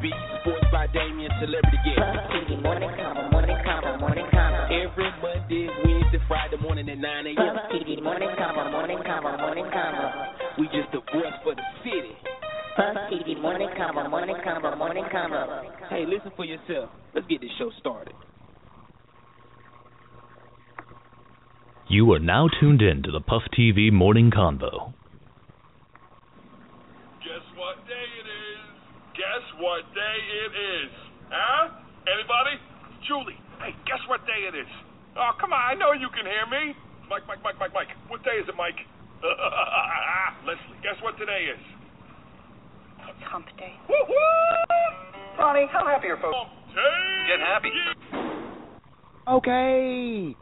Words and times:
Sweet 0.00 0.12
beat, 0.12 0.40
sports 0.40 0.64
by 0.72 0.86
Damien, 0.88 1.30
celebrity 1.40 1.76
guest. 1.84 2.00
Puff 2.00 2.32
TV 2.32 2.62
morning 2.62 2.88
convo, 2.96 3.30
morning 3.30 3.56
convo, 3.66 4.00
morning 4.00 4.24
convo. 4.32 4.64
Every 4.72 5.10
Monday, 5.20 5.68
Wednesday, 5.84 6.18
Friday 6.26 6.56
morning 6.56 6.88
at 6.88 6.98
9 6.98 7.26
a.m. 7.26 7.36
Puff 7.36 7.72
TV 7.72 8.02
morning 8.02 8.30
convo, 8.38 8.70
morning 8.72 8.98
convo, 8.98 9.38
morning 9.38 9.64
convo. 9.64 10.58
We 10.58 10.66
just 10.68 10.90
the 10.92 11.00
voice 11.12 11.36
for 11.44 11.54
the 11.54 11.62
city. 11.84 12.16
Puff 12.76 12.96
TV 13.12 13.40
morning 13.40 13.68
convo, 13.76 14.08
morning 14.08 14.36
convo, 14.46 14.78
morning 14.78 15.04
convo. 15.12 15.68
Hey, 15.90 16.06
listen 16.06 16.32
for 16.34 16.44
yourself. 16.44 16.88
Let's 17.14 17.26
get 17.26 17.42
this 17.42 17.50
show 17.58 17.70
started. 17.78 18.14
You 21.88 22.10
are 22.12 22.20
now 22.20 22.48
tuned 22.60 22.80
in 22.80 23.02
to 23.02 23.10
the 23.10 23.20
Puff 23.20 23.42
TV 23.52 23.92
Morning 23.92 24.30
Convo. 24.30 24.94
Guess 27.20 27.44
what 27.58 27.76
day 27.86 28.06
it 28.22 28.26
is? 28.30 28.50
Guess 29.20 29.44
what 29.60 29.82
day 29.92 30.18
it 30.46 30.52
is? 30.54 30.90
Huh? 31.28 31.76
Anybody? 32.08 32.56
Julie, 33.10 33.34
hey, 33.58 33.74
guess 33.90 33.98
what 34.06 34.22
day 34.22 34.46
it 34.46 34.54
is? 34.54 34.70
Oh, 35.18 35.34
come 35.40 35.52
on, 35.52 35.58
I 35.58 35.74
know 35.74 35.90
you 35.90 36.06
can 36.14 36.22
hear 36.22 36.46
me. 36.46 36.78
Mike, 37.10 37.26
Mike, 37.26 37.42
Mike, 37.42 37.58
Mike, 37.58 37.74
Mike. 37.74 37.90
What 38.06 38.22
day 38.22 38.38
is 38.38 38.46
it, 38.46 38.54
Mike? 38.54 38.86
Leslie, 40.46 40.78
guess 40.80 40.94
what 41.02 41.18
today 41.18 41.50
is? 41.50 41.58
It's 43.10 43.26
hump 43.26 43.46
day. 43.58 43.74
Woo-hoo! 43.88 44.14
Ronnie, 45.42 45.66
how 45.72 45.84
happy 45.84 46.06
are 46.06 46.22
folks? 46.22 46.38
Hump 46.38 46.54
day! 46.70 47.26
Get 47.26 47.42
happy. 47.42 47.74
Okay. 49.26 50.36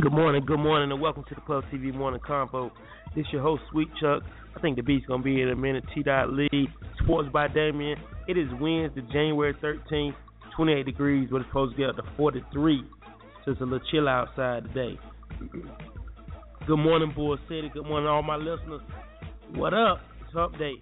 Good 0.00 0.10
morning, 0.10 0.42
good 0.46 0.58
morning, 0.58 0.90
and 0.90 1.02
welcome 1.02 1.22
to 1.28 1.34
the 1.34 1.42
Club 1.42 1.64
TV 1.70 1.92
Morning 1.92 2.18
Convo. 2.26 2.70
This 3.14 3.26
your 3.30 3.42
host, 3.42 3.62
Sweet 3.70 3.88
Chuck. 4.00 4.22
I 4.56 4.60
think 4.60 4.76
the 4.76 4.82
beat's 4.82 5.04
gonna 5.04 5.22
be 5.22 5.42
in 5.42 5.50
a 5.50 5.54
minute. 5.54 5.84
T. 5.94 6.02
Dot 6.02 6.32
Lee, 6.32 6.70
Sports 7.02 7.28
by 7.30 7.46
Damien. 7.46 7.98
It 8.26 8.38
is 8.38 8.48
Wednesday, 8.58 9.02
January 9.12 9.52
13th, 9.62 10.14
28 10.56 10.86
degrees, 10.86 11.28
but 11.30 11.42
it's 11.42 11.50
supposed 11.50 11.76
to 11.76 11.78
get 11.78 11.90
up 11.90 11.96
to 11.96 12.02
43. 12.16 12.82
So 13.44 13.50
it's 13.50 13.60
a 13.60 13.64
little 13.64 13.86
chill 13.90 14.08
outside 14.08 14.64
today. 14.64 14.98
Good 16.66 16.78
morning, 16.78 17.12
Bull 17.14 17.36
City. 17.46 17.70
Good 17.74 17.84
morning, 17.84 18.08
all 18.08 18.22
my 18.22 18.36
listeners. 18.36 18.80
What 19.54 19.74
up? 19.74 20.00
It's 20.22 20.58
Day. 20.58 20.72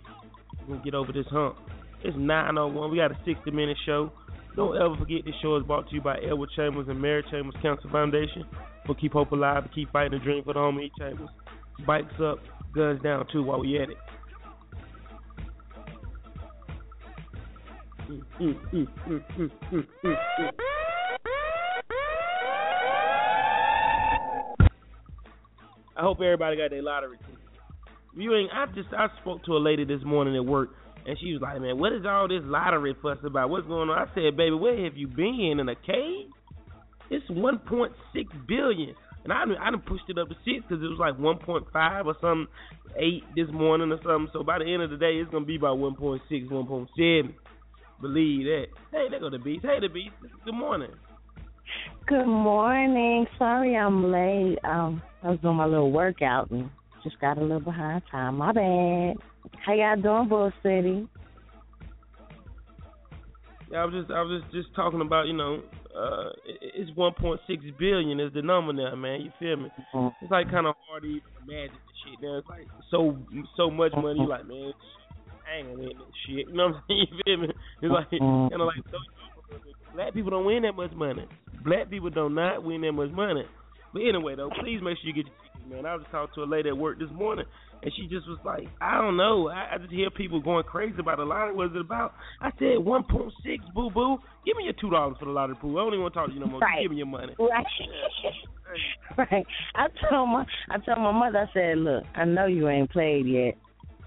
We're 0.69 0.77
gonna 0.77 0.85
get 0.85 0.95
over 0.95 1.11
this 1.11 1.27
hump. 1.31 1.57
It's 2.05 2.17
9:01. 2.17 2.93
We 2.93 2.99
got 2.99 3.11
a 3.11 3.19
60 3.25 3.51
minute 3.51 3.77
show. 3.85 4.13
Don't 4.61 4.77
ever 4.77 4.95
forget 4.95 5.25
this 5.25 5.35
show 5.41 5.57
is 5.57 5.65
brought 5.65 5.89
to 5.89 5.95
you 5.95 6.03
by 6.03 6.19
Edward 6.19 6.51
Chambers 6.55 6.87
and 6.87 7.01
Mary 7.01 7.25
Chambers 7.31 7.55
Cancer 7.63 7.89
Foundation. 7.91 8.45
For 8.85 8.95
keep 8.95 9.15
hope 9.15 9.33
alive 9.33 9.65
and 9.65 9.73
keep 9.73 9.91
fighting 9.91 10.19
the 10.19 10.23
dream 10.23 10.45
for 10.45 10.53
the 10.53 10.61
home 10.61 10.77
of 10.77 10.85
Chambers. 10.99 11.31
Bikes 11.87 12.13
up, 12.23 12.41
guns 12.75 13.01
down 13.03 13.25
too 13.33 13.43
while 13.43 13.61
we 13.61 13.81
at 13.81 13.89
it. 13.89 13.97
I 25.97 26.03
hope 26.03 26.19
everybody 26.21 26.59
got 26.59 26.69
their 26.69 26.83
lottery 26.83 27.17
ticket. 27.17 28.31
Ain't. 28.31 28.51
I 28.53 28.67
just 28.75 28.93
I 28.93 29.07
spoke 29.23 29.43
to 29.45 29.53
a 29.53 29.59
lady 29.59 29.87
this 29.87 30.03
morning 30.05 30.37
at 30.37 30.45
work, 30.45 30.69
and 31.07 31.19
she 31.21 31.33
was 31.33 31.43
like, 31.43 31.61
"Man, 31.61 31.79
what 31.79 31.93
is 31.93 32.05
all 32.07 32.29
this 32.29 32.43
lottery 32.45 32.95
fuss 33.01 33.19
about? 33.25 33.51
What's 33.51 33.67
going 33.67 33.89
on?" 33.89 33.99
I 33.99 34.15
said, 34.15 34.37
"Baby, 34.37 34.57
where 34.57 34.85
have 34.85 34.97
you 34.97 35.09
been 35.09 35.59
in 35.59 35.69
a 35.69 35.75
cave? 35.75 36.29
It's 37.11 37.29
1.6 37.29 37.91
billion, 38.47 38.95
and 39.25 39.33
I 39.33 39.43
I 39.43 39.71
done 39.71 39.83
pushed 39.87 40.09
it 40.09 40.19
up 40.19 40.29
to 40.29 40.37
six 40.45 40.63
because 40.67 40.83
it 40.83 40.89
was 40.89 40.99
like 40.99 41.19
1.5 41.19 42.07
or 42.07 42.15
something, 42.21 42.47
eight 42.97 43.25
this 43.35 43.49
morning 43.53 43.91
or 43.91 43.99
something. 44.03 44.29
So 44.33 44.45
by 44.45 44.59
the 44.59 44.73
end 44.73 44.83
of 44.83 44.91
the 44.91 44.97
day, 44.97 45.17
it's 45.17 45.31
gonna 45.31 45.45
be 45.45 45.57
about 45.57 45.79
1.6, 45.79 46.49
1.7. 46.49 47.35
Believe 48.01 48.47
that. 48.47 48.67
Hey, 48.93 49.07
there 49.11 49.21
go 49.21 49.29
the 49.29 49.39
beast. 49.39 49.65
Hey, 49.65 49.79
the 49.81 49.89
beast. 49.89 50.15
Good 50.45 50.55
morning. 50.55 50.91
Good 52.07 52.27
morning. 52.27 53.27
Sorry 53.39 53.77
I'm 53.77 54.11
late. 54.11 54.59
Um, 54.65 55.03
I 55.23 55.31
was 55.31 55.39
doing 55.41 55.57
my 55.57 55.67
little 55.67 55.93
workout 55.93 56.51
and 56.51 56.71
just 57.05 57.21
got 57.21 57.39
a 57.39 57.43
little 57.43 57.61
behind 57.61 58.03
time. 58.11 58.37
My 58.37 58.53
bad. 58.53 59.17
How 59.65 59.75
y'all 59.75 60.01
doing, 60.01 60.29
Bull 60.29 60.53
City? 60.63 61.09
Yeah, 63.71 63.83
I 63.83 63.85
was 63.85 63.95
just 63.95 64.11
I 64.11 64.23
was 64.23 64.43
just 64.43 64.53
just 64.53 64.75
talking 64.75 65.01
about 65.01 65.27
you 65.27 65.33
know 65.33 65.63
uh 65.95 66.31
it's 66.75 66.91
1.6 66.91 67.39
billion 67.79 68.19
is 68.19 68.33
the 68.33 68.43
number 68.43 68.73
now, 68.73 68.95
man. 68.97 69.21
You 69.21 69.31
feel 69.39 69.57
me? 69.57 69.71
It's 70.21 70.31
like 70.31 70.51
kind 70.51 70.67
of 70.67 70.75
hard 70.89 71.03
to 71.03 71.09
even 71.09 71.23
imagine 71.47 71.79
the 71.79 71.95
shit. 72.03 72.19
Now 72.21 72.39
it's 72.39 72.49
like 72.49 72.67
so 72.91 73.17
so 73.57 73.71
much 73.71 73.93
money. 73.95 74.19
You 74.19 74.29
like 74.29 74.47
man, 74.47 74.73
I 75.47 75.59
ain't 75.59 75.69
gonna 75.69 75.79
win 75.79 75.99
this 75.99 76.19
shit. 76.27 76.49
You 76.49 76.55
know 76.55 76.67
what 76.67 76.77
I'm 76.77 76.83
saying? 76.89 77.07
You 77.11 77.19
feel 77.25 77.37
me? 77.37 77.49
It's 77.83 77.93
like 77.93 78.11
kind 78.11 78.61
of 78.61 78.67
like 78.67 78.83
so, 78.91 78.99
black 79.95 80.15
people 80.15 80.31
don't 80.31 80.47
win 80.47 80.63
that 80.63 80.75
much 80.75 80.93
money. 80.93 81.27
Black 81.63 81.91
people 81.91 82.11
do 82.11 82.29
not 82.29 82.65
win 82.65 82.81
that 82.81 82.93
much 82.93 83.11
money. 83.11 83.45
But 83.93 84.03
anyway, 84.03 84.35
though, 84.35 84.51
please 84.51 84.81
make 84.83 84.99
sure 84.99 85.11
you 85.11 85.15
get 85.15 85.27
your 85.27 85.40
man. 85.69 85.87
I 85.87 85.95
was 85.95 86.05
talking 86.11 86.35
to 86.35 86.43
a 86.43 86.51
lady 86.51 86.69
at 86.69 86.77
work 86.77 86.99
this 86.99 87.11
morning, 87.13 87.45
and 87.83 87.93
she 87.97 88.03
just 88.03 88.29
was 88.29 88.39
like, 88.45 88.69
I 88.81 89.01
don't 89.01 89.17
know. 89.17 89.49
I, 89.49 89.75
I 89.75 89.79
just 89.79 89.93
hear 89.93 90.11
people 90.11 90.41
going 90.41 90.65
crazy 90.65 90.97
about 90.99 91.19
the 91.19 91.25
lottery. 91.25 91.55
What's 91.55 91.75
it 91.75 91.81
about? 91.81 92.15
I 92.41 92.51
said, 92.59 92.79
1.6, 92.79 93.31
boo 93.75 93.91
boo. 93.91 94.19
Give 94.45 94.57
me 94.57 94.65
your 94.65 94.75
$2 94.75 95.19
for 95.19 95.25
the 95.25 95.31
lottery 95.31 95.57
pool. 95.57 95.79
I 95.79 95.83
don't 95.83 95.95
even 95.95 96.03
want 96.03 96.15
to 96.15 96.21
talk 96.21 96.29
to 96.29 96.35
you 96.35 96.41
no 96.41 96.47
more. 96.47 96.61
Right. 96.61 96.83
Give 96.83 96.91
me 96.91 96.99
your 96.99 97.07
money. 97.07 97.35
Right. 97.39 97.67
right. 99.31 99.47
I 99.75 99.87
told 100.09 100.29
my 100.29 100.45
I 100.71 100.79
told 100.79 100.99
my 100.99 101.13
mother. 101.13 101.49
I 101.49 101.53
said, 101.53 101.79
"Look, 101.79 102.05
I 102.15 102.25
know 102.25 102.47
you 102.47 102.69
ain't 102.69 102.91
played 102.91 103.27
yet. 103.27 103.55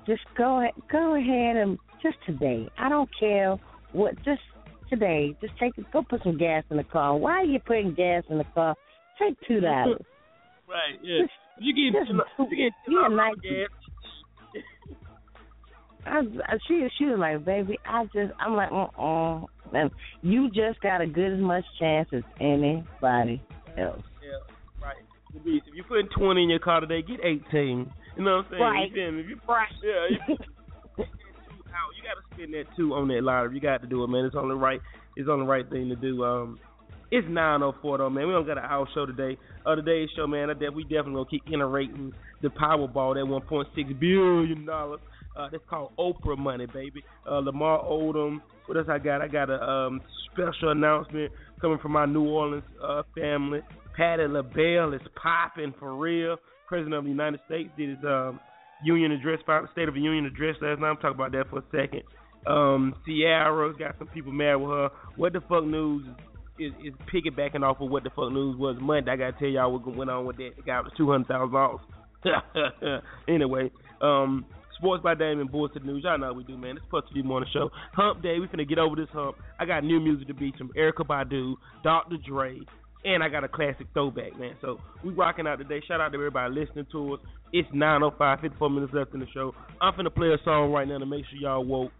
Just 0.07 0.21
go 0.37 0.59
ahead, 0.59 0.73
go 0.91 1.15
ahead 1.15 1.57
and 1.57 1.77
just 2.01 2.15
today. 2.25 2.69
I 2.77 2.87
don't 2.87 3.09
care 3.19 3.57
what. 3.91 4.15
Just 4.23 4.41
today. 4.89 5.35
Just 5.41 5.53
take 5.59 5.77
it. 5.77 5.85
Go 5.91 6.03
put 6.09 6.23
some 6.23 6.37
gas 6.37 6.63
in 6.69 6.77
the 6.77 6.83
car. 6.83 7.17
Why 7.17 7.31
are 7.33 7.45
you 7.45 7.59
putting 7.59 7.93
gas 7.93 8.23
in 8.29 8.37
the 8.37 8.45
car? 8.53 8.75
Take 9.19 9.35
two 9.47 9.59
dollars. 9.59 10.01
Right, 10.65 10.97
yeah. 11.03 11.25
You 11.57 11.73
get, 11.91 11.99
Just- 11.99 12.11
you 12.51 12.57
get 12.57 12.73
yeah, 12.87 13.07
2 13.07 13.15
nice. 13.15 13.35
I, 16.05 16.19
I 16.19 16.57
she 16.67 16.87
she 16.97 17.05
was 17.05 17.17
like, 17.17 17.45
baby, 17.45 17.79
I 17.85 18.03
just 18.05 18.33
I'm 18.39 18.55
like, 18.55 18.71
uh 18.71 19.01
uh 19.01 19.45
and 19.73 19.89
you 20.21 20.49
just 20.49 20.81
got 20.81 21.01
a 21.01 21.07
good 21.07 21.33
as 21.33 21.39
much 21.39 21.63
chance 21.79 22.09
as 22.11 22.23
anybody 22.39 23.41
else. 23.77 24.03
Yeah, 24.21 24.83
right. 24.83 24.97
If 25.33 25.63
you 25.73 25.83
putting 25.87 26.09
20 26.15 26.43
in 26.43 26.49
your 26.49 26.59
car 26.59 26.81
today, 26.81 27.01
get 27.01 27.19
18. 27.23 27.91
You 28.15 28.23
know 28.23 28.37
what 28.37 28.45
I'm 28.45 28.51
saying? 28.51 28.61
Right. 28.61 28.91
You? 28.91 29.19
If 29.19 29.27
you 29.29 29.39
Right. 29.47 29.67
Yeah, 29.81 30.07
you, 30.09 30.17
take 30.27 30.37
that 30.37 30.45
two 30.97 31.63
out. 31.71 31.89
You 31.97 32.03
got 32.03 32.19
to 32.19 32.35
spend 32.35 32.53
that 32.53 32.65
two 32.75 32.93
on 32.93 33.07
that 33.07 33.23
lottery. 33.23 33.55
You 33.55 33.61
got 33.61 33.81
to 33.81 33.87
do 33.87 34.03
it, 34.03 34.07
man. 34.07 34.25
It's 34.25 34.35
on 34.35 34.49
the 34.49 34.55
right. 34.55 34.81
It's 35.15 35.29
on 35.29 35.39
the 35.39 35.45
right 35.45 35.67
thing 35.69 35.89
to 35.89 35.95
do. 35.95 36.23
Um, 36.23 36.59
it's 37.13 37.27
9:04 37.27 37.99
though, 37.99 38.09
man. 38.09 38.25
We 38.25 38.33
don't 38.33 38.47
got 38.47 38.57
an 38.57 38.63
hour 38.63 38.87
show 38.95 39.05
today. 39.05 39.37
Uh, 39.63 39.75
today's 39.75 40.09
show, 40.15 40.25
man. 40.25 40.49
I 40.49 40.53
we 40.69 40.83
definitely 40.83 41.13
gonna 41.13 41.25
keep 41.29 41.43
iterating 41.47 42.11
the 42.41 42.47
Powerball, 42.47 43.13
that 43.13 43.25
1.6 43.25 43.99
billion 43.99 44.65
dollars. 44.65 44.99
Uh, 45.35 45.47
that's 45.51 45.63
called 45.69 45.91
Oprah 45.97 46.37
money, 46.37 46.65
baby. 46.65 47.03
Uh, 47.29 47.39
Lamar 47.39 47.83
Odom. 47.83 48.41
What 48.65 48.77
else 48.77 48.87
I 48.89 48.97
got? 48.97 49.21
I 49.21 49.27
got 49.27 49.51
a 49.51 49.61
um, 49.61 50.01
special 50.31 50.71
announcement 50.71 51.31
coming 51.61 51.77
from 51.79 51.91
my 51.91 52.05
New 52.05 52.23
Orleans 52.23 52.63
uh, 52.83 53.03
family. 53.15 53.59
Patti 53.95 54.27
LaBelle 54.27 54.93
is 54.93 55.01
popping 55.21 55.73
for 55.79 55.95
real. 55.95 56.37
President 56.67 56.95
of 56.95 57.03
the 57.03 57.09
United 57.11 57.39
States 57.45 57.69
did 57.77 57.89
his 57.89 58.05
um, 58.05 58.39
union 58.83 59.11
address, 59.11 59.39
State 59.71 59.87
of 59.87 59.93
the 59.93 60.01
Union 60.01 60.25
address 60.25 60.55
last 60.61 60.79
night. 60.79 60.89
I'm 60.89 60.95
talking 60.97 61.11
about 61.11 61.31
that 61.33 61.49
for 61.49 61.59
a 61.59 61.63
second. 61.71 62.01
Um, 62.47 62.95
Ciara's 63.07 63.75
got 63.77 63.95
some 63.99 64.07
people 64.07 64.31
mad 64.31 64.55
with 64.55 64.71
her. 64.71 64.89
What 65.15 65.33
the 65.33 65.41
fuck 65.41 65.63
news 65.63 66.05
is, 66.59 66.73
is 66.83 66.93
piggybacking 67.13 67.63
off 67.63 67.81
of 67.81 67.89
what 67.89 68.03
the 68.03 68.09
fuck 68.09 68.31
news 68.31 68.57
was 68.57 68.77
Monday. 68.79 69.11
I 69.11 69.15
gotta 69.15 69.37
tell 69.37 69.47
y'all 69.47 69.71
what 69.71 69.95
went 69.95 70.09
on 70.09 70.25
with 70.25 70.37
that. 70.37 70.51
Guy 70.65 70.79
was 70.81 70.91
two 70.97 71.09
hundred 71.09 71.27
thousand 71.27 71.53
dollars. 71.53 73.01
anyway, 73.27 73.71
um, 74.01 74.45
Sports 74.77 75.03
by 75.03 75.15
Damon, 75.15 75.47
Boys 75.47 75.71
to 75.73 75.79
the 75.79 75.85
News. 75.85 76.03
Y'all 76.03 76.17
know 76.17 76.27
how 76.27 76.33
we 76.33 76.43
do, 76.43 76.57
man. 76.57 76.77
It's 76.77 76.85
supposed 76.85 77.07
Puff 77.07 77.15
TV 77.15 77.23
Morning 77.23 77.49
Show. 77.53 77.69
Hump 77.93 78.21
Day. 78.21 78.39
We 78.39 78.47
finna 78.47 78.67
get 78.67 78.79
over 78.79 78.95
this 78.95 79.07
hump. 79.13 79.37
I 79.59 79.65
got 79.65 79.83
new 79.83 79.99
music 79.99 80.27
to 80.27 80.33
beat 80.33 80.57
from 80.57 80.71
Erykah 80.77 81.07
Badu, 81.07 81.55
Dr. 81.83 82.17
Dre, 82.25 82.59
and 83.05 83.23
I 83.23 83.29
got 83.29 83.43
a 83.43 83.47
classic 83.47 83.87
throwback, 83.93 84.37
man. 84.37 84.55
So 84.61 84.79
we 85.03 85.13
rocking 85.13 85.47
out 85.47 85.59
today. 85.59 85.81
Shout 85.87 86.01
out 86.01 86.09
to 86.09 86.17
everybody 86.17 86.53
listening 86.53 86.85
to 86.91 87.13
us. 87.13 87.19
It's 87.51 87.69
9.05, 87.69 88.41
54 88.41 88.69
minutes 88.69 88.93
left 88.93 89.13
in 89.13 89.19
the 89.19 89.27
show. 89.33 89.53
I'm 89.81 89.93
finna 89.93 90.13
play 90.13 90.29
a 90.29 90.37
song 90.43 90.71
right 90.71 90.87
now 90.87 90.97
to 90.97 91.05
make 91.05 91.25
sure 91.29 91.39
y'all 91.39 91.63
woke. 91.63 91.91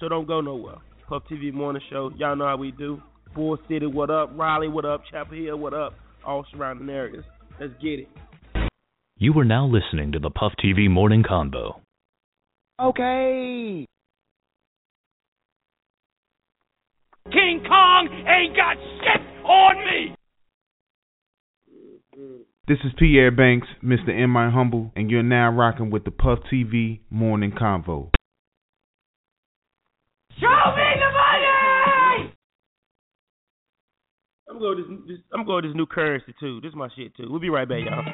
So 0.00 0.08
don't 0.08 0.26
go 0.26 0.40
nowhere. 0.40 0.76
Puff 1.08 1.22
TV 1.30 1.52
Morning 1.52 1.82
Show. 1.90 2.10
Y'all 2.16 2.36
know 2.36 2.46
how 2.46 2.56
we 2.56 2.72
do. 2.72 3.00
Bull 3.34 3.58
City, 3.68 3.86
what 3.86 4.10
up? 4.10 4.30
Raleigh, 4.36 4.68
what 4.68 4.84
up? 4.84 5.02
Chapel 5.10 5.36
Hill, 5.36 5.56
what 5.56 5.74
up? 5.74 5.94
All 6.24 6.44
surrounding 6.52 6.88
areas. 6.88 7.24
Let's 7.60 7.72
get 7.80 8.00
it. 8.00 8.08
You 9.18 9.38
are 9.38 9.44
now 9.44 9.66
listening 9.66 10.12
to 10.12 10.18
the 10.18 10.30
Puff 10.30 10.52
TV 10.62 10.90
Morning 10.90 11.22
Convo. 11.22 11.80
Okay. 12.80 13.86
King 17.30 17.62
Kong 17.66 18.08
ain't 18.26 18.56
got 18.56 18.76
shit 18.76 19.22
on 19.44 19.76
me. 19.84 20.14
This 22.68 22.78
is 22.84 22.92
Pierre 22.98 23.30
Banks, 23.30 23.68
Mr. 23.82 24.10
M. 24.10 24.30
My 24.30 24.50
Humble, 24.50 24.92
and 24.94 25.10
you're 25.10 25.22
now 25.22 25.50
rocking 25.50 25.90
with 25.90 26.04
the 26.04 26.10
Puff 26.10 26.40
TV 26.52 27.00
Morning 27.10 27.50
Convo. 27.52 28.10
Show 30.40 30.74
me 30.76 30.88
the 30.98 31.12
money. 31.12 32.32
I'm 34.52 34.58
going 34.58 34.76
this, 34.76 34.86
this 35.08 35.18
I'm 35.32 35.46
going 35.46 35.64
with 35.64 35.72
this 35.72 35.76
new 35.76 35.86
currency 35.86 36.34
too. 36.38 36.60
This 36.60 36.68
is 36.68 36.76
my 36.76 36.88
shit 36.94 37.16
too. 37.16 37.24
We'll 37.30 37.40
be 37.40 37.48
right 37.48 37.66
back, 37.66 37.80
y'all. 37.88 38.04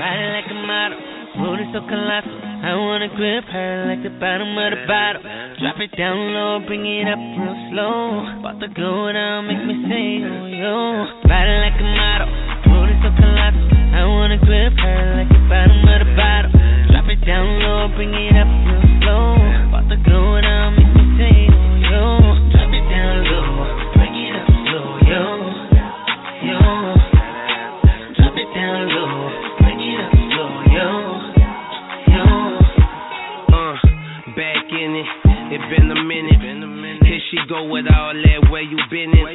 Riding 0.00 0.32
like 0.32 0.48
a 0.48 0.56
model, 0.64 0.96
booty 1.36 1.68
so 1.76 1.80
colossal. 1.92 2.40
I 2.64 2.72
wanna 2.80 3.12
grip 3.12 3.44
her 3.44 3.84
like 3.84 4.00
the 4.00 4.16
bottom 4.16 4.56
of 4.56 4.72
the 4.72 4.80
bottle. 4.88 5.20
Drop 5.60 5.76
it 5.76 5.92
down 5.98 6.16
low, 6.32 6.64
bring 6.66 6.88
it 6.88 7.04
up 7.04 7.20
real 7.20 7.52
slow. 7.68 8.40
About 8.40 8.64
to 8.64 8.68
go 8.72 9.12
down, 9.12 9.44
make 9.44 9.60
me 9.60 9.76
say, 9.92 10.24
oh 10.24 10.48
yo. 10.48 11.04
Riding 11.28 11.60
like 11.68 11.76
a 11.76 11.84
model, 11.84 12.32
booty 12.64 12.96
so 13.04 13.12
colossal. 13.12 13.68
I 13.94 14.02
wanna 14.08 14.38
grip 14.40 14.72
her 14.80 15.14
like 15.20 15.28
the 15.28 15.33
bottom 15.48 15.84
of 15.84 15.98
the 16.06 16.10
bottle. 16.16 16.52
Drop 16.90 17.08
it 17.08 17.20
down 17.26 17.46
low, 17.60 17.88
bring 17.96 18.14
it 18.14 18.36
up 18.36 18.48
real 18.66 18.82
slow. 19.02 19.36
About 19.68 19.88
to 19.88 19.96
go 20.08 20.40
down, 20.40 20.76
make 20.76 20.93
she 37.34 37.42
go 37.50 37.66
with 37.66 37.90
all 37.90 38.14
that. 38.14 38.38
Where 38.46 38.62
you 38.62 38.78
been 38.86 39.10
in? 39.10 39.26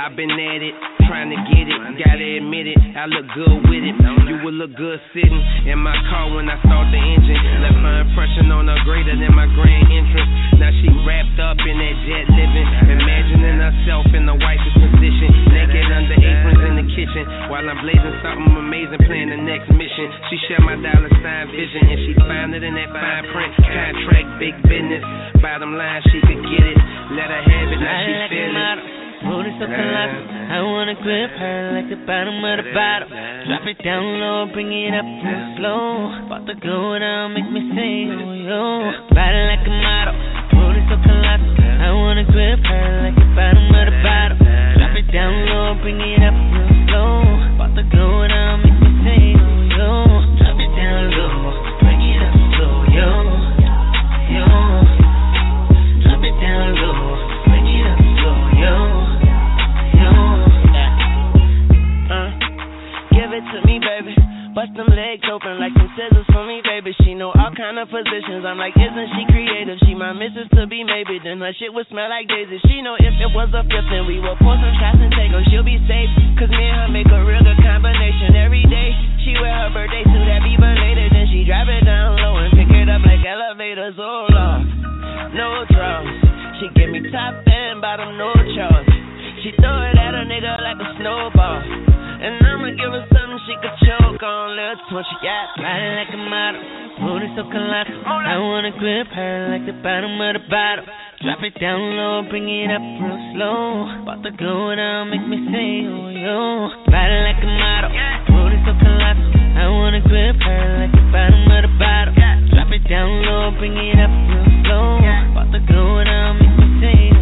I 0.00 0.08
been 0.16 0.32
at 0.32 0.62
it, 0.64 0.74
trying 1.04 1.28
to 1.28 1.38
get 1.52 1.68
it. 1.68 1.76
Gotta 2.00 2.28
admit 2.40 2.72
it, 2.72 2.78
I 2.96 3.04
look 3.04 3.28
good 3.36 3.68
with 3.68 3.84
it. 3.84 3.96
You 4.24 4.40
would 4.40 4.56
look 4.56 4.72
good 4.72 4.96
sitting 5.12 5.44
in 5.68 5.76
my 5.76 5.92
car 6.08 6.32
when 6.32 6.48
I 6.48 6.56
start 6.64 6.88
the 6.88 6.96
engine. 6.96 7.36
Left 7.60 7.76
my 7.84 8.00
impression 8.00 8.48
on 8.48 8.72
her 8.72 8.80
greater 8.88 9.12
than 9.12 9.34
my 9.36 9.44
grand 9.52 9.92
entrance. 9.92 10.30
Now 10.56 10.72
she 10.72 10.88
wrapped 11.04 11.36
up 11.42 11.60
in 11.60 11.76
that 11.76 11.96
jet 12.08 12.26
living, 12.32 12.68
imagining 12.96 13.60
herself 13.60 14.08
in 14.16 14.24
the 14.24 14.36
wife's 14.40 14.72
position, 14.80 15.30
naked 15.52 15.88
under 15.92 16.16
aprons 16.16 16.62
in 16.64 16.74
the 16.80 16.86
kitchen, 16.96 17.24
while 17.52 17.66
I'm 17.66 17.78
blazing 17.84 18.16
something 18.24 18.56
amazing, 18.56 19.04
playing 19.04 19.34
the 19.34 19.40
next 19.42 19.68
mission. 19.74 20.06
She 20.32 20.36
shared 20.48 20.64
my 20.64 20.80
dollar 20.80 21.12
sign 21.20 21.52
vision, 21.52 21.82
and 21.92 21.98
she 22.08 22.12
found 22.24 22.56
it 22.56 22.64
in 22.64 22.72
that 22.78 22.88
fine 22.94 23.24
print. 23.34 23.52
Contract, 23.58 24.28
big 24.40 24.54
business. 24.64 25.02
Bottom 25.42 25.76
line, 25.76 26.00
she 26.08 26.22
could 26.24 26.40
get 26.46 26.64
it. 26.64 26.78
Let 27.14 27.30
her 27.30 27.33
have 27.42 27.70
it, 27.72 27.80
now 27.80 27.96
she 28.04 28.12
Riding 28.12 28.20
like 28.20 28.30
a 28.30 28.44
feel 28.44 28.50
it. 28.50 28.52
model, 28.52 28.84
booty 29.24 29.52
so 29.58 29.66
colossal. 29.66 30.22
I 30.54 30.58
wanna 30.62 30.94
grip 31.02 31.30
her 31.34 31.58
like 31.74 31.88
the 31.90 31.98
bottom 32.06 32.38
of 32.44 32.56
the 32.62 32.66
bottle. 32.74 33.08
Drop 33.48 33.64
it 33.66 33.78
down 33.82 34.04
low, 34.20 34.46
bring 34.52 34.70
it 34.72 34.94
up 34.94 35.04
real 35.24 35.42
slow. 35.58 36.12
About 36.26 36.46
to 36.46 36.54
go 36.60 36.98
down, 36.98 37.34
make 37.34 37.48
me 37.50 37.60
say, 37.74 38.06
oh 38.12 38.32
yo. 38.34 38.60
Riding 39.14 39.46
like 39.50 39.64
a 39.66 39.74
model, 39.74 40.14
booty 40.54 40.82
so 40.90 40.96
colossal. 41.02 41.50
I 41.58 41.90
wanna 41.92 42.24
grip 42.28 42.60
her 42.62 42.86
like 43.02 43.16
the 43.16 43.28
bottom 43.34 43.66
of 43.72 43.84
the 43.90 43.96
bottle. 44.04 44.38
Drop 44.78 44.94
it 44.94 45.08
down 45.10 45.32
low, 45.50 45.74
bring 45.82 45.98
it 46.00 46.22
up 46.22 46.33
of 67.84 67.92
positions. 67.92 68.48
I'm 68.48 68.56
like, 68.56 68.72
isn't 68.80 69.08
she 69.12 69.22
creative? 69.28 69.76
She 69.84 69.92
my 69.92 70.16
missus 70.16 70.48
to 70.56 70.64
be, 70.64 70.80
maybe. 70.80 71.20
Then 71.20 71.36
her 71.44 71.52
shit 71.52 71.68
would 71.68 71.84
smell 71.92 72.08
like 72.08 72.24
daisies. 72.24 72.64
She 72.64 72.80
know 72.80 72.96
if 72.96 73.12
it 73.20 73.30
was 73.36 73.52
a 73.52 73.60
fifth, 73.68 73.88
then 73.92 74.08
we 74.08 74.16
would 74.24 74.40
pour 74.40 74.56
some 74.56 74.74
shots 74.80 74.96
and 75.04 75.12
take 75.12 75.28
'em. 75.28 75.44
She'll 75.52 75.66
be 75.66 75.76
safe, 75.84 76.08
cause 76.40 76.48
me 76.48 76.64
and 76.64 76.80
her 76.80 76.88
make 76.88 77.08
a 77.12 77.20
real 77.20 77.44
good 77.44 77.60
combination. 77.60 78.40
Every 78.40 78.64
day, 78.64 78.96
she 79.20 79.36
wear 79.36 79.52
her 79.52 79.70
birthday 79.76 80.04
suit 80.08 80.24
that 80.24 80.40
be 80.40 80.56
belated. 80.56 81.12
Then 81.12 81.28
she 81.28 81.44
drive 81.44 81.68
it 81.68 81.84
down 81.84 82.16
low 82.16 82.40
and 82.40 82.52
pick 82.56 82.72
it 82.72 82.88
up 82.88 83.04
like 83.04 83.20
elevators. 83.20 83.94
Oh, 84.00 84.32
Lord. 84.32 84.64
No 85.36 85.68
draws. 85.68 86.08
She 86.60 86.72
give 86.72 86.88
me 86.88 87.04
top 87.12 87.36
and 87.44 87.84
bottom, 87.84 88.16
no 88.16 88.32
charge. 88.56 88.88
She 89.44 89.52
throw 89.60 89.76
it 89.92 89.98
at 90.00 90.14
a 90.16 90.24
nigga 90.24 90.56
like 90.64 90.80
a 90.80 90.88
snowball. 90.96 91.60
And 92.24 92.40
I'ma 92.40 92.72
give 92.72 92.88
her 92.88 93.04
something 93.12 93.36
she 93.44 93.52
could 93.60 93.76
choke 93.84 94.22
on. 94.24 94.56
Little 94.56 94.80
she 94.80 95.16
got 95.20 95.60
riding 95.60 95.92
like 96.00 96.08
a 96.08 96.16
model. 96.16 96.64
Booty 96.96 97.28
so 97.36 97.44
colossal. 97.52 98.00
I 98.00 98.40
wanna 98.40 98.72
grip 98.80 99.12
her 99.12 99.52
like 99.52 99.68
the 99.68 99.76
bottom 99.84 100.16
of 100.16 100.40
the 100.40 100.44
bottle. 100.48 100.88
Drop 101.20 101.44
it 101.44 101.52
down 101.60 101.84
low, 102.00 102.24
bring 102.32 102.48
it 102.48 102.72
up 102.72 102.80
real 102.80 103.20
slow. 103.36 104.08
About 104.08 104.24
to 104.24 104.32
go 104.40 104.72
down, 104.72 105.12
make 105.12 105.20
me 105.28 105.36
say, 105.52 105.84
oh 105.84 106.08
yo. 106.08 106.72
Riding 106.88 107.24
like 107.28 107.44
a 107.44 107.50
model. 107.60 107.92
Booty 108.32 108.56
so 108.64 108.72
colossal. 108.72 109.28
I 109.60 109.68
wanna 109.68 110.00
grip 110.00 110.40
her 110.40 110.64
like 110.80 110.96
the 110.96 111.04
bottom 111.12 111.44
of 111.44 111.60
the 111.60 111.72
bottle. 111.76 112.16
Drop 112.56 112.72
it 112.72 112.88
down 112.88 113.20
low, 113.20 113.52
bring 113.60 113.76
it 113.76 114.00
up 114.00 114.08
real 114.32 114.48
slow. 114.64 114.96
About 115.28 115.52
to 115.52 115.60
go 115.68 116.00
down, 116.00 116.40
make 116.40 116.56
me 116.56 116.66
say, 116.80 117.13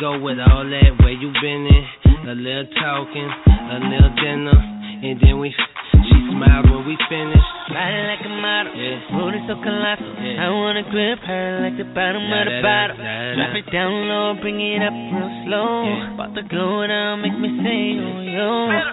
go 0.00 0.18
with 0.20 0.38
all 0.38 0.64
that. 0.64 0.90
Where 1.02 1.12
you 1.12 1.30
been 1.40 1.66
in? 1.66 1.84
A 2.28 2.34
little 2.36 2.68
talking, 2.76 3.24
a 3.48 3.76
little 3.88 4.12
dinner, 4.20 4.58
and 5.02 5.16
then 5.20 5.38
we. 5.40 5.48
She 5.48 6.16
smiled 6.28 6.68
when 6.70 6.84
we 6.86 6.94
finished. 7.08 7.50
Riding 7.72 8.06
like 8.06 8.24
a 8.24 8.32
model, 8.36 8.72
Yeah. 8.76 9.00
booty 9.16 9.40
so 9.48 9.56
colossal. 9.64 10.12
Yeah. 10.20 10.44
I 10.44 10.48
wanna 10.52 10.84
grip 10.92 11.20
her 11.24 11.60
like 11.64 11.76
the 11.76 11.84
bottom 11.96 12.20
of 12.28 12.44
the 12.44 12.60
Da, 12.60 12.60
da, 12.60 12.68
bottle. 12.68 12.96
da, 12.96 13.04
da, 13.04 13.34
Drop 13.36 13.56
it 13.56 13.66
down 13.72 13.92
low, 14.08 14.34
bring 14.40 14.60
it 14.60 14.82
up 14.84 14.92
real 14.92 15.30
slow. 15.48 15.84
Yeah. 15.88 16.14
About 16.14 16.34
to 16.36 16.42
go 16.42 16.86
down, 16.86 17.22
make 17.22 17.36
me 17.38 17.48
say, 17.64 17.96
oh 17.96 18.20
yo. 18.28 18.48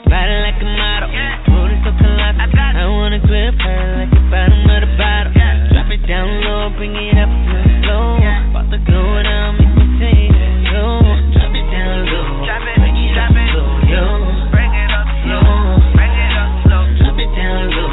Riding 0.07 0.41
like 0.47 0.59
a 0.63 0.69
model, 0.79 1.09
booty 1.51 1.77
so 1.83 1.91
colossal. 2.00 2.39
I 2.79 2.88
wanna 2.88 3.19
grip 3.19 3.55
her 3.59 3.81
like 4.00 4.12
the 4.15 4.24
bottom 4.31 4.63
of 4.63 4.79
the 4.79 4.91
bottle. 4.95 5.33
Drop 5.75 5.91
it 5.91 6.03
down 6.07 6.27
low, 6.47 6.69
bring 6.79 6.95
it 6.95 7.17
up 7.19 7.29
real 7.51 7.67
slow. 7.83 8.15
About 8.55 8.71
to 8.71 8.79
go 8.79 9.01
down, 9.24 9.50
make 9.59 9.75
me 9.75 9.85
say, 10.00 10.15
oh, 10.31 10.54
yo. 10.75 11.00
Drop 11.32 11.55
it 11.55 11.65
down 11.72 12.03
low, 12.12 12.44
bring 12.75 13.00
it 13.00 13.15
up 13.15 13.32
slow, 13.32 13.79
yo. 13.88 14.03
Bring 14.51 14.74
it 14.75 14.91
up 14.91 15.08
slow, 15.24 15.79
bring 15.96 16.12
it 16.12 16.36
up 16.36 16.51
slow. 16.67 16.84
Drop 17.00 17.15
it 17.15 17.32
down 17.32 17.72
low, 17.72 17.88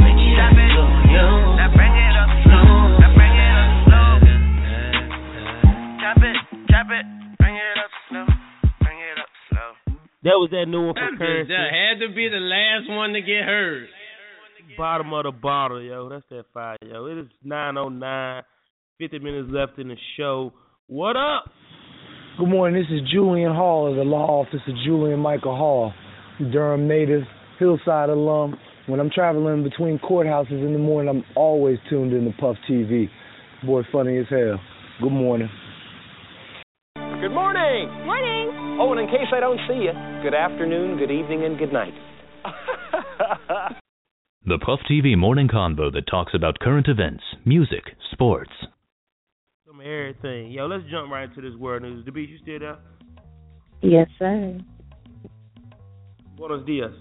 bring 0.00 0.16
it 0.16 0.40
up 0.40 0.56
slow, 0.56 0.88
yo. 1.12 1.26
Now 1.60 1.68
bring 1.76 1.92
it 1.92 2.16
up 2.16 2.32
slow, 2.48 2.64
now 2.96 3.12
bring 3.12 3.36
it 3.36 3.56
up 3.60 3.72
slow. 3.84 4.10
Drop 6.00 6.20
it, 6.24 6.36
drop 6.72 6.88
it, 6.88 7.04
bring 7.36 7.56
it 7.56 7.76
up 7.76 7.92
slow, 8.08 8.26
bring 8.80 8.98
it 8.98 9.16
up 9.20 9.30
slow. 9.52 9.68
That 10.24 10.36
was 10.40 10.48
that 10.56 10.66
new 10.68 10.88
one 10.88 10.96
for 10.96 11.44
That 11.48 11.68
had 11.68 12.00
to 12.00 12.08
be 12.14 12.28
the 12.28 12.40
last 12.40 12.88
one 12.88 13.12
to 13.12 13.20
get 13.20 13.44
heard. 13.44 13.88
Bottom 14.78 15.12
of 15.12 15.24
the 15.24 15.32
bottle, 15.32 15.82
yo. 15.82 16.08
That's 16.08 16.24
that 16.30 16.46
fire, 16.54 16.78
yo. 16.80 17.06
It 17.06 17.18
is 17.18 17.26
9.09. 17.44 18.42
50 18.98 19.18
minutes 19.18 19.48
left 19.50 19.78
in 19.78 19.88
the 19.88 19.96
show. 20.16 20.52
What 20.86 21.16
up? 21.16 21.44
Good 22.38 22.48
morning. 22.48 22.82
This 22.82 22.90
is 22.90 23.06
Julian 23.12 23.54
Hall 23.54 23.90
of 23.90 23.96
the 23.96 24.04
law 24.04 24.40
office 24.40 24.60
of 24.66 24.74
Julian 24.86 25.20
Michael 25.20 25.54
Hall, 25.54 25.92
Durham 26.50 26.88
native, 26.88 27.24
Hillside 27.58 28.08
alum. 28.08 28.58
When 28.86 29.00
I'm 29.00 29.10
traveling 29.10 29.62
between 29.62 29.98
courthouses 29.98 30.64
in 30.64 30.72
the 30.72 30.78
morning, 30.78 31.10
I'm 31.10 31.24
always 31.36 31.76
tuned 31.90 32.14
in 32.14 32.24
to 32.24 32.32
Puff 32.38 32.56
TV. 32.68 33.10
Boy, 33.66 33.82
funny 33.92 34.16
as 34.16 34.24
hell. 34.30 34.58
Good 35.02 35.12
morning. 35.12 35.50
Good 36.94 37.34
morning. 37.34 37.90
Morning. 38.06 38.78
Oh, 38.80 38.92
and 38.92 39.00
in 39.02 39.08
case 39.08 39.28
I 39.30 39.38
don't 39.38 39.60
see 39.68 39.84
you, 39.84 39.92
good 40.22 40.34
afternoon, 40.34 40.96
good 40.96 41.10
evening, 41.10 41.44
and 41.44 41.58
good 41.58 41.72
night. 41.72 41.92
The 44.44 44.58
Puff 44.58 44.80
TV 44.90 45.16
morning 45.16 45.46
convo 45.46 45.92
that 45.92 46.08
talks 46.10 46.34
about 46.34 46.58
current 46.58 46.88
events, 46.88 47.22
music, 47.44 47.94
sports. 48.10 48.50
Everything. 49.82 50.52
Yo, 50.52 50.66
let's 50.66 50.84
jump 50.88 51.10
right 51.10 51.28
into 51.28 51.40
this 51.40 51.58
world 51.58 51.82
news. 51.82 52.04
The 52.04 52.12
beach, 52.12 52.30
you 52.30 52.38
still 52.42 52.60
there? 52.60 52.78
Yes, 53.80 54.06
sir. 54.16 54.60
Buenos 56.36 56.64
dias. 56.64 56.92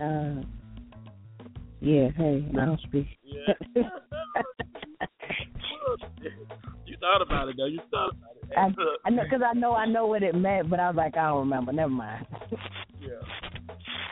Uh, 0.00 0.42
yeah, 1.80 2.08
hey, 2.16 2.46
I 2.52 2.64
don't 2.64 2.80
speak. 2.82 3.06
Yeah. 3.24 3.54
you 6.86 6.96
thought 7.00 7.22
about 7.22 7.48
it 7.48 7.56
though. 7.56 7.66
You 7.66 7.80
thought 7.90 8.10
about 8.10 8.36
it. 8.40 8.56
I, 8.56 9.08
I 9.08 9.10
know 9.10 9.24
because 9.24 9.42
I 9.44 9.54
know 9.58 9.72
I 9.72 9.86
know 9.86 10.06
what 10.06 10.22
it 10.22 10.36
meant, 10.36 10.70
but 10.70 10.78
I 10.78 10.88
was 10.88 10.96
like, 10.96 11.16
I 11.16 11.28
don't 11.30 11.40
remember. 11.40 11.72
Never 11.72 11.90
mind. 11.90 12.26
yeah. 13.00 13.08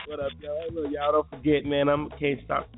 What 0.08 0.18
up, 0.18 0.32
y'all? 0.40 0.60
Hey, 0.68 0.74
look, 0.74 0.90
y'all 0.90 1.12
don't 1.12 1.30
forget, 1.30 1.64
man. 1.64 1.88
I'm 1.88 2.10
can't 2.18 2.40
stop. 2.44 2.68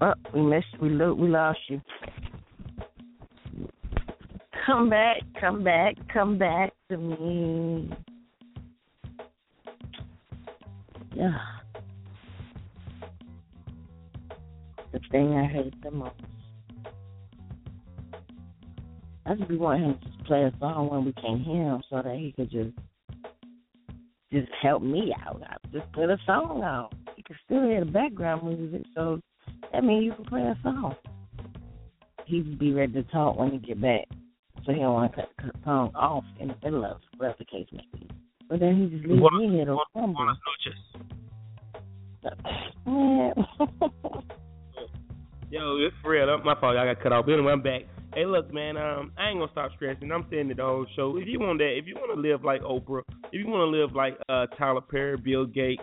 Oh, 0.00 0.14
we 0.32 0.42
missed. 0.42 0.66
We 0.80 0.90
lo- 0.90 1.14
we 1.14 1.28
lost 1.28 1.58
you. 1.68 1.80
Come 4.64 4.90
back, 4.90 5.22
come 5.40 5.64
back, 5.64 5.94
come 6.12 6.38
back 6.38 6.72
to 6.90 6.96
me. 6.98 7.90
Yeah. 11.14 11.38
The 14.92 15.00
thing 15.10 15.34
I 15.34 15.46
hate 15.46 15.82
the 15.82 15.90
most. 15.90 16.14
I 19.26 19.34
just 19.34 19.48
be 19.48 19.56
wanting 19.56 19.84
him 19.84 19.98
to 19.98 20.06
just 20.06 20.24
play 20.24 20.44
a 20.44 20.52
song 20.60 20.90
when 20.90 21.04
we 21.04 21.12
can't 21.14 21.42
hear 21.42 21.62
him, 21.62 21.82
so 21.90 22.02
that 22.02 22.14
he 22.16 22.32
could 22.32 22.50
just 22.50 22.70
just 24.32 24.48
help 24.62 24.82
me 24.82 25.14
out. 25.26 25.42
I 25.44 25.56
just 25.72 25.90
put 25.92 26.10
a 26.10 26.18
song 26.24 26.62
on. 26.62 26.88
You 27.16 27.22
can 27.24 27.36
still 27.44 27.62
hear 27.64 27.84
the 27.84 27.90
background 27.90 28.44
music, 28.44 28.86
so 28.94 29.20
that 29.72 29.84
means 29.84 30.04
you 30.04 30.12
can 30.12 30.24
play 30.24 30.42
a 30.42 30.56
song. 30.62 30.94
He'd 32.26 32.58
be 32.58 32.72
ready 32.72 32.92
to 32.92 33.02
talk 33.04 33.38
when 33.38 33.52
he 33.52 33.58
get 33.58 33.80
back, 33.80 34.06
so 34.64 34.72
he 34.72 34.80
don't 34.80 34.92
want 34.94 35.12
to 35.12 35.16
cut 35.16 35.30
the 35.38 35.50
song 35.64 35.92
off 35.94 36.24
in 36.40 36.48
the 36.48 36.54
middle 36.62 36.84
of 36.84 36.98
whatever 37.16 37.36
the 37.38 37.44
case 37.44 37.66
may 37.72 37.86
be. 37.92 38.08
But 38.48 38.60
then 38.60 38.76
he 38.76 38.96
just 38.96 39.08
leaves 39.08 39.22
me 39.38 39.50
here 39.50 39.64
to 39.66 39.78
rumble. 39.94 40.14
Buenas 40.14 40.38
noches. 40.64 40.78
Yo, 45.50 45.78
it's 45.78 45.96
real. 46.04 46.38
My 46.44 46.58
fault. 46.60 46.76
I 46.76 46.92
got 46.92 47.02
cut 47.02 47.12
off. 47.12 47.26
Anyway, 47.28 47.52
I'm 47.52 47.62
back. 47.62 47.82
Hey, 48.14 48.26
look, 48.26 48.52
man. 48.52 48.76
Um, 48.76 49.12
I 49.18 49.28
ain't 49.28 49.38
gonna 49.38 49.50
stop 49.52 49.70
stressing. 49.76 50.10
I'm 50.10 50.26
saying 50.30 50.50
it 50.50 50.56
the 50.56 50.62
whole 50.62 50.86
show. 50.96 51.16
If 51.18 51.28
you 51.28 51.40
want 51.40 51.58
that, 51.58 51.76
if 51.76 51.86
you 51.86 51.94
want 51.94 52.14
to 52.14 52.20
live 52.20 52.44
like 52.44 52.62
Oprah, 52.62 53.02
if 53.32 53.34
you 53.34 53.46
want 53.46 53.70
to 53.70 53.78
live 53.78 53.94
like 53.94 54.18
uh 54.28 54.46
Tyler 54.58 54.80
Perry, 54.80 55.16
Bill 55.16 55.46
Gates, 55.46 55.82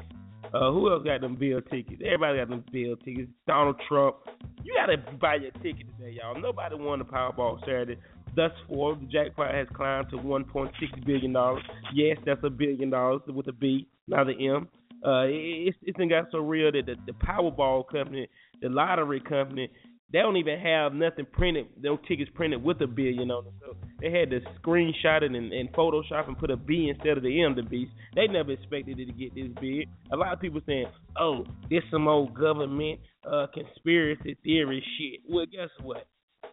uh, 0.55 0.71
who 0.71 0.89
else 0.89 1.03
got 1.03 1.21
them 1.21 1.35
bill 1.35 1.61
tickets? 1.61 2.01
Everybody 2.05 2.39
got 2.39 2.49
them 2.49 2.63
bill 2.71 2.95
tickets. 2.97 3.29
Donald 3.45 3.75
Trump. 3.87 4.15
You 4.63 4.73
gotta 4.73 4.97
buy 5.17 5.35
your 5.35 5.51
ticket 5.51 5.85
today, 5.97 6.17
y'all. 6.21 6.39
Nobody 6.39 6.75
won 6.75 6.99
the 6.99 7.05
Powerball 7.05 7.59
Saturday. 7.61 7.97
Thus 8.35 8.51
far, 8.67 8.95
the 8.95 9.05
jackpot 9.05 9.53
has 9.53 9.67
climbed 9.73 10.09
to 10.11 10.17
1.6 10.17 10.71
billion 11.05 11.33
dollars. 11.33 11.63
Yes, 11.93 12.17
that's 12.25 12.39
a 12.43 12.49
billion 12.49 12.89
dollars 12.89 13.21
with 13.27 13.47
a 13.47 13.53
B, 13.53 13.87
not 14.07 14.27
the 14.27 14.33
M. 14.33 14.67
Uh, 15.05 15.25
it's 15.27 15.77
it's 15.83 15.97
got 16.09 16.25
so 16.31 16.39
real 16.39 16.71
that 16.71 16.85
the, 16.85 16.95
the 17.05 17.13
Powerball 17.13 17.87
company, 17.87 18.27
the 18.61 18.69
lottery 18.69 19.19
company, 19.19 19.69
they 20.11 20.19
don't 20.19 20.37
even 20.37 20.59
have 20.59 20.93
nothing 20.93 21.25
printed, 21.31 21.67
no 21.81 21.97
tickets 22.07 22.31
printed 22.33 22.63
with 22.63 22.81
a 22.81 22.87
billion 22.87 23.29
on 23.29 23.45
it. 23.45 23.53
So 23.59 23.75
they 23.99 24.11
had 24.11 24.29
to 24.31 24.41
screenshot 24.59 25.23
it 25.23 25.31
and, 25.31 25.53
and 25.53 25.71
Photoshop 25.71 26.27
and 26.27 26.37
put 26.37 26.51
a 26.51 26.57
B 26.57 26.91
instead 26.93 27.17
of 27.17 27.23
the 27.23 27.41
M 27.41 27.55
to 27.55 27.63
beast. 27.63 27.91
They 28.13 28.27
never 28.27 28.51
expected 28.51 28.99
it 28.99 29.05
to 29.05 29.13
get 29.13 29.33
this 29.33 29.47
big. 29.61 29.87
A 30.11 30.17
lot 30.17 30.33
of 30.33 30.39
people 30.39 30.61
saying, 30.65 30.87
"Oh, 31.19 31.45
this 31.69 31.83
some 31.91 32.07
old 32.07 32.33
government 32.33 32.99
uh, 33.29 33.47
conspiracy 33.53 34.37
theory 34.43 34.83
shit." 34.97 35.21
Well, 35.29 35.45
guess 35.45 35.69
what? 35.81 36.07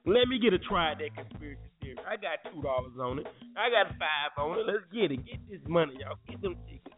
Let 0.07 0.29
me 0.29 0.39
get 0.39 0.53
a 0.53 0.59
try 0.59 0.93
at 0.93 0.99
that 0.99 1.15
conspiracy 1.17 1.61
theory. 1.81 1.99
I 2.09 2.17
got 2.17 2.39
two 2.53 2.63
dollars 2.63 2.93
on 3.01 3.19
it. 3.19 3.27
I 3.57 3.71
got 3.71 3.93
five 3.99 4.39
on 4.39 4.59
it. 4.59 4.67
Let's 4.67 4.85
get 4.93 5.11
it. 5.11 5.27
Get 5.27 5.51
this 5.51 5.61
money, 5.67 5.95
y'all. 5.99 6.19
Get 6.29 6.41
them 6.43 6.57
tickets. 6.69 6.95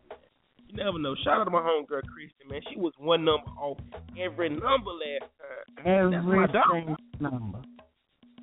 You 0.68 0.76
never 0.76 0.98
know. 0.98 1.14
Shout 1.24 1.40
out 1.40 1.44
to 1.44 1.50
my 1.50 1.60
homegirl 1.60 2.02
Christian, 2.12 2.48
man. 2.50 2.60
She 2.70 2.78
was 2.78 2.92
one 2.98 3.24
number 3.24 3.48
off 3.58 3.78
every 4.20 4.50
number 4.50 4.92
last 4.92 5.30
time. 5.40 6.10
That's 6.10 6.26
my 6.26 6.46
dog. 6.46 6.98
Number. 7.20 7.62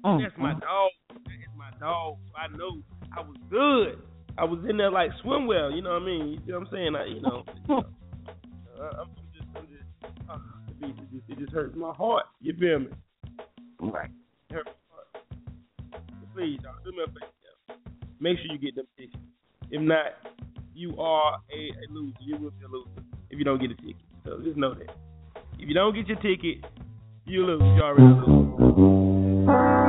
That's 0.03 0.37
my 0.37 0.53
dog. 0.53 0.91
Dog. 1.81 2.17
I 2.37 2.47
know 2.55 2.77
I 3.17 3.21
was 3.21 3.37
good. 3.49 3.99
I 4.37 4.45
was 4.45 4.59
in 4.69 4.77
there 4.77 4.91
like 4.91 5.09
swim 5.23 5.47
well. 5.47 5.71
You 5.71 5.81
know 5.81 5.93
what 5.93 6.03
I 6.03 6.05
mean? 6.05 6.27
You 6.27 6.37
see 6.45 6.53
what 6.53 6.61
I'm 6.61 6.67
saying? 6.71 6.95
I, 6.95 7.05
you 7.05 7.21
know, 7.21 7.43
uh, 7.69 9.01
I'm 9.01 9.09
just, 9.33 9.47
I'm 9.55 9.65
just, 9.65 10.29
uh, 10.29 10.37
it, 10.87 10.95
just, 11.11 11.23
it 11.27 11.39
just 11.39 11.51
hurts 11.51 11.75
my 11.75 11.91
heart. 11.91 12.25
You 12.39 12.53
feel 12.59 12.79
me? 12.81 12.87
Right. 13.79 14.11
It 14.51 14.53
hurts 14.53 14.69
my 14.69 14.95
heart. 15.01 16.05
Please, 16.35 16.59
y'all, 16.61 16.75
do 16.85 16.91
me 16.91 16.99
a 17.03 17.07
favor. 17.07 17.81
Make 18.19 18.37
sure 18.37 18.55
you 18.55 18.59
get 18.59 18.75
them 18.75 18.85
tickets. 18.95 19.17
If 19.71 19.81
not, 19.81 20.05
you 20.75 20.95
are 20.99 21.39
a, 21.51 21.57
a 21.57 21.91
loser. 21.91 22.15
You 22.21 22.37
will 22.37 22.51
be 22.51 22.63
a 22.63 22.67
loser 22.67 22.89
if 23.31 23.39
you 23.39 23.43
don't 23.43 23.59
get 23.59 23.71
a 23.71 23.75
ticket. 23.75 23.95
So 24.23 24.39
just 24.43 24.55
know 24.55 24.75
that. 24.75 24.95
If 25.57 25.67
you 25.67 25.73
don't 25.73 25.95
get 25.95 26.07
your 26.07 26.17
ticket, 26.17 26.63
you 27.25 27.43
lose. 27.43 27.61
You 27.61 27.81
already 27.81 28.03
lose. 28.27 29.80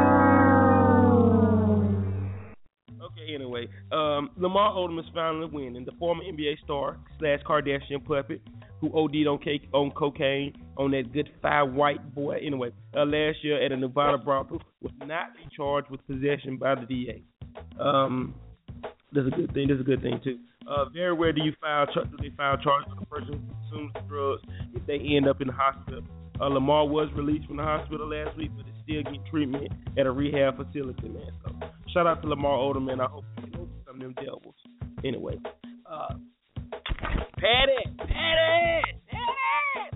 Anyway, 3.35 3.69
um, 3.91 4.31
Lamar 4.37 4.73
Odom 4.75 4.99
is 4.99 5.07
finally 5.15 5.47
winning. 5.47 5.85
The 5.85 5.93
former 5.99 6.23
NBA 6.25 6.59
star 6.65 6.99
slash 7.19 7.41
Kardashian 7.49 8.05
puppet 8.05 8.41
who 8.81 8.91
OD'd 8.93 9.29
on, 9.29 9.39
cake, 9.39 9.69
on 9.73 9.93
cocaine 9.93 10.53
on 10.77 10.91
that 10.91 11.12
good 11.12 11.31
five 11.41 11.73
white 11.73 12.15
boy. 12.15 12.39
Anyway, 12.45 12.71
uh, 12.97 13.05
last 13.05 13.39
year 13.43 13.65
at 13.65 13.71
a 13.71 13.77
Nevada 13.77 14.19
brothel 14.19 14.61
was 14.83 14.93
not 15.07 15.35
be 15.37 15.43
charged 15.57 15.89
with 15.89 16.05
possession 16.07 16.57
by 16.57 16.75
the 16.75 16.87
DA. 16.87 17.23
Um, 17.81 18.35
that's 19.12 19.27
a 19.27 19.31
good 19.31 19.55
thing. 19.55 19.69
That's 19.69 19.81
a 19.81 19.85
good 19.85 20.03
thing 20.03 20.21
too. 20.25 20.39
Uh, 20.67 20.89
very 20.89 21.15
rare 21.15 21.33
do 21.33 21.43
you 21.43 21.53
file 21.61 21.87
do 21.87 22.17
they 22.21 22.31
file 22.37 22.57
charges 22.57 22.91
on 22.91 23.03
a 23.03 23.07
person 23.07 23.35
who 23.35 23.79
consumes 23.79 23.93
drugs 24.09 24.43
if 24.75 24.85
they 24.87 24.99
end 24.99 25.29
up 25.29 25.41
in 25.41 25.47
the 25.49 25.53
hospital. 25.53 26.03
Uh, 26.41 26.49
Lamar 26.49 26.87
was 26.87 27.09
released 27.15 27.47
from 27.47 27.59
the 27.59 27.62
hospital 27.62 28.09
last 28.09 28.37
week, 28.37 28.51
but 28.57 28.67
is 28.67 28.73
still 28.83 29.03
getting 29.03 29.25
treatment 29.31 29.73
at 29.97 30.07
a 30.07 30.11
rehab 30.11 30.57
facility, 30.57 31.09
man. 31.09 31.31
So 31.45 31.55
shout 31.93 32.07
out 32.07 32.23
to 32.23 32.29
Lamar 32.29 32.57
Odom, 32.59 32.85
man. 32.87 33.01
I 33.01 33.07
hope 33.07 33.25
you 33.37 33.43
can 33.51 33.69
some 33.87 33.97
of 33.97 34.01
them 34.01 34.15
devils. 34.15 34.55
Anyway, 35.05 35.35
uh, 35.91 36.15
Patty, 37.39 37.73
Patty, 37.99 38.99
Patty, 39.11 39.91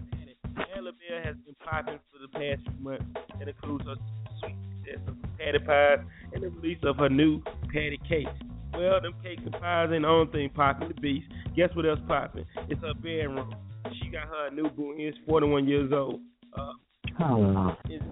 Patty. 0.55 0.71
Alabama 0.77 1.25
has 1.25 1.37
been 1.45 1.55
popping 1.65 1.99
for 2.11 2.19
the 2.21 2.29
past 2.33 2.63
few 2.69 2.85
months. 2.85 3.05
That 3.39 3.49
includes 3.49 3.85
her 3.87 3.95
sweet 4.41 4.57
success 4.85 5.01
of 5.09 5.17
Patty 5.39 5.59
Pies 5.65 5.99
and 6.35 6.43
the 6.43 6.49
release 6.49 6.79
of 6.83 6.97
her 6.97 7.09
new 7.09 7.41
Patty 7.73 7.99
Cakes. 8.09 8.31
Well, 8.75 9.01
them 9.01 9.15
cakes 9.23 9.41
and 9.45 9.53
pies 9.53 9.89
ain't 9.93 10.03
the 10.03 10.09
only 10.09 10.31
thing 10.33 10.51
popping 10.51 10.89
the 10.89 10.95
beast. 11.01 11.27
Guess 11.57 11.71
what 11.75 11.87
else 11.87 12.01
popping? 12.07 12.45
It's 12.69 12.81
her 12.83 12.93
bedroom. 12.95 13.55
She 14.03 14.11
got 14.11 14.29
her 14.29 14.51
new 14.51 14.69
boo. 14.69 14.95
He's 14.99 15.15
41 15.27 15.67
years 15.69 15.93
old. 15.93 16.21
Uh, 16.59 16.73
Oh. 17.19 17.75
is 17.89 18.03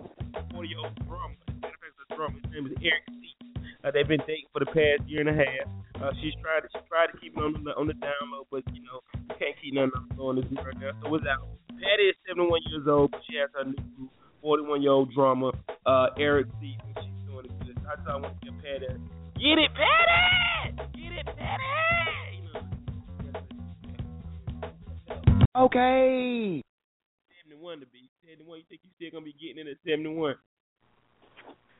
40 0.53 0.69
year 0.69 0.79
old 0.79 0.95
drummer. 1.05 1.35
Matter 1.61 1.75
of 1.75 1.81
fact, 1.83 1.93
the 2.09 2.17
drummer. 2.17 2.39
His 2.45 2.53
name 2.55 2.67
is 2.67 2.73
Eric 2.81 3.03
C. 3.11 3.35
Uh, 3.85 3.91
they've 3.93 4.09
been 4.09 4.21
dating 4.27 4.49
for 4.53 4.61
the 4.61 4.67
past 4.67 5.05
year 5.07 5.21
and 5.21 5.29
a 5.29 5.37
half. 5.37 5.69
Uh, 6.01 6.11
she's 6.23 6.33
tried 6.41 6.61
to 6.65 6.69
she 6.73 6.81
tried 6.89 7.13
to 7.13 7.19
keep 7.21 7.37
it 7.37 7.41
on 7.41 7.53
the 7.65 7.71
on 7.77 7.87
the 7.87 7.93
down 7.95 8.33
low, 8.33 8.47
but 8.51 8.65
you 8.73 8.81
know 8.81 9.01
you 9.29 9.35
can't 9.39 9.55
keep 9.61 9.75
nothing 9.75 9.93
on 9.95 10.09
the 10.09 10.15
low 10.17 10.29
on 10.31 10.37
this 10.37 10.47
right 10.57 10.79
now. 10.81 10.91
So 11.03 11.11
what's 11.11 11.25
out? 11.29 11.47
Patty 11.69 12.09
is 12.09 12.17
71 12.27 12.61
years 12.71 12.87
old, 12.89 13.11
but 13.13 13.21
she 13.29 13.37
has 13.37 13.51
her 13.55 13.65
new 13.65 13.77
boo, 13.99 14.09
41 14.41 14.81
year 14.83 14.93
old 14.93 15.13
drama, 15.13 15.53
uh, 15.85 16.07
Eric 16.19 16.47
C. 16.61 16.77
And 16.81 16.97
she's 17.05 17.29
doing 17.29 17.45
it 17.45 17.53
good. 17.61 17.77
I 17.85 17.97
just 17.97 18.09
I 18.09 18.17
want 18.17 18.33
to 18.41 18.47
give 18.47 18.57
Patty. 18.65 18.89
Get 19.37 19.59
it, 19.61 19.71
Patty! 19.77 20.81
Get 20.97 21.13
it, 21.13 21.27
Patty! 21.37 22.41
You 22.41 22.53
know, 22.57 22.63
Okay. 25.57 26.63
71 27.45 27.81
to 27.81 27.87
be 27.87 28.09
71. 28.25 28.59
You 28.59 28.65
think 28.69 28.81
you 28.85 28.91
still 28.97 29.11
gonna 29.13 29.29
be 29.29 29.37
getting 29.37 29.61
in 29.61 29.69
at 29.69 29.77
71? 29.85 30.37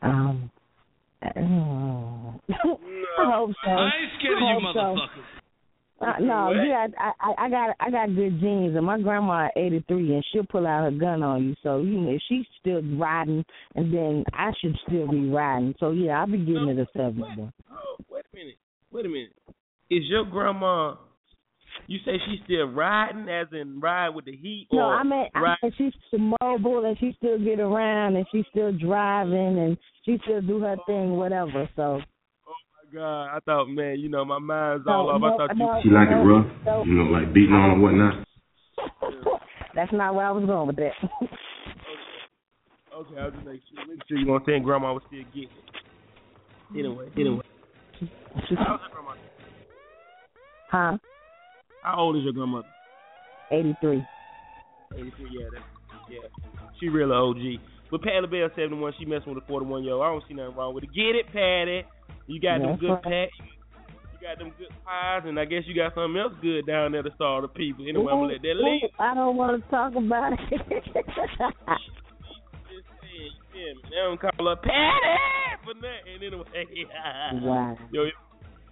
Um. 0.03 0.51
Uh, 1.25 2.55
I 3.19 3.31
hope 3.33 3.51
so. 3.65 3.71
I 3.71 3.85
ain't 3.87 4.13
scared 4.19 4.37
of 4.37 4.41
you 4.41 4.73
hope 4.75 4.75
so. 4.75 5.21
Uh, 6.05 6.19
no, 6.21 6.47
What? 6.47 6.67
yeah, 6.67 6.87
I, 6.99 7.13
I 7.21 7.45
I 7.47 7.49
got 7.51 7.77
I 7.81 7.91
got 7.91 8.15
good 8.15 8.41
genes, 8.41 8.77
and 8.77 8.85
my 8.85 9.01
grandma 9.01 9.49
eighty 9.57 9.83
three, 9.87 10.13
and 10.13 10.25
she'll 10.33 10.45
pull 10.45 10.67
out 10.67 10.85
her 10.85 10.91
gun 10.91 11.23
on 11.23 11.45
you. 11.45 11.55
So 11.63 11.79
you 11.81 11.99
know, 12.01 12.11
if 12.11 12.21
she's 12.29 12.45
still 12.61 12.83
riding, 12.99 13.45
and 13.77 13.95
then 13.95 14.25
I 14.35 14.51
should 14.61 14.77
still 14.87 15.09
be 15.09 15.31
riding. 15.31 15.75
So 15.79 15.93
yeah, 15.93 16.21
I'll 16.21 16.27
be 16.27 16.39
getting 16.39 16.69
it 16.69 16.79
a 16.79 16.87
seven. 16.93 17.19
boy. 17.37 17.51
Oh, 17.73 17.97
wait 18.11 18.25
a 18.33 18.37
minute. 18.37 18.57
Wait 18.93 19.07
a 19.07 19.09
minute. 19.09 19.33
Is 19.91 20.03
your 20.09 20.25
grandma? 20.25 20.97
You 21.87 21.99
say 22.05 22.13
she's 22.27 22.41
still 22.45 22.67
riding, 22.67 23.29
as 23.29 23.49
in 23.53 23.81
ride 23.81 24.11
with 24.11 24.25
the 24.25 24.35
heat, 24.37 24.69
No, 24.73 24.81
or 24.81 24.95
I 24.95 25.03
mean, 25.03 25.27
I 25.35 25.57
mean 25.63 25.73
she's 25.77 25.93
still 26.09 26.35
mobile, 26.41 26.85
and 26.85 26.97
she 26.99 27.15
still 27.19 27.39
get 27.39 27.61
around, 27.61 28.17
and 28.17 28.27
she's 28.33 28.45
still 28.51 28.73
driving, 28.73 29.59
and 29.59 29.77
she 30.05 30.19
still 30.25 30.41
do 30.41 30.61
her 30.61 30.77
thing, 30.87 31.17
whatever. 31.17 31.69
So 31.77 32.01
Oh 32.47 32.55
my 32.93 32.99
God, 32.99 33.25
I 33.37 33.39
thought, 33.45 33.67
man, 33.67 33.99
you 33.99 34.09
know, 34.09 34.25
my 34.25 34.39
mind's 34.39 34.87
No, 34.87 34.93
all 34.93 35.11
off. 35.11 35.23
I 35.23 35.37
thought 35.37 35.57
no. 35.57 35.77
you. 35.77 35.81
She 35.83 35.89
like 35.91 36.09
it 36.09 36.15
rough, 36.15 36.47
No. 36.65 36.85
you 36.85 36.95
know, 36.95 37.05
like 37.05 37.33
beating 37.35 37.53
on 37.55 37.73
and 37.73 37.83
whatnot. 37.83 38.27
that's 39.75 39.93
not 39.93 40.15
where 40.15 40.27
I 40.27 40.31
was 40.31 40.45
going 40.47 40.67
with 40.69 40.77
that. 40.77 40.93
Okay, 42.97 43.21
I'll 43.21 43.31
just 43.31 43.45
make 43.45 43.61
sure, 43.75 43.87
make 43.89 43.99
sure 44.09 44.17
you 44.17 44.27
want 44.29 44.45
saying 44.47 44.63
grandma 44.63 44.93
was 44.95 45.03
still 45.09 45.25
getting 45.35 45.51
it. 45.51 46.79
Anyway, 46.79 47.09
anyway. 47.17 47.43
How's 48.35 48.51
your 48.51 48.59
grandma? 48.59 49.15
huh? 50.69 50.97
How 51.85 52.01
old 52.01 52.17
is 52.17 52.25
your 52.25 52.33
grandmother? 52.33 52.69
Eighty 53.53 53.77
three. 53.81 54.09
83, 54.97 55.29
yeah, 55.31 55.47
that, 55.53 55.63
yeah. 56.09 56.19
She 56.81 56.89
real 56.89 57.13
OG. 57.13 57.61
But 57.91 58.03
Patti 58.03 58.21
LaBelle 58.21 58.49
71, 58.55 58.93
she 58.99 59.05
messing 59.05 59.35
with 59.35 59.43
a 59.43 59.47
41 59.47 59.85
year 59.85 59.95
old. 59.95 60.03
I 60.03 60.07
don't 60.07 60.25
see 60.29 60.35
nothing 60.35 60.57
wrong 60.57 60.75
with 60.75 60.85
it. 60.85 60.95
Get 60.95 61.19
it, 61.19 61.27
Patty. 61.33 61.85
You 62.27 62.41
got 62.41 62.61
them 62.61 62.77
good 62.79 62.91
right. 62.91 63.03
pat. 63.03 63.29
You 64.15 64.19
got 64.23 64.39
them 64.39 64.53
good 64.57 64.73
pies, 64.85 65.23
and 65.27 65.39
I 65.39 65.45
guess 65.45 65.63
you 65.67 65.75
got 65.75 65.95
something 65.95 66.17
else 66.17 66.33
good 66.41 66.67
down 66.67 66.93
there 66.93 67.03
to 67.03 67.11
start 67.15 67.43
the 67.43 67.49
people. 67.49 67.85
Anyway, 67.87 68.07
I'm 68.11 68.21
gonna 68.21 68.33
let 68.33 68.43
that 68.43 68.57
leave. 68.57 68.91
I 68.99 69.15
don't 69.15 69.37
want 69.37 69.63
to 69.63 69.71
talk 69.71 69.95
about 69.95 70.33
it. 70.33 70.41
Just 70.49 70.71
saying, 73.03 73.35
you? 73.53 73.75
They 73.91 73.97
don't 74.01 74.21
call 74.21 74.49
her 74.49 74.57
Patty 74.57 75.61
for 75.65 75.75
nothing. 75.75 76.17
Anyway, 76.17 76.45
Wow. 77.45 77.77
Yo, 77.93 78.05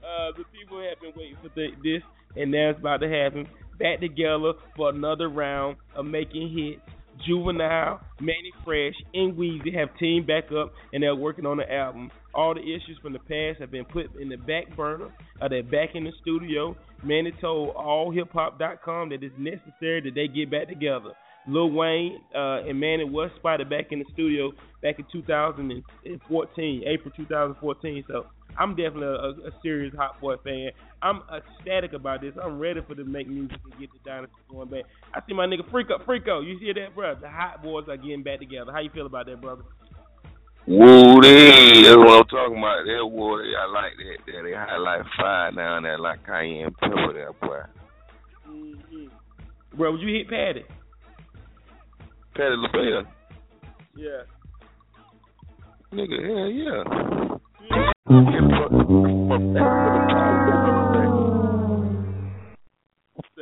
uh, 0.02 0.33
the 0.37 0.45
people 0.50 0.81
have 0.81 1.00
been 1.00 1.12
waiting 1.16 1.37
for 1.42 1.49
th- 1.50 1.75
this, 1.83 2.02
and 2.37 2.55
it's 2.55 2.79
about 2.79 3.01
to 3.01 3.09
happen. 3.09 3.49
Back 3.79 4.01
together 4.01 4.53
for 4.77 4.91
another 4.91 5.29
round 5.29 5.77
of 5.95 6.07
making 6.07 6.53
hits. 6.57 6.81
Juvenile, 7.27 8.01
Mannie 8.21 8.53
Fresh, 8.65 8.95
and 9.15 9.35
Weezy 9.35 9.75
have 9.75 9.91
teamed 9.99 10.27
back 10.27 10.45
up, 10.53 10.73
and 10.93 11.03
they're 11.03 11.15
working 11.15 11.47
on 11.47 11.59
the 11.59 11.73
album. 11.73 12.11
All 12.35 12.55
the 12.55 12.61
issues 12.61 12.99
from 13.03 13.12
the 13.12 13.19
past 13.19 13.61
have 13.61 13.71
been 13.71 13.85
put 13.85 14.07
in 14.21 14.29
the 14.29 14.37
back 14.37 14.75
burner. 14.77 15.09
Uh, 15.41 15.49
they're 15.49 15.62
back 15.62 15.91
in 15.95 16.05
the 16.05 16.12
studio. 16.23 16.77
Mannie 17.05 17.33
told 17.41 17.75
AllHipHop.com 17.75 19.11
that 19.11 19.23
it's 19.23 19.35
necessary 19.39 20.01
that 20.01 20.15
they 20.15 20.29
get 20.29 20.51
back 20.51 20.69
together. 20.69 21.11
Lil 21.47 21.71
Wayne 21.73 22.21
uh, 22.35 22.62
and 22.62 22.79
Mannie 22.79 23.05
was 23.05 23.31
spotted 23.37 23.69
back 23.69 23.87
in 23.91 23.99
the 23.99 24.05
studio 24.12 24.53
back 24.81 24.99
in 24.99 25.05
2014, 25.12 26.83
April 26.87 27.12
2014. 27.17 28.05
So 28.07 28.27
I'm 28.59 28.76
definitely 28.76 29.06
a, 29.06 29.49
a 29.49 29.50
serious 29.62 29.94
Hot 29.97 30.21
Boy 30.21 30.37
fan. 30.44 30.71
I'm 31.02 31.23
ecstatic 31.35 31.92
about 31.92 32.21
this. 32.21 32.35
I'm 32.42 32.59
ready 32.59 32.80
for 32.87 32.94
them 32.94 33.06
to 33.06 33.11
make 33.11 33.28
music 33.28 33.59
and 33.64 33.80
get 33.80 33.90
the 33.92 33.99
dynasty 34.09 34.35
going 34.50 34.68
back. 34.68 34.85
I 35.14 35.21
see 35.26 35.35
my 35.35 35.47
nigga 35.47 35.68
Freako, 35.71 36.04
Freako. 36.04 36.47
You 36.47 36.59
see 36.61 36.73
that, 36.73 36.94
bro? 36.94 37.14
The 37.21 37.28
Hot 37.28 37.62
Boys 37.62 37.85
are 37.88 37.97
getting 37.97 38.23
back 38.23 38.40
together. 38.40 38.73
How 38.73 38.80
you 38.80 38.90
feel 38.90 39.06
about 39.06 39.26
that, 39.26 39.40
brother? 39.40 39.62
Woody, 40.66 41.82
that's 41.82 41.97
what 41.97 42.21
I'm 42.21 42.25
talking 42.26 42.59
about. 42.59 42.85
That 42.85 43.04
water, 43.04 43.44
I 43.59 43.66
like 43.66 43.92
that. 43.97 44.32
that. 44.32 44.42
They 44.44 44.52
highlight 44.52 45.02
fire 45.16 45.50
down 45.50 45.82
there 45.82 45.99
like 45.99 46.25
cayenne 46.25 46.73
pepper 46.78 47.12
there, 47.12 47.32
boy. 47.32 47.62
Mm-hmm. 48.49 49.76
Bro, 49.76 49.92
would 49.92 50.00
you 50.00 50.14
hit 50.14 50.28
Patty? 50.28 50.64
Patti 52.37 52.54
LaBelle. 52.56 53.11
Yeah. 53.97 54.23
Nigga, 55.92 56.18
hell 56.25 56.49
yeah. 56.49 57.92
Say 58.12 58.19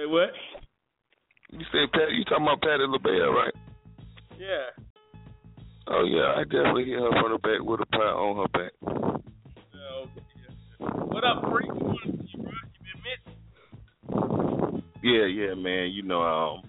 what? 0.06 0.30
You 1.50 1.64
said 1.72 1.90
Patty, 1.92 2.14
you 2.14 2.24
talking 2.24 2.46
about 2.46 2.62
Patti 2.62 2.86
LaBelle, 2.86 3.32
right? 3.32 3.54
Yeah. 4.38 4.70
Oh 5.88 6.04
yeah, 6.04 6.34
I 6.36 6.44
definitely 6.44 6.84
hit 6.84 7.00
her 7.00 7.10
from 7.10 7.32
the 7.32 7.38
back 7.38 7.60
with 7.62 7.80
a 7.80 7.86
pie 7.86 7.98
on 7.98 8.36
her 8.36 8.48
back. 8.56 8.72
Yeah. 9.74 10.06
Yeah. 10.38 10.86
What 11.08 11.24
up, 11.24 11.50
Freak? 11.50 11.66
You 11.66 11.74
want 11.74 11.98
to 12.02 12.12
see, 12.12 12.38
bro? 12.38 12.52
You 12.54 12.80
been 12.86 13.02
missing? 14.62 14.82
Yeah, 15.02 15.26
yeah, 15.26 15.54
man. 15.54 15.90
You 15.90 16.04
know, 16.04 16.22
um, 16.22 16.62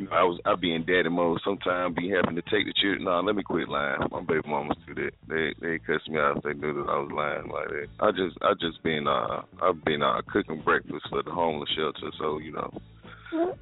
you 0.00 0.06
know, 0.08 0.12
I 0.16 0.22
was 0.24 0.40
I 0.46 0.54
be 0.56 0.74
in 0.74 0.86
daddy 0.86 1.10
mode. 1.10 1.40
Sometimes 1.44 1.94
be 1.94 2.08
having 2.10 2.36
to 2.36 2.42
take 2.42 2.64
the 2.64 2.72
children. 2.72 3.04
Nah, 3.04 3.20
let 3.20 3.36
me 3.36 3.42
quit 3.42 3.68
lying. 3.68 4.00
My 4.10 4.20
baby 4.20 4.48
mamas 4.48 4.78
do 4.86 4.94
that. 4.94 5.12
They 5.28 5.52
they 5.60 5.78
cuss 5.78 6.00
me 6.08 6.18
out 6.18 6.38
if 6.38 6.42
they 6.42 6.54
knew 6.54 6.72
that 6.72 6.88
I 6.88 6.98
was 7.04 7.12
lying 7.12 7.48
like 7.52 7.68
that. 7.68 7.88
I 8.00 8.10
just 8.12 8.36
I 8.40 8.54
just 8.56 8.82
been 8.82 9.06
uh 9.06 9.42
I've 9.62 9.84
been 9.84 10.02
uh 10.02 10.22
cooking 10.32 10.62
breakfast 10.64 11.04
for 11.10 11.22
the 11.22 11.30
homeless 11.30 11.68
shelter. 11.76 12.10
So 12.18 12.38
you 12.38 12.52
know, 12.52 12.72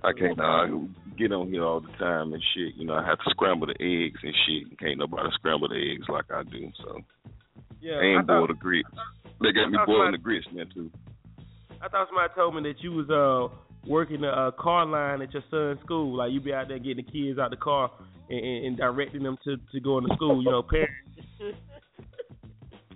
I 0.05 0.12
can't 0.14 0.38
uh 0.38 0.66
get 1.18 1.33
on 1.33 1.51
here 1.51 1.64
all 1.64 1.81
the 1.81 1.92
time 1.98 2.33
and 2.33 2.42
shit. 2.55 2.74
You 2.77 2.87
know, 2.87 2.94
I 2.94 3.05
have 3.05 3.18
to 3.18 3.31
scramble 3.31 3.66
the 3.66 3.79
eggs 3.83 4.20
and 4.22 4.35
shit. 4.46 4.79
Can't 4.79 4.98
nobody 4.98 5.29
scramble 5.35 5.68
the 5.68 5.74
eggs 5.74 6.07
like 6.09 6.31
I 6.31 6.44
do. 6.44 6.70
So 6.79 7.01
Yeah. 7.81 7.98
I 7.98 8.03
ain't 8.14 8.22
I 8.22 8.27
thought, 8.27 8.46
boiled 8.46 8.51
the 8.51 8.55
grits. 8.55 8.88
They 9.42 9.51
got 9.51 9.70
me 9.70 9.79
boiling 9.85 10.12
the 10.12 10.18
grits 10.18 10.46
now 10.53 10.64
too. 10.72 10.90
I 11.83 11.88
thought 11.88 12.07
somebody 12.09 12.33
told 12.35 12.55
me 12.55 12.62
that 12.62 12.81
you 12.83 12.92
was 12.92 13.11
uh 13.11 13.55
working 13.88 14.20
the 14.20 14.29
uh, 14.29 14.51
car 14.53 14.87
line 14.87 15.22
at 15.22 15.33
your 15.33 15.42
son's 15.51 15.81
school. 15.85 16.16
Like 16.16 16.33
you 16.33 16.40
be 16.40 16.53
out 16.53 16.68
there 16.68 16.79
getting 16.79 17.05
the 17.05 17.11
kids 17.11 17.38
out 17.38 17.53
of 17.53 17.59
the 17.59 17.64
car 17.64 17.90
and, 18.29 18.38
and, 18.38 18.66
and 18.66 18.77
directing 18.77 19.22
them 19.22 19.38
to 19.44 19.57
to 19.57 19.81
go 19.81 19.98
into 19.98 20.14
school. 20.14 20.42
You 20.42 20.51
know, 20.51 20.62
parents. 20.62 20.92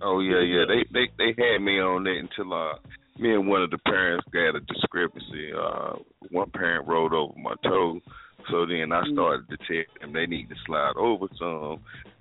Oh 0.05 0.19
yeah, 0.19 0.41
yeah. 0.41 0.65
They 0.67 0.83
they 0.91 1.07
they 1.17 1.27
had 1.41 1.61
me 1.61 1.79
on 1.79 2.03
that 2.03 2.19
until 2.19 2.53
uh 2.53 2.73
me 3.17 3.33
and 3.33 3.47
one 3.47 3.63
of 3.63 3.71
the 3.71 3.77
parents 3.77 4.25
got 4.33 4.55
a 4.55 4.59
discrepancy. 4.59 5.51
Uh 5.57 5.93
one 6.29 6.49
parent 6.51 6.87
rolled 6.87 7.13
over 7.13 7.33
my 7.39 7.55
toe. 7.63 8.01
So 8.51 8.65
then 8.65 8.91
I 8.91 9.01
started 9.13 9.47
to 9.49 9.57
tell 9.57 10.01
them 10.01 10.13
they 10.13 10.25
need 10.25 10.49
to 10.49 10.55
slide 10.65 10.97
over 10.97 11.27
some. 11.39 11.79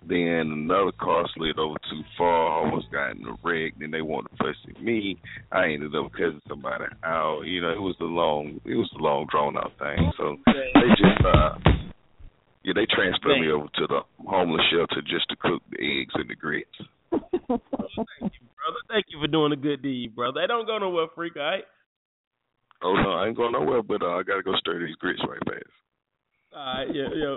Then 0.08 0.50
another 0.52 0.92
car 1.00 1.28
slid 1.34 1.58
over 1.58 1.76
too 1.90 2.02
far, 2.18 2.64
almost 2.64 2.90
got 2.90 3.16
in 3.16 3.24
a 3.26 3.36
wreck. 3.42 3.74
Then 3.78 3.90
they 3.90 4.02
wanted 4.02 4.30
to 4.30 4.36
fuss 4.38 4.56
at 4.68 4.82
me. 4.82 5.16
I 5.52 5.66
ended 5.66 5.94
up 5.94 6.12
cussing 6.12 6.42
somebody 6.48 6.84
out. 7.04 7.42
You 7.42 7.60
know, 7.60 7.70
it 7.70 7.80
was 7.80 7.96
a 8.00 8.04
long, 8.04 8.60
it 8.64 8.74
was 8.74 8.90
a 8.98 9.02
long 9.02 9.26
drawn 9.30 9.56
out 9.56 9.72
thing. 9.78 10.12
So 10.18 10.36
they 10.46 10.88
just, 10.98 11.24
uh, 11.24 11.54
yeah, 12.64 12.72
they 12.74 12.86
transferred 12.86 13.40
me 13.40 13.50
over 13.50 13.68
to 13.74 13.86
the 13.86 14.00
homeless 14.26 14.62
shelter 14.70 15.02
just 15.02 15.28
to 15.30 15.36
cook 15.36 15.62
the 15.70 15.78
eggs 15.78 16.14
and 16.14 16.28
the 16.28 16.34
grits. 16.34 16.68
Thank 17.10 17.22
you, 17.50 18.46
brother, 18.56 18.82
thank 18.88 19.06
you 19.10 19.20
for 19.20 19.28
doing 19.28 19.52
a 19.52 19.56
good 19.56 19.82
deed, 19.82 20.14
brother. 20.16 20.40
They 20.40 20.46
don't 20.46 20.66
go 20.66 20.78
nowhere, 20.78 21.06
freak, 21.14 21.36
all 21.36 21.42
right? 21.42 21.64
Oh 22.82 22.94
no, 22.94 23.12
I 23.12 23.28
ain't 23.28 23.36
going 23.36 23.52
nowhere, 23.52 23.82
but 23.82 24.02
uh, 24.02 24.18
I 24.18 24.22
gotta 24.22 24.42
go 24.42 24.54
stir 24.56 24.80
these 24.84 24.96
grits 24.96 25.22
right 25.28 25.38
fast. 25.46 25.70
All 26.54 26.60
right, 26.60 26.86
yeah, 26.94 27.08
yo. 27.14 27.36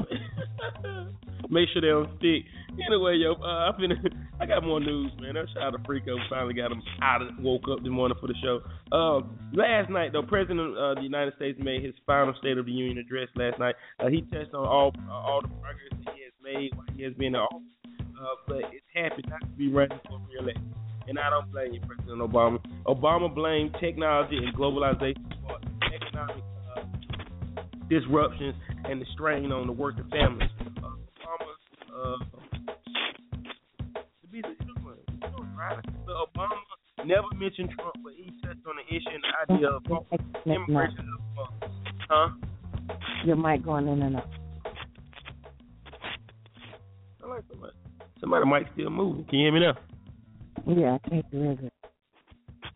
Make 1.49 1.69
sure 1.71 1.81
they 1.81 1.87
don't 1.87 2.09
stick. 2.17 2.43
Anyway, 2.85 3.15
yo, 3.15 3.33
uh, 3.33 3.71
I 3.71 3.71
been, 3.77 3.91
I 4.41 4.45
got 4.45 4.63
more 4.63 4.79
news, 4.79 5.11
man. 5.21 5.35
That 5.35 5.45
shout 5.53 5.63
out 5.63 5.71
to 5.71 5.77
Freako. 5.87 6.17
Finally 6.29 6.55
got 6.55 6.71
him 6.71 6.81
out 7.01 7.21
of, 7.21 7.29
woke 7.39 7.63
up 7.71 7.79
this 7.79 7.91
morning 7.91 8.17
for 8.19 8.27
the 8.27 8.35
show. 8.43 8.59
Uh, 8.91 9.23
last 9.53 9.89
night, 9.89 10.11
though, 10.11 10.23
President 10.23 10.77
of 10.77 10.97
the 10.97 11.03
United 11.03 11.33
States 11.35 11.57
made 11.61 11.83
his 11.83 11.93
final 12.05 12.33
State 12.39 12.57
of 12.57 12.65
the 12.65 12.71
Union 12.71 12.97
address 12.97 13.29
last 13.35 13.57
night. 13.57 13.75
Uh, 13.99 14.07
he 14.07 14.21
touched 14.21 14.53
on 14.53 14.67
all 14.67 14.91
uh, 15.07 15.13
all 15.13 15.41
the 15.41 15.47
progress 15.47 16.15
he 16.15 16.23
has 16.23 16.33
made 16.43 16.75
while 16.75 16.87
he 16.95 17.03
has 17.03 17.13
been 17.13 17.27
in 17.27 17.35
office, 17.35 17.61
uh, 18.19 18.35
but 18.47 18.57
it's 18.73 18.85
happy 18.93 19.23
not 19.29 19.39
to 19.39 19.55
be 19.57 19.69
running 19.71 19.99
for 20.09 20.19
re-election. 20.27 20.73
And 21.07 21.19
I 21.19 21.29
don't 21.29 21.51
blame 21.51 21.73
you, 21.73 21.81
President 21.87 22.19
Obama. 22.19 22.59
Obama 22.85 23.33
blamed 23.33 23.75
technology 23.79 24.37
and 24.37 24.53
globalization 24.57 25.23
for 25.47 25.59
economic 25.93 26.43
uh, 26.43 26.54
disruptions 27.89 28.55
and 28.85 29.01
the 29.01 29.05
strain 29.13 29.51
on 29.51 29.67
the 29.67 29.73
working 29.73 30.07
families. 30.09 30.49
Uh, 30.61 30.89
Obama, 31.25 31.55
uh, 31.95 32.17
to 34.21 34.27
be 34.31 34.41
right, 35.57 35.85
but 36.05 36.15
Obama 36.15 37.05
never 37.05 37.27
mentioned 37.35 37.69
Trump, 37.75 37.95
but 38.03 38.13
he 38.15 38.31
touched 38.43 38.65
on 38.67 38.75
the 38.75 38.95
issue 38.95 39.09
and 39.13 39.23
the 39.23 39.53
idea 39.53 39.69
of 39.69 39.83
immigration 40.45 41.07
of 41.37 41.49
uh, 41.49 41.67
huh? 42.09 42.29
Your 43.25 43.35
mic 43.35 43.63
going 43.63 43.87
in 43.87 44.01
and 44.01 44.17
out. 44.17 44.29
I 47.23 47.27
like 47.27 47.43
somebody. 47.49 47.73
Somebody 48.19 48.45
might 48.45 48.67
still 48.73 48.89
moving. 48.89 49.25
Can 49.25 49.39
you 49.39 49.45
hear 49.45 49.53
me 49.53 49.59
now? 49.59 49.77
Yeah, 50.67 50.97
I 51.03 51.09
can't 51.09 51.25
hear 51.31 51.51
it. 51.51 51.73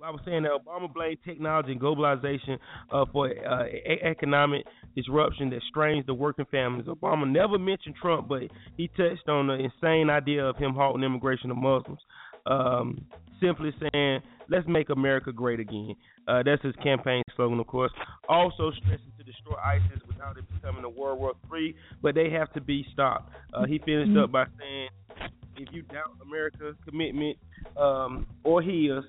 I 0.03 0.11
was 0.11 0.21
saying 0.25 0.43
that 0.43 0.51
Obama 0.51 0.91
blamed 0.91 1.17
technology 1.25 1.73
and 1.73 1.81
globalization 1.81 2.57
uh, 2.91 3.05
for 3.11 3.27
uh, 3.27 3.65
e- 3.65 3.99
economic 4.03 4.65
disruption 4.95 5.49
that 5.49 5.61
strains 5.69 6.05
the 6.05 6.13
working 6.13 6.45
families. 6.49 6.87
Obama 6.87 7.29
never 7.29 7.57
mentioned 7.57 7.95
Trump, 8.01 8.27
but 8.27 8.43
he 8.77 8.87
touched 8.89 9.27
on 9.27 9.47
the 9.47 9.53
insane 9.53 10.09
idea 10.09 10.45
of 10.45 10.55
him 10.57 10.73
halting 10.73 11.03
immigration 11.03 11.51
of 11.51 11.57
Muslims. 11.57 11.99
Um, 12.45 13.05
simply 13.41 13.73
saying, 13.79 14.21
"Let's 14.47 14.67
make 14.67 14.89
America 14.89 15.31
great 15.31 15.59
again." 15.59 15.95
Uh, 16.27 16.43
that's 16.43 16.61
his 16.61 16.75
campaign 16.77 17.23
slogan, 17.35 17.59
of 17.59 17.67
course. 17.67 17.91
Also 18.27 18.71
stressing 18.71 19.11
to 19.17 19.23
destroy 19.23 19.55
ISIS 19.55 20.01
without 20.07 20.37
it 20.37 20.45
becoming 20.53 20.83
a 20.83 20.89
World 20.89 21.19
War 21.19 21.33
III, 21.53 21.75
but 22.01 22.15
they 22.15 22.29
have 22.29 22.51
to 22.53 22.61
be 22.61 22.85
stopped. 22.93 23.33
Uh, 23.53 23.65
he 23.65 23.79
finished 23.79 24.17
up 24.17 24.31
by 24.31 24.45
saying, 24.59 24.89
"If 25.57 25.73
you 25.73 25.81
doubt 25.83 26.15
America's 26.21 26.75
commitment 26.85 27.37
um, 27.75 28.27
or 28.43 28.61
his 28.61 29.03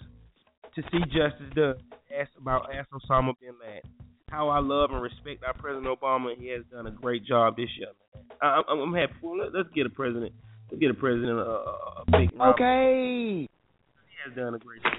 to 0.81 0.88
see 0.90 1.05
justice 1.07 1.55
done, 1.55 1.75
ask 2.19 2.31
about 2.40 2.75
ask 2.75 2.88
Osama 2.90 3.35
bin 3.40 3.55
Laden." 3.61 3.83
How 4.31 4.49
I 4.49 4.61
love 4.61 4.93
and 4.93 5.03
respect 5.03 5.43
our 5.43 5.55
President 5.55 5.87
Obama. 5.88 6.37
He 6.38 6.47
has 6.49 6.62
done 6.71 6.87
a 6.87 6.90
great 6.93 7.27
job 7.27 7.57
this 7.57 7.69
year. 7.77 7.88
I, 8.40 8.62
I'm, 8.69 8.79
I'm 8.79 8.95
happy. 8.95 9.12
Well, 9.23 9.38
let, 9.38 9.53
let's 9.53 9.69
get 9.75 9.87
a 9.87 9.90
president. 9.90 10.33
Let's 10.71 10.81
get 10.81 10.90
a 10.90 10.95
president 10.95 11.37
a, 11.38 11.43
a 11.43 12.05
big. 12.12 12.31
round. 12.38 12.55
Okay. 12.55 13.49
He 13.49 14.14
has 14.25 14.37
done 14.37 14.55
a 14.55 14.59
great 14.59 14.83
job. 14.85 14.93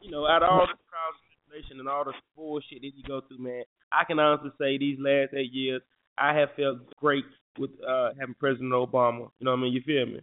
You 0.00 0.10
know, 0.10 0.26
out 0.26 0.42
of 0.42 0.48
all 0.50 0.66
the 0.66 0.74
trials 0.90 1.14
and 1.22 1.30
tribulation 1.46 1.78
and 1.78 1.88
all 1.88 2.04
the 2.04 2.12
bullshit 2.34 2.82
that 2.82 2.90
you 2.96 3.04
go 3.06 3.20
through, 3.28 3.38
man, 3.38 3.62
I 3.92 4.02
can 4.04 4.18
honestly 4.18 4.50
say 4.58 4.78
these 4.78 4.98
last 4.98 5.32
eight 5.32 5.52
years, 5.52 5.80
I 6.18 6.34
have 6.34 6.48
felt 6.56 6.78
great 6.96 7.24
with 7.56 7.70
uh 7.88 8.10
having 8.18 8.34
President 8.34 8.72
Obama. 8.72 9.30
You 9.38 9.44
know 9.44 9.52
what 9.52 9.58
I 9.58 9.62
mean? 9.62 9.72
You 9.72 9.82
feel 9.86 10.06
me? 10.06 10.20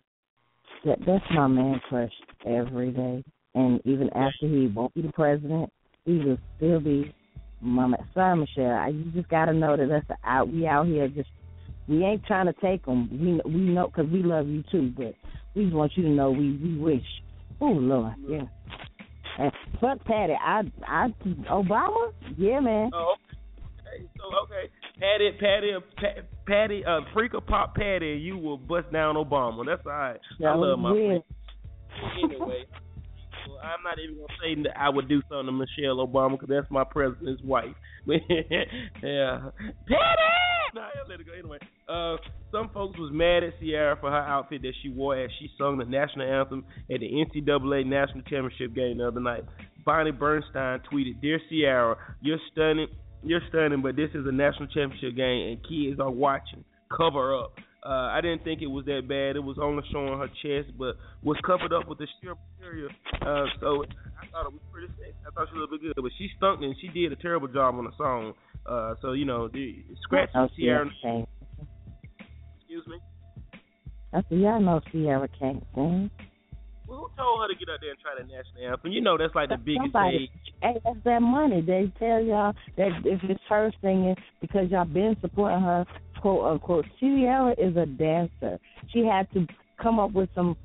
That, 0.85 0.99
that's 1.05 1.23
my 1.33 1.47
man 1.47 1.79
crush 1.87 2.11
every 2.45 2.91
day. 2.91 3.23
And 3.55 3.79
even 3.85 4.09
after 4.09 4.47
he 4.47 4.67
won't 4.67 4.93
be 4.93 5.01
the 5.01 5.11
president, 5.11 5.71
he 6.05 6.17
will 6.17 6.37
still 6.57 6.79
be 6.79 7.13
my 7.61 7.87
ma- 7.87 7.97
sorry, 8.13 8.39
Michelle. 8.39 8.73
I, 8.73 8.89
you 8.89 9.05
just 9.13 9.29
got 9.29 9.45
to 9.45 9.53
know 9.53 9.77
that 9.77 9.87
that's 9.87 10.19
out. 10.25 10.51
We 10.51 10.67
out 10.67 10.87
here 10.87 11.07
just 11.07 11.29
we 11.87 12.03
ain't 12.03 12.25
trying 12.25 12.47
to 12.47 12.53
take 12.61 12.85
them. 12.85 13.09
We 13.11 13.51
we 13.51 13.59
know 13.61 13.87
because 13.87 14.11
we 14.11 14.23
love 14.23 14.47
you 14.47 14.63
too, 14.71 14.93
but 14.95 15.13
we 15.55 15.65
just 15.65 15.75
want 15.75 15.93
you 15.95 16.03
to 16.03 16.09
know 16.09 16.31
we 16.31 16.57
we 16.57 16.77
wish. 16.77 17.05
Oh 17.61 17.67
Lord, 17.67 18.13
yeah. 18.27 18.43
And 19.39 19.51
fuck 19.79 20.03
Patty. 20.05 20.33
I 20.33 20.63
I 20.85 21.13
Obama. 21.49 22.11
Yeah, 22.37 22.59
man. 22.59 22.91
Oh, 22.93 23.15
okay. 23.79 24.05
So 24.17 24.23
okay, 24.43 24.71
Patty, 24.99 25.31
Patty, 25.39 25.71
Patty, 25.97 26.27
Patty, 26.45 26.85
uh, 26.85 27.01
freak 27.13 27.33
of 27.33 27.45
pop 27.47 27.75
Patty, 27.75 28.19
you 28.21 28.37
will 28.37 28.57
bust 28.57 28.91
down 28.91 29.15
Obama. 29.15 29.65
That's 29.65 29.81
all 29.85 29.91
right. 29.91 30.19
I 30.45 30.55
love 30.55 30.79
my 30.79 30.91
friend. 30.91 31.23
Anyway, 32.23 32.65
well, 33.47 33.59
I'm 33.63 33.83
not 33.83 33.97
even 33.99 34.17
gonna 34.17 34.27
say 34.41 34.61
that 34.63 34.79
I 34.79 34.89
would 34.89 35.07
do 35.07 35.21
something 35.29 35.47
to 35.47 35.51
Michelle 35.51 36.05
Obama 36.05 36.31
because 36.31 36.49
that's 36.49 36.69
my 36.69 36.83
president's 36.83 37.41
wife. 37.43 37.75
yeah, 38.05 39.49
Patty. 39.87 40.43
Nah, 40.75 40.81
I'll 40.81 41.07
let 41.07 41.19
it 41.19 41.27
go 41.27 41.33
anyway. 41.33 41.59
Uh, 41.87 42.17
some 42.51 42.69
folks 42.73 42.97
was 42.97 43.11
mad 43.13 43.43
at 43.43 43.59
Ciara 43.59 43.95
for 43.99 44.09
her 44.09 44.17
outfit 44.17 44.63
that 44.63 44.73
she 44.81 44.89
wore 44.89 45.15
as 45.15 45.29
she 45.39 45.49
sung 45.57 45.77
the 45.77 45.85
national 45.85 46.27
anthem 46.27 46.65
at 46.91 46.99
the 46.99 47.09
NCAA 47.09 47.85
national 47.85 48.23
championship 48.23 48.73
game 48.73 48.97
the 48.97 49.07
other 49.07 49.19
night. 49.19 49.43
Bonnie 49.85 50.11
Bernstein 50.11 50.79
tweeted, 50.91 51.21
"Dear 51.21 51.39
Ciara, 51.49 51.97
you're 52.21 52.39
stunning, 52.51 52.87
you're 53.23 53.41
stunning, 53.49 53.81
but 53.81 53.95
this 53.95 54.09
is 54.13 54.25
a 54.27 54.31
national 54.31 54.67
championship 54.67 55.15
game 55.15 55.53
and 55.53 55.63
kids 55.63 55.99
are 55.99 56.11
watching. 56.11 56.63
Cover 56.95 57.35
up." 57.35 57.53
Uh, 57.85 58.07
I 58.15 58.21
didn't 58.21 58.45
think 58.45 58.61
it 58.61 58.67
was 58.67 58.85
that 58.85 59.09
bad. 59.09 59.35
It 59.35 59.43
was 59.43 59.57
only 59.61 59.83
showing 59.91 60.17
her 60.17 60.27
chest, 60.41 60.71
but 60.77 60.95
was 61.21 61.35
covered 61.45 61.73
up 61.73 61.87
with 61.87 61.97
the 61.97 62.07
sheer 62.21 62.33
material. 62.57 62.89
Uh, 63.21 63.45
so 63.59 63.83
I 63.83 64.25
thought 64.31 64.47
it 64.47 64.53
was 64.53 64.61
pretty 64.71 64.87
sexy. 64.95 65.15
I 65.27 65.31
thought 65.31 65.47
she 65.51 65.59
looked 65.59 65.81
good, 65.81 65.93
but 65.95 66.11
she 66.17 66.29
stunk 66.37 66.61
and 66.61 66.75
she 66.79 66.87
did 66.87 67.11
a 67.11 67.17
terrible 67.17 67.49
job 67.49 67.75
on 67.75 67.83
the 67.83 67.91
song. 67.97 68.33
Uh, 68.65 68.95
so 69.01 69.11
you 69.11 69.25
know, 69.25 69.49
the 69.49 69.83
scratch 70.01 70.29
Oh, 70.33 70.47
Ciara. 70.57 70.89
Excuse 72.57 72.87
me. 72.87 72.99
I 74.13 74.21
said, 74.29 74.45
I 74.45 74.59
know 74.59 74.79
Ciara 74.91 75.27
can't 75.37 75.63
sing. 75.75 76.09
Who 76.93 77.09
told 77.17 77.41
her 77.41 77.47
to 77.47 77.55
get 77.55 77.69
out 77.69 77.79
there 77.81 77.89
and 77.89 77.99
try 77.99 78.13
the 78.13 78.23
national 78.23 78.71
anthem? 78.71 78.91
You 78.91 79.01
know, 79.01 79.17
that's 79.17 79.33
like 79.33 79.49
the 79.49 79.57
biggest 79.57 79.93
Somebody, 79.93 80.29
stage. 80.29 80.53
hey, 80.61 80.81
that's 80.83 81.03
that 81.05 81.21
money. 81.21 81.61
They 81.61 81.91
tell 81.97 82.21
y'all 82.21 82.53
that 82.77 82.91
if 83.03 83.19
it's 83.23 83.41
her 83.49 83.71
singing 83.81 84.15
because 84.41 84.69
y'all 84.69 84.85
been 84.85 85.17
supporting 85.19 85.61
her, 85.61 85.85
quote 86.21 86.45
unquote. 86.45 86.85
Ciara 86.99 87.55
is 87.57 87.75
a 87.77 87.87
dancer. 87.87 88.59
She 88.93 89.05
had 89.05 89.31
to 89.33 89.47
come 89.81 89.99
up 89.99 90.13
with 90.13 90.29
some 90.35 90.55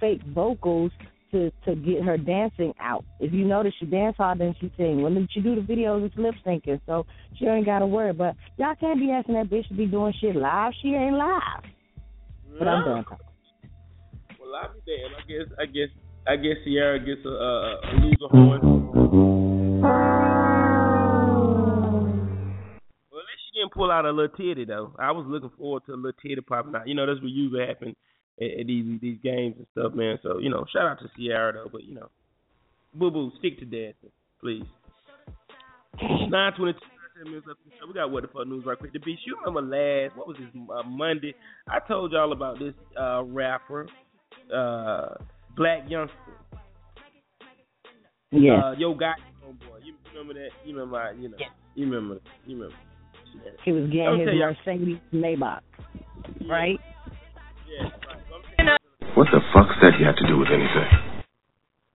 fake 0.00 0.20
vocals 0.34 0.90
to 1.30 1.52
to 1.64 1.76
get 1.76 2.02
her 2.02 2.16
dancing 2.16 2.74
out. 2.80 3.04
If 3.20 3.32
you 3.32 3.44
notice, 3.44 3.74
she 3.78 3.86
dance 3.86 4.16
harder 4.16 4.46
than 4.46 4.56
she 4.60 4.72
sing. 4.76 5.02
When 5.02 5.28
she 5.30 5.40
do 5.40 5.54
the 5.54 5.60
videos, 5.60 6.04
it's 6.04 6.16
lip 6.16 6.34
syncing, 6.44 6.80
so 6.86 7.06
she 7.38 7.46
ain't 7.46 7.66
got 7.66 7.80
to 7.80 7.86
worry. 7.86 8.12
But 8.12 8.34
y'all 8.56 8.74
can't 8.74 8.98
be 8.98 9.12
asking 9.12 9.34
that 9.34 9.48
bitch 9.48 9.68
to 9.68 9.74
be 9.74 9.86
doing 9.86 10.12
shit 10.20 10.34
live. 10.34 10.72
She 10.82 10.88
ain't 10.88 11.14
live. 11.14 11.62
But 12.58 12.66
I'm 12.66 12.84
done. 12.84 13.04
Well, 14.50 14.62
I'll 14.62 14.72
be. 14.86 14.92
I 14.94 15.20
guess, 15.28 15.46
I 15.58 15.66
guess, 15.66 15.88
I 16.26 16.36
guess 16.36 16.56
Ciara 16.64 16.98
gets 16.98 17.20
a, 17.24 17.28
a, 17.28 17.80
a 17.84 17.92
loser 18.00 18.28
horn. 18.30 18.60
Well, 23.10 23.20
at 23.20 23.28
least 23.28 23.42
she 23.44 23.60
didn't 23.60 23.74
pull 23.74 23.90
out 23.90 24.06
a 24.06 24.10
little 24.10 24.34
titty 24.34 24.64
though. 24.64 24.94
I 24.98 25.12
was 25.12 25.26
looking 25.28 25.50
forward 25.58 25.82
to 25.86 25.92
a 25.92 25.96
little 25.96 26.12
titty 26.22 26.40
popping 26.40 26.74
out. 26.74 26.88
You 26.88 26.94
know, 26.94 27.06
that's 27.06 27.20
what 27.20 27.30
usually 27.30 27.66
happen 27.66 27.94
at, 28.40 28.60
at 28.60 28.66
these 28.66 28.98
these 29.02 29.18
games 29.22 29.56
and 29.58 29.66
stuff, 29.72 29.92
man. 29.92 30.18
So 30.22 30.38
you 30.38 30.48
know, 30.48 30.64
shout 30.72 30.86
out 30.86 30.98
to 31.00 31.10
Ciara 31.14 31.52
though. 31.52 31.68
But 31.70 31.84
you 31.84 31.94
know, 31.94 32.08
boo 32.94 33.10
boo, 33.10 33.30
stick 33.38 33.58
to 33.58 33.66
dancing, 33.66 34.12
please. 34.40 34.64
Nine 36.00 36.52
twenty 36.56 36.72
two. 36.72 36.80
We 37.86 37.94
got 37.94 38.12
what 38.12 38.22
the 38.22 38.28
fuck 38.28 38.46
news 38.46 38.64
right 38.64 38.78
quick. 38.78 38.92
The 38.92 39.00
beast. 39.00 39.22
You 39.26 39.36
remember 39.44 39.60
last 39.60 40.16
what 40.16 40.28
was 40.28 40.36
this 40.38 40.48
uh, 40.54 40.84
Monday? 40.88 41.34
I 41.68 41.80
told 41.80 42.12
y'all 42.12 42.32
about 42.32 42.60
this 42.60 42.74
uh 42.98 43.24
rapper, 43.24 43.88
uh 44.54 45.14
Blac 45.58 45.88
Youngsta. 45.90 46.10
Yeah. 48.30 48.60
Uh, 48.62 48.72
yo, 48.78 48.94
got 48.94 49.16
homeboy. 49.44 49.84
You 49.84 49.94
remember 50.12 50.34
that? 50.34 50.50
You 50.64 50.74
remember? 50.76 51.14
You 51.18 51.28
know. 51.30 51.36
You 51.74 51.84
remember? 51.86 52.20
You 52.46 52.56
remember? 52.56 52.74
Yeah. 53.44 53.50
He 53.64 53.72
was 53.72 53.84
I'll 53.84 53.88
getting 53.90 54.18
his 54.20 54.26
tell 54.26 54.34
you- 54.34 54.56
Mercedes 54.66 54.98
Maybach, 55.14 55.60
right? 56.48 56.78
Yeah, 57.68 57.82
right. 57.84 57.92
So 58.28 58.34
I'm 58.34 58.42
saying- 58.56 59.14
What 59.14 59.28
the 59.32 59.40
fuck's 59.54 59.76
that 59.80 59.92
you 59.98 60.06
have 60.06 60.16
to 60.16 60.26
do 60.26 60.38
with 60.38 60.48
anything? 60.48 61.22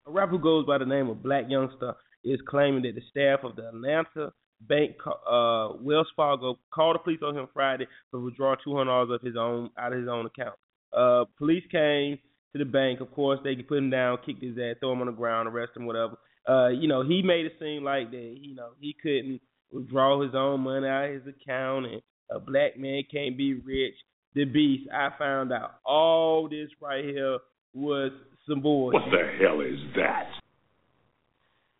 A 0.08 0.12
rapper 0.12 0.32
who 0.32 0.40
goes 0.40 0.66
by 0.66 0.78
the 0.78 0.86
name 0.86 1.10
of 1.10 1.18
Blac 1.18 1.50
Youngsta 1.50 1.96
is 2.24 2.40
claiming 2.48 2.84
that 2.84 2.96
the 2.96 3.02
staff 3.10 3.44
of 3.44 3.56
the 3.56 3.68
Atlanta 3.68 4.32
bank, 4.62 4.96
uh, 5.08 5.74
Wells 5.82 6.08
Fargo, 6.16 6.58
called 6.74 6.96
the 6.96 7.00
police 7.00 7.20
on 7.24 7.36
him 7.38 7.48
Friday 7.54 7.88
to 8.12 8.20
withdraw 8.24 8.56
two 8.56 8.76
hundred 8.76 8.92
dollars 8.92 9.10
of 9.12 9.22
his 9.22 9.36
own 9.36 9.70
out 9.78 9.92
of 9.94 10.00
his 10.00 10.08
own 10.08 10.26
account. 10.26 10.56
Uh, 10.94 11.26
police 11.38 11.64
came 11.72 12.18
to 12.54 12.60
the 12.60 12.66
bank. 12.66 13.02
Of 13.02 13.12
course, 13.12 13.40
they 13.44 13.56
could 13.56 13.68
put 13.68 13.80
him 13.80 13.90
down, 13.90 14.20
kicked 14.26 14.44
his 14.44 14.58
ass, 14.58 14.78
throw 14.80 14.94
him 14.94 15.02
on 15.02 15.08
the 15.08 15.14
ground, 15.14 15.50
arrest 15.50 15.76
him, 15.76 15.86
whatever. 15.86 16.18
Uh, 16.48 16.70
you 16.70 16.88
know, 16.88 17.04
he 17.04 17.22
made 17.22 17.46
it 17.46 17.54
seem 17.60 17.84
like 17.84 18.12
that. 18.12 18.38
You 18.40 18.56
know, 18.56 18.70
he 18.80 18.96
couldn't 19.02 19.42
withdraw 19.72 20.22
his 20.22 20.36
own 20.36 20.62
money 20.62 20.88
out 20.88 21.06
of 21.06 21.12
his 21.14 21.36
account, 21.36 21.86
and 21.88 22.02
a 22.32 22.40
black 22.40 22.78
man 22.78 23.04
can't 23.12 23.38
be 23.38 23.54
rich. 23.54 23.96
The 24.36 24.46
beast. 24.46 24.90
I 24.92 25.10
found 25.18 25.54
out 25.54 25.76
all 25.86 26.50
this 26.50 26.70
right 26.82 27.04
here 27.04 27.38
was 27.74 28.12
some 28.48 28.62
bullshit. 28.62 29.02
What 29.02 29.12
the 29.12 29.46
hell 29.46 29.62
is 29.62 29.80
that? 29.96 30.30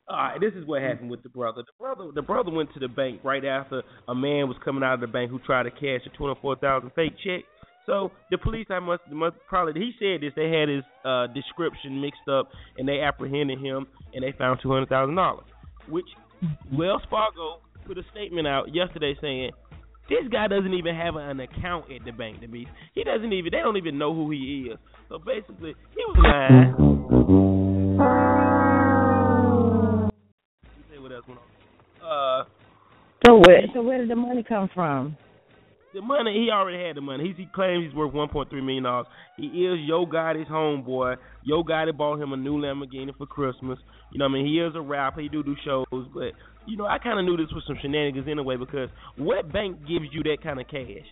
All 0.08 0.18
right, 0.18 0.40
this 0.40 0.54
is 0.54 0.66
what 0.66 0.82
happened 0.82 1.10
with 1.10 1.24
the 1.24 1.30
brother. 1.30 1.64
The 1.64 1.72
brother, 1.80 2.12
the 2.14 2.22
brother 2.22 2.52
went 2.52 2.74
to 2.74 2.80
the 2.80 2.90
bank 2.90 3.22
right 3.24 3.44
after 3.44 3.82
a 4.08 4.14
man 4.14 4.48
was 4.48 4.58
coming 4.64 4.84
out 4.84 4.96
of 4.96 5.00
the 5.00 5.08
bank 5.08 5.32
who 5.32 5.40
tried 5.40 5.64
to 5.64 5.72
cash 5.72 6.02
a 6.06 6.10
twenty 6.18 6.40
four 6.42 6.56
thousand 6.58 6.92
fake 6.96 7.14
check. 7.24 7.44
So 7.86 8.12
the 8.32 8.38
police, 8.38 8.68
I 8.70 8.80
must, 8.80 9.02
must 9.12 9.36
probably 9.48 9.74
he 9.80 9.92
said 10.00 10.22
this. 10.22 10.34
They 10.36 10.50
had 10.50 10.70
his 10.70 10.84
uh, 11.04 11.28
description 11.28 12.00
mixed 12.02 12.28
up, 12.32 12.50
and 12.78 12.88
they 12.88 13.02
apprehended 13.02 13.60
him, 13.60 13.88
and 14.14 14.24
they 14.24 14.32
found 14.38 14.60
two 14.64 14.72
hundred 14.72 14.90
thousand 14.90 15.16
dollars. 15.16 15.46
Which 15.90 16.06
Wells 16.72 17.02
Fargo 17.10 17.60
put 17.86 17.98
a 17.98 18.04
statement 18.12 18.48
out 18.48 18.74
yesterday 18.74 19.16
saying 19.20 19.52
this 20.08 20.28
guy 20.32 20.48
doesn't 20.48 20.74
even 20.74 20.96
have 20.96 21.16
an 21.16 21.40
account 21.42 21.92
at 21.92 22.06
the 22.06 22.12
bank. 22.12 22.40
The 22.42 22.48
beast, 22.48 22.70
he 22.96 23.04
doesn't 23.04 23.34
even. 23.34 23.52
They 23.52 23.60
don't 23.60 23.78
even 23.78 23.98
know 23.98 24.14
who 24.14 24.32
he 24.32 24.70
is. 24.72 24.78
So 25.10 25.20
basically, 25.20 25.76
he 25.92 26.04
was 26.08 26.18
lying. 26.24 26.74
Let 30.64 30.78
me 30.78 30.84
tell 30.88 30.96
you 30.96 31.02
what 31.04 31.12
else 31.12 31.26
went 31.28 31.40
on. 31.40 31.46
Uh, 32.42 32.46
So 33.26 33.36
where 33.46 33.62
so 33.74 33.82
where 33.82 33.98
did 34.00 34.10
the 34.10 34.16
money 34.16 34.44
come 34.44 34.70
from? 34.74 35.16
The 35.94 36.02
money 36.02 36.34
he 36.34 36.52
already 36.52 36.84
had 36.84 36.96
the 36.96 37.02
money. 37.02 37.34
He 37.38 37.48
claims 37.54 37.86
he's 37.86 37.96
worth 37.96 38.14
one 38.14 38.30
point 38.30 38.50
three 38.50 38.62
million 38.62 38.84
dollars. 38.84 39.08
He 39.38 39.46
is 39.46 39.80
Yo 39.82 40.06
Gotti's 40.06 40.50
homeboy. 40.50 41.18
Yo 41.44 41.64
Gotti 41.64 41.96
bought 41.96 42.22
him 42.22 42.34
a 42.34 42.38
new 42.38 42.58
Lamborghini 42.58 43.16
for 43.18 43.26
Christmas. 43.26 43.80
You 44.12 44.20
know, 44.20 44.26
what 44.26 44.32
I 44.32 44.34
mean, 44.34 44.46
he 44.46 44.60
is 44.60 44.74
a 44.76 44.82
rapper. 44.82 45.22
He 45.22 45.30
do 45.30 45.44
do 45.44 45.56
shows, 45.64 45.86
but 45.92 46.34
you 46.66 46.78
know, 46.78 46.86
I 46.86 46.98
kind 46.98 47.20
of 47.20 47.26
knew 47.26 47.38
this 47.38 47.54
was 47.54 47.64
some 47.68 47.78
shenanigans 47.82 48.28
anyway 48.30 48.58
because 48.58 48.90
what 49.18 49.52
bank 49.52 49.80
gives 49.88 50.06
you 50.12 50.24
that 50.24 50.38
kind 50.44 50.60
of 50.60 50.68
cash 50.68 51.08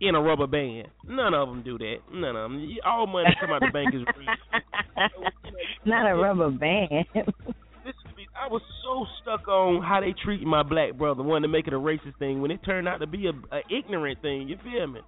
in 0.00 0.14
a 0.14 0.20
rubber 0.20 0.46
band? 0.46 0.88
None 1.06 1.34
of 1.34 1.48
them 1.48 1.62
do 1.62 1.78
that. 1.78 1.96
None 2.12 2.36
of 2.36 2.50
them. 2.50 2.68
All 2.84 3.06
money 3.06 3.28
come 3.40 3.50
out 3.50 3.60
the 3.60 3.70
bank 3.72 3.94
is 3.94 4.02
real. 4.18 5.08
Not 5.86 6.10
a 6.10 6.14
rubber 6.16 6.50
band. 6.50 7.06
I 8.44 8.48
was 8.48 8.62
so 8.84 9.06
stuck 9.22 9.48
on 9.48 9.82
how 9.82 10.00
they 10.00 10.14
treat 10.24 10.42
my 10.42 10.62
black 10.62 10.98
brother, 10.98 11.22
wanting 11.22 11.42
to 11.42 11.48
make 11.48 11.66
it 11.66 11.72
a 11.72 11.78
racist 11.78 12.18
thing 12.18 12.42
when 12.42 12.50
it 12.50 12.60
turned 12.64 12.86
out 12.86 12.98
to 12.98 13.06
be 13.06 13.26
a, 13.26 13.32
a 13.54 13.60
ignorant 13.70 14.20
thing. 14.20 14.48
You 14.48 14.56
feel 14.62 14.86
me? 14.86 15.00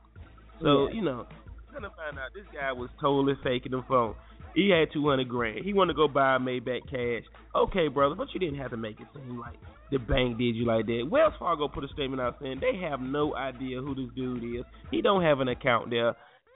So 0.63 0.89
Yeah. 0.89 0.95
you 0.95 1.03
know, 1.03 1.27
to 1.75 1.91
find 1.91 2.19
out, 2.19 2.33
this 2.35 2.47
guy 2.55 2.73
was 2.73 2.89
totally 2.99 3.35
faking 3.45 3.73
the 3.73 3.83
phone. 3.87 4.15
He 4.55 4.71
had 4.71 4.89
two 4.91 5.07
hundred 5.07 5.29
grand. 5.29 5.63
He 5.63 5.75
wanted 5.75 5.93
to 5.93 5.97
go 5.97 6.09
buy 6.09 6.37
a 6.37 6.39
Maybach 6.39 6.89
cash. 6.91 7.29
Okay, 7.55 7.89
brother, 7.89 8.15
but 8.15 8.29
you 8.33 8.41
didn't 8.41 8.59
have 8.59 8.71
to 8.71 8.79
make 8.79 8.99
it 8.99 9.07
seem 9.15 9.39
like 9.39 9.59
the 9.91 9.99
bank 9.99 10.39
did 10.39 10.57
you 10.57 10.65
like 10.65 10.87
that. 10.87 11.07
Wells 11.11 11.35
Fargo 11.39 11.69
put 11.69 11.85
a 11.85 11.89
statement 11.89 12.23
out 12.23 12.37
saying 12.41 12.61
they 12.61 12.81
have 12.89 13.01
no 13.01 13.37
idea 13.37 13.83
who 13.83 13.95
this 13.95 14.09
dude 14.17 14.43
is. 14.43 14.65
He 14.91 15.03
don't 15.03 15.23
have 15.23 15.41
an 15.41 15.49
account 15.49 15.91
there, 15.91 16.09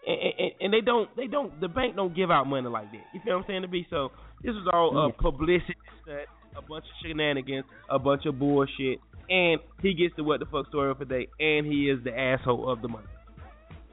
and, 0.06 0.18
and, 0.38 0.52
and 0.60 0.72
they 0.72 0.80
don't 0.80 1.14
they 1.14 1.26
don't 1.26 1.60
the 1.60 1.68
bank 1.68 1.94
don't 1.96 2.16
give 2.16 2.30
out 2.30 2.46
money 2.46 2.68
like 2.70 2.90
that. 2.90 3.04
You 3.12 3.20
feel 3.22 3.34
what 3.34 3.40
I'm 3.40 3.46
saying 3.46 3.62
to 3.62 3.68
be 3.68 3.86
so. 3.90 4.08
This 4.42 4.54
was 4.54 4.66
all 4.72 4.96
uh, 4.96 5.22
publicity 5.22 5.76
stunt, 6.02 6.24
a 6.62 6.68
bunch 6.68 6.84
of 6.84 6.90
shenanigans, 7.06 7.64
a 7.88 7.98
bunch 7.98 8.26
of 8.26 8.38
bullshit, 8.38 8.98
and 9.28 9.60
he 9.82 9.94
gets 9.94 10.14
the 10.16 10.24
what 10.24 10.40
the 10.40 10.46
fuck 10.46 10.66
story 10.68 10.90
of 10.90 10.98
the 10.98 11.04
day, 11.04 11.28
and 11.38 11.66
he 11.66 11.88
is 11.90 12.02
the 12.04 12.16
asshole 12.16 12.70
of 12.70 12.82
the 12.82 12.88
month. 12.88 13.06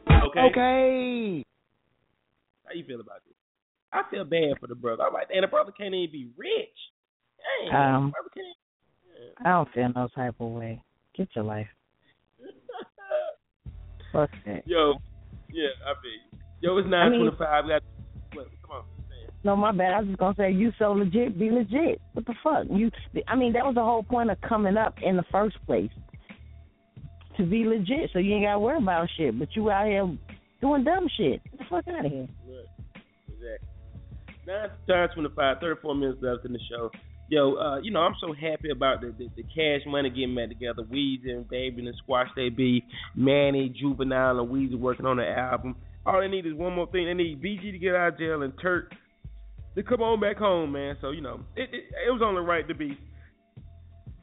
Okay. 0.09 0.39
Okay. 0.51 1.43
How 2.65 2.73
you 2.73 2.83
feel 2.85 2.99
about 2.99 3.21
this? 3.25 3.33
I 3.93 4.01
feel 4.11 4.25
bad 4.25 4.59
for 4.59 4.67
the 4.67 4.75
brother. 4.75 5.03
I'm 5.03 5.13
like, 5.13 5.27
and 5.33 5.43
the 5.43 5.47
brother 5.47 5.71
can't 5.71 5.93
even 5.93 6.11
be 6.11 6.29
rich. 6.35 6.77
Dang, 7.71 7.75
Um, 7.75 8.11
brother 8.11 8.29
can't. 8.35 8.57
I 9.45 9.49
don't 9.49 9.69
feel 9.73 9.89
no 9.95 10.07
type 10.13 10.35
of 10.39 10.49
way. 10.51 10.81
Get 11.15 11.29
your 11.35 11.45
life. 11.45 11.67
Fuck 14.11 14.29
that. 14.45 14.67
Yo, 14.67 14.95
yeah, 15.51 15.67
I 15.85 15.93
feel 16.01 16.11
you. 16.11 16.39
Yo, 16.61 16.77
it's 16.77 16.87
I 16.87 16.89
nine 16.89 17.11
mean- 17.11 17.21
twenty-five. 17.21 17.63
We 17.65 17.69
got. 17.71 17.83
No, 19.47 19.55
my 19.55 19.71
bad. 19.71 19.93
I 19.93 19.99
was 19.99 20.07
just 20.07 20.19
gonna 20.19 20.35
say 20.35 20.51
you 20.51 20.73
so 20.77 20.91
legit, 20.91 21.39
be 21.39 21.49
legit. 21.49 22.01
What 22.11 22.25
the 22.25 22.33
fuck? 22.43 22.65
You, 22.69 22.91
I 23.29 23.37
mean, 23.37 23.53
that 23.53 23.65
was 23.65 23.75
the 23.75 23.81
whole 23.81 24.03
point 24.03 24.29
of 24.29 24.41
coming 24.41 24.75
up 24.75 24.95
in 25.01 25.15
the 25.15 25.23
first 25.31 25.55
place. 25.65 25.89
To 27.37 27.45
be 27.45 27.63
legit, 27.63 28.09
so 28.11 28.19
you 28.19 28.35
ain't 28.35 28.43
gotta 28.43 28.59
worry 28.59 28.77
about 28.77 29.07
shit. 29.15 29.39
But 29.39 29.55
you 29.55 29.71
out 29.71 29.87
here 29.87 30.05
doing 30.59 30.83
dumb 30.83 31.07
shit. 31.15 31.41
Get 31.45 31.59
the 31.59 31.65
fuck 31.69 31.87
out 31.87 32.05
of 32.05 32.11
here. 32.11 32.27
Exactly. 33.29 33.69
Nine 34.45 34.69
nine 34.85 35.09
twenty-five. 35.13 35.57
Thirty-four 35.61 35.95
minutes 35.95 36.19
left 36.21 36.43
in 36.43 36.51
the 36.51 36.59
show. 36.69 36.91
Yo, 37.29 37.55
uh, 37.55 37.77
you 37.77 37.91
know, 37.91 38.01
I'm 38.01 38.15
so 38.19 38.33
happy 38.33 38.69
about 38.69 38.99
the, 38.99 39.15
the 39.17 39.29
the 39.37 39.43
cash 39.43 39.87
money 39.87 40.09
getting 40.09 40.35
back 40.35 40.49
together. 40.49 40.83
Weezy 40.83 41.29
and 41.29 41.47
Baby 41.47 41.87
and 41.87 41.95
Squash 42.03 42.27
They 42.35 42.49
Be, 42.49 42.83
Mannie, 43.15 43.73
Juvenile, 43.79 44.41
and 44.41 44.49
Weezy 44.49 44.77
working 44.77 45.05
on 45.05 45.15
the 45.15 45.29
album. 45.29 45.77
All 46.05 46.19
they 46.19 46.27
need 46.27 46.45
is 46.45 46.53
one 46.53 46.73
more 46.73 46.87
thing. 46.87 47.05
They 47.05 47.13
need 47.13 47.41
BG 47.41 47.71
to 47.71 47.77
get 47.77 47.95
out 47.95 48.09
of 48.09 48.19
jail 48.19 48.41
and 48.41 48.51
Turk 48.61 48.91
to 49.77 49.83
come 49.83 50.01
on 50.01 50.19
back 50.19 50.37
home, 50.37 50.71
man. 50.73 50.97
So 50.99 51.11
you 51.11 51.21
know, 51.21 51.39
it 51.55 51.69
it, 51.71 51.83
it 52.07 52.11
was 52.11 52.21
only 52.23 52.41
right 52.41 52.67
to 52.67 52.73
be 52.75 52.97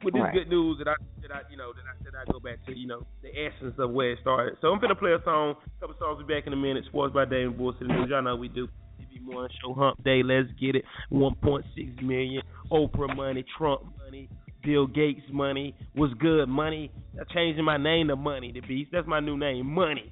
with 0.03 0.13
this 0.13 0.21
Right. 0.21 0.33
good 0.33 0.49
news 0.49 0.77
that 0.79 0.87
I 0.87 0.95
that 1.21 1.31
I 1.31 1.41
you 1.49 1.57
know 1.57 1.71
that 1.73 1.81
I 1.87 2.03
that 2.03 2.13
I 2.15 2.31
go 2.31 2.39
back 2.39 2.63
to 2.67 2.77
you 2.77 2.87
know 2.87 3.01
the 3.23 3.29
essence 3.29 3.75
of 3.79 3.91
where 3.91 4.11
it 4.11 4.19
started. 4.21 4.57
So 4.61 4.67
I'm 4.67 4.79
gonna 4.79 4.95
play 4.95 5.13
a 5.13 5.23
song, 5.23 5.55
a 5.65 5.79
couple 5.79 5.95
songs. 5.97 6.21
Be 6.27 6.33
back 6.33 6.45
in 6.45 6.53
a 6.53 6.57
minute. 6.57 6.83
Sports 6.85 7.13
by 7.13 7.25
Dave 7.25 7.47
and 7.47 7.57
Bullshit 7.57 7.87
News. 7.87 8.09
Y'all 8.09 8.21
know 8.21 8.35
we 8.35 8.49
do. 8.49 8.67
TV 8.99 9.21
Morning 9.23 9.55
Show 9.63 9.73
Hump 9.73 10.03
Day. 10.03 10.21
Let's 10.23 10.49
get 10.59 10.75
it. 10.75 10.83
1.6 11.11 12.01
million. 12.03 12.41
Oprah 12.71 13.15
money. 13.15 13.43
Trump 13.57 13.81
money. 14.03 14.29
Bill 14.63 14.87
Gates 14.87 15.21
money. 15.31 15.73
Was 15.95 16.11
good 16.19 16.47
money. 16.49 16.91
I'm 17.19 17.25
changing 17.33 17.63
my 17.63 17.77
name 17.77 18.09
to 18.09 18.15
Money. 18.15 18.51
The 18.51 18.61
Beast. 18.61 18.91
That's 18.91 19.07
my 19.07 19.19
new 19.21 19.37
name. 19.37 19.65
Money. 19.67 20.11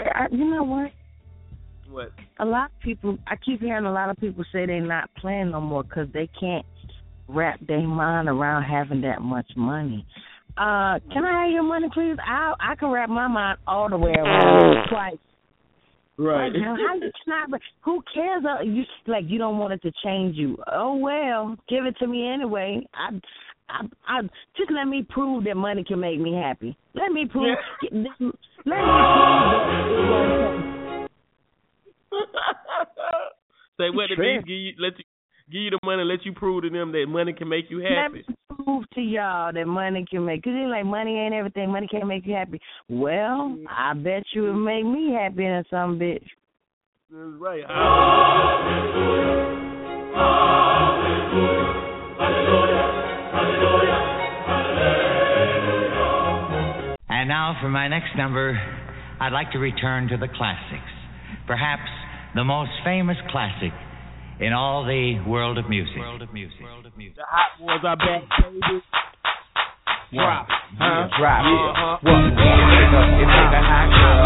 I, 0.00 0.26
you 0.30 0.50
know 0.50 0.62
what? 0.64 0.90
What? 1.90 2.10
A 2.38 2.44
lot 2.44 2.66
of 2.66 2.80
people, 2.80 3.18
I 3.26 3.36
keep 3.36 3.60
hearing 3.60 3.86
a 3.86 3.92
lot 3.92 4.10
of 4.10 4.18
people 4.18 4.44
say 4.52 4.66
they're 4.66 4.80
not 4.80 5.10
playing 5.16 5.50
no 5.50 5.60
more 5.60 5.82
because 5.82 6.08
they 6.12 6.28
can't 6.38 6.66
wrap 7.28 7.60
their 7.66 7.80
mind 7.80 8.28
around 8.28 8.64
having 8.64 9.00
that 9.02 9.22
much 9.22 9.46
money. 9.56 10.06
Uh, 10.56 10.98
can 11.12 11.24
I 11.24 11.44
have 11.44 11.52
your 11.52 11.62
money, 11.62 11.88
please? 11.92 12.16
I 12.24 12.52
I 12.58 12.74
can 12.74 12.90
wrap 12.90 13.08
my 13.08 13.28
mind 13.28 13.58
all 13.66 13.88
the 13.88 13.96
way 13.96 14.10
around 14.10 14.88
twice. 14.88 15.16
Right. 16.16 16.52
Like, 16.52 16.62
how, 16.64 16.94
you 16.96 17.12
cannot? 17.24 17.60
Who 17.82 18.02
cares? 18.12 18.42
Uh, 18.44 18.64
you 18.64 18.82
like 19.06 19.24
you 19.28 19.38
don't 19.38 19.58
want 19.58 19.72
it 19.72 19.82
to 19.82 19.92
change 20.04 20.36
you. 20.36 20.58
Oh 20.72 20.96
well, 20.96 21.56
give 21.68 21.84
it 21.86 21.96
to 22.00 22.08
me 22.08 22.28
anyway. 22.28 22.80
I, 22.92 23.20
I, 23.68 23.86
I 24.08 24.22
just 24.56 24.72
let 24.72 24.88
me 24.88 25.06
prove 25.08 25.44
that 25.44 25.54
money 25.54 25.84
can 25.84 26.00
make 26.00 26.18
me 26.18 26.34
happy. 26.34 26.76
Let 26.94 27.12
me 27.12 27.26
prove. 27.30 27.56
Let 27.92 27.92
me 27.92 28.10
prove 28.18 28.34
that 28.66 30.47
Say 33.78 33.90
what 33.90 34.08
the 34.10 34.16
True. 34.16 34.40
Give 34.40 34.48
you 34.48 34.72
let 34.78 34.98
you 34.98 35.04
give 35.50 35.62
you 35.62 35.70
the 35.70 35.78
money, 35.84 36.02
let 36.04 36.24
you 36.26 36.32
prove 36.32 36.62
to 36.62 36.70
them 36.70 36.92
that 36.92 37.06
money 37.08 37.32
can 37.32 37.48
make 37.48 37.70
you 37.70 37.80
Let 37.80 37.92
happy. 37.92 38.24
me 38.28 38.34
prove 38.64 38.84
to 38.94 39.00
y'all 39.00 39.52
that 39.52 39.66
money 39.66 40.04
can 40.10 40.24
make. 40.24 40.42
Cause 40.42 40.52
it's 40.56 40.70
like 40.70 40.84
money 40.84 41.16
ain't 41.16 41.34
everything. 41.34 41.70
Money 41.70 41.86
can't 41.88 42.06
make 42.06 42.26
you 42.26 42.34
happy. 42.34 42.60
Well, 42.88 43.56
I 43.70 43.94
bet 43.94 44.24
you 44.34 44.46
it 44.50 44.54
make 44.54 44.84
me 44.84 45.12
happy 45.12 45.44
than 45.44 45.64
some 45.70 45.98
bitch. 45.98 46.26
That's 47.10 47.40
right. 47.40 47.64
And 57.08 57.28
now 57.28 57.56
for 57.62 57.68
my 57.68 57.88
next 57.88 58.16
number, 58.16 58.60
I'd 59.20 59.32
like 59.32 59.52
to 59.52 59.58
return 59.58 60.08
to 60.08 60.16
the 60.16 60.28
classics. 60.28 60.92
Perhaps 61.46 61.88
the 62.34 62.44
most 62.44 62.70
famous 62.84 63.16
classic 63.30 63.72
in 64.40 64.52
all 64.52 64.84
the 64.84 65.18
world 65.26 65.58
of 65.58 65.68
music. 65.68 65.98
World 65.98 66.22
of 66.22 66.32
music. 66.32 66.60
The 66.60 67.24
hot 67.24 67.56
ones 67.60 67.82
are 67.84 67.96
back, 67.96 68.22
baby. 68.42 68.84
Drop. 70.12 70.48
Huh? 70.78 71.08
Drop. 71.20 71.42
Uh-huh. 71.44 72.00
What? 72.00 72.20
It 72.24 72.32
take 72.32 72.92
a, 72.96 73.02
it 73.20 73.28
take 73.28 73.52
a 73.52 73.62
hot 73.64 73.88
girl. 73.92 74.24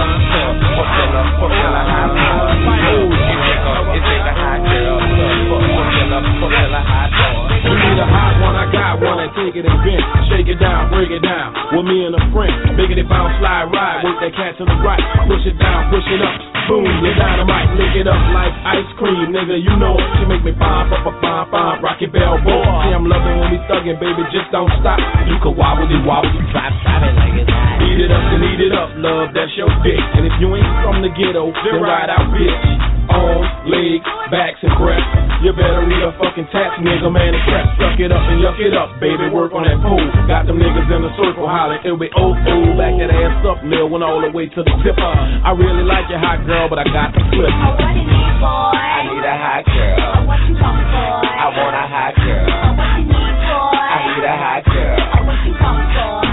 Fuck 0.79 0.89
killer, 0.95 1.25
fuck 1.43 1.51
killer, 1.51 1.85
hot 1.91 2.11
boy. 2.13 2.79
It 2.83 3.39
take 3.43 3.67
a, 3.67 3.75
it 3.97 4.03
take 4.03 4.27
a 4.31 4.35
hot 4.35 4.61
girl. 4.63 4.99
Fuck 5.03 5.63
fuck 5.63 5.89
killer, 5.91 6.23
fuck 6.39 6.53
killer, 6.55 6.85
hot 6.87 7.11
boy. 7.11 7.51
We 7.63 7.75
need 7.83 7.99
a 7.99 8.07
hot 8.07 8.35
one, 8.43 8.57
I 8.59 8.67
got 8.71 8.95
one, 9.03 9.19
and 9.27 9.33
take 9.35 9.55
it 9.59 9.65
and 9.67 9.79
bend. 9.83 10.05
Shake 10.31 10.49
it 10.51 10.59
down, 10.63 10.91
break 10.91 11.11
it 11.11 11.23
down. 11.23 11.55
With 11.75 11.87
me 11.87 12.07
and 12.07 12.15
a 12.15 12.23
friend. 12.31 12.79
Biggity 12.79 13.07
bounce, 13.07 13.39
slide, 13.43 13.71
ride. 13.71 14.05
Work 14.07 14.23
that 14.23 14.35
cat 14.39 14.59
to 14.59 14.65
the 14.67 14.77
right. 14.87 15.03
Push 15.27 15.47
it 15.47 15.59
down, 15.59 15.91
push 15.91 16.07
it 16.11 16.21
up. 16.23 16.52
Boom, 16.69 16.87
you 16.87 17.13
dynamite. 17.19 17.75
Lick 17.75 17.95
it 17.99 18.07
up 18.07 18.23
like 18.31 18.55
ice 18.63 18.91
cream, 18.99 19.35
nigga. 19.35 19.59
You 19.59 19.75
know. 19.77 19.99
She 20.19 20.27
make 20.31 20.45
me 20.47 20.55
pop, 20.55 20.87
pop, 20.89 21.03
pop, 21.03 21.17
pop, 21.21 21.51
pop. 21.51 21.83
Rocky 21.83 22.07
Bell 22.07 22.39
boy. 22.39 22.63
See, 22.63 22.95
I'm 22.95 23.07
loving 23.07 23.39
when 23.43 23.51
we 23.51 23.59
thuggin', 23.67 23.99
baby. 23.99 24.23
Just 24.31 24.51
don't 24.55 24.71
stop. 24.79 24.99
You 25.27 25.39
can 25.43 25.59
wobble 25.59 25.89
wobble. 26.07 26.31
Drop, 26.55 26.71
drop 26.87 27.03
it 27.03 27.15
like 27.19 27.35
it's 27.35 27.51
hot. 27.51 27.83
Eat 27.83 27.99
it 27.99 28.11
up 28.13 28.23
and 28.23 28.43
eat 28.47 28.61
it 28.63 28.75
up, 28.75 28.91
love. 28.99 29.35
That's 29.35 29.53
your 29.59 29.71
dick. 29.83 29.99
And 29.99 30.27
if 30.27 30.35
you 30.39 30.49
ain't 30.55 30.75
from 30.87 31.03
the 31.03 31.11
ghetto, 31.11 31.51
then 31.67 31.83
ride 31.83 32.11
out, 32.11 32.31
bitch. 32.31 32.92
Arms, 33.11 33.51
legs, 33.67 34.07
backs, 34.31 34.61
and 34.63 34.75
breasts. 34.79 35.11
You 35.43 35.51
better 35.51 35.83
read 35.83 36.07
a 36.07 36.15
fucking 36.23 36.47
tax, 36.55 36.79
nigga, 36.79 37.11
man, 37.11 37.35
and 37.35 37.43
crap. 37.51 37.67
Suck 37.75 37.99
it 37.99 38.15
up 38.15 38.23
and 38.23 38.39
yuck 38.39 38.59
it 38.63 38.75
up, 38.79 38.95
baby. 39.03 39.27
Work 39.35 39.51
on 39.59 39.67
that 39.67 39.83
pole. 39.83 39.99
Got 40.31 40.47
them 40.47 40.63
niggas 40.63 40.87
in 40.87 41.03
the 41.03 41.11
circle 41.19 41.51
hollering, 41.51 41.83
it'll 41.83 41.99
be 41.99 42.07
old 42.15 42.39
fool. 42.47 42.79
Back 42.79 42.95
that 43.03 43.11
ass 43.11 43.43
up, 43.43 43.67
mill, 43.67 43.91
went 43.91 44.07
all 44.07 44.23
the 44.23 44.31
way 44.31 44.47
to 44.47 44.61
the 44.63 44.75
tip. 44.87 44.95
Uh. 44.95 45.43
I 45.43 45.51
really 45.51 45.83
like 45.83 46.07
your 46.07 46.23
hot 46.23 46.47
girl, 46.47 46.71
but 46.71 46.79
I 46.79 46.87
got 46.95 47.11
the 47.11 47.23
flip. 47.35 47.51
I 47.51 49.03
need 49.11 49.27
a 49.27 49.35
hot 49.35 49.67
girl. 49.67 50.31
I 50.31 51.51
want 51.51 51.75
a 51.75 51.85
hot 51.91 52.15
girl. 52.23 52.47
I 52.47 53.99
need 54.15 54.23
a 54.23 54.35
hot 54.39 54.63
girl. 54.63 54.95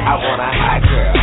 I 0.05 0.13
want 0.21 0.41
a 0.41 0.51
hot 0.53 0.81
girl. 0.85 1.18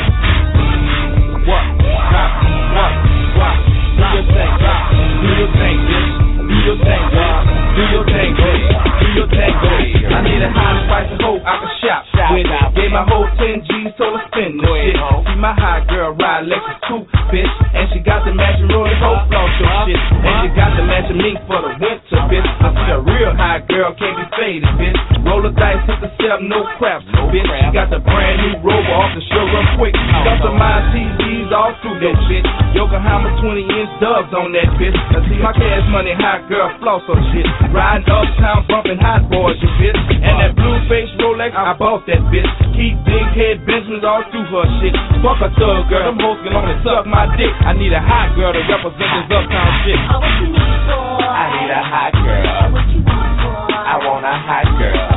Bitch. 9.31 10.06
I 10.17 10.25
need 10.25 10.41
a 10.41 10.49
spice 10.49 11.13
and 11.13 11.21
hope 11.21 11.45
I 11.45 11.61
can 11.61 11.73
shop 11.85 12.01
with. 12.33 12.49
Gave 12.73 12.89
my 12.89 13.05
whole 13.05 13.29
10 13.37 13.69
G's, 13.69 13.93
so 14.01 14.09
let's 14.17 14.25
spend 14.33 14.57
this 14.57 14.65
shit. 14.65 14.97
See 14.97 15.37
my 15.37 15.53
hot 15.53 15.85
girl 15.93 16.17
ride 16.17 16.49
Lexus 16.49 16.81
too, 16.89 17.05
bitch. 17.29 17.53
And 17.77 17.85
she 17.93 18.01
got 18.01 18.25
the 18.25 18.33
matching 18.33 18.73
rolling 18.73 18.97
hoe 18.97 19.21
floss 19.29 19.53
your 19.61 19.69
shit. 19.85 20.01
And 20.01 20.35
she 20.41 20.49
got 20.57 20.73
the 20.73 20.89
matching 20.89 21.21
mink 21.21 21.37
for 21.45 21.61
the 21.61 21.77
winter, 21.77 22.21
bitch. 22.33 22.49
I 22.49 22.69
see 22.73 22.97
a 22.97 23.01
real 23.05 23.37
hot 23.37 23.69
girl 23.69 23.93
can't 23.93 24.17
be 24.17 24.25
faded, 24.41 24.73
bitch. 24.81 24.97
Roll 25.29 25.45
the 25.45 25.53
dice, 25.53 25.85
hit 25.85 26.01
the 26.01 26.09
step, 26.17 26.41
no 26.41 26.65
craps, 26.81 27.05
bitch. 27.29 27.45
She 27.45 27.69
got 27.77 27.93
the 27.93 28.01
brand 28.01 28.41
new 28.41 28.57
rover 28.65 28.97
off 28.97 29.13
the 29.13 29.21
show 29.29 29.45
real 29.45 29.69
quick. 29.77 29.93
Got 30.25 30.41
some 30.41 30.57
my 30.57 30.81
TVs 30.97 31.53
all 31.53 31.77
through 31.85 32.01
that 32.01 32.17
bitch. 32.25 32.49
Yokohama 32.73 33.37
20 33.45 33.69
inch 33.69 33.93
dubs 34.01 34.33
on 34.33 34.49
that 34.57 34.73
bitch. 34.81 34.97
I 34.97 35.21
see 35.29 35.37
my 35.45 35.53
cash 35.53 35.85
money 35.93 36.17
hot 36.17 36.49
girl 36.49 36.73
floss 36.81 37.05
on 37.13 37.21
shit. 37.37 37.45
Riding 37.69 38.09
uptown 38.09 38.65
bumping 38.65 38.97
hot 38.97 39.29
boys, 39.29 39.61
you 39.61 39.69
bitch. 39.77 40.06
And 40.87 40.95
that 40.95 41.19
blue 41.19 41.35
face 41.35 41.51
Rolex, 41.51 41.51
I 41.55 41.75
bought 41.75 42.07
that 42.07 42.23
bitch. 42.31 42.47
Keep 42.77 42.95
big 43.05 43.27
head 43.35 43.67
Benjamins 43.67 44.05
all 44.05 44.23
through 44.31 44.47
her 44.47 44.67
shit. 44.79 44.95
Fuck 45.23 45.43
a 45.43 45.51
thug 45.59 45.89
girl, 45.91 46.13
them 46.13 46.19
hoes 46.21 46.39
can 46.45 46.55
only 46.55 46.77
suck 46.85 47.07
my 47.07 47.27
dick. 47.37 47.51
I 47.65 47.73
need 47.75 47.93
a 47.93 48.01
hot 48.01 48.37
girl 48.37 48.53
to 48.53 48.61
represent 48.61 49.11
this 49.11 49.27
uptown 49.33 49.71
shit. 49.83 49.99
I 49.99 51.47
need 51.59 51.71
a 51.71 51.83
hot 51.83 52.13
girl. 52.15 52.47
I 53.75 53.99
want 54.05 54.25
a 54.25 54.37
hot 54.39 54.67
girl. 54.79 55.16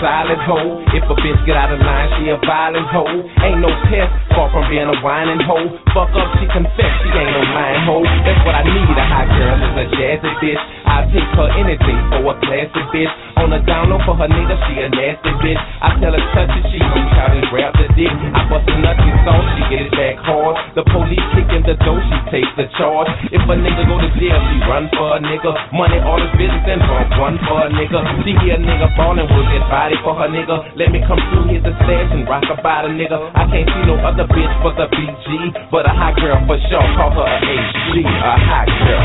Hoe. 0.00 0.80
If 0.96 1.04
a 1.04 1.14
bitch 1.20 1.40
get 1.44 1.56
out 1.56 1.72
of 1.72 1.80
line, 1.80 2.08
she 2.16 2.30
a 2.30 2.38
violent 2.40 2.88
hoe. 2.88 3.20
Ain't 3.44 3.60
no 3.60 3.68
test, 3.88 4.08
far 4.32 4.48
from 4.52 4.68
being 4.70 4.88
a 4.88 4.96
whining 5.04 5.40
hoe. 5.44 5.68
Fuck 5.92 6.12
up, 6.16 6.28
she 6.40 6.46
confess, 6.48 6.92
she 7.04 7.08
ain't 7.12 7.32
no 7.32 7.42
lying 7.52 7.84
hoe. 7.84 8.04
That's 8.24 8.40
what 8.46 8.54
I 8.56 8.64
need, 8.64 8.88
a 8.96 9.04
hot 9.04 9.28
girl 9.28 9.56
is 9.60 9.74
a 9.76 9.86
jazzy 9.96 10.32
bitch. 10.40 10.62
I 10.86 11.04
take 11.12 11.30
her 11.36 11.48
anything 11.60 11.98
for 12.10 12.32
a 12.32 12.34
classy 12.40 12.82
bitch. 12.92 13.12
On 13.40 13.52
a 13.52 13.60
down 13.64 13.88
low 13.88 14.00
for 14.04 14.16
her 14.16 14.28
nigga, 14.28 14.56
she 14.68 14.80
a 14.80 14.88
nasty 14.88 15.32
bitch. 15.44 15.60
I 15.80 15.96
tell 16.00 16.12
her 16.12 16.24
touch 16.32 16.52
it, 16.56 16.64
she 16.72 16.78
reach 16.80 17.16
out 17.20 17.32
and 17.36 17.44
grab 17.52 17.72
the 17.76 17.88
dick. 17.96 18.10
I 18.10 18.40
bust 18.48 18.68
a 18.68 18.74
nothing 18.80 19.16
song, 19.24 19.42
she 19.56 19.62
get 19.68 19.80
it 19.86 19.92
back 19.92 20.16
hard. 20.24 20.56
The 20.76 20.84
police 20.88 21.24
kick 21.36 21.48
in 21.52 21.62
the 21.64 21.76
door, 21.84 22.00
she 22.00 22.16
takes 22.32 22.52
the 22.56 22.66
charge. 22.76 23.08
If 23.32 23.42
a 23.44 23.54
nigga 23.56 23.84
go 23.88 23.96
to 24.00 24.10
jail, 24.16 24.40
she 24.50 24.56
run 24.64 24.88
for 24.96 25.16
a 25.16 25.20
nigga. 25.20 25.50
Money, 25.72 26.00
all 26.04 26.20
his 26.20 26.32
business, 26.36 26.64
and 26.68 26.80
bump 26.84 27.10
one 27.20 27.36
for 27.46 27.64
a 27.64 27.70
nigga. 27.70 28.00
She 28.24 28.32
hear 28.44 28.56
a 28.56 28.60
nigga 28.60 28.88
ballin' 28.96 29.28
with 29.30 29.48
his 29.50 29.64
body 29.70 29.89
for 30.02 30.14
her 30.14 30.28
nigga. 30.30 30.76
Let 30.76 30.92
me 30.92 31.00
come 31.06 31.18
through, 31.30 31.50
hit 31.50 31.62
the 31.66 31.74
stash 31.82 32.10
and 32.14 32.26
rock 32.28 32.46
about 32.50 32.86
a 32.86 32.92
nigga. 32.94 33.18
I 33.34 33.44
can't 33.50 33.66
see 33.66 33.84
no 33.86 33.98
other 34.02 34.26
bitch 34.30 34.54
for 34.62 34.72
the 34.78 34.86
BG, 34.90 35.70
but 35.70 35.86
a 35.86 35.92
hot 35.94 36.14
girl 36.18 36.38
for 36.46 36.58
sure. 36.70 36.86
Call 36.94 37.10
her 37.18 37.26
a 37.26 37.38
HG, 37.42 38.06
a 38.06 38.34
hot 38.46 38.68
girl. 38.70 39.04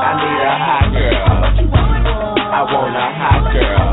I 0.00 0.10
need 0.16 0.40
a 0.40 0.54
hot 0.64 0.86
girl. 0.92 1.44
I 2.54 2.60
want 2.64 2.96
a 2.96 3.06
hot 3.18 3.42
girl. 3.52 3.83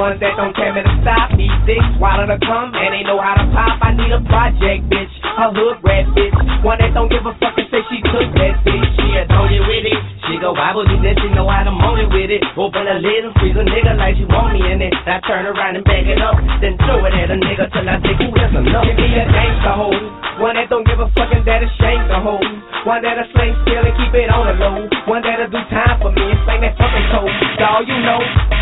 Ones 0.00 0.16
that 0.24 0.32
don't 0.40 0.56
me 0.56 0.80
to 0.80 0.94
stop. 1.04 1.28
Need 1.36 1.52
six, 1.68 1.84
while 2.00 2.24
to 2.24 2.40
come, 2.40 2.72
and 2.72 2.90
they 2.96 3.04
know 3.04 3.20
how 3.20 3.36
to 3.36 3.44
pop. 3.52 3.76
I 3.84 3.92
need 3.92 4.08
a 4.08 4.24
project, 4.24 4.88
bitch, 4.88 5.12
a 5.36 5.52
hood 5.52 5.76
rat 5.84 6.08
bitch, 6.16 6.32
one 6.64 6.80
that 6.80 6.96
don't 6.96 7.12
give 7.12 7.20
a 7.28 7.36
fuck 7.36 7.52
and 7.60 7.68
say 7.68 7.84
she 7.92 8.00
took 8.08 8.32
that 8.40 8.64
bitch. 8.64 8.88
She 8.96 9.08
a 9.20 9.28
told 9.28 9.52
with 9.52 9.84
it. 9.84 10.00
She 10.24 10.40
go 10.40 10.56
wobble 10.56 10.88
do 10.88 10.96
that, 11.04 11.20
she 11.20 11.28
know 11.36 11.44
how 11.52 11.68
to 11.68 11.74
moan 11.74 12.00
it 12.00 12.08
with 12.08 12.32
it. 12.32 12.40
Open 12.56 12.86
a 12.88 12.96
lid 12.96 13.28
and 13.28 13.34
freeze 13.36 13.58
a 13.60 13.64
nigga 13.66 13.92
like 14.00 14.16
she 14.16 14.24
want 14.24 14.56
me 14.56 14.64
in 14.64 14.80
it. 14.80 14.94
I 15.04 15.20
turn 15.28 15.44
around 15.44 15.76
and 15.76 15.84
back 15.84 16.06
it 16.08 16.22
up, 16.22 16.38
then 16.64 16.80
throw 16.80 17.04
it 17.04 17.12
at 17.12 17.28
a 17.28 17.36
nigga 17.36 17.68
till 17.68 17.84
I 17.84 18.00
think, 18.00 18.24
ooh, 18.24 18.32
that's 18.32 18.56
enough. 18.56 18.86
Give 18.88 18.96
me 18.96 19.20
a 19.20 19.26
gangsta 19.28 19.72
hoe, 19.76 20.00
one 20.40 20.56
that 20.56 20.72
don't 20.72 20.86
give 20.88 20.96
a 20.96 21.12
fuck 21.12 21.28
and 21.34 21.44
that'll 21.44 21.68
shank 21.76 22.00
the 22.08 22.16
hoe. 22.16 22.40
One 22.88 23.04
that'll 23.04 23.28
sling 23.36 23.52
still 23.68 23.84
and 23.84 23.92
keep 24.00 24.14
it 24.16 24.32
on 24.32 24.48
the 24.48 24.56
low. 24.56 24.88
One 25.10 25.20
that'll 25.20 25.52
do 25.52 25.60
time 25.68 26.00
for 26.00 26.08
me 26.08 26.24
and 26.24 26.40
sing 26.48 26.64
that 26.64 26.78
fucking 26.80 27.06
code. 27.12 27.34
Dawg, 27.60 27.84
you 27.84 28.00
know. 28.00 28.59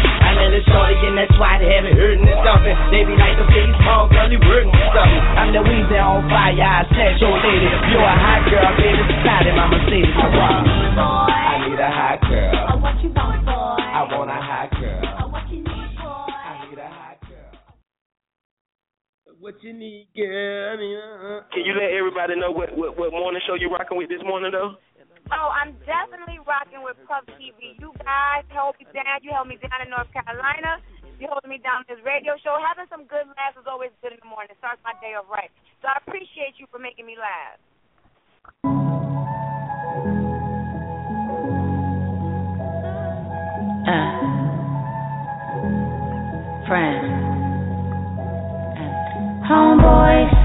I 0.49 0.57
let 0.57 0.65
it 0.65 0.65
shorty 0.65 0.97
in 1.05 1.13
that 1.21 1.29
SWAT 1.37 1.61
heavy 1.61 1.93
hurting 1.93 2.25
and 2.25 2.41
stuffing. 2.41 2.73
They 2.89 3.05
be 3.05 3.13
like 3.21 3.37
the 3.37 3.45
big 3.53 3.69
small 3.85 4.09
girl, 4.09 4.33
you 4.33 4.41
working 4.49 4.73
and 4.73 4.89
stuffing. 4.97 5.21
I'm 5.37 5.53
the 5.53 5.61
Weezy 5.61 6.01
on 6.01 6.25
fire, 6.33 6.57
I 6.57 6.89
snatch 6.89 7.21
your 7.21 7.37
lady. 7.37 7.69
You're 7.93 8.01
a 8.01 8.17
hot 8.17 8.49
girl, 8.49 8.73
baby, 8.81 9.05
style 9.29 9.45
in 9.45 9.53
my 9.53 9.69
Mercedes. 9.69 10.09
I 10.09 11.69
need 11.69 11.77
a 11.77 11.91
hot 11.93 12.25
girl. 12.25 12.49
I 12.49 14.09
want 14.09 14.33
a 14.33 14.41
hot 14.41 14.73
girl. 14.73 15.05
I 15.05 15.45
need 16.65 16.81
a 16.81 16.89
hot 16.97 17.21
girl. 17.29 17.53
What 19.37 19.61
you 19.61 19.77
need, 19.77 20.09
girl? 20.17 20.73
I 20.73 20.77
mean, 20.81 20.97
uh, 20.97 21.45
Can 21.53 21.69
you 21.69 21.77
let 21.77 21.93
everybody 21.93 22.41
know 22.41 22.57
what, 22.57 22.73
what 22.73 22.97
what 22.97 23.13
morning 23.13 23.45
show 23.47 23.53
you 23.53 23.69
rocking 23.69 23.99
with 24.01 24.09
this 24.09 24.25
morning 24.25 24.51
though? 24.57 24.81
Oh, 25.29 25.53
I'm 25.53 25.77
definitely 25.85 26.41
rocking 26.49 26.81
with 26.81 26.97
Puff 27.05 27.29
TV. 27.37 27.77
You 27.77 27.93
guys 28.01 28.49
held 28.49 28.77
me 28.81 28.89
down. 28.97 29.21
You 29.21 29.31
held 29.37 29.49
me 29.49 29.61
down 29.61 29.85
in 29.85 29.91
North 29.93 30.09
Carolina. 30.13 30.81
You 31.21 31.29
holding 31.29 31.51
me 31.51 31.59
down 31.59 31.85
this 31.89 31.99
radio 32.07 32.39
show. 32.41 32.57
Having 32.63 32.89
some 32.89 33.05
good 33.05 33.27
laughs 33.37 33.59
is 33.61 33.67
always 33.69 33.91
good 34.01 34.13
in 34.13 34.21
the 34.23 34.29
morning. 34.29 34.55
It 34.55 34.59
Starts 34.59 34.81
my 34.85 34.95
day 35.03 35.19
off 35.19 35.27
right. 35.29 35.51
So 35.83 35.89
I 35.89 35.99
appreciate 36.01 36.57
you 36.57 36.67
for 36.71 36.79
making 36.79 37.05
me 37.05 37.17
laugh. 37.19 37.59
Uh, 43.85 44.23
friends, 46.69 47.09
homeboys. 49.45 50.38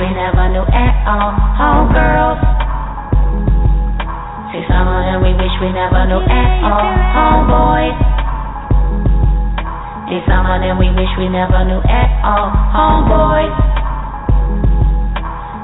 We 0.00 0.08
never 0.16 0.48
knew 0.48 0.64
at 0.64 0.94
all. 1.04 1.36
Oh, 1.36 1.60
Homegirls. 1.60 2.40
See, 4.48 4.64
some 4.64 4.88
of 4.88 5.04
them 5.04 5.20
we 5.20 5.36
wish 5.36 5.52
we 5.60 5.68
never 5.76 6.08
knew 6.08 6.24
at 6.24 6.50
all. 6.64 6.88
Oh, 6.88 7.12
Homeboys. 7.12 7.96
See, 10.08 10.24
some 10.24 10.48
of 10.48 10.56
them 10.64 10.80
we 10.80 10.88
wish 10.96 11.12
we 11.20 11.28
never 11.28 11.60
knew 11.68 11.84
at 11.84 12.10
all. 12.24 12.48
Oh, 12.48 12.72
Homeboys. 12.72 13.52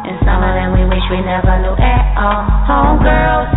And 0.04 0.20
some 0.20 0.44
of 0.44 0.52
them 0.52 0.76
we 0.76 0.84
wish 0.84 1.06
we 1.08 1.24
never 1.24 1.56
knew 1.64 1.72
at 1.72 2.04
all. 2.20 2.44
Homegirls. 2.68 3.48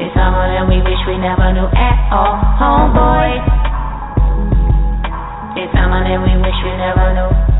See, 0.00 0.08
some 0.16 0.32
of 0.32 0.48
them 0.48 0.72
we 0.72 0.80
wish 0.80 1.02
we 1.04 1.20
never 1.20 1.52
knew 1.52 1.68
at 1.68 1.98
all. 2.08 2.40
Homeboys. 2.56 3.44
See, 5.60 5.68
some 5.76 5.92
of 5.92 6.08
them 6.08 6.24
we 6.24 6.34
wish 6.40 6.58
we 6.64 6.72
never 6.80 7.12
knew. 7.12 7.51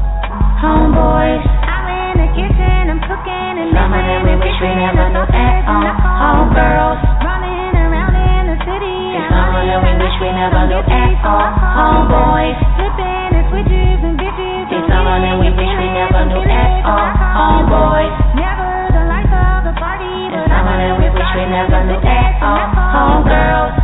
Homeboys. 0.63 1.43
I'm 1.43 1.91
in 1.91 2.15
the 2.23 2.29
kitchen, 2.39 2.95
I'm 2.95 3.03
cooking 3.03 3.55
and 3.59 3.75
Some 3.75 3.91
of 3.91 3.99
them 3.99 4.23
we 4.23 4.39
wish 4.39 4.55
we 4.63 4.71
never 4.79 5.11
knew 5.11 5.27
at 5.27 5.67
all. 5.67 5.91
Homegirls. 5.91 7.03
Running 7.19 7.75
around 7.75 8.15
in 8.15 8.43
the 8.47 8.59
city. 8.63 8.99
See, 9.11 9.27
some 9.27 9.59
of 9.59 9.67
them 9.67 9.81
we 9.83 9.93
wish 9.99 10.15
we 10.23 10.31
never 10.31 10.63
knew 10.71 10.79
at 10.87 11.19
all. 11.27 11.51
Homeboys. 11.51 12.55
Flipping 12.79 13.43
and 13.43 13.47
switches 13.51 13.99
and 14.07 14.15
bitches. 14.15 14.71
See, 14.71 14.83
some 14.87 15.03
of 15.03 15.19
them 15.19 15.43
we 15.43 15.51
wish 15.51 15.73
we 15.83 15.89
never 15.99 16.31
knew 16.31 16.47
at 16.47 16.87
all. 16.87 17.11
Homeboys. 17.11 18.15
Never 18.39 18.71
the 18.95 19.03
life 19.11 19.35
of 19.35 19.67
the 19.67 19.75
party. 19.83 20.15
And 20.31 20.47
some 20.47 20.63
of 20.63 20.79
them 20.79 20.95
we 21.03 21.11
wish 21.11 21.31
we 21.43 21.45
never 21.51 21.79
knew 21.91 21.99
at 22.07 22.39
all. 22.39 22.71
Homegirls. 22.71 23.75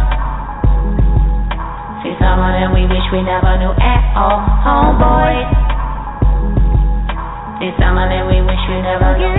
See, 2.07 2.15
some 2.23 2.39
of 2.39 2.55
them 2.55 2.71
we 2.71 2.87
wish 2.87 3.07
we 3.11 3.27
never 3.27 3.59
knew 3.59 3.75
at 3.75 4.03
all. 4.15 4.39
Homeboys. 4.63 5.58
See, 7.59 7.75
some 7.75 7.99
of 7.99 8.07
them 8.07 8.31
we 8.31 8.39
wish 8.39 8.63
we 8.71 8.79
never 8.87 9.19
knew. 9.19 9.35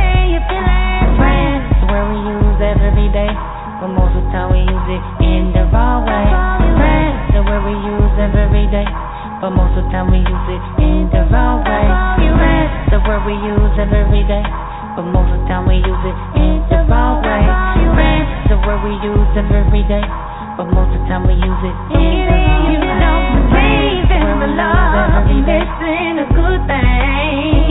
Friends, 1.16 1.72
where 1.88 2.04
we 2.04 2.20
use 2.20 2.60
every 2.60 3.08
day, 3.16 3.32
but 3.80 3.88
most 3.96 4.12
of 4.12 4.28
the 4.28 4.32
time 4.36 4.52
we 4.52 4.60
use 4.60 4.88
it 4.92 5.04
in 5.24 5.56
the 5.56 5.64
wrong 5.72 6.04
way. 6.04 6.28
Friends, 6.76 7.16
the 7.32 7.40
word 7.48 7.64
we 7.64 7.72
use 7.80 8.16
every 8.20 8.68
day, 8.68 8.84
but 9.40 9.56
most 9.56 9.72
of 9.80 9.88
the 9.88 9.92
time 9.96 10.12
we 10.12 10.20
use 10.20 10.48
it 10.52 10.64
in 10.84 11.08
the 11.16 11.24
wrong 11.32 11.64
way. 11.64 11.88
Friends, 12.28 12.92
the 12.92 13.00
word 13.08 13.24
we 13.24 13.40
use 13.40 13.76
every 13.80 14.28
day, 14.28 14.44
but 15.00 15.08
most 15.08 15.32
of 15.32 15.40
the 15.40 15.48
time 15.48 15.64
we 15.64 15.80
use 15.80 16.04
it 16.04 16.18
in 16.44 16.60
the 16.68 16.84
wrong 16.92 17.24
way. 17.24 17.40
Friends, 17.96 18.28
the 18.52 18.60
word 18.68 18.84
we 18.84 19.00
use 19.00 19.32
every 19.40 19.84
day, 19.88 20.04
but 20.60 20.68
most 20.68 20.92
of 20.92 21.00
the 21.00 21.08
time 21.08 21.24
we 21.24 21.40
use 21.40 21.64
it 21.64 21.76
in 21.96 22.28
the 22.28 22.36
wrong 22.36 22.68
way. 22.68 22.76
You 22.76 22.84
don't 22.84 23.48
believe 23.48 24.12
in 24.12 24.44
the 24.44 24.52
love, 24.60 25.24
investing 25.24 26.20
a 26.20 26.28
good 26.36 26.68
thing. 26.68 27.69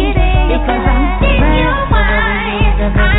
Genuine, 2.88 3.17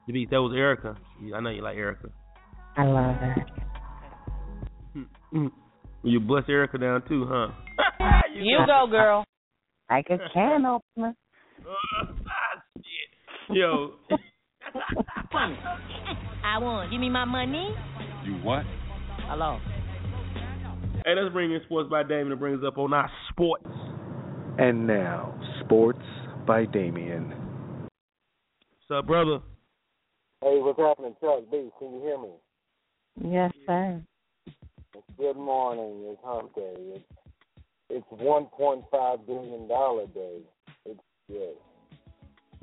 Friends. 0.00 0.06
The 0.06 0.12
beat 0.12 0.30
that 0.30 0.40
was 0.40 0.52
Erykah. 0.52 0.96
I 1.34 1.40
know 1.40 1.50
you 1.50 1.62
like 1.62 1.76
Erykah. 1.76 2.10
I 2.76 2.84
love 2.84 3.16
that. 3.20 3.46
You 6.02 6.20
bust 6.20 6.48
Erykah 6.48 6.80
down 6.80 7.02
too, 7.08 7.26
huh? 7.28 7.48
You 8.34 8.58
go, 8.64 8.86
girl. 8.90 9.24
Like 9.90 10.06
a 10.08 10.16
can 10.32 10.64
opener. 10.64 11.14
Yo, 13.50 13.90
I 16.44 16.58
won. 16.58 16.88
Give 16.90 17.00
me 17.00 17.10
my 17.10 17.24
money. 17.24 17.74
You 18.24 18.34
what? 18.36 18.62
Hello. 19.26 19.58
hey, 21.04 21.14
let's 21.20 21.32
bring 21.32 21.52
in 21.52 21.60
Sports 21.66 21.90
by 21.90 22.04
Damon 22.04 22.30
to 22.30 22.36
bring 22.36 22.54
us 22.54 22.60
up 22.66 22.78
on 22.78 22.94
our 22.94 23.10
sports. 23.30 23.66
And 24.58 24.86
now, 24.86 25.34
Sports 25.64 26.02
by 26.46 26.64
Damien. 26.66 27.34
What's 28.88 29.00
up, 29.00 29.06
brother? 29.06 29.40
Hey, 30.42 30.58
what's 30.60 30.78
happening, 30.78 31.14
Chuck 31.20 31.40
B? 31.50 31.68
Can 31.78 31.92
you 31.94 32.00
hear 32.00 32.18
me? 32.18 32.30
Yes, 33.22 33.52
sir. 33.66 34.00
Good 35.18 35.36
morning. 35.36 36.02
It's 36.06 36.20
Hump 36.24 36.54
Day. 36.54 36.74
It's 36.78 37.04
it's 37.90 38.06
one 38.10 38.46
point 38.46 38.84
five 38.90 39.26
billion 39.26 39.68
dollar 39.68 40.06
day. 40.06 40.38
It's 40.86 41.00
good. 41.28 41.56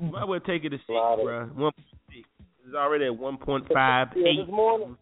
Might 0.00 0.24
well 0.24 0.40
take 0.40 0.64
it 0.64 0.70
to 0.70 0.78
six, 0.78 0.88
Lot 0.88 1.20
of- 1.20 1.24
bro. 1.24 1.40
One 1.46 1.72
point 1.72 1.74
six. 2.10 2.28
It's 2.66 2.74
already 2.74 3.04
at 3.06 3.16
one 3.16 3.36
point 3.36 3.66
five 3.72 4.08
Yeah, 4.16 4.26
eight. 4.26 4.36
this 4.46 4.48
morning. 4.52 4.96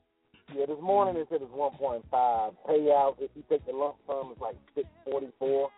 Yeah, 0.55 0.67
this 0.67 0.81
morning 0.81 1.17
it 1.21 1.27
said 1.31 1.41
it's 1.43 1.51
one 1.53 1.73
point 1.79 2.05
five. 2.11 2.53
Payout 2.69 3.17
if 3.21 3.31
you 3.35 3.43
take 3.49 3.65
the 3.67 3.73
lump 3.73 3.97
sum 4.07 4.31
it's 4.33 4.41
like 4.41 4.57
six 4.75 4.87
forty 5.05 5.29
four, 5.39 5.71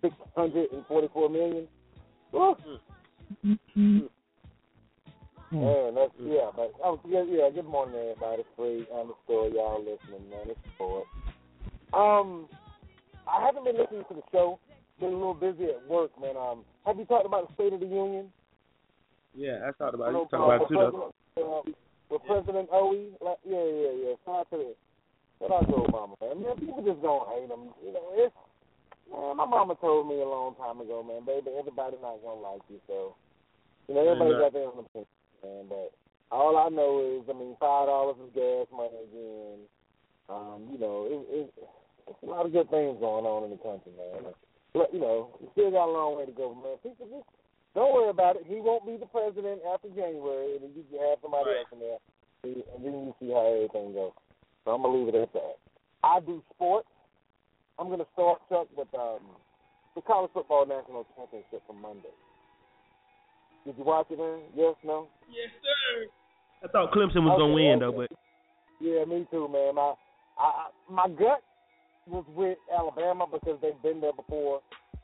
six 0.00 0.14
hundred 0.34 0.72
and 0.72 0.86
forty 0.86 1.08
four 1.12 1.28
million. 1.28 1.68
Woo. 2.32 2.54
Mm-hmm. 3.44 3.98
Man, 5.52 5.94
that's 5.94 6.10
yeah, 6.18 6.50
but 6.54 6.72
oh 6.82 6.98
yeah, 7.06 7.22
yeah. 7.28 7.48
Good 7.54 7.66
morning, 7.66 7.94
everybody. 7.94 8.42
Free 8.56 8.86
underscore 8.92 9.48
y'all 9.48 9.78
listening, 9.78 10.28
man. 10.28 10.50
It's 10.50 10.58
sport. 10.74 11.06
Um, 11.94 12.48
I 13.30 13.44
haven't 13.46 13.64
been 13.64 13.76
listening 13.78 14.04
to 14.08 14.14
the 14.14 14.22
show. 14.32 14.58
Been 14.98 15.12
a 15.12 15.16
little 15.16 15.34
busy 15.34 15.64
at 15.70 15.86
work, 15.88 16.10
man. 16.20 16.36
Um, 16.36 16.64
have 16.84 16.98
you 16.98 17.04
talked 17.04 17.26
about 17.26 17.46
the 17.48 17.54
State 17.54 17.72
of 17.72 17.80
the 17.80 17.86
Union? 17.86 18.32
Yeah, 19.36 19.60
I 19.68 19.72
thought 19.72 19.94
about 19.94 20.08
it. 20.10 20.18
You 20.18 20.26
talking 20.30 20.50
about 20.50 20.62
it 20.62 20.68
too, 20.68 21.12
though. 21.36 21.62
uh, 21.62 21.62
with 22.10 22.22
President 22.26 22.68
Owe, 22.72 22.96
like, 23.20 23.38
yeah, 23.46 23.62
yeah, 23.62 23.92
yeah. 24.02 24.14
Shout 24.24 24.46
out 24.46 24.50
to 24.50 24.56
the, 24.56 24.74
shout 25.38 25.52
out 25.52 25.68
to 25.68 25.74
Obama, 25.78 26.14
man. 26.22 26.42
man. 26.42 26.56
People 26.58 26.82
just 26.82 27.02
don't 27.02 27.28
hate 27.30 27.50
him. 27.50 27.70
You 27.86 27.92
know, 27.94 28.06
it's 28.18 28.34
man. 29.12 29.36
My 29.36 29.46
mama 29.46 29.76
told 29.80 30.08
me 30.08 30.20
a 30.22 30.26
long 30.26 30.56
time 30.56 30.80
ago, 30.80 31.06
man, 31.06 31.22
baby, 31.22 31.54
everybody 31.58 31.96
not 32.02 32.18
gonna 32.24 32.40
like 32.40 32.62
you, 32.68 32.80
so 32.88 33.14
you 33.86 33.94
know, 33.94 34.00
everybody 34.02 34.34
Mhm. 34.34 34.40
got 34.42 34.52
their 34.52 34.66
own 34.66 34.78
opinion, 34.82 35.06
man. 35.42 35.66
But 35.68 35.92
all 36.30 36.56
I 36.56 36.68
know 36.68 37.00
is, 37.02 37.28
I 37.28 37.34
mean, 37.38 37.56
five 37.60 37.86
dollars 37.86 38.16
is 38.22 38.34
gas 38.34 38.66
money 38.72 38.96
again. 39.08 39.58
Um, 40.28 40.68
you 40.72 40.78
know, 40.78 41.06
it, 41.06 41.22
it, 41.30 41.54
it's 42.08 42.22
a 42.22 42.26
lot 42.26 42.46
of 42.46 42.52
good 42.52 42.70
things 42.70 42.98
going 42.98 43.26
on 43.26 43.44
in 43.44 43.50
the 43.50 43.62
country, 43.62 43.94
man. 43.94 44.34
But, 44.74 44.92
you 44.92 45.00
know, 45.00 45.32
we 45.40 45.48
still 45.52 45.70
got 45.70 45.88
a 45.88 45.94
long 45.94 46.18
way 46.18 46.26
to 46.26 46.34
go, 46.34 46.52
man. 46.52 46.76
People 46.82 47.06
just 47.06 47.28
don't 47.74 47.94
worry 47.94 48.10
about 48.10 48.36
it. 48.36 48.44
He 48.48 48.56
won't 48.56 48.84
be 48.84 48.96
the 48.96 49.06
president 49.06 49.60
after 49.68 49.88
January, 49.88 50.56
and 50.56 50.64
then 50.64 50.72
you 50.74 50.84
can 50.90 50.98
have 50.98 51.20
somebody 51.22 51.50
else 51.60 51.70
in 51.72 51.78
there, 51.78 52.00
and 52.42 52.80
then 52.84 53.06
you 53.06 53.14
see 53.20 53.30
how 53.30 53.46
everything 53.46 53.92
goes. 53.94 54.16
So 54.64 54.74
I'm 54.74 54.82
gonna 54.82 54.96
leave 54.96 55.14
it 55.14 55.14
at 55.14 55.32
that. 55.32 55.56
I 56.02 56.20
do 56.20 56.42
sports. 56.54 56.88
I'm 57.78 57.88
gonna 57.88 58.08
start 58.14 58.40
Chuck 58.48 58.66
with 58.76 58.88
um, 58.98 59.22
the 59.94 60.02
college 60.02 60.30
football 60.34 60.66
national 60.66 61.06
championship 61.14 61.62
from 61.66 61.80
Monday. 61.80 62.16
Did 63.66 63.74
you 63.78 63.84
watch 63.84 64.06
it, 64.10 64.18
man? 64.18 64.46
Yes, 64.54 64.78
no? 64.84 65.08
Yes, 65.26 65.50
sir. 65.58 66.06
I 66.62 66.70
thought 66.70 66.94
Clemson 66.94 67.26
was 67.26 67.34
gonna 67.34 67.50
Okay, 67.50 67.66
win 67.66 67.78
though, 67.82 67.90
but 67.90 68.10
Yeah, 68.78 69.04
me 69.04 69.26
too, 69.30 69.48
man. 69.50 69.74
My 69.74 69.94
I, 70.38 70.46
I 70.46 70.66
my 70.88 71.08
gut 71.08 71.42
was 72.06 72.24
with 72.30 72.58
Alabama 72.70 73.26
because 73.26 73.58
they've 73.60 73.82
been 73.82 74.00
there 74.00 74.14
before, 74.14 74.60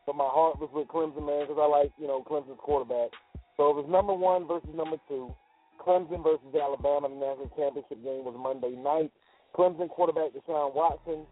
but 0.07 0.15
my 0.15 0.31
heart 0.31 0.61
was 0.63 0.71
with 0.73 0.87
Clemson, 0.87 1.27
man, 1.27 1.43
because 1.43 1.59
I 1.59 1.67
like 1.67 1.91
you 1.99 2.07
know 2.07 2.23
Clemson's 2.23 2.63
quarterback. 2.63 3.11
So 3.57 3.69
it 3.71 3.83
was 3.83 3.87
number 3.91 4.15
one 4.15 4.47
versus 4.47 4.71
number 4.75 4.97
two. 5.09 5.35
Clemson 5.83 6.23
versus 6.23 6.55
Alabama. 6.55 7.11
The 7.11 7.19
national 7.19 7.51
championship 7.59 7.99
game 7.99 8.23
was 8.23 8.39
Monday 8.39 8.79
night. 8.79 9.11
Clemson 9.59 9.91
quarterback 9.91 10.31
Deshaun 10.39 10.73
Watson. 10.73 11.27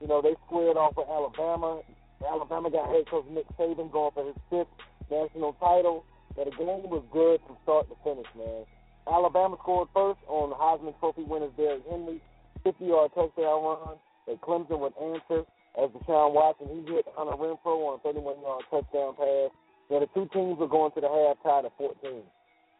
You 0.00 0.08
know 0.08 0.22
they 0.22 0.32
squared 0.48 0.80
off 0.80 0.96
with 0.96 1.12
Alabama. 1.12 1.84
Alabama 2.24 2.70
got 2.70 2.88
head 2.88 3.04
coach 3.10 3.26
Nick 3.30 3.44
Saban 3.60 3.92
going 3.92 4.10
for 4.16 4.24
his 4.24 4.36
fifth 4.48 4.72
national 5.10 5.52
title. 5.60 6.04
But 6.38 6.54
the 6.54 6.54
game 6.54 6.86
was 6.86 7.02
good 7.10 7.42
from 7.42 7.58
start 7.66 7.90
to 7.90 7.98
finish, 8.06 8.30
man. 8.38 8.62
Alabama 9.10 9.58
scored 9.58 9.90
first 9.90 10.22
on 10.30 10.54
Heisman 10.54 10.94
Trophy 11.02 11.26
winners 11.26 11.50
Derrick 11.58 11.82
Henry, 11.90 12.22
50-yard 12.62 13.10
touchdown 13.10 13.58
run. 13.66 13.98
That 14.30 14.38
Clemson 14.46 14.78
would 14.78 14.94
answer 15.02 15.42
as 15.74 15.90
Deshaun 15.90 16.30
Watson 16.38 16.70
he 16.70 16.94
hit 16.94 17.10
Hunter 17.18 17.34
Renfrow 17.34 17.90
on 17.90 17.98
a 17.98 18.06
31-yard 18.06 18.62
touchdown 18.70 19.18
pass. 19.18 19.50
Now 19.90 19.98
the 19.98 20.06
two 20.14 20.30
teams 20.30 20.62
were 20.62 20.70
going 20.70 20.92
to 20.94 21.00
the 21.02 21.10
half 21.10 21.42
tied 21.42 21.66
at 21.66 21.74
14. 21.74 22.22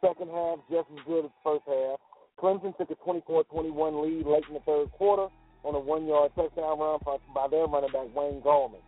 Second 0.07 0.31
half 0.31 0.63
just 0.71 0.87
as 0.95 1.03
good 1.03 1.25
as 1.27 1.35
first 1.43 1.67
half. 1.67 1.99
Clemson 2.39 2.77
took 2.79 2.95
a 2.95 2.99
24-21 3.03 3.75
lead 3.75 4.23
late 4.23 4.47
in 4.47 4.55
the 4.55 4.63
third 4.63 4.87
quarter 4.93 5.27
on 5.65 5.75
a 5.75 5.81
one-yard 5.81 6.31
touchdown 6.37 6.79
run 6.79 7.01
by- 7.03 7.19
by 7.35 7.49
their 7.49 7.67
running 7.67 7.91
back 7.91 8.07
Wayne 8.15 8.39
Gallman. 8.41 8.85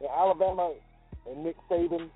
Now 0.00 0.08
Alabama 0.08 0.72
and 1.28 1.44
Nick 1.44 1.56
Saban, 1.68 2.08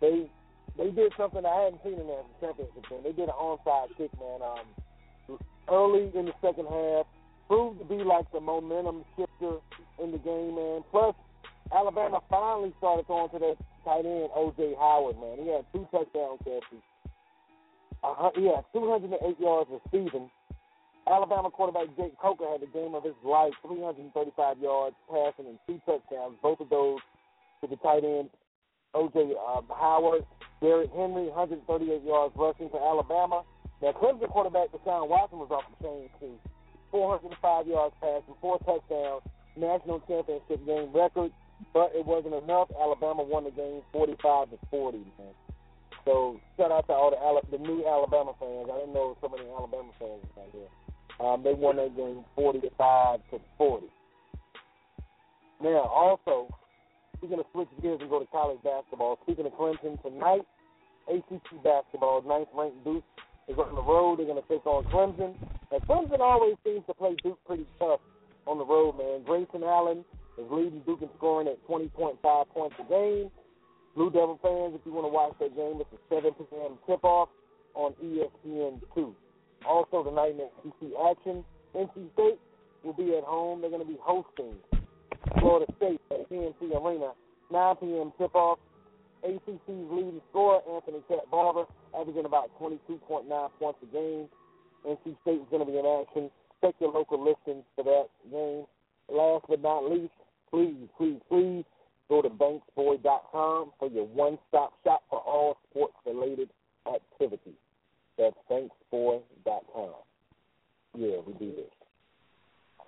they 0.00 0.28
they 0.76 0.90
did 0.90 1.12
something 1.16 1.44
I 1.44 1.70
hadn't 1.70 1.82
seen 1.82 1.94
in 1.94 2.06
the 2.06 2.22
championship 2.40 2.88
game. 2.88 3.02
They 3.04 3.12
did 3.12 3.28
an 3.28 3.38
onside 3.38 3.94
kick, 3.96 4.10
man. 4.18 4.40
Um, 4.42 5.38
early 5.70 6.10
in 6.14 6.26
the 6.26 6.34
second 6.42 6.66
half, 6.66 7.06
proved 7.48 7.78
to 7.78 7.84
be 7.84 8.02
like 8.02 8.30
the 8.32 8.40
momentum 8.40 9.04
shifter 9.16 9.58
in 10.02 10.12
the 10.12 10.18
game, 10.18 10.56
man. 10.56 10.82
Plus, 10.90 11.14
Alabama 11.72 12.20
finally 12.28 12.72
started 12.78 13.06
throwing 13.06 13.30
to 13.30 13.38
that 13.38 13.56
tight 13.84 14.04
end 14.04 14.28
O.J. 14.34 14.74
Howard, 14.78 15.16
man. 15.20 15.44
He 15.44 15.48
had 15.48 15.64
two 15.72 15.86
touchdown 15.90 16.38
catches. 16.38 16.82
Uh, 18.02 18.30
he 18.34 18.44
had 18.46 18.64
208 18.72 19.40
yards 19.40 19.70
receiving. 19.70 20.30
Alabama 21.06 21.50
quarterback 21.50 21.88
Jake 21.96 22.16
Coker 22.20 22.44
had 22.50 22.60
the 22.60 22.66
game 22.66 22.94
of 22.94 23.04
his 23.04 23.16
life, 23.24 23.52
335 23.66 24.58
yards 24.58 24.96
passing 25.08 25.46
and 25.46 25.58
two 25.66 25.80
touchdowns, 25.84 26.36
both 26.42 26.60
of 26.60 26.70
those 26.70 26.98
to 27.60 27.68
the 27.68 27.76
tight 27.76 28.04
end 28.04 28.30
O.J. 28.94 29.32
Uh, 29.34 29.60
Howard. 29.74 30.24
Derrick 30.64 30.88
Henry, 30.96 31.28
138 31.28 31.60
yards 32.08 32.32
rushing 32.40 32.70
for 32.72 32.80
Alabama. 32.80 33.44
Now, 33.82 33.92
Clemson 33.92 34.32
quarterback 34.32 34.72
Deshaun 34.72 35.12
Watson 35.12 35.38
was 35.38 35.52
off 35.52 35.68
the 35.76 35.84
chain, 35.84 36.08
too. 36.18 36.40
405 36.90 37.68
yards 37.68 37.92
passing, 38.00 38.32
four 38.40 38.56
touchdowns, 38.64 39.20
national 39.60 40.00
championship 40.08 40.64
game 40.64 40.88
record, 40.94 41.32
but 41.74 41.92
it 41.92 42.06
wasn't 42.06 42.32
enough. 42.32 42.72
Alabama 42.80 43.22
won 43.22 43.44
the 43.44 43.50
game 43.50 43.82
45 43.92 44.50
to 44.50 44.58
40, 44.70 44.98
man. 45.20 45.36
So 46.06 46.40
shout 46.56 46.72
out 46.72 46.86
to 46.86 46.92
all 46.94 47.10
the 47.10 47.20
Ala- 47.20 47.44
the 47.50 47.58
new 47.58 47.84
Alabama 47.84 48.32
fans. 48.40 48.68
I 48.72 48.78
didn't 48.80 48.94
know 48.94 49.16
so 49.20 49.28
many 49.28 49.44
Alabama 49.50 49.92
fans 49.98 50.24
out 50.38 50.48
here. 50.52 50.70
Um, 51.20 51.42
they 51.42 51.52
won 51.52 51.76
that 51.76 51.96
game 51.96 52.24
45 52.36 53.20
to 53.32 53.40
40. 53.58 53.86
Now, 55.62 55.88
also, 55.92 56.48
we're 57.20 57.28
going 57.28 57.42
to 57.42 57.48
switch 57.52 57.68
gears 57.80 58.00
and 58.00 58.10
go 58.10 58.18
to 58.20 58.26
college 58.26 58.58
basketball. 58.62 59.18
Speaking 59.22 59.46
of 59.46 59.52
Clemson, 59.52 60.00
tonight, 60.02 60.42
ACC 61.08 61.62
basketball, 61.62 62.22
ninth 62.22 62.48
ranked 62.54 62.84
Duke 62.84 63.04
is 63.48 63.58
on 63.58 63.74
the 63.74 63.82
road. 63.82 64.18
They're 64.18 64.26
going 64.26 64.40
to 64.40 64.48
take 64.48 64.66
on 64.66 64.84
Clemson. 64.84 65.34
And 65.70 65.82
Clemson 65.82 66.20
always 66.20 66.56
seems 66.64 66.84
to 66.86 66.94
play 66.94 67.16
Duke 67.22 67.38
pretty 67.46 67.66
tough 67.78 68.00
on 68.46 68.58
the 68.58 68.64
road, 68.64 68.98
man. 68.98 69.22
Grayson 69.24 69.62
Allen 69.64 70.04
is 70.38 70.46
leading 70.50 70.80
Duke 70.80 71.02
in 71.02 71.08
scoring 71.16 71.48
at 71.48 71.62
20.5 71.68 72.48
points 72.48 72.76
a 72.78 72.88
game. 72.88 73.30
Blue 73.94 74.10
Devil 74.10 74.38
fans, 74.42 74.74
if 74.74 74.80
you 74.84 74.92
want 74.92 75.06
to 75.06 75.12
watch 75.12 75.34
that 75.38 75.54
game, 75.54 75.80
it's 75.80 75.92
a 75.94 76.14
7 76.14 76.32
p.m. 76.34 76.78
tip-off 76.86 77.28
on 77.74 77.94
E 78.02 78.22
ESPN2. 78.22 79.14
Also, 79.66 80.02
tonight 80.02 80.34
in 80.34 80.40
ACC 80.40 80.92
action, 81.10 81.44
NC 81.74 82.12
State 82.12 82.40
will 82.82 82.92
be 82.92 83.16
at 83.16 83.24
home. 83.24 83.60
They're 83.60 83.70
going 83.70 83.86
to 83.86 83.88
be 83.88 83.98
hosting 84.00 84.54
Florida 85.38 85.72
State 85.76 86.00
at 86.10 86.28
PNC 86.28 86.74
Arena, 86.74 87.12
9 87.52 87.76
p.m. 87.76 88.12
tip-off. 88.18 88.58
ACC's 89.24 89.88
leading 89.90 90.20
scorer, 90.30 90.60
Anthony 90.70 91.02
Cat 91.08 91.30
Barber, 91.30 91.64
averaging 91.98 92.26
about 92.26 92.50
22.9 92.60 93.00
points 93.58 93.78
a 93.82 93.86
game. 93.86 94.28
NC 94.86 95.16
State 95.22 95.40
is 95.40 95.48
going 95.50 95.64
to 95.64 95.70
be 95.70 95.78
in 95.78 95.86
action. 95.86 96.30
Check 96.60 96.74
your 96.78 96.92
local 96.92 97.18
listings 97.18 97.64
for 97.74 97.84
that 97.84 98.08
game. 98.30 98.66
Last 99.08 99.46
but 99.48 99.62
not 99.62 99.90
least, 99.90 100.12
please, 100.50 100.88
please, 100.96 101.20
please 101.28 101.64
go 102.08 102.20
to 102.22 102.28
banksboy.com 102.28 103.72
for 103.78 103.88
your 103.88 104.06
one-stop 104.06 104.72
shop 104.84 105.02
for 105.08 105.20
all 105.20 105.56
sports-related 105.70 106.50
activities. 106.86 107.54
That's 108.18 108.36
banksboy.com. 108.50 109.94
Yeah, 110.96 111.16
we 111.26 111.32
do 111.34 111.52
this. 111.56 111.72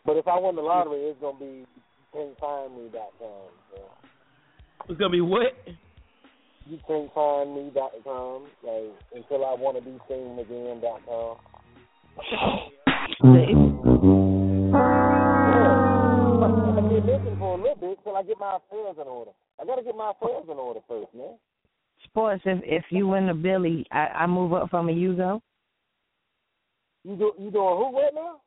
But 0.04 0.16
if 0.16 0.28
I 0.28 0.38
win 0.38 0.54
the 0.54 0.62
lottery, 0.62 1.00
it's 1.00 1.20
going 1.20 1.36
to 1.36 1.44
be 1.44 1.66
can'tfindme.com. 2.14 3.48
So. 3.72 3.82
It's 4.88 4.98
gonna 4.98 5.10
be 5.10 5.20
what? 5.20 5.52
You 6.68 6.78
can't 6.88 7.14
find 7.14 7.54
me 7.54 7.70
dot 7.72 7.92
com, 8.02 8.46
like 8.64 8.92
until 9.14 9.44
I 9.44 9.54
wanna 9.54 9.80
be 9.80 9.96
seen 10.08 10.36
again 10.38 10.80
dot 10.80 11.00
com. 11.06 11.36
I 16.42 16.80
get 16.90 17.04
listen 17.06 17.36
for 17.38 17.54
a 17.56 17.62
little 17.62 17.76
bit 17.80 17.98
till 18.02 18.16
I 18.16 18.22
get 18.24 18.38
my 18.40 18.56
affairs 18.56 18.96
in 19.00 19.06
order. 19.06 19.30
I 19.60 19.64
gotta 19.64 19.82
get 19.84 19.94
my 19.96 20.10
affairs 20.10 20.44
in 20.50 20.56
order 20.56 20.80
first, 20.88 21.14
man. 21.14 21.38
Sports. 22.04 22.42
If 22.44 22.60
if 22.64 22.84
you 22.90 23.06
win 23.06 23.28
the 23.28 23.34
Billy, 23.34 23.86
I, 23.92 24.08
I 24.08 24.26
move 24.26 24.52
up 24.52 24.68
from 24.68 24.88
a 24.88 24.92
Yugo. 24.92 25.40
You 27.04 27.16
do 27.16 27.32
you 27.38 27.50
doing 27.52 27.76
who 27.76 27.92
right 27.96 28.12
now? 28.12 28.40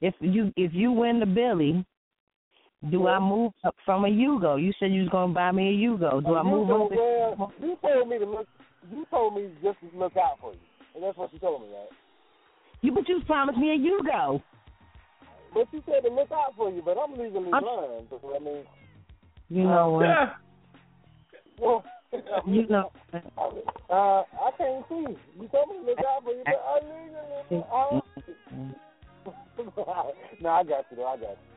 If 0.00 0.14
you 0.20 0.50
if 0.56 0.72
you 0.72 0.92
win 0.92 1.20
the 1.20 1.26
Billy, 1.26 1.84
do 2.90 3.06
I 3.08 3.18
move 3.18 3.52
up 3.64 3.74
from 3.84 4.04
a 4.04 4.08
Yugo? 4.08 4.60
You 4.60 4.72
said 4.78 4.92
you 4.92 5.02
was 5.02 5.08
gonna 5.10 5.32
buy 5.32 5.52
me 5.52 5.68
a 5.68 5.72
Yugo. 5.72 6.24
Do 6.24 6.34
Uh, 6.34 6.40
I 6.40 6.42
move 6.42 6.68
go 6.68 6.84
up? 6.84 6.90
where- 6.90 7.48
you 7.68 7.76
told 7.82 8.08
me 8.08 8.18
to 8.18 8.26
look. 8.26 8.46
You 8.92 9.06
told 9.10 9.34
me 9.34 9.50
just 9.62 9.78
to 9.80 9.86
look 9.98 10.16
out 10.16 10.38
for 10.40 10.52
you, 10.52 10.58
and 10.94 11.02
that's 11.04 11.16
what 11.16 11.32
you 11.32 11.38
told 11.38 11.62
me, 11.62 11.68
right? 11.68 11.88
You 12.82 12.92
but 12.92 13.08
you 13.08 13.20
promised 13.26 13.58
me 13.58 13.70
a 13.72 13.78
Yugo. 13.78 14.42
But 15.54 15.68
you 15.72 15.82
said 15.86 16.02
to 16.04 16.10
look 16.10 16.30
out 16.32 16.54
for 16.56 16.70
you, 16.70 16.82
but 16.84 16.98
I'm 16.98 17.12
legally 17.16 17.50
I'm- 17.52 17.62
blind, 17.62 18.06
so 18.10 18.20
I 18.34 18.38
mean, 18.40 18.64
You 19.48 19.64
know 19.64 19.90
what? 19.90 20.36
well, 21.58 21.84
You 22.46 22.66
know. 22.68 22.92
uh, 23.90 24.22
I 24.44 24.50
can't 24.58 24.84
see. 24.88 25.16
You 25.40 25.48
told 25.48 25.68
me 25.70 25.78
to 25.78 25.84
look 25.86 25.98
out 26.00 26.22
for 26.24 26.30
you, 26.30 26.42
but 26.44 26.54
I 26.54 26.74
legally. 27.50 27.64
Uh, 27.72 28.00
no, 30.40 30.50
I 30.50 30.62
got 30.64 30.84
you 30.90 30.96
though. 30.96 31.06
I 31.06 31.16
got 31.16 31.30
you. 31.30 31.53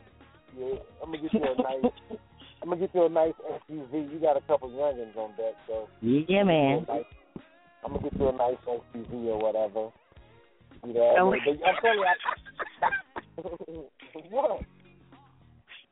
I'm 1.03 1.11
gonna 1.11 1.21
get 1.21 1.33
you 1.33 1.41
a 1.41 1.61
nice. 1.61 1.91
I'm 2.61 2.69
gonna 2.69 2.81
get 2.81 2.95
you 2.95 3.05
a 3.05 3.09
nice 3.09 3.33
SUV. 3.69 4.11
You 4.11 4.19
got 4.19 4.37
a 4.37 4.41
couple 4.41 4.69
youngins 4.69 5.15
on 5.15 5.31
deck, 5.37 5.53
so. 5.67 5.87
Yeah, 6.01 6.43
man. 6.43 6.85
I'm 7.85 7.93
gonna 7.93 8.03
get 8.03 8.19
you 8.19 8.29
a 8.29 8.31
nice 8.33 8.57
SUV 8.67 9.13
or 9.27 9.39
whatever. 9.39 9.89
You 10.85 10.93
know, 10.93 11.15
Oh, 11.19 11.31
but 11.45 11.67
I'm 11.67 11.75
telling 11.81 11.99
you, 11.99 12.05
I, 13.43 14.19
what? 14.29 14.61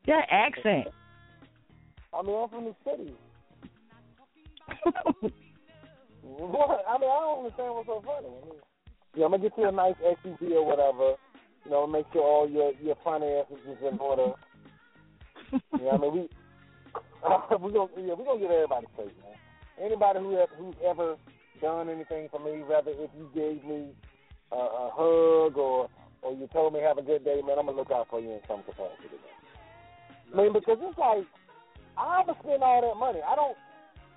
That 0.06 0.26
accent. 0.30 0.88
I 2.12 2.22
mean, 2.22 2.36
I'm 2.36 2.48
from 2.48 2.64
the 2.64 2.74
city. 2.84 3.12
what? 6.22 6.84
I 6.88 6.98
mean, 6.98 7.10
I 7.10 7.20
don't 7.20 7.38
understand 7.44 7.74
what's 7.74 7.86
so 7.88 8.02
funny. 8.04 8.28
I 8.28 8.46
mean, 8.46 8.60
yeah, 9.16 9.24
I'm 9.24 9.30
gonna 9.30 9.42
get 9.42 9.52
you 9.56 9.68
a 9.68 9.72
nice 9.72 9.94
SUV 10.04 10.52
or 10.52 10.66
whatever. 10.66 11.14
You 11.64 11.70
know, 11.70 11.86
make 11.86 12.06
sure 12.12 12.22
all 12.22 12.48
your 12.48 12.72
your 12.82 12.96
finances 13.02 13.56
is 13.68 13.78
in 13.92 13.98
order. 13.98 14.32
yeah, 15.80 15.90
I 15.92 15.96
mean, 15.98 16.12
we 16.12 16.20
we 17.60 17.72
gonna 17.72 17.90
yeah, 17.98 18.14
we 18.14 18.24
gonna 18.24 18.40
get 18.40 18.50
everybody 18.50 18.86
straight, 18.94 19.16
man. 19.18 19.36
Anybody 19.80 20.18
who 20.20 20.36
have, 20.36 20.48
who's 20.56 20.74
ever 20.84 21.16
done 21.60 21.88
anything 21.88 22.28
for 22.30 22.40
me, 22.40 22.62
whether 22.62 22.90
if 22.90 23.10
you 23.16 23.28
gave 23.34 23.64
me 23.64 23.92
a, 24.52 24.56
a 24.56 24.90
hug 24.92 25.56
or 25.56 25.88
or 26.22 26.32
you 26.32 26.48
told 26.52 26.72
me 26.72 26.80
have 26.80 26.98
a 26.98 27.02
good 27.02 27.24
day, 27.24 27.40
man, 27.46 27.58
I'm 27.58 27.66
gonna 27.66 27.78
look 27.78 27.90
out 27.90 28.08
for 28.10 28.20
you 28.20 28.30
in 28.30 28.40
some 28.48 28.62
capacity. 28.62 29.10
Man. 29.12 30.34
I 30.34 30.36
mean, 30.36 30.52
because 30.52 30.78
it's 30.80 30.98
like 30.98 31.26
I 31.98 32.20
ever 32.20 32.34
spend 32.42 32.62
all 32.62 32.80
that 32.80 32.98
money. 32.98 33.20
I 33.26 33.36
don't 33.36 33.56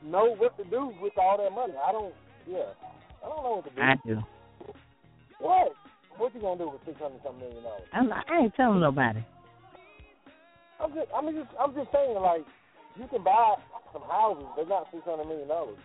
know 0.04 0.36
what 0.36 0.58
to 0.58 0.64
do 0.66 0.94
with 1.02 1.14
all 1.18 1.38
that 1.38 1.52
money. 1.54 1.74
I 1.86 1.92
don't. 1.92 2.14
Yeah, 2.48 2.74
I 3.24 3.30
don't 3.30 3.44
know 3.44 3.62
what 3.62 3.66
to 3.66 3.76
do. 3.76 3.82
I 3.82 3.96
do. 4.06 4.24
What? 5.40 5.74
What 6.18 6.36
you 6.36 6.42
gonna 6.42 6.58
do 6.60 6.70
with 6.70 6.82
six 6.86 7.00
hundred 7.00 7.22
something 7.24 7.40
million 7.40 7.64
dollars? 7.64 7.88
I'm 7.94 8.10
not, 8.10 8.26
I 8.30 8.44
ain't 8.44 8.56
telling 8.56 8.82
nobody. 8.82 9.24
I'm 10.80 10.94
just. 10.94 11.08
I 11.16 11.22
mean, 11.22 11.36
just. 11.36 11.52
I'm 11.60 11.74
just 11.76 11.92
saying, 11.92 12.16
like, 12.16 12.46
you 12.96 13.08
can 13.08 13.24
buy 13.24 13.56
some 13.94 14.04
houses. 14.04 14.46
They're 14.56 14.66
not 14.66 14.88
six 14.92 15.04
hundred 15.04 15.26
million 15.26 15.48
dollars. 15.48 15.78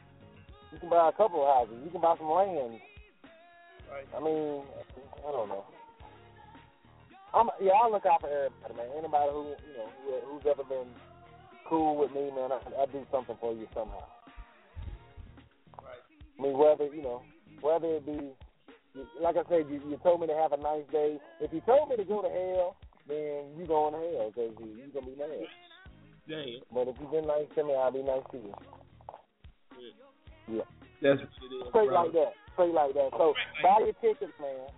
You 0.73 0.79
can 0.79 0.91
buy 0.91 1.09
a 1.09 1.13
couple 1.13 1.43
of 1.43 1.49
houses. 1.49 1.83
You 1.85 1.91
can 1.91 2.01
buy 2.01 2.17
some 2.19 2.31
land. 2.31 2.81
I 3.95 4.21
mean, 4.21 4.63
I 5.23 5.31
don't 5.31 5.49
know. 5.49 5.65
I'm 7.35 7.51
yeah. 7.61 7.73
I 7.73 7.89
look 7.91 8.07
out 8.07 8.21
for 8.21 8.31
everybody, 8.31 8.75
man. 8.75 8.91
Anybody 8.99 9.31
who 9.31 9.43
you 9.67 9.77
know 9.79 9.89
who, 10.05 10.35
who's 10.35 10.47
ever 10.51 10.65
been 10.65 10.89
cool 11.69 11.97
with 11.97 12.11
me, 12.13 12.31
man. 12.35 12.51
I, 12.53 12.59
I 12.83 12.87
do 12.87 13.07
something 13.11 13.37
for 13.41 13.53
you 13.53 13.67
somehow. 13.75 14.05
I 16.39 16.43
mean, 16.43 16.59
whether 16.59 16.87
you 16.87 17.03
know, 17.03 17.23
whether 17.61 17.87
it 17.87 18.07
be 18.07 18.35
like 19.21 19.37
I 19.37 19.43
said, 19.49 19.67
you, 19.71 19.81
you 19.89 19.99
told 20.03 20.21
me 20.21 20.27
to 20.29 20.35
have 20.35 20.53
a 20.53 20.57
nice 20.57 20.85
day. 20.93 21.19
If 21.41 21.53
you 21.53 21.61
told 21.67 21.89
me 21.89 21.97
to 21.97 22.05
go 22.05 22.23
to 22.23 22.29
hell, 22.29 22.77
then 23.09 23.53
you 23.57 23.67
going 23.67 23.93
to 23.93 24.01
hell 24.01 24.33
because 24.33 24.53
you, 24.61 24.91
gonna 24.93 25.07
be 25.07 25.17
mad. 25.17 25.49
Damn. 26.29 26.65
But 26.73 26.89
if 26.89 26.97
you've 27.01 27.11
been 27.13 27.27
nice 27.27 27.49
to 27.55 27.65
me, 27.65 27.75
I'll 27.77 27.93
be 27.93 28.03
nice 28.03 28.25
to 28.33 28.39
you. 28.39 28.55
Yeah. 30.49 30.69
That's 31.03 31.21
what 31.21 31.29
it 31.29 31.53
is, 31.53 31.69
Straight 31.69 31.89
bro. 31.93 32.03
like 32.03 32.13
that. 32.13 32.33
Straight 32.57 32.75
like 32.75 32.95
that. 32.95 33.11
So 33.13 33.35
buy 33.63 33.85
your 33.85 33.97
tickets, 34.01 34.33
man. 34.41 34.69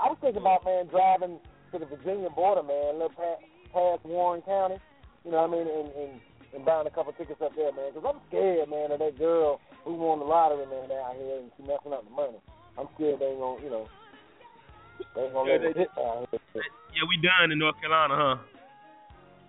I 0.00 0.08
was 0.08 0.18
thinking 0.20 0.40
about 0.40 0.64
man 0.64 0.88
driving 0.88 1.36
to 1.72 1.76
the 1.76 1.84
Virginia 1.84 2.30
border, 2.32 2.64
man, 2.64 2.96
little 2.96 3.12
past, 3.12 3.44
past 3.72 4.00
Warren 4.04 4.40
County. 4.42 4.80
You 5.24 5.32
know 5.32 5.44
what 5.44 5.52
I 5.52 5.56
mean? 5.60 5.68
And 5.68 5.88
and, 5.92 6.12
and 6.56 6.64
buying 6.64 6.86
a 6.88 6.90
couple 6.90 7.12
tickets 7.12 7.44
up 7.44 7.52
there, 7.56 7.72
man. 7.76 7.92
Because 7.92 8.08
I'm 8.08 8.20
scared, 8.28 8.72
man, 8.72 8.92
of 8.92 9.04
that 9.04 9.18
girl 9.20 9.60
who 9.84 9.94
won 10.00 10.20
the 10.20 10.24
lottery, 10.24 10.64
man, 10.64 10.88
out 10.96 11.16
here 11.16 11.44
and 11.44 11.52
she 11.56 11.62
messing 11.68 11.92
up 11.92 12.04
the 12.08 12.14
money. 12.14 12.40
I'm 12.80 12.88
scared 12.96 13.20
they 13.20 13.36
ain't 13.36 13.40
gonna, 13.40 13.60
you 13.60 13.68
know, 13.68 13.84
they 13.84 13.84
ain't 13.84 13.84
gonna 13.84 13.99
Yeah, 15.16 15.22
let 15.34 15.64
it 15.64 15.74
they- 15.74 15.80
hit 15.80 15.94
down 15.96 16.26
here. 16.30 16.40
Yeah, 16.94 17.06
we 17.08 17.16
done 17.22 17.52
in 17.52 17.58
North 17.58 17.78
Carolina, 17.80 18.14
huh? 18.16 18.36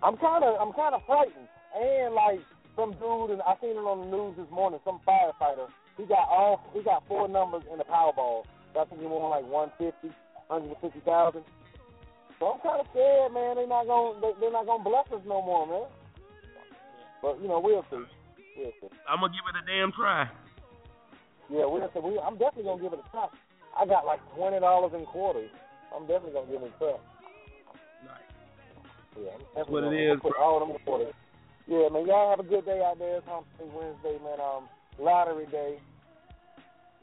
I'm 0.02 0.16
kind 0.16 0.44
of, 0.44 0.58
I'm 0.60 0.72
kind 0.72 0.94
of 0.94 1.02
frightened. 1.06 1.48
And 1.74 2.14
like 2.14 2.40
some 2.76 2.92
dude, 2.98 3.30
and 3.36 3.42
I 3.42 3.54
seen 3.60 3.76
it 3.76 3.82
on 3.82 4.06
the 4.06 4.16
news 4.16 4.36
this 4.36 4.50
morning. 4.50 4.80
Some 4.84 5.00
firefighter, 5.06 5.68
he 5.96 6.04
got 6.06 6.28
all, 6.28 6.60
he 6.72 6.82
got 6.82 7.06
four 7.08 7.28
numbers 7.28 7.62
in 7.70 7.78
the 7.78 7.84
Powerball. 7.84 8.44
So 8.74 8.80
I 8.80 8.84
think 8.86 9.00
he 9.00 9.06
won 9.06 9.30
like 9.30 9.44
150, 9.44 10.08
150,000. 10.48 11.44
So 12.38 12.42
I'm 12.46 12.60
kind 12.60 12.80
of 12.80 12.86
scared, 12.90 13.32
man. 13.32 13.56
They're 13.56 13.68
not 13.68 13.86
gonna, 13.86 14.20
they, 14.20 14.32
they're 14.40 14.52
not 14.54 14.66
gonna 14.66 14.82
bless 14.82 15.06
us 15.12 15.22
no 15.26 15.42
more, 15.42 15.66
man. 15.66 15.86
But 17.22 17.40
you 17.40 17.46
know, 17.46 17.60
we'll 17.60 17.86
see. 17.90 18.02
We'll 18.58 18.74
see. 18.80 18.90
I'm 19.06 19.20
gonna 19.20 19.32
give 19.32 19.46
it 19.46 19.60
a 19.60 19.64
damn 19.66 19.92
try. 19.92 20.26
Yeah, 21.50 21.66
we'll 21.68 21.86
see. 21.94 22.00
We, 22.00 22.18
I'm 22.18 22.38
definitely 22.38 22.64
gonna 22.64 22.82
give 22.82 22.92
it 22.92 23.04
a 23.04 23.08
try. 23.12 23.28
I 23.78 23.86
got 23.86 24.06
like 24.06 24.20
twenty 24.36 24.60
dollars 24.60 24.92
in 24.94 25.04
quarters. 25.06 25.50
I'm 25.94 26.06
definitely 26.06 26.32
gonna 26.32 26.50
give 26.52 26.62
it 26.62 26.72
a 26.74 26.78
try. 26.78 26.96
Yeah, 29.20 29.30
That's 29.54 29.68
what 29.68 29.84
it 29.84 29.92
is. 29.92 29.92
gonna 29.92 30.14
is, 30.14 30.20
Put 30.22 30.36
all 30.40 30.60
them 30.60 30.76
quarters. 30.84 31.14
Yeah, 31.66 31.88
man. 31.92 32.06
Y'all 32.06 32.30
have 32.30 32.40
a 32.40 32.48
good 32.48 32.64
day 32.64 32.82
out 32.84 32.98
there. 32.98 33.18
It's 33.18 33.26
Hump 33.28 33.46
Day 33.58 33.66
Wednesday, 33.72 34.18
man. 34.24 34.40
Um, 34.40 34.68
lottery 34.98 35.46
day. 35.46 35.78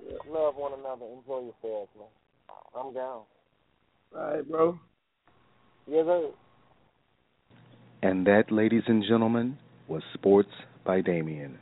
Yeah, 0.03 0.17
love 0.27 0.55
one 0.55 0.73
another. 0.73 1.05
Enjoy 1.05 1.51
yourselves, 1.51 1.89
man. 1.97 2.07
I'm 2.75 2.93
down. 2.93 3.21
All 4.15 4.33
right, 4.33 4.49
bro. 4.49 4.79
Yes, 5.87 6.05
sir. 6.05 6.29
And 8.01 8.25
that, 8.27 8.51
ladies 8.51 8.83
and 8.87 9.03
gentlemen, 9.07 9.57
was 9.87 10.01
Sports 10.13 10.49
by 10.85 11.01
Damien. 11.01 11.57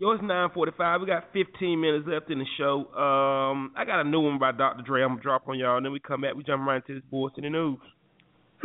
Yo, 0.00 0.12
it's 0.12 0.22
9:45. 0.22 1.00
We 1.00 1.06
got 1.08 1.24
15 1.32 1.80
minutes 1.80 2.06
left 2.06 2.30
in 2.30 2.38
the 2.38 2.46
show. 2.56 2.86
Um, 2.94 3.74
I 3.74 3.84
got 3.84 3.98
a 3.98 4.04
new 4.04 4.20
one 4.20 4.38
by 4.38 4.52
Dr. 4.52 4.84
Dre. 4.86 5.02
I'm 5.02 5.18
gonna 5.18 5.22
drop 5.22 5.48
on 5.48 5.58
y'all, 5.58 5.76
and 5.76 5.84
then 5.84 5.90
we 5.90 5.98
come 5.98 6.20
back. 6.20 6.36
We 6.36 6.44
jump 6.44 6.64
right 6.64 6.76
into 6.76 6.94
this 6.94 7.02
sports 7.08 7.34
in 7.36 7.42
the 7.42 7.50
news. 7.50 7.80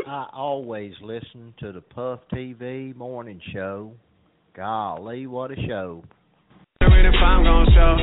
I 0.05 0.27
always 0.31 0.93
listen 1.01 1.55
to 1.57 1.71
the 1.71 1.81
Puff 1.81 2.19
TV 2.31 2.95
morning 2.95 3.41
show. 3.51 3.93
Golly, 4.55 5.25
what 5.25 5.49
a 5.49 5.55
show. 5.67 6.03
if 6.81 7.17
I'm 7.17 7.43
gon' 7.43 7.65
show. 7.73 7.97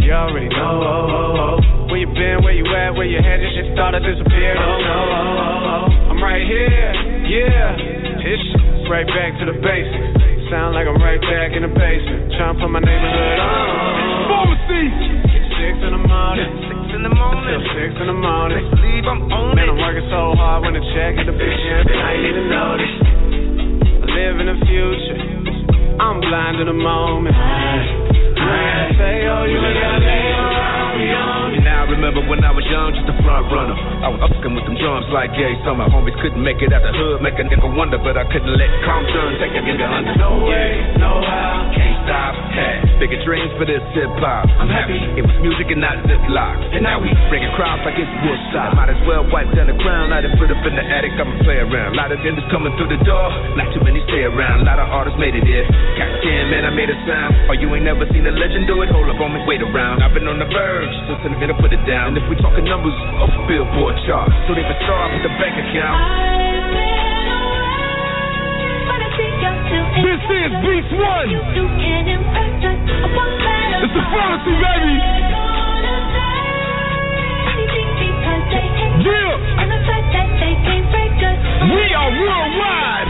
You 0.00 0.12
already 0.12 0.48
know. 0.48 0.80
Oh, 0.80 1.12
oh, 1.12 1.60
oh. 1.60 1.86
Where 1.92 1.98
you 1.98 2.06
been, 2.06 2.40
where 2.42 2.56
you 2.56 2.64
at, 2.72 2.96
where 2.96 3.04
you 3.04 3.20
headed, 3.20 3.52
shit 3.52 3.68
started 3.74 4.00
to 4.00 4.14
disappear. 4.14 4.56
Oh, 4.56 4.80
no, 4.80 4.96
oh, 4.96 5.28
oh, 5.44 5.92
oh. 5.92 6.08
I'm 6.08 6.24
right 6.24 6.40
here, 6.40 6.94
yeah. 7.28 7.76
It's 8.24 8.88
right 8.88 9.06
back 9.06 9.36
to 9.40 9.44
the 9.44 9.60
basics. 9.60 10.15
Sound 10.46 10.78
like 10.78 10.86
I'm 10.86 11.02
right 11.02 11.18
back 11.18 11.58
in 11.58 11.66
the 11.66 11.72
basement. 11.74 12.30
Trying 12.38 12.54
for 12.62 12.70
my 12.70 12.78
neighborhood 12.78 13.38
on. 13.42 13.66
Pharmacy! 14.30 14.84
Six 15.58 15.74
in 15.82 15.90
the 15.90 16.02
morning. 16.06 16.50
Six 16.70 16.78
in 16.94 17.02
the 17.02 17.10
morning. 17.10 17.42
Till 17.50 17.66
six 17.74 17.90
in 17.98 18.06
the 18.06 18.14
morning. 18.14 18.62
Leave, 18.78 19.06
I'm 19.10 19.26
on 19.26 19.58
Man, 19.58 19.66
I'm 19.66 19.78
working 19.82 20.06
so 20.06 20.38
hard 20.38 20.62
when 20.62 20.78
the 20.78 20.84
check 20.94 21.18
hit 21.18 21.26
the 21.26 21.34
big 21.34 21.50
shit. 21.50 21.90
I 21.90 22.14
ain't 22.14 22.30
even 22.30 22.46
notice. 22.46 22.94
I 23.90 24.06
live 24.06 24.36
in 24.38 24.46
the 24.46 24.58
future. 24.70 25.18
I'm 25.98 26.22
blind 26.22 26.62
to 26.62 26.64
the 26.70 26.78
moment. 26.78 27.34
I 27.34 28.06
I 28.38 28.94
say, 28.94 29.26
oh, 29.26 29.50
you 29.50 29.58
gotta 29.58 29.98
lay 29.98 30.14
around 30.14 30.25
remember 31.96 32.20
when 32.28 32.44
I 32.44 32.52
was 32.52 32.62
young, 32.68 32.92
just 32.92 33.08
a 33.08 33.16
front 33.24 33.48
runner. 33.48 33.74
I 34.04 34.12
was 34.12 34.20
upskin 34.20 34.52
with 34.52 34.68
them 34.68 34.76
drums 34.76 35.08
like 35.10 35.32
Gay 35.32 35.56
Summer. 35.64 35.88
Homies 35.88 36.14
couldn't 36.20 36.44
make 36.44 36.60
it 36.60 36.68
out 36.70 36.84
the 36.84 36.92
hood, 36.92 37.24
make 37.24 37.40
a 37.40 37.44
nigga 37.48 37.72
wonder, 37.72 37.96
but 37.96 38.20
I 38.20 38.28
couldn't 38.28 38.52
let 38.52 38.70
Compton 38.84 39.40
take 39.40 39.56
a 39.56 39.62
nigga 39.64 39.88
under. 39.88 40.12
No 40.20 40.44
way, 40.44 40.68
no 41.00 41.24
how. 41.24 41.72
Can't 41.72 41.96
stop. 42.04 42.32
Hey, 42.52 43.00
bigger 43.00 43.20
dreams 43.24 43.52
for 43.56 43.64
this 43.64 43.82
hip 43.96 44.12
hop. 44.20 44.44
I'm 44.60 44.68
happy 44.68 45.00
it 45.16 45.24
was 45.24 45.36
music 45.40 45.72
and 45.72 45.80
not 45.80 45.96
ziplock. 46.04 46.60
And 46.76 46.84
now 46.84 47.00
we 47.00 47.08
bringing 47.32 47.50
crowds 47.56 47.80
like 47.88 47.96
it's 47.96 48.12
Woodstock. 48.24 48.76
Might 48.76 48.92
as 48.92 49.00
well 49.08 49.24
wipe 49.32 49.48
down 49.56 49.72
the 49.72 49.76
crown. 49.80 50.12
I 50.12 50.20
done 50.20 50.36
put 50.36 50.52
up 50.52 50.60
in 50.68 50.76
the 50.76 50.84
attic. 50.84 51.16
I'ma 51.16 51.40
play 51.48 51.64
around. 51.64 51.96
A 51.96 51.98
lot 51.98 52.12
of 52.12 52.20
vendors 52.20 52.44
coming 52.52 52.76
through 52.76 52.92
the 52.92 53.00
door. 53.08 53.28
Not 53.56 53.72
too 53.72 53.80
many 53.80 54.04
stay 54.04 54.28
around. 54.28 54.64
A 54.64 54.66
lot 54.68 54.76
of 54.76 54.88
artists 54.92 55.16
made 55.16 55.32
it 55.32 55.44
there. 55.48 55.64
Goddamn, 55.96 56.52
man, 56.52 56.68
I 56.68 56.72
made 56.76 56.92
a 56.92 56.98
sound. 57.08 57.32
Or 57.48 57.56
you 57.56 57.72
ain't 57.72 57.88
never 57.88 58.04
seen 58.12 58.28
a 58.28 58.34
legend 58.36 58.68
do 58.68 58.84
it. 58.84 58.92
Hold 58.92 59.08
up 59.08 59.20
on 59.20 59.32
me, 59.32 59.40
wait 59.48 59.64
around. 59.64 60.04
I've 60.04 60.12
been 60.12 60.28
on 60.28 60.36
the 60.36 60.48
verge. 60.48 60.92
To 61.08 61.16
the 61.24 61.38
middle, 61.40 61.56
put 61.56 61.72
it 61.72 61.80
down. 61.86 62.12
And 62.12 62.18
if 62.18 62.26
we 62.28 62.34
talking 62.42 62.66
numbers, 62.66 62.92
off 63.22 63.30
the 63.30 63.46
billboard 63.46 63.94
chart. 64.04 64.28
Don't 64.50 64.58
even 64.58 64.76
start 64.82 65.14
with 65.14 65.22
the 65.22 65.32
bank 65.38 65.54
account. 65.54 66.02
This 70.02 70.20
is 70.20 70.50
Beast 70.66 70.92
One. 70.98 71.30
It's 73.80 73.94
the 73.94 74.04
pharmacy, 74.12 74.54
baby. 74.60 74.98
Yeah. 79.06 79.38
We 81.66 81.84
are 81.94 82.10
worldwide. 82.10 83.08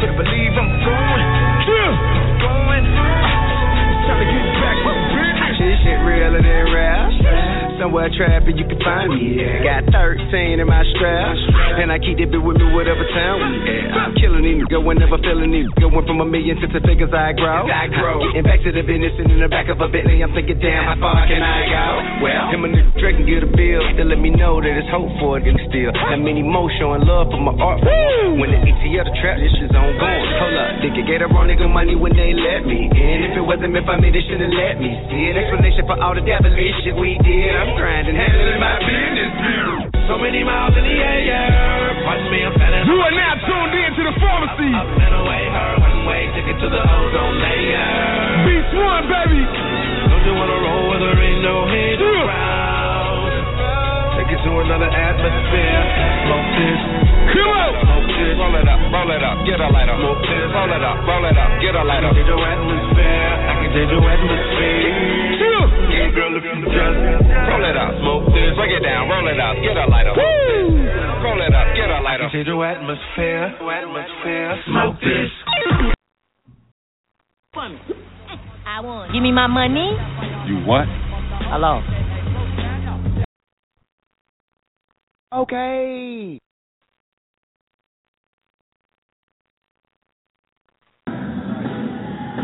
Better 0.00 0.16
believe 0.16 0.54
I'm 0.56 0.70
going. 0.82 1.26
Yeah. 1.66 1.92
Going. 2.42 2.84
Trying 4.06 4.20
to 4.20 4.26
get 4.28 4.55
shit 5.86 6.00
realer 6.02 6.42
than 6.42 6.74
rap. 6.74 7.75
Somewhere 7.76 8.08
trapping, 8.08 8.56
you 8.56 8.64
can 8.64 8.80
find 8.80 9.12
me. 9.12 9.36
Got 9.60 9.92
13 9.92 10.60
in 10.60 10.66
my 10.66 10.80
strap, 10.96 11.36
and 11.76 11.92
I 11.92 12.00
keep 12.00 12.16
it 12.16 12.32
with 12.32 12.56
me 12.56 12.66
whatever 12.72 13.04
town 13.12 13.36
we. 13.36 13.52
I'm 13.92 14.16
killing 14.16 14.48
it, 14.48 14.64
going 14.72 14.96
never 14.96 15.20
feeling 15.20 15.52
it. 15.52 15.68
Going 15.76 15.92
from 16.08 16.24
a 16.24 16.28
million 16.28 16.56
to 16.56 16.66
the 16.72 16.80
figures 16.80 17.12
I 17.12 17.36
grow. 17.36 17.68
I 17.68 17.84
grow. 17.92 18.24
Getting 18.32 18.48
back 18.48 18.64
to 18.64 18.72
the 18.72 18.80
business 18.80 19.12
and 19.20 19.28
in 19.28 19.44
the 19.44 19.52
back 19.52 19.68
of 19.68 19.76
a 19.76 19.92
Bentley, 19.92 20.24
I'm 20.24 20.32
thinking, 20.32 20.56
damn, 20.56 20.88
how 20.88 20.96
far 21.04 21.28
can 21.28 21.44
I 21.44 21.58
go? 21.68 21.86
Well, 22.24 22.44
him 22.48 22.64
and 22.64 22.72
the 22.72 22.82
Drake 22.96 23.20
can 23.20 23.28
get 23.28 23.44
a 23.44 23.50
bill. 23.52 23.84
They 23.92 24.08
let 24.08 24.24
me 24.24 24.32
know 24.32 24.56
that 24.56 24.72
it's 24.72 24.88
hope 24.88 25.12
for 25.20 25.36
it 25.36 25.44
and 25.44 25.60
still. 25.68 25.92
That 25.92 26.16
many 26.16 26.40
more 26.40 26.72
showing 26.80 27.04
love 27.04 27.28
for 27.28 27.40
my 27.44 27.52
art. 27.60 27.84
When 27.84 28.48
the 28.52 28.56
ATL 28.56 29.04
the 29.04 29.14
trap, 29.20 29.36
this 29.36 29.52
is 29.60 29.72
on 29.76 29.92
going. 30.00 30.24
Hold 30.40 30.56
up, 30.56 30.70
they 30.80 30.90
could 30.96 31.04
get 31.04 31.20
a 31.20 31.28
wrong 31.28 31.48
nigga 31.48 31.68
money 31.68 31.92
when 31.92 32.16
they 32.16 32.32
let 32.32 32.64
me 32.64 32.88
in. 32.88 33.16
If 33.28 33.36
it 33.36 33.44
wasn't 33.44 33.76
meant 33.76 33.84
for 33.84 34.00
me, 34.00 34.08
they 34.08 34.24
should've 34.24 34.48
let 34.48 34.80
me 34.80 34.92
see 35.12 35.28
an 35.28 35.36
explanation 35.36 35.84
for 35.84 35.96
all 36.00 36.16
the 36.16 36.24
devilish 36.24 36.76
shit 36.84 36.96
we 36.96 37.20
did. 37.20 37.52
I'm 37.52 37.65
grinding, 37.74 38.14
handling 38.14 38.60
my 38.62 38.78
business. 38.84 39.32
So 40.06 40.14
many 40.22 40.46
miles 40.46 40.70
in 40.78 40.84
the 40.86 40.96
air. 41.02 42.06
Watch 42.06 42.22
me, 42.30 42.38
I'm 42.46 42.54
standing. 42.54 42.86
You 42.86 42.94
are 43.02 43.10
now 43.10 43.34
tuned 43.42 43.74
in 43.74 43.90
to 43.98 44.02
the 44.06 44.14
pharmacy. 44.22 44.70
Up 44.70 44.86
and 44.86 45.14
away, 45.18 45.42
her 45.50 45.72
one 45.82 46.00
way 46.06 46.30
ticket 46.38 46.54
to 46.62 46.68
the 46.70 46.78
ozone 46.78 47.36
layer. 47.42 48.46
Beast 48.46 48.70
One, 48.70 49.04
baby. 49.10 49.42
Don't 49.42 50.22
you 50.22 50.34
wanna 50.38 50.58
roll 50.62 50.82
where 50.94 51.00
there 51.02 51.18
ain't 51.18 51.42
no 51.42 51.66
hidden 51.66 52.22
ground? 52.22 53.34
Take 54.14 54.30
it 54.30 54.40
to 54.46 54.50
another 54.62 54.86
atmosphere. 54.86 55.82
Smoke 56.22 56.50
this. 56.54 56.80
Come 57.34 57.50
on. 57.50 57.70
Smoke 57.82 58.06
this. 58.14 58.34
Roll 58.38 58.54
it 58.54 58.68
up, 58.70 58.80
roll 58.94 59.10
it 59.10 59.22
up, 59.26 59.36
get 59.42 59.58
a 59.58 59.68
lighter. 59.74 59.96
Smoke 59.98 60.22
this. 60.22 60.46
Roll 60.54 60.70
it 60.70 60.84
up, 60.86 60.96
roll 61.02 61.24
it 61.26 61.34
up, 61.34 61.50
get 61.58 61.74
a 61.74 61.82
lighter. 61.82 62.06
I 62.06 62.14
can 62.14 62.22
change 62.22 62.30
your 62.30 62.46
atmosphere. 62.46 63.34
I 63.42 63.54
can 63.58 63.70
change 63.74 63.90
your 63.90 64.06
atmosphere. 64.06 65.65
Yeah, 65.96 66.12
girl, 66.12 66.36
if 66.36 66.44
you 66.44 66.60
just 66.60 66.76
roll 67.48 67.64
it 67.64 67.72
up, 67.72 67.96
smoke 68.04 68.28
this. 68.28 68.52
Break 68.52 68.68
it 68.76 68.84
down, 68.84 69.08
roll 69.08 69.24
it 69.32 69.40
up, 69.40 69.56
get 69.64 69.80
a 69.80 69.88
lighter. 69.88 70.12
Woo! 70.12 70.76
Roll 71.24 71.40
it 71.40 71.54
up, 71.56 71.72
get 71.72 71.88
a 71.88 72.04
lighter. 72.04 72.28
I 72.28 72.28
can 72.28 72.36
change 72.36 72.46
your 72.48 72.60
atmosphere. 72.60 73.56
Atmosphere. 73.56 74.60
Smoke 74.68 75.00
this. 75.00 75.32
I 78.66 78.80
won. 78.80 79.10
Give 79.10 79.22
me 79.22 79.32
my 79.32 79.46
money. 79.46 79.96
You 80.46 80.60
what? 80.68 80.84
Hello. 81.48 81.80
Okay. 85.32 86.38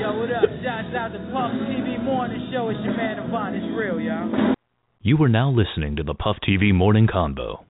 Yo, 0.02 0.18
what 0.18 0.32
up? 0.32 0.42
Shouts 0.64 0.92
out 0.98 1.12
to 1.12 1.18
Puff 1.32 1.52
TV 1.70 2.02
Morning 2.02 2.50
Show. 2.52 2.70
It's 2.70 2.80
your 2.82 2.96
man 2.96 3.18
Devon. 3.18 3.54
It's 3.54 3.78
real, 3.78 4.00
y'all. 4.00 4.52
You 5.00 5.16
are 5.22 5.28
now 5.28 5.48
listening 5.48 5.94
to 5.94 6.02
the 6.02 6.12
Puff 6.12 6.38
TV 6.42 6.74
Morning 6.74 7.06
Convo. 7.06 7.62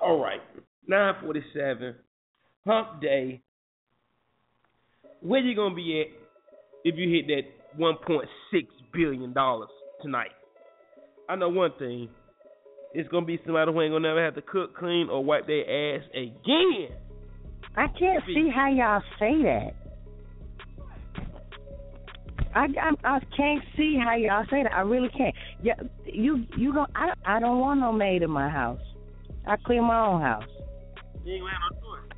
All 0.00 0.20
right, 0.20 0.38
nine 0.86 1.14
forty-seven, 1.20 1.96
Hump 2.64 3.02
Day. 3.02 3.42
Where 5.22 5.40
you 5.40 5.56
gonna 5.56 5.74
be 5.74 6.02
at 6.02 6.06
if 6.84 6.94
you 6.96 7.12
hit 7.12 7.26
that 7.26 7.76
one 7.76 7.96
point 8.06 8.28
six 8.52 8.68
billion 8.92 9.32
dollars 9.32 9.70
tonight? 10.02 10.30
I 11.28 11.34
know 11.34 11.48
one 11.48 11.72
thing. 11.80 12.10
It's 12.92 13.08
gonna 13.08 13.26
be 13.26 13.40
somebody 13.44 13.72
who 13.72 13.82
ain't 13.82 13.92
gonna 13.92 14.06
never 14.06 14.24
have 14.24 14.36
to 14.36 14.42
cook, 14.42 14.76
clean, 14.76 15.08
or 15.10 15.24
wipe 15.24 15.48
their 15.48 15.96
ass 15.96 16.04
again. 16.14 16.90
I 17.76 17.88
can't 17.98 18.22
see 18.24 18.52
how 18.54 18.70
y'all 18.70 19.02
say 19.18 19.42
that. 19.42 19.83
I, 22.54 22.66
I 22.80 23.16
I 23.16 23.18
can't 23.36 23.62
see 23.76 23.98
how 24.02 24.14
y'all 24.14 24.44
say 24.50 24.62
that. 24.62 24.72
I 24.72 24.80
really 24.80 25.08
can't. 25.08 25.34
Yeah, 25.62 25.74
you 26.06 26.44
you 26.56 26.72
don't. 26.72 26.90
I 26.94 27.12
I 27.26 27.40
don't 27.40 27.58
want 27.58 27.80
no 27.80 27.92
maid 27.92 28.22
in 28.22 28.30
my 28.30 28.48
house. 28.48 28.80
I 29.46 29.56
clean 29.56 29.84
my 29.84 30.06
own 30.06 30.20
house. 30.20 30.44
You 31.24 31.34
ain't 31.34 31.42
gonna 31.42 31.52
have 31.52 31.72
no 31.72 31.80
choice. 31.80 32.14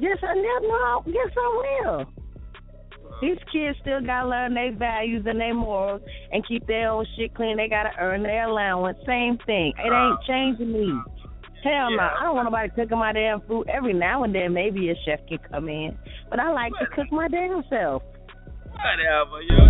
Yes, 0.00 0.18
I 0.22 0.34
never 0.34 0.68
know. 0.68 1.02
Yes, 1.06 1.30
I 1.36 1.62
will. 1.86 2.06
These 3.20 3.38
kids 3.52 3.78
still 3.82 4.00
gotta 4.00 4.28
learn 4.28 4.54
their 4.54 4.74
values 4.74 5.24
and 5.26 5.38
their 5.38 5.54
morals 5.54 6.00
and 6.32 6.46
keep 6.46 6.66
their 6.66 6.90
own 6.90 7.06
shit 7.16 7.34
clean. 7.34 7.56
They 7.56 7.68
gotta 7.68 7.90
earn 8.00 8.22
their 8.22 8.48
allowance. 8.48 8.98
Same 9.06 9.38
thing. 9.46 9.74
It 9.78 9.92
ain't 9.92 9.92
uh, 9.92 10.16
changing 10.26 10.72
me. 10.72 10.90
Uh, 10.90 11.10
Hell 11.62 11.90
no. 11.92 12.02
I 12.02 12.24
don't 12.24 12.34
want 12.34 12.46
nobody 12.46 12.70
cooking 12.70 12.98
my 12.98 13.12
damn 13.12 13.40
food. 13.42 13.68
Every 13.68 13.92
now 13.92 14.24
and 14.24 14.34
then, 14.34 14.52
maybe 14.52 14.90
a 14.90 14.94
chef 15.04 15.20
can 15.28 15.38
come 15.38 15.68
in, 15.68 15.96
but 16.28 16.40
I 16.40 16.50
like 16.50 16.72
to 16.80 16.86
cook 16.86 17.12
my 17.12 17.28
damn 17.28 17.62
self. 17.70 18.02
Whatever, 18.82 19.42
yo. 19.42 19.68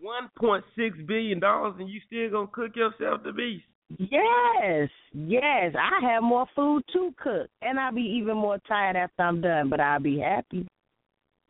One 0.00 0.28
point 0.38 0.64
six 0.76 0.96
billion 1.06 1.40
dollars, 1.40 1.74
and 1.78 1.88
you 1.88 2.00
still 2.06 2.30
gonna 2.30 2.46
cook 2.52 2.76
yourself 2.76 3.22
the 3.24 3.32
beast? 3.32 3.64
Yes, 3.98 4.88
yes. 5.12 5.74
I 5.74 5.98
have 6.12 6.22
more 6.22 6.46
food 6.54 6.84
to 6.92 7.12
cook, 7.20 7.48
and 7.62 7.80
I'll 7.80 7.92
be 7.92 8.02
even 8.02 8.36
more 8.36 8.58
tired 8.68 8.96
after 8.96 9.22
I'm 9.22 9.40
done, 9.40 9.68
but 9.68 9.80
I'll 9.80 9.98
be 10.00 10.18
happy. 10.18 10.68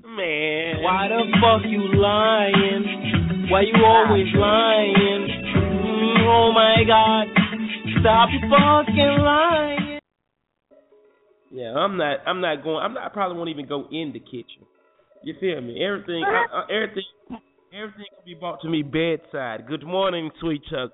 Man, 0.02 0.82
Why 0.82 1.08
the 1.08 1.24
fuck 1.42 1.62
you 1.68 1.82
lying? 2.00 3.48
Why 3.50 3.60
you 3.62 3.84
always 3.84 4.32
lying? 4.34 5.28
Mm, 5.56 6.26
oh 6.26 6.52
my 6.54 6.84
god. 6.86 7.26
Stop 8.00 8.30
fucking 8.48 9.18
lying. 9.20 9.79
Yeah, 11.50 11.74
I'm 11.74 11.96
not. 11.96 12.18
I'm 12.26 12.40
not 12.40 12.62
going. 12.62 12.82
I'm 12.82 12.94
not. 12.94 13.04
I 13.04 13.08
probably 13.08 13.36
won't 13.36 13.50
even 13.50 13.66
go 13.66 13.86
in 13.90 14.12
the 14.12 14.20
kitchen. 14.20 14.66
You 15.22 15.34
feel 15.40 15.60
me? 15.60 15.82
Everything. 15.84 16.24
I, 16.24 16.44
I, 16.52 16.62
everything. 16.72 17.04
Everything 17.72 18.06
can 18.14 18.24
be 18.24 18.34
brought 18.34 18.60
to 18.62 18.68
me 18.68 18.82
bedside. 18.82 19.66
Good 19.68 19.84
morning, 19.84 20.30
sweet 20.40 20.62
Chuck. 20.70 20.92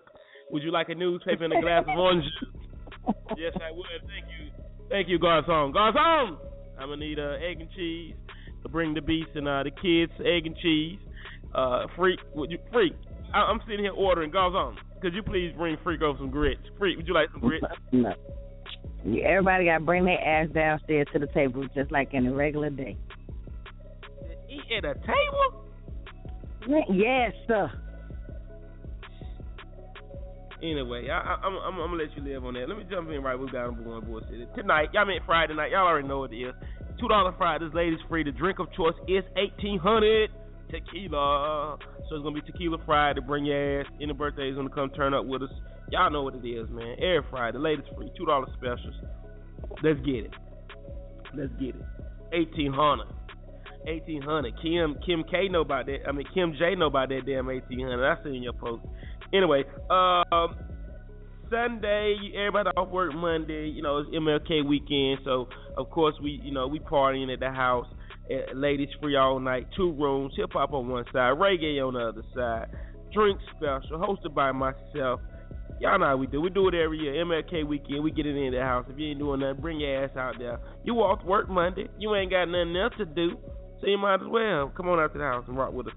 Would 0.50 0.62
you 0.62 0.70
like 0.72 0.88
a 0.88 0.94
newspaper 0.94 1.44
and 1.44 1.52
a 1.52 1.60
glass 1.60 1.84
of 1.88 1.98
orange 1.98 2.24
juice? 2.24 2.62
yes, 3.36 3.52
I 3.56 3.70
would. 3.70 3.86
Thank 4.02 4.26
you. 4.28 4.50
Thank 4.88 5.08
you, 5.08 5.18
Garcon. 5.18 5.72
Garcon. 5.72 6.38
I'm 6.78 6.88
gonna 6.88 6.96
need 6.96 7.18
uh, 7.18 7.36
egg 7.40 7.60
and 7.60 7.70
cheese 7.76 8.14
to 8.62 8.68
bring 8.68 8.94
the 8.94 9.00
beast 9.00 9.30
and 9.34 9.48
uh, 9.48 9.62
the 9.62 9.70
kids 9.70 10.12
egg 10.20 10.46
and 10.46 10.56
cheese. 10.58 10.98
Uh, 11.54 11.86
freak, 11.96 12.20
would 12.34 12.50
you 12.50 12.58
freak? 12.72 12.92
I, 13.34 13.38
I'm 13.38 13.60
sitting 13.66 13.84
here 13.84 13.92
ordering 13.92 14.30
Garcon. 14.30 14.76
Could 15.00 15.14
you 15.14 15.22
please 15.22 15.52
bring 15.56 15.76
Freak 15.84 16.02
over 16.02 16.18
some 16.18 16.30
grits? 16.30 16.62
Freak, 16.78 16.96
would 16.96 17.06
you 17.06 17.14
like 17.14 17.28
some 17.32 17.40
grits? 17.40 17.64
No. 17.92 18.14
Everybody 19.24 19.66
got 19.66 19.78
to 19.78 19.84
bring 19.84 20.04
their 20.04 20.20
ass 20.20 20.48
downstairs 20.52 21.06
to 21.12 21.18
the 21.18 21.28
table 21.28 21.64
just 21.74 21.92
like 21.92 22.12
in 22.12 22.26
a 22.26 22.34
regular 22.34 22.70
day. 22.70 22.96
Eat 24.48 24.72
at 24.78 24.84
a 24.84 24.94
table? 24.94 25.64
Yes, 26.90 27.32
sir. 27.46 27.70
Anyway, 30.62 31.08
I, 31.10 31.18
I, 31.18 31.34
I'm, 31.44 31.54
I'm, 31.54 31.80
I'm 31.80 31.90
gonna 31.90 32.02
let 32.02 32.16
you 32.16 32.22
live 32.22 32.44
on 32.44 32.54
that. 32.54 32.68
Let 32.68 32.78
me 32.78 32.84
jump 32.90 33.10
in 33.10 33.22
right. 33.22 33.38
We 33.38 33.50
got 33.50 33.66
on 33.66 33.84
Boy 33.84 34.00
Boy 34.00 34.20
City 34.30 34.46
tonight. 34.56 34.88
Y'all 34.94 35.04
meant 35.04 35.22
Friday 35.26 35.54
night. 35.54 35.70
Y'all 35.70 35.86
already 35.86 36.08
know 36.08 36.20
what 36.20 36.32
it 36.32 36.36
is. 36.36 36.54
Two 36.98 37.08
dollar 37.08 37.34
Fridays, 37.36 37.74
ladies 37.74 37.98
free. 38.08 38.24
The 38.24 38.32
drink 38.32 38.58
of 38.58 38.72
choice 38.72 38.94
is 39.06 39.22
eighteen 39.36 39.78
hundred 39.78 40.30
tequila. 40.70 41.78
So 42.08 42.16
it's 42.16 42.22
gonna 42.22 42.34
be 42.34 42.40
tequila 42.40 42.78
Friday. 42.84 43.20
Bring 43.20 43.44
your 43.44 43.80
ass. 43.80 43.86
Any 44.00 44.12
birthdays 44.12 44.54
gonna 44.54 44.70
come 44.70 44.90
turn 44.90 45.14
up 45.14 45.24
with 45.24 45.42
us. 45.42 45.50
Y'all 45.90 46.10
know 46.10 46.22
what 46.22 46.34
it 46.34 46.46
is, 46.46 46.68
man. 46.70 46.96
Every 46.98 47.22
Friday, 47.30 47.58
the 47.58 47.62
ladies 47.62 47.84
free. 47.96 48.10
Two 48.16 48.26
dollar 48.26 48.46
specials. 48.56 48.94
Let's 49.82 50.00
get 50.00 50.24
it. 50.26 50.30
Let's 51.34 51.52
get 51.60 51.74
it. 51.76 51.84
Eighteen 52.32 52.72
hundred. 52.72 53.08
Eighteen 53.86 54.22
hundred. 54.22 54.54
Kim 54.60 54.96
Kim 55.04 55.24
K 55.30 55.48
know 55.48 55.60
about 55.60 55.86
that. 55.86 55.98
I 56.08 56.12
mean 56.12 56.26
Kim 56.34 56.54
J 56.58 56.74
know 56.74 56.86
about 56.86 57.08
that 57.10 57.22
damn 57.26 57.48
eighteen 57.50 57.86
hundred. 57.86 58.10
I 58.10 58.22
seen 58.24 58.42
your 58.42 58.52
post. 58.52 58.82
Anyway, 59.32 59.64
um, 59.90 60.56
Sunday, 61.50 62.16
everybody 62.36 62.70
off 62.76 62.90
work 62.90 63.14
Monday. 63.14 63.68
You 63.68 63.82
know, 63.82 63.98
it's 63.98 64.10
MLK 64.10 64.66
weekend, 64.66 65.20
so 65.24 65.48
of 65.76 65.90
course 65.90 66.14
we, 66.22 66.40
you 66.42 66.52
know, 66.52 66.66
we 66.66 66.80
partying 66.80 67.32
at 67.32 67.40
the 67.40 67.50
house. 67.50 67.86
Uh, 68.28 68.54
ladies 68.54 68.88
free 69.00 69.16
all 69.16 69.38
night, 69.38 69.66
two 69.76 69.92
rooms, 69.92 70.32
hip 70.36 70.50
hop 70.52 70.72
on 70.72 70.88
one 70.88 71.04
side, 71.12 71.38
reggae 71.38 71.86
on 71.86 71.94
the 71.94 72.00
other 72.00 72.22
side. 72.34 72.68
Drink 73.12 73.38
special, 73.56 73.98
hosted 73.98 74.34
by 74.34 74.52
myself. 74.52 75.20
Y'all 75.80 75.98
know 75.98 76.06
how 76.06 76.16
we 76.16 76.26
do. 76.26 76.40
We 76.40 76.50
do 76.50 76.68
it 76.68 76.74
every 76.74 76.98
year. 76.98 77.24
MLK 77.24 77.66
weekend, 77.66 78.02
we 78.02 78.10
get 78.10 78.26
it 78.26 78.34
in 78.34 78.52
the 78.52 78.60
house. 78.60 78.86
If 78.88 78.98
you 78.98 79.10
ain't 79.10 79.18
doing 79.18 79.40
nothing, 79.40 79.60
bring 79.60 79.80
your 79.80 80.04
ass 80.04 80.16
out 80.16 80.34
there. 80.38 80.58
You 80.84 80.94
walk 80.94 81.24
work 81.24 81.48
Monday, 81.48 81.88
you 81.98 82.14
ain't 82.14 82.30
got 82.30 82.46
nothing 82.46 82.76
else 82.76 82.94
to 82.98 83.04
do, 83.04 83.36
so 83.80 83.86
you 83.86 83.98
might 83.98 84.16
as 84.16 84.28
well 84.28 84.72
come 84.76 84.88
on 84.88 84.98
out 84.98 85.12
to 85.12 85.18
the 85.18 85.24
house 85.24 85.44
and 85.46 85.56
rock 85.56 85.72
with 85.72 85.88
us 85.88 85.92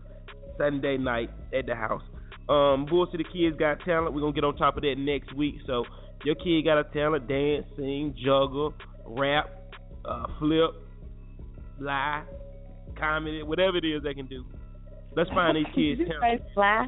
Sunday 0.57 0.97
night 0.97 1.29
at 1.57 1.65
the 1.65 1.75
house. 1.75 2.03
Um, 2.49 2.85
Bull 2.89 3.07
City 3.11 3.23
Kids 3.31 3.55
got 3.57 3.79
talent. 3.85 4.13
We're 4.13 4.21
gonna 4.21 4.33
get 4.33 4.43
on 4.43 4.55
top 4.57 4.75
of 4.75 4.83
that 4.83 4.95
next 4.97 5.33
week. 5.35 5.55
So 5.65 5.85
your 6.25 6.35
kid 6.35 6.65
got 6.65 6.77
a 6.77 6.83
talent, 6.83 7.27
dance, 7.27 7.65
sing, 7.77 8.13
juggle, 8.23 8.73
rap, 9.05 9.49
uh, 10.05 10.25
flip, 10.39 10.71
lie, 11.79 12.23
comedy, 12.97 13.43
whatever 13.43 13.77
it 13.77 13.85
is 13.85 14.03
they 14.03 14.13
can 14.13 14.27
do. 14.27 14.45
Let's 15.15 15.29
find 15.31 15.57
these 15.57 15.65
kids 15.75 16.01
talent. 16.09 16.41
fly. 16.53 16.87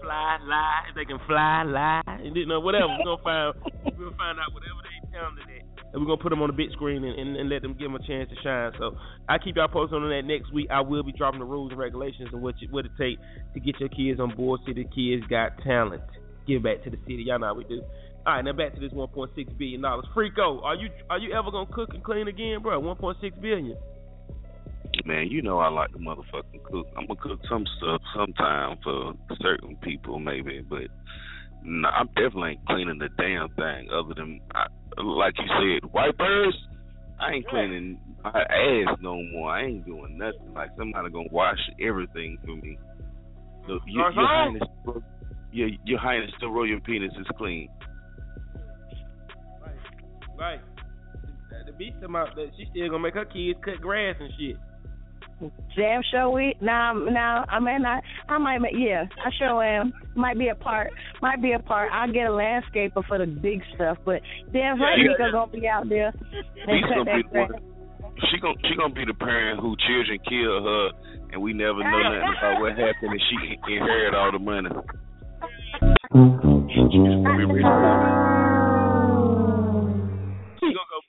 Fly, 0.00 0.38
lie, 0.46 0.82
if 0.88 0.94
they 0.94 1.04
can 1.04 1.18
fly, 1.26 1.64
lie, 1.64 2.02
and 2.06 2.36
you 2.36 2.46
know 2.46 2.60
whatever. 2.60 2.86
We're 2.86 3.16
gonna 3.16 3.22
find 3.22 3.54
we're 3.84 4.04
gonna 4.04 4.16
find 4.16 4.38
out 4.38 4.54
whatever 4.54 4.78
they 4.86 5.10
talented 5.10 5.44
at. 5.50 5.68
And 5.92 6.02
we're 6.02 6.06
gonna 6.06 6.22
put 6.22 6.30
them 6.30 6.40
on 6.40 6.48
the 6.48 6.56
big 6.56 6.70
screen 6.72 7.02
and, 7.02 7.18
and, 7.18 7.36
and 7.36 7.48
let 7.48 7.62
them 7.62 7.72
give 7.72 7.90
them 7.90 7.96
a 7.96 8.06
chance 8.06 8.30
to 8.30 8.36
shine. 8.42 8.72
So 8.78 8.96
I 9.28 9.38
keep 9.38 9.56
y'all 9.56 9.66
posted 9.66 10.00
on 10.00 10.08
that 10.10 10.22
next 10.22 10.52
week. 10.52 10.68
I 10.70 10.80
will 10.82 11.02
be 11.02 11.12
dropping 11.12 11.40
the 11.40 11.46
rules 11.46 11.70
and 11.72 11.80
regulations 11.80 12.28
and 12.32 12.40
what 12.42 12.60
you, 12.60 12.68
what 12.70 12.84
it 12.84 12.92
takes 12.98 13.20
to 13.54 13.60
get 13.60 13.80
your 13.80 13.88
kids 13.88 14.20
on 14.20 14.36
board. 14.36 14.60
City 14.66 14.86
Kids 14.94 15.24
got 15.28 15.58
talent. 15.64 16.02
Give 16.46 16.62
back 16.62 16.84
to 16.84 16.90
the 16.90 16.98
city. 17.02 17.24
Y'all 17.26 17.38
know 17.40 17.46
how 17.46 17.54
we 17.54 17.64
do. 17.64 17.82
All 18.28 18.34
right, 18.34 18.44
now 18.44 18.52
back 18.52 18.74
to 18.74 18.80
this 18.80 18.92
1.6 18.92 19.56
billion 19.56 19.80
dollars. 19.80 20.04
Freako, 20.14 20.62
are 20.62 20.74
you 20.74 20.90
are 21.08 21.18
you 21.18 21.32
ever 21.32 21.50
gonna 21.50 21.72
cook 21.72 21.94
and 21.94 22.04
clean 22.04 22.28
again, 22.28 22.60
bro? 22.60 22.78
1.6 22.78 23.40
billion. 23.40 23.74
Man, 25.06 25.28
you 25.30 25.40
know 25.40 25.58
I 25.60 25.70
like 25.70 25.92
to 25.92 25.98
motherfucking 25.98 26.62
cook. 26.70 26.88
I'm 26.94 27.06
gonna 27.06 27.18
cook 27.22 27.40
some 27.48 27.64
stuff 27.78 28.02
sometime 28.14 28.76
for 28.84 29.14
certain 29.40 29.76
people, 29.76 30.18
maybe, 30.18 30.60
but 30.68 30.88
no, 31.64 31.88
I'm 31.88 32.08
definitely 32.08 32.50
ain't 32.50 32.66
cleaning 32.66 32.98
the 32.98 33.08
damn 33.16 33.48
thing. 33.54 33.88
Other 33.90 34.12
than, 34.14 34.42
I, 34.54 34.66
like 35.02 35.32
you 35.38 35.80
said, 35.80 35.90
wipers. 35.90 36.54
I 37.18 37.32
ain't 37.32 37.48
cleaning 37.48 37.98
my 38.22 38.30
ass 38.30 38.98
no 39.00 39.22
more. 39.32 39.52
I 39.52 39.64
ain't 39.64 39.86
doing 39.86 40.18
nothing. 40.18 40.52
Like 40.54 40.68
somebody 40.76 41.08
gonna 41.08 41.28
wash 41.32 41.58
everything 41.80 42.36
for 42.44 42.56
me. 42.56 42.78
So 43.66 43.78
you, 43.86 44.00
your 44.00 44.08
uh-huh. 44.08 44.20
highness, 44.20 44.68
your 45.50 45.70
your 45.86 45.98
highness, 45.98 46.30
the 46.42 46.48
royal 46.48 46.78
penis 46.84 47.12
is 47.18 47.26
clean. 47.38 47.70
Right. 50.38 50.60
The, 51.50 51.72
the 51.72 51.76
beast 51.76 51.96
come 52.00 52.14
out 52.16 52.34
that 52.36 52.50
she 52.56 52.66
still 52.70 52.88
gonna 52.88 53.02
make 53.02 53.14
her 53.14 53.24
kids 53.24 53.58
cut 53.64 53.80
grass 53.80 54.16
and 54.20 54.30
shit. 54.38 54.56
Damn 55.76 56.02
sure 56.10 56.30
we 56.30 56.54
now 56.60 56.92
now 56.94 57.44
I 57.48 57.60
mean 57.60 57.84
I 57.86 58.00
I 58.28 58.38
might 58.38 58.58
ma- 58.58 58.68
yeah 58.76 59.04
I 59.24 59.30
sure 59.38 59.62
am 59.62 59.92
might 60.16 60.36
be 60.38 60.48
a 60.48 60.54
part 60.56 60.90
might 61.22 61.40
be 61.40 61.52
a 61.52 61.60
part 61.60 61.90
I'll 61.92 62.10
get 62.12 62.26
a 62.26 62.30
landscaper 62.30 63.04
for 63.06 63.18
the 63.18 63.26
big 63.26 63.62
stuff 63.76 63.98
but 64.04 64.20
damn 64.52 64.80
right 64.80 64.98
Yeah. 64.98 65.12
Nika 65.12 65.30
gonna 65.32 65.52
be 65.52 65.68
out 65.68 65.88
there 65.88 66.08
and 66.08 66.14
She's 66.66 66.82
cut 66.82 66.96
gonna 66.96 67.04
be 67.04 67.22
that 67.22 67.32
the 67.32 67.38
one. 67.38 67.48
grass. 67.48 67.62
She 68.32 68.38
gonna 68.40 68.58
she 68.68 68.74
gonna 68.76 68.94
be 68.94 69.04
the 69.04 69.14
parent 69.14 69.60
who 69.60 69.76
children 69.86 70.18
kill 70.28 70.64
her, 70.64 70.90
and 71.32 71.40
we 71.40 71.52
never 71.52 71.78
know 71.84 72.02
nothing 72.02 72.34
about 72.36 72.60
what 72.60 72.72
happened, 72.72 73.12
and 73.12 73.22
she 73.30 73.36
can 73.46 73.72
inherit 73.74 74.14
all 74.14 74.32
the 74.32 74.40
money. 74.40 74.70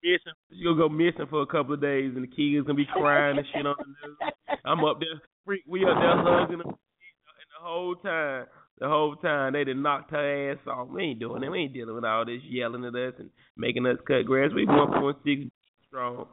missing. 0.04 0.34
She 0.52 0.64
gonna 0.64 0.78
go 0.78 0.90
missing 0.90 1.28
for 1.30 1.42
a 1.42 1.48
couple 1.48 1.74
of 1.74 1.82
days, 1.82 2.12
and 2.16 2.24
the 2.24 2.28
kids 2.28 2.66
gonna 2.66 2.76
be 2.76 2.88
crying 2.92 3.38
and 3.38 3.48
shit 3.54 3.66
on 3.66 3.76
the 3.78 3.86
news. 3.86 4.34
I'm 4.66 4.84
up 4.84 5.00
there, 5.00 5.22
freak. 5.46 5.64
We 5.68 5.84
up 5.84 5.98
there 6.00 6.18
hugging 6.24 6.60
them, 6.60 6.68
and 6.68 6.78
the 6.78 7.62
whole 7.62 7.96
time, 7.96 8.46
the 8.80 8.88
whole 8.88 9.16
time 9.16 9.54
they 9.54 9.64
done 9.64 9.82
knocked 9.82 10.12
her 10.12 10.52
ass 10.52 10.60
off. 10.68 10.90
We 10.90 11.04
ain't 11.04 11.20
doing 11.20 11.42
that. 11.42 11.52
We 11.52 11.60
ain't 11.60 11.74
dealing 11.74 11.96
with 11.96 12.06
all 12.06 12.26
this 12.26 12.42
yelling 12.44 12.86
at 12.86 12.96
us 12.96 13.14
and 13.20 13.30
making 13.58 13.86
us 13.86 13.98
cut 14.08 14.26
grass. 14.26 14.52
We 14.56 14.66
1.6 14.66 15.52
strong. 15.88 16.28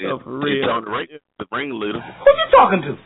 So 0.00 0.20
for 0.22 0.38
real. 0.38 0.70
On 0.70 0.84
the 0.84 0.90
ring, 0.90 1.06
the 1.38 1.46
ringleader. 1.50 2.00
Who 2.00 2.30
you 2.30 2.50
talking 2.52 2.82
to? 2.82 2.96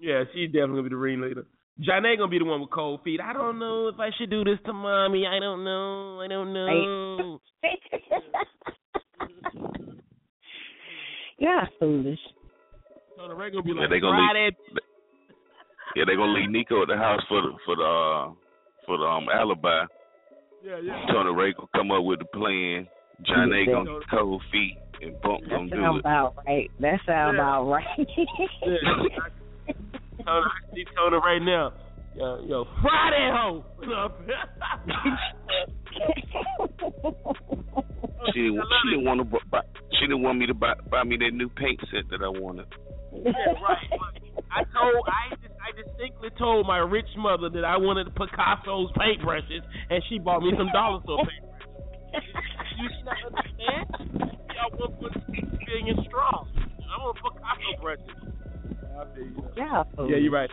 Yeah, 0.00 0.24
she's 0.32 0.48
definitely 0.48 0.78
gonna 0.78 0.82
be 0.84 0.88
the 0.90 0.96
ringleader. 0.96 1.46
Janae 1.80 2.18
gonna 2.18 2.28
be 2.28 2.38
the 2.38 2.44
one 2.44 2.60
with 2.60 2.70
cold 2.70 3.02
feet. 3.04 3.20
I 3.20 3.32
don't 3.32 3.60
know 3.60 3.86
if 3.86 4.00
I 4.00 4.10
should 4.18 4.30
do 4.30 4.42
this 4.42 4.58
to 4.66 4.72
mommy. 4.72 5.26
I 5.26 5.38
don't 5.38 5.62
know. 5.64 6.20
I 6.20 6.26
don't 6.26 6.52
know. 6.52 7.38
You're 11.38 11.68
foolish. 11.78 12.18
So 13.16 13.28
the 13.28 13.34
Ray 13.34 13.50
gonna 13.50 13.62
be 13.62 13.70
Yeah, 13.70 13.80
like, 13.82 13.90
they 13.90 14.00
gonna 14.00 14.16
"Fry 14.32 14.44
leave. 14.44 14.54
Yeah, 15.96 16.04
they 16.06 16.16
gonna 16.16 16.32
leave 16.32 16.50
Nico 16.50 16.82
at 16.82 16.88
the 16.88 16.96
house 16.96 17.20
for 17.28 17.42
the 17.42 17.52
for 17.64 17.76
the 17.76 17.82
uh, 17.82 18.30
for 18.86 18.98
the 18.98 19.04
um 19.04 19.28
alibi. 19.32 19.84
Yeah, 20.64 20.78
yeah. 20.82 21.04
Tony 21.12 21.30
Ray 21.34 21.52
gonna 21.52 21.68
come 21.74 21.90
up 21.92 22.04
with 22.04 22.18
the 22.20 22.24
plan. 22.26 22.86
John 23.24 23.52
A 23.52 23.66
gonna 23.66 23.98
get 23.98 24.10
cold 24.10 24.42
feet 24.52 24.76
and 25.02 25.20
Bump 25.22 25.40
That 25.42 25.50
gonna 25.50 25.70
do 25.70 25.76
sound 25.76 25.96
it. 25.96 26.00
about 26.00 26.34
right. 26.46 26.70
That 26.80 27.00
sound 27.06 27.36
Yeah. 27.36 27.42
about 27.42 27.64
right. 27.68 27.86
Tony, 27.96 28.06
I 30.26 30.74
see 30.74 30.84
Tony 30.96 31.16
right 31.16 31.42
now. 31.42 31.72
Yo, 32.16 32.40
yo, 32.46 32.64
fry 32.82 33.10
that 33.10 33.32
hoe. 33.36 33.64
She 38.34 38.42
didn't, 38.42 38.60
she 38.60 38.90
didn't 38.90 39.04
want 39.04 39.20
to 39.20 39.38
buy, 39.50 39.60
she 39.98 40.06
didn't 40.06 40.22
want 40.22 40.38
me 40.38 40.46
to 40.46 40.54
buy 40.54 40.74
buy 40.90 41.04
me 41.04 41.16
that 41.18 41.32
new 41.32 41.48
paint 41.48 41.80
set 41.90 42.08
that 42.10 42.22
I 42.22 42.28
wanted. 42.28 42.66
yeah, 43.12 43.54
right. 43.62 43.88
I 44.50 44.64
told, 44.74 45.06
I 45.06 45.34
just, 45.36 45.54
I 45.58 45.70
distinctly 45.74 46.30
told 46.38 46.66
my 46.66 46.78
rich 46.78 47.08
mother 47.16 47.48
that 47.50 47.64
I 47.64 47.76
wanted 47.76 48.14
Picasso's 48.14 48.90
paintbrushes, 48.98 49.62
and 49.90 50.02
she 50.08 50.18
bought 50.18 50.42
me 50.42 50.52
some 50.56 50.68
dollar 50.72 51.02
store 51.02 51.24
paintbrushes. 51.24 51.58
you 52.78 52.88
should 52.90 53.04
not 53.04 53.18
understand. 53.26 54.38
Y'all 54.54 54.72
one 54.78 54.92
point 54.98 55.14
six 55.30 55.46
billion 55.66 55.96
strong. 56.06 56.48
I 56.88 56.96
want 57.02 57.18
Picasso 57.22 57.82
brushes. 57.82 58.28
I. 58.98 59.04
Yeah, 59.56 59.82
Yeah, 59.98 60.16
you're 60.16 60.32
right. 60.32 60.50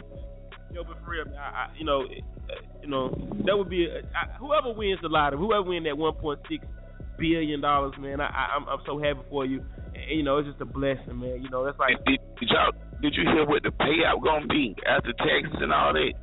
Yo, 0.72 0.84
but 0.84 1.02
for 1.04 1.12
real, 1.12 1.26
man, 1.26 1.38
I, 1.38 1.40
I, 1.40 1.68
you 1.78 1.86
know, 1.86 2.02
uh, 2.02 2.54
you 2.82 2.90
know, 2.90 3.10
that 3.46 3.58
would 3.58 3.70
be 3.70 3.86
a, 3.86 4.00
I, 4.12 4.38
whoever 4.38 4.74
wins 4.74 5.00
the 5.02 5.08
lottery, 5.08 5.40
whoever 5.40 5.64
wins 5.64 5.86
that 5.86 5.96
1.6 5.96 6.38
billion 7.18 7.62
dollars, 7.62 7.94
man. 8.00 8.20
I, 8.22 8.26
I, 8.26 8.56
I'm, 8.56 8.68
I'm 8.68 8.80
so 8.86 9.00
happy 9.00 9.20
for 9.30 9.46
you. 9.46 9.64
And, 9.94 10.18
you 10.18 10.24
know, 10.24 10.38
it's 10.38 10.48
just 10.50 10.62
a 10.62 10.66
blessing, 10.66 11.20
man. 11.20 11.42
You 11.42 11.50
know, 11.50 11.64
that's 11.66 11.78
like 11.80 11.98
Did, 12.06 12.20
did 12.40 12.50
y'all 12.50 12.72
did 13.02 13.14
you 13.16 13.24
hear 13.24 13.46
what 13.46 13.64
the 13.64 13.70
payout 13.70 14.24
gonna 14.24 14.48
be 14.48 14.76
after 14.88 15.12
taxes 15.14 15.58
and 15.62 15.72
all 15.74 15.94
that? 15.94 16.14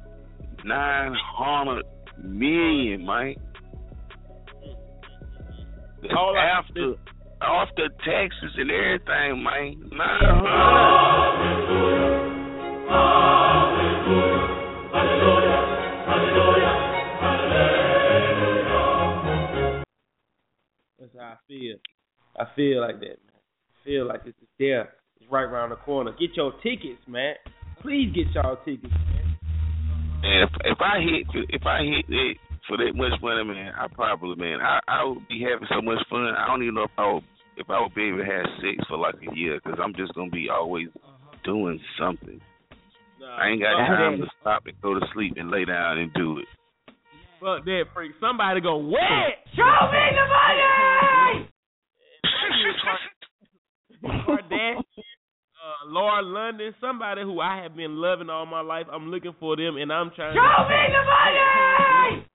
Nine 0.64 1.14
hundred 1.36 1.84
million, 2.22 3.04
Mike. 3.04 3.38
That's 6.02 6.14
All 6.16 6.36
I- 6.36 6.46
after 6.58 6.94
after 7.40 7.88
taxes 8.04 8.52
and 8.56 8.70
everything, 8.70 9.42
man. 9.42 9.90
Nine 9.90 10.20
hundred. 10.22 11.82
Oh, 12.94 13.41
I 21.32 21.36
feel. 21.48 21.76
I 22.36 22.44
feel 22.54 22.80
like 22.82 23.00
that, 23.00 23.16
man. 23.24 23.40
I 23.40 23.84
feel 23.84 24.06
like 24.06 24.20
it's 24.26 24.36
there. 24.58 24.92
It's 25.18 25.30
right 25.32 25.48
around 25.48 25.70
the 25.70 25.76
corner. 25.76 26.12
Get 26.12 26.36
your 26.36 26.52
tickets, 26.62 27.00
man. 27.08 27.34
Please 27.80 28.12
get 28.14 28.26
y'all 28.34 28.56
tickets, 28.64 28.92
man. 28.92 29.36
And 30.22 30.44
if 30.44 30.50
if 30.64 30.78
I 30.80 31.00
hit 31.00 31.46
if 31.48 31.62
I 31.64 31.80
hit 31.80 32.04
it 32.08 32.36
for 32.68 32.76
that 32.76 32.92
much 32.94 33.16
money, 33.22 33.44
man, 33.44 33.72
I 33.74 33.86
probably 33.88 34.36
man, 34.36 34.60
I 34.60 34.80
I 34.86 35.04
would 35.04 35.26
be 35.26 35.40
having 35.40 35.66
so 35.72 35.80
much 35.80 36.04
fun. 36.10 36.34
I 36.36 36.46
don't 36.48 36.62
even 36.62 36.74
know 36.74 36.84
if 36.84 36.98
I 36.98 37.12
would 37.12 37.24
if 37.56 37.70
I 37.70 37.80
would 37.80 37.94
be 37.94 38.08
able 38.08 38.18
to 38.18 38.24
have 38.24 38.60
sex 38.60 38.84
for 38.88 38.98
like 38.98 39.16
a 39.16 39.34
year 39.34 39.58
because 39.62 39.78
I'm 39.82 39.94
just 39.96 40.14
gonna 40.14 40.30
be 40.30 40.48
always 40.52 40.88
doing 41.44 41.80
something. 41.98 42.40
I 43.24 43.48
ain't 43.48 43.62
got 43.62 43.72
time 43.72 44.20
to 44.20 44.26
stop 44.40 44.66
and 44.66 44.78
go 44.82 44.94
to 44.94 45.06
sleep 45.14 45.34
and 45.36 45.50
lay 45.50 45.64
down 45.64 45.96
and 45.96 46.12
do 46.12 46.38
it. 46.38 46.46
Fuck 47.42 47.64
that 47.64 47.84
freak. 47.92 48.12
Somebody 48.20 48.60
go 48.60 48.76
what? 48.76 49.02
Show 49.56 49.66
me 49.90 50.14
the 50.14 50.24
money! 50.30 51.48
Kardashian, 54.02 54.78
uh, 54.78 55.86
Laura 55.88 56.22
London, 56.22 56.74
somebody 56.80 57.22
who 57.22 57.40
I 57.40 57.62
have 57.62 57.74
been 57.74 57.96
loving 57.96 58.30
all 58.30 58.46
my 58.46 58.60
life. 58.60 58.86
I'm 58.92 59.10
looking 59.10 59.34
for 59.40 59.56
them, 59.56 59.76
and 59.76 59.92
I'm 59.92 60.12
trying. 60.14 60.34
Show 60.34 60.40
to 60.40 60.68
me 60.68 60.86
the 60.86 61.02
money! 61.02 62.26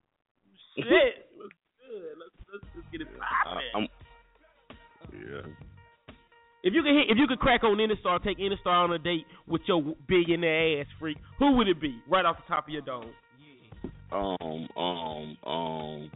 Shit, 0.75 1.31
what's 1.37 1.55
good? 1.79 2.15
Let's, 2.19 2.35
let's, 2.51 2.65
let's 2.75 2.87
get 2.91 3.01
it 3.01 3.07
poppin'. 3.17 3.87
Yeah. 5.13 5.47
If 6.63 6.73
you 6.73 6.83
could 6.83 6.95
hit, 6.95 7.09
if 7.09 7.17
you 7.17 7.27
could 7.27 7.39
crack 7.39 7.63
on 7.63 7.79
any 7.79 7.95
star, 8.01 8.19
take 8.19 8.39
any 8.39 8.57
star 8.59 8.83
on 8.83 8.91
a 8.91 8.99
date 8.99 9.25
with 9.47 9.61
your 9.67 9.95
billionaire 10.07 10.81
ass 10.81 10.87
freak, 10.99 11.17
who 11.39 11.53
would 11.53 11.69
it 11.69 11.79
be? 11.79 11.97
Right 12.09 12.25
off 12.25 12.37
the 12.37 12.53
top 12.53 12.67
of 12.67 12.73
your 12.73 12.81
dome. 12.81 13.13
Um, 14.11 14.67
um, 14.77 15.37
um. 15.45 16.11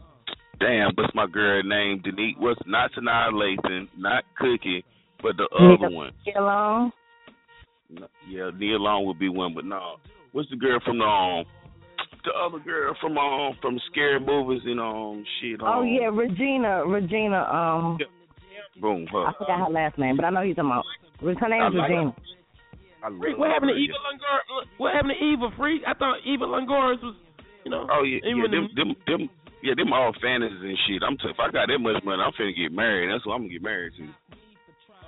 damn, 0.58 0.90
what's 0.94 1.14
my 1.14 1.26
girl 1.26 1.62
name? 1.62 2.00
Denise. 2.02 2.36
What's 2.38 2.60
not 2.66 2.90
Sanaa 2.92 3.30
Lathan, 3.32 3.88
not 3.98 4.24
Cookie, 4.38 4.84
but 5.22 5.36
the 5.36 5.48
Nia 5.58 5.74
other 5.74 5.94
one. 5.94 6.12
Nia 6.26 6.40
Long. 6.40 6.92
Yeah, 8.28 8.50
Nia 8.56 8.78
Long 8.78 9.06
would 9.06 9.18
be 9.18 9.28
one, 9.28 9.54
but 9.54 9.64
no. 9.64 9.96
What's 10.32 10.48
the 10.48 10.56
girl 10.56 10.80
from 10.84 10.98
the 10.98 11.04
um, 11.04 11.44
the 12.24 12.30
other 12.32 12.58
girl 12.64 12.96
from 13.00 13.18
um 13.18 13.54
from 13.60 13.78
scary 13.90 14.20
movies 14.20 14.62
and 14.64 14.80
um 14.80 15.24
shit? 15.40 15.60
Um, 15.60 15.66
Oh 15.68 15.82
yeah, 15.82 16.08
Regina. 16.12 16.86
Regina. 16.86 17.42
Um, 17.44 17.98
boom, 18.80 19.06
her. 19.12 19.26
I 19.26 19.32
forgot 19.38 19.66
her 19.66 19.72
last 19.72 19.98
name, 19.98 20.16
but 20.16 20.24
I 20.24 20.30
know 20.30 20.40
you're 20.40 20.54
talking 20.54 20.70
about. 20.70 20.84
Her 21.20 21.48
name 21.48 21.66
is 21.66 21.74
like 21.76 21.90
Regina. 21.90 22.14
I 23.04 23.08
love 23.08 23.18
Freak, 23.18 23.38
what 23.38 23.50
happened 23.50 23.72
to. 23.74 23.78
Eva 23.82 23.94
Longoria? 23.98 24.62
What 24.78 24.94
happened 24.94 25.14
to 25.18 25.24
Eva 25.26 25.48
Freak? 25.58 25.82
I 25.86 25.94
thought 25.94 26.22
Eva 26.24 26.44
Longoria 26.46 27.02
was, 27.02 27.16
you 27.64 27.70
know. 27.70 27.86
Oh 27.90 28.02
yeah, 28.02 28.18
even 28.24 28.46
yeah, 28.46 28.50
them, 28.50 28.68
them, 28.74 28.90
them, 29.06 29.30
yeah, 29.62 29.74
them 29.76 29.92
all 29.92 30.12
fantasies 30.20 30.62
and 30.62 30.78
shit. 30.86 31.02
I'm 31.02 31.16
t- 31.16 31.30
if 31.30 31.38
I 31.38 31.50
got 31.50 31.68
that 31.68 31.78
much 31.78 32.02
money, 32.04 32.22
I'm 32.22 32.32
finna 32.32 32.56
get 32.56 32.72
married. 32.72 33.12
That's 33.12 33.26
what 33.26 33.34
I'm 33.34 33.42
gonna 33.42 33.52
get 33.52 33.62
married 33.62 33.92
to. 33.98 34.04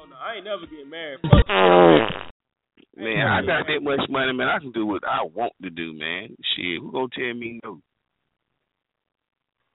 Oh 0.00 0.06
no, 0.06 0.16
I 0.16 0.36
ain't 0.36 0.44
never 0.44 0.66
getting 0.66 0.90
married. 0.90 1.20
Man, 2.96 3.26
I 3.26 3.40
got 3.42 3.66
that 3.66 3.82
much 3.82 4.08
money, 4.08 4.32
man. 4.32 4.46
I 4.46 4.60
can 4.60 4.70
do 4.70 4.86
what 4.86 5.02
I 5.02 5.24
want 5.24 5.52
to 5.62 5.70
do, 5.70 5.92
man. 5.92 6.28
Shit, 6.54 6.80
who 6.80 6.92
gonna 6.92 7.08
tell 7.12 7.34
me 7.34 7.58
no? 7.64 7.80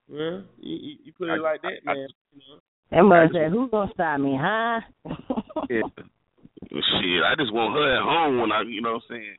Well, 0.08 0.44
you, 0.58 0.78
you, 0.78 0.96
you 1.04 1.14
put 1.18 1.28
it 1.28 1.42
like 1.42 1.62
that, 1.62 1.84
man. 1.84 2.08
you 2.34 2.40
know. 2.40 2.60
That 2.92 3.04
mother 3.04 3.30
said, 3.34 3.52
"Who's 3.52 3.70
gonna 3.70 3.92
stop 3.94 4.20
me, 4.20 4.38
huh?" 4.40 4.80
Yeah. 5.70 5.82
Shit, 6.72 7.24
I 7.26 7.36
just 7.38 7.54
want 7.54 7.74
her 7.74 7.98
at 7.98 8.04
home 8.04 8.40
when 8.40 8.52
I, 8.52 8.62
you 8.62 8.82
know 8.82 8.94
what 8.94 9.04
I'm 9.10 9.18
saying. 9.18 9.38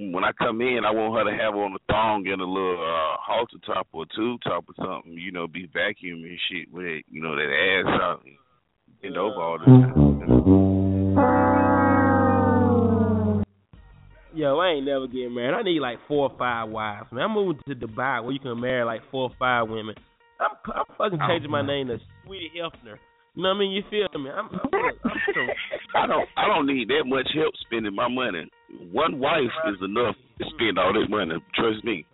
When 0.00 0.24
I 0.24 0.32
come 0.32 0.62
in, 0.62 0.80
I 0.86 0.92
want 0.92 1.12
her 1.12 1.30
to 1.30 1.36
have 1.36 1.54
on 1.54 1.76
a 1.76 1.78
thong 1.92 2.24
and 2.26 2.40
a 2.40 2.44
little 2.46 2.80
uh, 2.80 3.20
halter 3.20 3.58
top 3.66 3.86
or 3.92 4.06
tube 4.16 4.40
top 4.42 4.64
or 4.66 4.74
something. 4.80 5.12
You 5.12 5.30
know, 5.30 5.46
be 5.46 5.68
vacuuming 5.68 6.24
and 6.24 6.40
shit 6.48 6.72
with 6.72 6.86
it. 6.86 7.04
You 7.10 7.20
know 7.22 7.36
that 7.36 7.44
ass 7.44 7.84
out, 8.00 8.24
and 8.24 8.38
bend 9.02 9.18
over 9.18 9.36
all 9.36 9.58
the 9.58 9.66
time. 9.66 9.92
Yo, 14.32 14.58
I 14.58 14.68
ain't 14.70 14.86
never 14.86 15.06
getting 15.06 15.34
married. 15.34 15.52
I 15.52 15.62
need 15.64 15.80
like 15.80 15.98
four 16.08 16.30
or 16.30 16.38
five 16.38 16.70
wives, 16.70 17.12
man. 17.12 17.24
I'm 17.24 17.34
moving 17.34 17.60
to 17.68 17.74
Dubai 17.74 18.24
where 18.24 18.32
you 18.32 18.40
can 18.40 18.58
marry 18.58 18.86
like 18.86 19.02
four 19.10 19.24
or 19.24 19.36
five 19.38 19.68
women. 19.68 19.96
I'm, 20.40 20.56
I'm 20.64 20.86
fucking 20.96 21.20
changing 21.28 21.50
my 21.50 21.60
name 21.60 21.88
to 21.88 21.98
Sweetie 22.24 22.52
Hefner. 22.56 22.96
You 23.34 23.42
know 23.42 23.50
what 23.50 23.56
I 23.56 23.58
mean? 23.58 23.72
You 23.72 23.82
feel 23.90 24.08
me? 24.18 24.30
I'm, 24.30 24.48
I'm, 24.48 24.60
I'm 24.72 25.20
so, 25.34 25.40
I 25.94 26.06
don't 26.06 26.26
I 26.38 26.46
don't 26.46 26.66
need 26.66 26.88
that 26.88 27.04
much 27.04 27.28
help 27.34 27.52
spending 27.66 27.94
my 27.94 28.08
money. 28.08 28.48
One 28.92 29.18
wife 29.18 29.50
is 29.68 29.76
enough 29.82 30.14
to 30.38 30.44
spend 30.54 30.78
all 30.78 30.92
that 30.92 31.08
money. 31.10 31.34
Trust 31.54 31.84
me. 31.84 32.04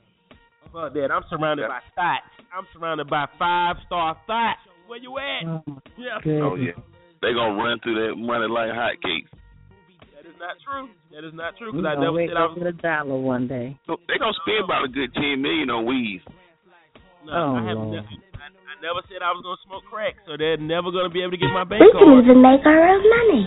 fuck 0.72 0.92
that. 0.94 1.10
I'm 1.12 1.22
surrounded 1.30 1.68
by 1.68 1.80
thoughts. 1.94 2.32
I'm 2.56 2.66
surrounded 2.72 3.08
by 3.08 3.26
five 3.38 3.76
star 3.86 4.16
thoughts. 4.26 4.60
Where 4.86 4.98
you 4.98 5.18
at? 5.18 5.44
Oh, 5.44 5.62
yeah. 5.98 6.40
Oh 6.42 6.54
yeah, 6.54 6.72
they 7.20 7.32
gonna 7.34 7.58
run 7.60 7.78
through 7.82 7.98
that 8.06 8.14
money 8.16 8.46
like 8.48 8.70
hotcakes. 8.70 9.28
That 10.14 10.24
is 10.24 10.36
not 10.38 10.56
true. 10.64 10.88
That 11.12 11.24
is 11.26 11.34
not 11.34 11.56
true. 11.58 11.72
We 11.74 11.82
Because 11.82 11.96
I 11.98 12.00
never 12.00 12.22
said 12.24 12.36
I 12.36 12.46
was. 12.46 12.56
with 12.56 12.66
a 12.70 12.76
dollar 12.80 13.18
one 13.18 13.48
day. 13.48 13.76
So 13.86 13.96
they 14.08 14.16
gonna 14.18 14.32
spend 14.46 14.64
about 14.64 14.84
a 14.86 14.88
good 14.88 15.12
ten 15.14 15.42
million 15.42 15.68
on 15.70 15.84
weed. 15.86 16.22
No, 17.26 17.32
Oh, 17.34 17.54
I 17.58 17.62
have 17.66 17.76
Lord. 17.76 17.94
never. 17.98 18.06
I, 18.38 18.46
I 18.46 18.74
never 18.80 19.02
said 19.10 19.20
I 19.26 19.34
was 19.34 19.42
gonna 19.42 19.58
smoke 19.66 19.82
crack, 19.90 20.14
so 20.24 20.38
they're 20.38 20.56
never 20.56 20.90
gonna 20.94 21.10
be 21.10 21.20
able 21.20 21.34
to 21.34 21.42
get 21.42 21.50
my 21.50 21.64
bank 21.66 21.82
We 21.82 21.90
can 21.92 22.22
even 22.22 22.38
make 22.40 22.62
our 22.64 22.80
own 22.88 23.02
money. 23.02 23.42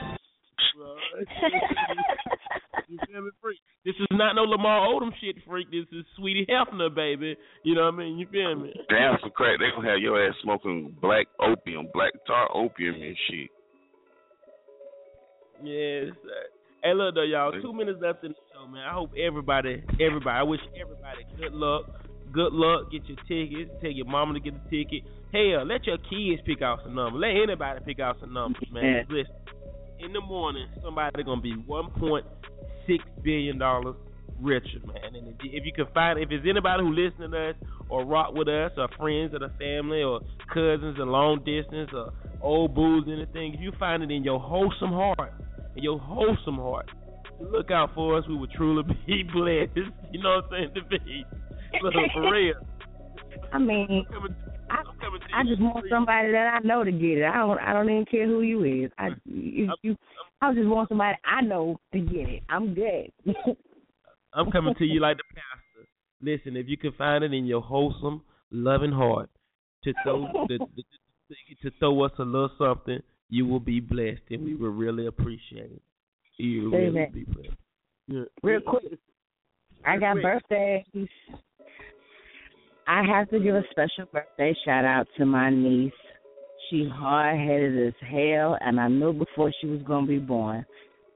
You 2.89 2.97
feel 3.05 3.21
me, 3.21 3.29
freak? 3.39 3.59
This 3.85 3.93
is 3.99 4.07
not 4.11 4.33
no 4.33 4.41
Lamar 4.41 4.87
Odom 4.87 5.11
shit, 5.21 5.35
freak. 5.45 5.69
This 5.69 5.85
is 5.91 6.03
Sweetie 6.17 6.47
Hefner, 6.49 6.93
baby. 6.93 7.37
You 7.63 7.75
know 7.75 7.85
what 7.85 7.93
I 7.93 7.97
mean? 7.97 8.17
You 8.17 8.25
feel 8.31 8.55
me? 8.55 8.73
Damn 8.89 9.15
some 9.21 9.29
crack, 9.29 9.59
they 9.59 9.69
gonna 9.75 9.87
have 9.87 9.99
your 9.99 10.17
ass 10.17 10.33
smoking 10.41 10.95
black 10.99 11.27
opium, 11.39 11.87
black 11.93 12.13
tar 12.25 12.49
opium 12.51 12.95
and 12.95 13.15
shit. 13.29 13.49
Yes. 15.61 16.15
sir. 16.23 16.49
Hey, 16.83 16.93
look 16.95 17.13
though, 17.13 17.21
y'all. 17.21 17.51
Two 17.61 17.73
minutes 17.73 17.99
left 18.01 18.23
in 18.23 18.31
the 18.31 18.37
show, 18.51 18.65
man. 18.67 18.81
I 18.89 18.93
hope 18.93 19.11
everybody, 19.13 19.83
everybody. 20.01 20.39
I 20.39 20.43
wish 20.43 20.61
everybody 20.73 21.27
good 21.37 21.53
luck. 21.53 21.85
Good 22.33 22.53
luck. 22.53 22.91
Get 22.91 23.03
your 23.05 23.17
tickets. 23.27 23.69
Tell 23.81 23.91
your 23.91 24.07
mama 24.07 24.33
to 24.33 24.39
get 24.39 24.53
the 24.55 24.69
ticket. 24.69 25.03
Hell, 25.31 25.63
let 25.63 25.85
your 25.85 25.97
kids 26.09 26.41
pick 26.43 26.63
out 26.63 26.79
some 26.83 26.95
numbers. 26.95 27.21
Let 27.21 27.37
anybody 27.37 27.81
pick 27.85 27.99
out 27.99 28.17
some 28.19 28.33
numbers, 28.33 28.65
man. 28.71 29.05
Listen, 29.09 29.35
in 29.99 30.13
the 30.13 30.21
morning, 30.21 30.65
somebody 30.81 31.23
gonna 31.23 31.41
be 31.41 31.53
one 31.53 31.91
point 31.91 32.25
six 32.89 33.03
billion 33.23 33.59
dollars 33.59 33.95
richer, 34.41 34.79
man. 34.85 35.15
And 35.15 35.27
if 35.27 35.35
you, 35.43 35.51
if 35.53 35.65
you 35.65 35.73
can 35.73 35.87
find, 35.93 36.19
if 36.19 36.29
it's 36.31 36.45
anybody 36.49 36.83
who 36.83 36.93
listen 36.93 37.31
to 37.31 37.49
us 37.49 37.55
or 37.89 38.05
rock 38.05 38.33
with 38.33 38.47
us, 38.47 38.71
or 38.77 38.87
friends 38.97 39.33
of 39.33 39.41
the 39.41 39.51
family, 39.59 40.01
or 40.01 40.21
cousins 40.53 40.97
and 40.99 41.11
long 41.11 41.39
distance, 41.39 41.89
or 41.93 42.13
old 42.41 42.75
booze, 42.75 43.05
anything, 43.07 43.53
if 43.55 43.59
you 43.59 43.71
find 43.79 44.03
it 44.03 44.11
in 44.11 44.23
your 44.23 44.39
wholesome 44.39 44.91
heart, 44.91 45.33
in 45.75 45.83
your 45.83 45.99
wholesome 45.99 46.55
heart, 46.55 46.89
look 47.39 47.71
out 47.71 47.91
for 47.95 48.17
us. 48.17 48.25
We 48.27 48.35
would 48.35 48.51
truly 48.51 48.83
be 49.07 49.23
blessed. 49.23 49.89
You 50.11 50.21
know 50.21 50.41
what 50.41 50.45
I'm 50.45 50.51
saying? 50.51 50.71
To 50.75 50.83
be, 50.85 51.25
look 51.81 51.93
for 52.13 52.31
real. 52.31 52.55
I 53.53 53.57
mean, 53.57 54.05
I 55.34 55.43
just 55.43 55.61
want 55.61 55.86
somebody 55.89 56.32
that 56.32 56.53
I 56.53 56.67
know 56.67 56.84
to 56.84 56.91
get 56.91 57.20
it. 57.20 57.24
I 57.24 57.38
don't 57.38 57.59
I 57.59 57.74
don't 57.74 57.89
even 57.89 58.05
care 58.05 58.28
who 58.28 58.41
you 58.41 58.63
is. 58.63 58.91
I 58.97 59.09
you, 59.26 59.72
you 59.82 59.97
I 60.41 60.53
just 60.53 60.67
want 60.67 60.89
somebody 60.89 61.17
I 61.26 61.41
know 61.41 61.80
to 61.93 61.99
get 61.99 62.30
it. 62.30 62.43
I'm 62.49 62.74
good. 62.74 63.11
I'm 64.34 64.51
coming 64.51 64.76
to 64.76 64.86
you 64.86 64.99
like 64.99 65.17
the 65.17 65.24
pastor. 65.34 65.89
Listen, 66.22 66.55
if 66.55 66.67
you 66.67 66.78
can 66.78 66.91
find 66.93 67.24
it 67.24 67.34
in 67.34 67.45
your 67.45 67.61
wholesome, 67.61 68.22
loving 68.51 68.91
heart 68.91 69.30
to 69.84 69.93
throw 70.03 70.28
the, 70.47 70.59
the, 70.76 70.84
to 71.63 71.72
throw 71.80 72.03
us 72.03 72.11
a 72.20 72.24
little 72.24 72.51
something, 72.57 72.99
you 73.30 73.45
will 73.45 73.59
be 73.59 73.80
blessed, 73.80 74.22
and 74.30 74.43
we 74.43 74.55
will 74.55 74.70
really 74.70 75.07
appreciate 75.07 75.72
it. 75.72 75.82
You 76.38 76.70
will 76.70 76.78
really 76.78 77.05
be 77.13 77.24
blessed. 77.24 77.57
Yeah. 78.07 78.24
Real 78.43 78.61
quick, 78.61 78.84
I 79.86 79.97
got 79.97 80.17
birthdays. 80.22 80.84
I 82.89 83.03
have 83.03 83.29
to 83.29 83.39
give 83.39 83.53
a 83.53 83.61
special 83.69 84.05
birthday 84.11 84.55
shout 84.65 84.83
out 84.83 85.05
to 85.19 85.25
my 85.25 85.51
niece. 85.51 85.93
She's 86.69 86.87
hard 86.91 87.37
headed 87.37 87.87
as 87.87 87.93
hell, 88.01 88.57
and 88.61 88.79
I 88.79 88.87
knew 88.87 89.13
before 89.13 89.51
she 89.61 89.67
was 89.67 89.81
gonna 89.83 90.07
be 90.07 90.17
born. 90.17 90.65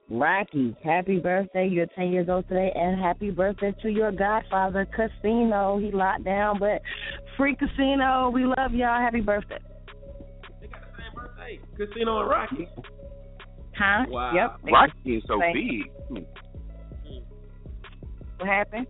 Rocky, 0.07 0.75
happy 0.83 1.17
birthday! 1.17 1.67
You're 1.67 1.87
ten 1.95 2.11
years 2.11 2.29
old 2.29 2.47
today, 2.47 2.71
and 2.75 3.01
happy 3.01 3.31
birthday 3.31 3.73
to 3.81 3.89
your 3.89 4.11
godfather, 4.11 4.85
Casino. 4.85 5.79
He 5.79 5.89
locked 5.91 6.25
down, 6.25 6.59
but 6.59 6.79
free 7.37 7.55
Casino. 7.55 8.29
We 8.31 8.45
love 8.45 8.73
y'all. 8.73 8.99
Happy 9.01 9.21
birthday. 9.21 9.57
Hey, 11.43 11.59
Casino 11.75 12.19
and 12.21 12.29
Rocky. 12.29 12.67
Huh? 13.75 14.05
Wow. 14.09 14.33
Yep. 14.35 14.71
Rocky 14.71 15.17
is 15.17 15.23
so 15.27 15.39
Thank- 15.39 15.55
big. 15.55 16.25
What 18.37 18.47
happened? 18.47 18.85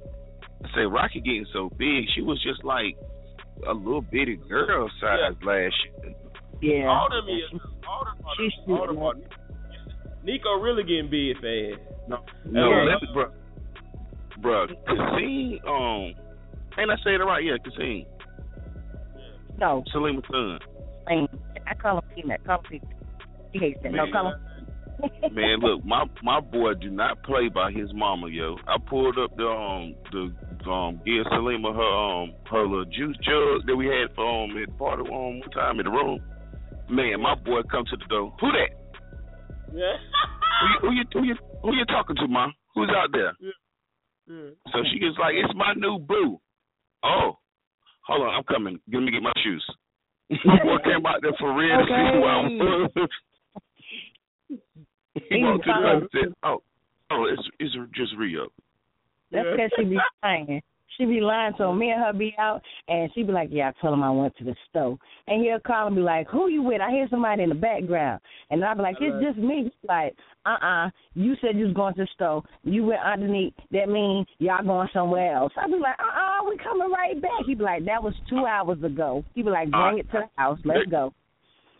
I 0.63 0.67
say 0.75 0.81
Rocky 0.81 1.19
getting 1.19 1.45
so 1.53 1.69
big, 1.77 2.05
she 2.15 2.21
was 2.21 2.41
just 2.41 2.63
like 2.63 2.95
a 3.67 3.73
little 3.73 4.01
bitty 4.01 4.37
girl 4.49 4.89
size 5.01 5.35
last 5.43 5.75
year. 5.85 6.13
Yeah. 6.61 6.87
All 6.87 7.09
them 7.09 7.27
is 7.27 7.61
all 7.87 8.05
them 8.05 8.25
are, 8.25 8.33
She's 8.37 8.53
all 8.67 8.87
them 8.87 8.97
are, 8.99 9.13
Nico 10.23 10.59
really 10.61 10.83
getting 10.83 11.09
big 11.09 11.35
fast. 11.35 11.81
No, 12.07 12.17
Yeah. 12.45 12.51
no, 12.51 12.69
let 12.89 13.01
me, 13.01 13.07
bro, 13.13 13.25
bro, 14.41 14.67
Kasim, 14.87 15.59
um, 15.67 16.13
ain't 16.79 16.91
I 16.91 16.95
saying 17.03 17.19
it 17.21 17.23
right? 17.23 17.43
Yeah, 17.43 17.57
Kasim, 17.63 18.05
No, 19.59 19.83
Salima's 19.91 20.23
son. 20.31 20.59
I 21.07 21.27
I 21.69 21.73
call 21.75 21.97
him 21.97 22.03
Peanut. 22.15 22.43
Call 22.45 22.59
him 22.59 22.63
Peanut. 22.69 22.87
He 23.51 23.59
hates 23.59 23.79
that. 23.83 23.91
No, 23.91 24.05
call 24.11 24.27
him. 24.33 24.39
Man, 25.33 25.59
look, 25.59 25.83
my 25.83 26.05
my 26.23 26.39
boy 26.39 26.73
do 26.75 26.89
not 26.89 27.21
play 27.23 27.49
by 27.49 27.71
his 27.71 27.93
mama, 27.93 28.29
yo. 28.29 28.55
I 28.67 28.77
pulled 28.89 29.17
up 29.19 29.35
the 29.35 29.45
um 29.47 29.95
the 30.11 30.33
um 30.67 31.01
give 31.05 31.25
Salima 31.31 31.73
her 31.73 32.23
um 32.23 32.33
her 32.49 32.67
little 32.67 32.85
juice 32.85 33.17
jug 33.23 33.65
that 33.67 33.75
we 33.75 33.87
had 33.87 34.13
for 34.15 34.25
um 34.25 34.57
at 34.57 34.67
the 34.67 34.73
party 34.73 35.03
um 35.03 35.39
one 35.39 35.49
time 35.53 35.79
in 35.79 35.85
the 35.85 35.91
room. 35.91 36.19
Man, 36.89 37.21
my 37.21 37.35
boy 37.35 37.61
come 37.71 37.85
to 37.85 37.97
the 37.97 38.05
door. 38.05 38.35
Who 38.39 38.51
that? 38.51 38.69
Yeah. 39.73 39.97
Who 40.61 40.67
you 40.67 40.79
who 40.81 40.91
you 40.91 41.03
who 41.13 41.23
you, 41.23 41.35
who 41.61 41.75
you 41.75 41.85
talking 41.85 42.15
to, 42.17 42.27
ma? 42.27 42.49
Who's 42.75 42.89
out 42.95 43.11
there? 43.11 43.33
So 44.71 44.79
she 44.91 44.99
gets 44.99 45.17
like, 45.19 45.35
it's 45.35 45.53
my 45.55 45.73
new 45.75 45.99
boo. 45.99 46.39
Oh, 47.03 47.37
hold 48.07 48.21
on, 48.21 48.35
I'm 48.35 48.43
coming. 48.43 48.79
Let 48.91 49.03
me 49.03 49.11
get 49.11 49.21
my 49.21 49.33
shoes. 49.43 49.65
my 50.45 50.63
boy 50.63 50.77
came 50.83 51.05
out 51.05 51.21
there 51.21 51.33
for 51.39 51.53
real 51.53 51.77
to 51.77 51.85
see 51.85 52.07
who 52.13 52.23
I 52.23 52.37
was. 52.41 53.09
he 55.29 55.43
walked 55.43 55.65
to 55.65 55.71
the 55.71 55.89
and 55.89 56.09
said, 56.11 56.33
oh, 56.43 56.63
oh, 57.11 57.25
it's 57.25 57.47
it's 57.59 57.75
just 57.93 58.15
Rio. 58.17 58.47
That's 59.33 59.47
because 59.51 59.71
she 59.77 59.85
be 59.85 59.97
lying. 60.23 60.61
She 60.97 61.05
be 61.05 61.21
lying 61.21 61.53
to 61.57 61.63
him. 61.63 61.79
Me 61.79 61.89
and 61.89 62.03
her 62.03 62.13
be 62.13 62.35
out, 62.37 62.61
and 62.87 63.09
she 63.15 63.23
be 63.23 63.31
like, 63.31 63.49
"Yeah, 63.51 63.69
I 63.69 63.81
told 63.81 63.95
him 63.95 64.03
I 64.03 64.11
went 64.11 64.37
to 64.37 64.43
the 64.43 64.55
store." 64.69 64.97
And 65.27 65.43
he'll 65.43 65.59
call 65.59 65.87
and 65.87 65.95
be 65.95 66.03
like, 66.03 66.27
"Who 66.29 66.49
you 66.49 66.61
with? 66.61 66.81
I 66.81 66.91
hear 66.91 67.07
somebody 67.09 67.43
in 67.43 67.49
the 67.49 67.55
background." 67.55 68.21
And 68.51 68.63
I 68.63 68.73
be 68.75 68.81
like, 68.83 68.97
"It's 69.01 69.25
just 69.25 69.37
me." 69.37 69.63
He's 69.63 69.89
like, 69.89 70.15
"Uh, 70.45 70.57
uh 70.61 70.89
You 71.15 71.35
said 71.41 71.57
you 71.57 71.65
was 71.65 71.73
going 71.73 71.95
to 71.95 72.01
the 72.01 72.07
store. 72.13 72.43
You 72.63 72.85
went 72.85 73.01
underneath. 73.01 73.55
That 73.71 73.89
means 73.89 74.27
y'all 74.37 74.63
going 74.63 74.89
somewhere 74.93 75.35
else." 75.35 75.51
I 75.57 75.65
be 75.65 75.73
like, 75.73 75.97
"Uh, 75.99 76.03
uh 76.03 76.49
we 76.49 76.57
coming 76.57 76.91
right 76.91 77.19
back." 77.19 77.45
He 77.47 77.55
be 77.55 77.63
like, 77.63 77.85
"That 77.85 78.03
was 78.03 78.13
two 78.29 78.45
hours 78.45 78.83
ago." 78.83 79.25
He 79.33 79.41
be 79.41 79.49
like, 79.49 79.71
"Bring 79.71 79.97
it 79.97 80.11
to 80.11 80.19
the 80.19 80.29
house. 80.41 80.59
Let's 80.63 80.85
go." 80.91 81.11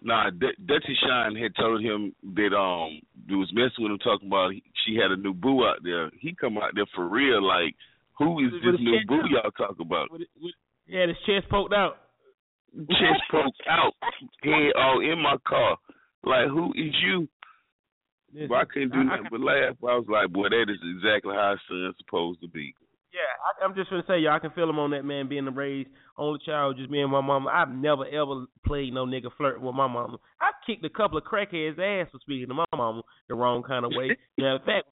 Nah, 0.02 0.32
D- 0.32 0.58
Dutchy 0.66 0.98
Shine 1.08 1.36
had 1.36 1.56
told 1.56 1.82
him 1.82 2.14
that 2.36 2.54
um 2.54 3.00
he 3.28 3.36
was 3.36 3.50
messing 3.54 3.84
with 3.84 3.92
him, 3.92 4.00
talking 4.00 4.28
about 4.28 4.52
he, 4.54 4.64
she 4.86 4.96
had 4.96 5.12
a 5.12 5.18
new 5.18 5.34
boo 5.34 5.66
out 5.66 5.80
there. 5.84 6.10
He 6.20 6.34
come 6.36 6.58
out 6.58 6.72
there 6.76 6.86
for 6.96 7.08
real, 7.08 7.42
like 7.46 7.76
who 8.18 8.40
is 8.46 8.52
With 8.54 8.74
this 8.74 8.82
new 8.82 9.00
boo 9.08 9.22
out. 9.22 9.30
y'all 9.32 9.52
talk 9.52 9.80
about? 9.80 10.12
With, 10.12 10.22
with, 10.42 10.54
yeah, 10.88 11.08
his 11.08 11.16
chest 11.26 11.50
poked 11.50 11.74
out. 11.74 11.98
Chest 12.90 13.22
poked 13.32 13.62
out, 13.70 13.94
head 14.44 14.74
all 14.76 15.00
in 15.02 15.20
my 15.22 15.38
car. 15.48 15.78
Like 16.24 16.48
who 16.50 16.72
is 16.76 16.94
you? 17.04 17.28
But 18.48 18.56
I 18.56 18.66
couldn't 18.66 18.90
do 18.94 18.98
I- 18.98 19.02
I 19.02 19.06
nothing 19.18 19.28
but 19.32 19.40
laugh. 19.42 19.76
I 19.84 19.96
was 19.96 20.06
like, 20.10 20.32
boy, 20.32 20.50
that 20.50 20.66
is 20.70 20.80
exactly 20.96 21.36
how 21.36 21.54
a 21.54 21.58
son's 21.70 21.96
supposed 22.00 22.42
to 22.42 22.48
be. 22.48 22.74
Yeah, 23.14 23.30
I, 23.46 23.64
I'm 23.64 23.76
just 23.76 23.92
gonna 23.92 24.04
say, 24.08 24.18
y'all 24.20 24.34
I 24.34 24.40
can 24.40 24.50
feel 24.52 24.68
him 24.68 24.80
on 24.80 24.90
that 24.92 25.06
man 25.06 25.28
being 25.30 25.46
raised 25.46 25.90
only 26.18 26.40
child, 26.46 26.78
just 26.78 26.90
me 26.90 27.00
and 27.02 27.12
my 27.12 27.22
mama. 27.22 27.50
I've 27.54 27.70
never 27.70 28.06
ever 28.08 28.46
played 28.66 28.92
no 28.92 29.06
nigga 29.06 29.30
flirt 29.38 29.62
with 29.62 29.76
my 29.76 29.86
mama. 29.88 30.18
I've 30.42 30.56
kicked 30.66 30.84
a 30.84 30.90
couple 30.90 31.20
of 31.20 31.24
crackheads' 31.24 31.78
ass 31.78 32.10
for 32.12 32.18
speaking 32.22 32.48
to 32.48 32.56
my 32.56 32.66
mama 32.76 33.04
the 33.30 33.36
wrong 33.36 33.62
kind 33.62 33.86
of 33.86 33.92
way. 33.96 34.18
Matter 34.40 34.56
of 34.56 34.64
fact, 34.64 34.86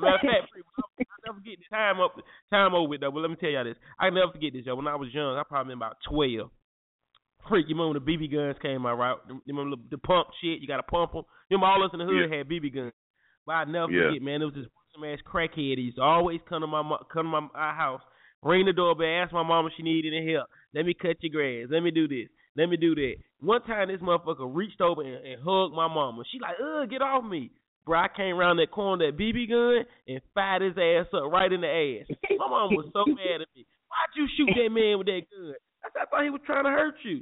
matter 0.00 0.14
of 0.14 0.20
fact, 0.22 0.52
I 0.54 1.16
never 1.26 1.38
forget 1.38 1.58
this 1.58 1.66
time 1.68 2.00
up, 2.00 2.14
time 2.50 2.74
over 2.74 2.88
with 2.88 3.00
though. 3.00 3.10
But 3.10 3.20
let 3.20 3.30
me 3.30 3.36
tell 3.40 3.50
y'all 3.50 3.64
this, 3.64 3.76
I 3.98 4.08
never 4.10 4.30
forget 4.30 4.52
this, 4.52 4.66
yo. 4.66 4.76
When 4.76 4.86
I 4.86 4.94
was 4.94 5.12
young, 5.12 5.36
I 5.36 5.42
probably 5.42 5.72
been 5.72 5.78
about 5.78 5.96
twelve. 6.08 6.50
Freak, 7.48 7.66
you 7.68 7.74
remember 7.74 7.98
when 7.98 8.04
the 8.06 8.26
BB 8.26 8.32
guns 8.32 8.56
came 8.62 8.86
out, 8.86 8.96
right? 8.96 9.16
You 9.28 9.40
remember 9.54 9.76
the, 9.76 9.96
the 9.96 9.98
pump 9.98 10.28
shit? 10.40 10.60
You 10.62 10.66
got 10.66 10.78
to 10.78 10.82
pump 10.84 11.12
them. 11.12 11.24
You 11.50 11.58
remember 11.58 11.66
all 11.74 11.84
us 11.84 11.90
in 11.92 11.98
the 11.98 12.06
hood 12.06 12.32
had 12.32 12.48
BB 12.48 12.72
guns. 12.74 12.92
But 13.44 13.52
I 13.52 13.64
never 13.64 13.92
Yeah. 13.92 14.08
forget, 14.08 14.22
man. 14.22 14.40
It 14.40 14.44
was 14.46 14.54
this 14.54 14.66
some 14.94 15.04
ass 15.04 15.18
crackhead. 15.26 15.78
He 15.78 15.90
used 15.90 15.96
to 15.96 16.02
always 16.02 16.40
come 16.48 16.60
to 16.60 16.66
my 16.66 16.82
come 17.12 17.26
to 17.26 17.30
my, 17.30 17.40
my 17.40 17.74
house, 17.74 18.02
ring 18.42 18.66
the 18.66 18.72
doorbell, 18.72 19.06
ask 19.06 19.32
my 19.32 19.42
mama 19.42 19.70
she 19.76 19.82
needed 19.82 20.14
any 20.14 20.32
help. 20.32 20.48
Let 20.74 20.86
me 20.86 20.94
cut 20.94 21.16
your 21.20 21.32
grass. 21.32 21.68
Let 21.70 21.82
me 21.82 21.90
do 21.90 22.08
this. 22.08 22.28
Let 22.56 22.68
me 22.68 22.76
do 22.76 22.94
that. 22.94 23.14
One 23.40 23.62
time 23.62 23.88
this 23.88 24.00
motherfucker 24.00 24.48
reached 24.54 24.80
over 24.80 25.02
and, 25.02 25.14
and 25.14 25.42
hugged 25.42 25.74
my 25.74 25.88
mama. 25.88 26.22
She 26.30 26.38
like, 26.38 26.56
ugh, 26.62 26.88
get 26.88 27.02
off 27.02 27.24
me. 27.24 27.50
Bro, 27.84 27.98
I 27.98 28.08
came 28.16 28.36
around 28.36 28.56
that 28.58 28.70
corner, 28.70 29.10
that 29.10 29.18
BB 29.18 29.50
gun, 29.50 29.84
and 30.08 30.20
fired 30.32 30.62
his 30.62 30.78
ass 30.78 31.12
up 31.12 31.30
right 31.30 31.52
in 31.52 31.60
the 31.60 31.68
ass. 31.68 32.16
My 32.38 32.48
mom 32.48 32.72
was 32.72 32.88
so 32.92 33.04
mad 33.08 33.42
at 33.42 33.48
me. 33.54 33.66
Why'd 33.92 34.16
you 34.16 34.26
shoot 34.36 34.48
that 34.56 34.72
man 34.72 34.96
with 34.96 35.06
that 35.08 35.22
gun? 35.28 35.54
I 35.84 35.88
said, 35.92 36.02
I 36.02 36.06
thought 36.06 36.24
he 36.24 36.30
was 36.30 36.40
trying 36.46 36.64
to 36.64 36.70
hurt 36.70 36.94
you. 37.04 37.20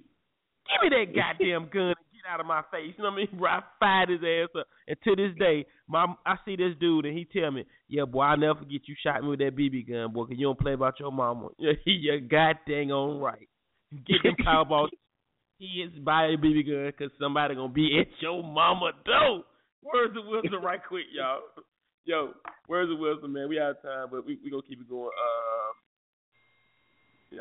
Give 0.71 0.79
me 0.87 0.89
that 0.95 1.11
goddamn 1.11 1.69
gun 1.73 1.99
and 1.99 2.12
get 2.23 2.33
out 2.33 2.41
of 2.41 2.47
my 2.47 2.63
face. 2.71 2.95
You 2.97 3.05
know 3.05 3.11
what 3.11 3.15
I 3.15 3.17
mean? 3.17 3.29
Bro, 3.39 3.51
I 3.51 3.61
fired 3.81 4.09
his 4.11 4.21
ass 4.21 4.49
up. 4.59 4.67
And 4.89 4.97
to 5.05 5.17
this 5.17 5.33
day, 5.39 5.67
my 5.89 6.07
I 6.27 6.37
see 6.45 6.57
this 6.57 6.75
dude 6.81 7.07
and 7.07 7.17
he 7.17 7.25
tell 7.27 7.51
me, 7.51 7.65
yeah, 7.89 8.05
boy, 8.05 8.23
I'll 8.23 8.37
never 8.37 8.59
forget 8.61 8.81
you 8.87 8.95
shot 9.03 9.23
me 9.23 9.29
with 9.29 9.41
that 9.41 9.57
BB 9.57 9.89
gun, 9.89 10.13
boy, 10.13 10.25
'cause 10.25 10.37
you 10.39 10.47
don't 10.47 10.59
play 10.59 10.73
about 10.75 10.99
your 11.01 11.13
mama. 11.13 11.49
You're 11.85 12.21
goddamn 12.21 12.91
on 12.91 13.21
right. 13.21 13.49
Get 14.07 14.23
them 14.23 14.37
Powerball 14.47 14.89
kids, 15.61 15.99
buy 15.99 16.27
a 16.27 16.37
BB 16.37 16.67
gun 16.67 16.93
'cause 16.99 17.11
somebody 17.21 17.55
going 17.55 17.71
to 17.71 17.75
be 17.75 17.99
at 18.01 18.09
your 18.21 18.43
mama 18.43 18.93
though. 19.07 19.45
Where's 19.83 20.15
the 20.15 20.23
Wilson 20.23 20.63
right 20.63 20.81
quick, 20.87 21.07
y'all? 21.13 21.41
Yo, 22.05 22.33
where's 22.67 22.89
the 22.89 22.97
Wilson, 22.97 23.33
man? 23.33 23.49
We 23.49 23.61
out 23.61 23.71
of 23.77 23.83
time, 23.83 24.09
but 24.11 24.27
we 24.27 24.39
we 24.43 24.51
gonna 24.51 24.63
keep 24.63 24.81
it 24.81 24.89
going. 24.89 25.11
Um, 25.11 25.75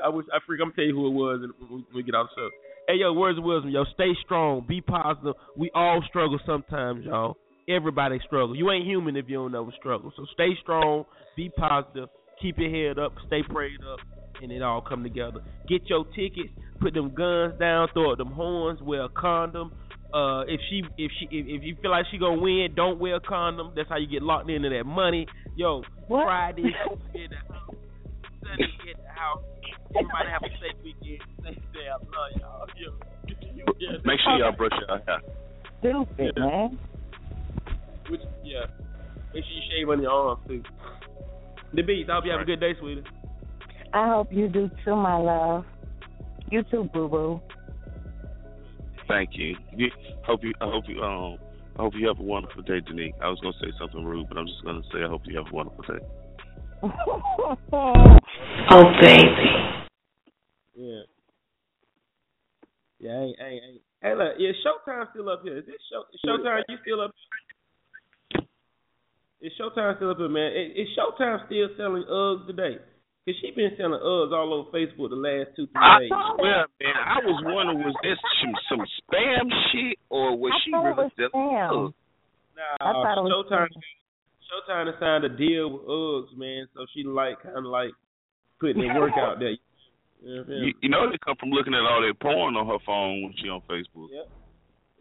I 0.03 0.09
wish 0.09 0.25
I 0.33 0.39
freak. 0.45 0.61
I'm 0.61 0.67
gonna 0.69 0.75
tell 0.75 0.85
you 0.85 0.95
who 0.95 1.07
it 1.07 1.13
was 1.17 1.41
and 1.43 1.53
when 1.69 1.85
we 1.93 2.03
get 2.03 2.13
off 2.15 2.29
the 2.35 2.41
show. 2.41 2.49
Hey, 2.91 2.97
yo, 2.97 3.13
words 3.13 3.37
of 3.37 3.45
wisdom? 3.45 3.69
Yo, 3.69 3.85
stay 3.93 4.11
strong. 4.25 4.65
Be 4.67 4.81
positive. 4.81 5.35
We 5.55 5.71
all 5.73 6.03
struggle 6.09 6.37
sometimes, 6.45 7.05
y'all. 7.05 7.37
Everybody 7.69 8.19
struggle. 8.25 8.53
You 8.53 8.69
ain't 8.69 8.85
human 8.85 9.15
if 9.15 9.29
you 9.29 9.35
don't 9.35 9.53
never 9.53 9.71
struggle. 9.79 10.11
So 10.17 10.25
stay 10.33 10.49
strong. 10.61 11.05
Be 11.37 11.49
positive. 11.55 12.09
Keep 12.41 12.57
your 12.57 12.69
head 12.69 12.99
up. 12.99 13.13
Stay 13.27 13.43
prayed 13.49 13.79
up, 13.79 13.99
and 14.41 14.51
it 14.51 14.61
all 14.61 14.81
come 14.81 15.03
together. 15.03 15.39
Get 15.69 15.89
your 15.89 16.03
tickets. 16.07 16.49
Put 16.81 16.93
them 16.93 17.15
guns 17.15 17.57
down. 17.61 17.87
Throw 17.93 18.11
up 18.11 18.17
them 18.17 18.33
horns. 18.33 18.81
Wear 18.81 19.05
a 19.05 19.09
condom. 19.09 19.71
Uh, 20.13 20.41
if 20.49 20.59
she, 20.69 20.83
if 20.97 21.11
she, 21.17 21.27
if, 21.31 21.63
you 21.63 21.77
feel 21.81 21.91
like 21.91 22.07
she 22.11 22.17
gonna 22.17 22.41
win, 22.41 22.73
don't 22.75 22.99
wear 22.99 23.15
a 23.15 23.21
condom. 23.21 23.71
That's 23.73 23.87
how 23.87 23.99
you 23.99 24.07
get 24.07 24.21
locked 24.21 24.49
into 24.49 24.67
that 24.67 24.83
money. 24.83 25.27
Yo, 25.55 25.81
Friday, 26.09 26.63
the 26.63 26.71
house. 26.71 26.99
Sunday, 28.43 28.67
get 28.85 28.97
the 29.01 29.13
house. 29.17 29.43
Everybody 29.95 30.29
have 30.29 30.43
a 30.43 30.49
safe 30.59 30.80
weekend. 31.41 31.55
Safe 31.55 31.73
day. 31.73 31.87
I 31.89 31.93
love 31.93 32.31
y'all. 32.39 32.67
Yo. 32.77 32.91
Yeah. 33.79 33.97
Make 34.05 34.19
sure 34.23 34.37
y'all 34.37 34.51
brush 34.55 34.71
your 34.87 34.99
hair. 34.99 35.21
Stupid, 35.79 36.37
man. 36.37 36.79
Which, 38.09 38.21
yeah. 38.43 38.65
Make 39.33 39.43
sure 39.43 39.53
you 39.53 39.61
shave 39.69 39.89
on 39.89 40.01
your 40.01 40.11
arms 40.11 40.41
too. 40.47 40.63
The 41.73 41.81
beats. 41.81 42.09
I 42.09 42.15
hope 42.15 42.25
you 42.25 42.31
have 42.31 42.41
a 42.41 42.45
good 42.45 42.59
day, 42.59 42.73
sweetie. 42.79 43.03
I 43.93 44.09
hope 44.09 44.31
you 44.31 44.47
do 44.47 44.69
too, 44.85 44.95
my 44.95 45.17
love. 45.17 45.65
You 46.49 46.63
too, 46.63 46.89
boo 46.93 47.07
boo. 47.07 47.41
Thank 49.07 49.31
you. 49.33 49.55
you. 49.75 49.89
Hope 50.25 50.43
you. 50.43 50.53
I 50.61 50.65
hope 50.65 50.85
you. 50.87 51.01
Um. 51.01 51.37
I 51.77 51.83
hope 51.83 51.93
you 51.95 52.07
have 52.07 52.19
a 52.19 52.23
wonderful 52.23 52.61
day, 52.63 52.81
Denise. 52.81 53.13
I 53.23 53.29
was 53.29 53.39
gonna 53.39 53.55
say 53.61 53.71
something 53.79 54.03
rude, 54.03 54.27
but 54.27 54.37
I'm 54.37 54.45
just 54.45 54.63
gonna 54.63 54.81
say 54.93 55.03
I 55.03 55.07
hope 55.07 55.21
you 55.25 55.37
have 55.37 55.47
a 55.51 55.55
wonderful 55.55 55.83
day. 55.83 56.05
oh, 58.71 58.83
baby. 59.01 59.47
Yeah. 60.75 61.01
Yeah, 63.01 63.17
ain't, 63.17 63.37
ain't, 63.41 63.63
ain't. 63.65 63.81
Hey, 64.01 64.13
look, 64.13 64.37
yeah, 64.37 64.53
Showtime 64.61 65.09
still 65.09 65.29
up 65.29 65.41
here. 65.41 65.57
Is 65.57 65.65
this 65.65 65.81
show? 65.89 66.05
Showtime, 66.21 66.61
you 66.69 66.77
still 66.85 67.01
up? 67.01 67.11
Is 69.41 69.51
Showtime 69.57 69.97
still 69.97 70.11
up 70.11 70.17
here, 70.17 70.29
man? 70.29 70.53
Is, 70.53 70.85
is 70.85 70.87
Showtime 70.93 71.45
still 71.47 71.69
selling 71.77 72.05
Uggs 72.05 72.45
today? 72.45 72.77
Cause 73.25 73.35
she 73.41 73.51
been 73.57 73.73
selling 73.77 74.01
Uggs 74.01 74.33
all 74.33 74.53
over 74.53 74.69
Facebook 74.69 75.09
the 75.09 75.17
last 75.17 75.53
two, 75.55 75.65
three 75.65 75.81
I 75.81 75.99
days. 75.99 76.09
swear, 76.09 76.65
man. 76.81 76.97
I 76.97 77.17
was 77.25 77.41
wondering, 77.45 77.85
was 77.85 77.97
this 78.01 78.17
some, 78.41 78.53
some 78.69 78.85
spam 79.01 79.49
shit 79.73 79.97
or 80.09 80.37
was 80.37 80.53
she 80.65 80.73
really 80.73 81.09
just? 81.17 81.33
Ugh. 81.33 81.93
Nah, 82.53 82.81
I 82.81 82.93
thought 82.93 83.17
it 83.17 83.25
was 83.25 83.45
Showtime. 83.49 83.69
Showtime 84.45 84.99
signed 84.99 85.23
a 85.25 85.29
deal 85.29 85.69
with 85.73 85.85
Uggs, 85.89 86.37
man. 86.37 86.67
So 86.73 86.85
she 86.93 87.03
like 87.03 87.41
kind 87.41 87.57
of 87.57 87.65
like 87.65 87.93
putting 88.59 88.81
the 88.85 88.93
work 88.93 89.13
out 89.17 89.37
there. 89.39 89.57
You 90.21 90.29
know 90.29 90.37
what 90.37 90.41
I'm 90.41 90.47
saying? 90.47 90.63
You, 90.63 90.73
you 90.81 90.89
know 90.89 91.09
they 91.09 91.17
come 91.25 91.35
from 91.39 91.49
looking 91.49 91.73
at 91.73 91.81
all 91.81 92.01
that 92.05 92.13
porn 92.21 92.55
on 92.55 92.67
her 92.67 92.77
phone 92.85 93.23
when 93.25 93.33
she 93.41 93.49
on 93.49 93.61
Facebook. 93.65 94.09
Yep. 94.13 94.29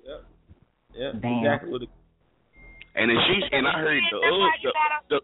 Yep. 0.05 0.21
Yep. 0.97 1.13
Damn. 1.23 1.39
Exactly 1.45 1.71
what 1.71 1.83
it. 1.85 1.91
And 2.97 3.07
then 3.11 3.19
she 3.29 3.37
and 3.55 3.69
I 3.69 3.79
heard 3.79 4.03
the 4.11 4.19
Uggs. 4.19 4.63
The, 4.65 4.73
the, 5.11 5.21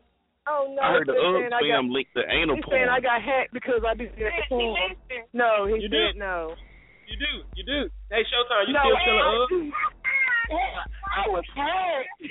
Oh 0.47 0.71
no! 0.71 0.79
I 0.81 0.93
heard 0.95 1.09
the 1.11 1.19
he's 1.19 1.27
Uggs 1.27 1.43
saying 1.43 1.51
I 1.51 1.59
got- 1.59 1.67
spam 1.67 1.91
linked 1.91 2.15
to 2.15 2.23
anal 2.31 2.55
He's 2.55 2.65
saying. 2.71 2.87
I 2.87 3.01
got 3.03 3.19
hacked 3.19 3.51
because 3.53 3.83
I 3.83 3.95
did 3.99 4.13
that 4.15 4.47
porn. 4.49 4.95
No, 5.35 5.67
he 5.67 5.75
You 5.83 5.91
said 5.91 6.15
did? 6.15 6.17
no. 6.23 6.55
You 7.11 7.17
do. 7.19 7.33
You 7.59 7.65
do. 7.67 7.91
Hey, 8.15 8.23
Showtime, 8.31 8.69
you 8.71 8.75
No, 8.75 8.87
still 8.87 8.95
I- 8.95 9.03
selling 9.03 9.27
Uggs? 9.27 9.73
I 11.17 11.25
was 11.27 11.43
hacked. 11.57 12.23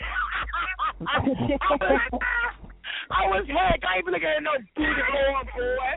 I 3.11 3.27
was 3.27 3.45
hacked. 3.51 3.83
I 3.83 3.97
ain't 3.97 4.05
been 4.05 4.13
looking 4.13 4.27
at 4.31 4.43
no 4.43 4.55
booty 4.75 5.01
porn, 5.11 5.45
boy. 5.51 5.91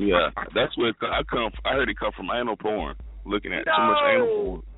Yeah, 0.00 0.30
that's 0.54 0.76
where 0.76 0.90
it 0.90 0.96
I 1.02 1.22
come. 1.30 1.50
I 1.64 1.74
heard 1.74 1.88
it 1.88 1.98
come 1.98 2.12
from 2.16 2.30
anal 2.34 2.56
porn. 2.56 2.96
Looking 3.24 3.52
at 3.52 3.64
too 3.64 3.82
much 3.82 3.98
anal 4.12 4.26
porn. 4.26 4.62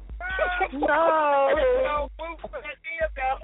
No. 0.73 2.09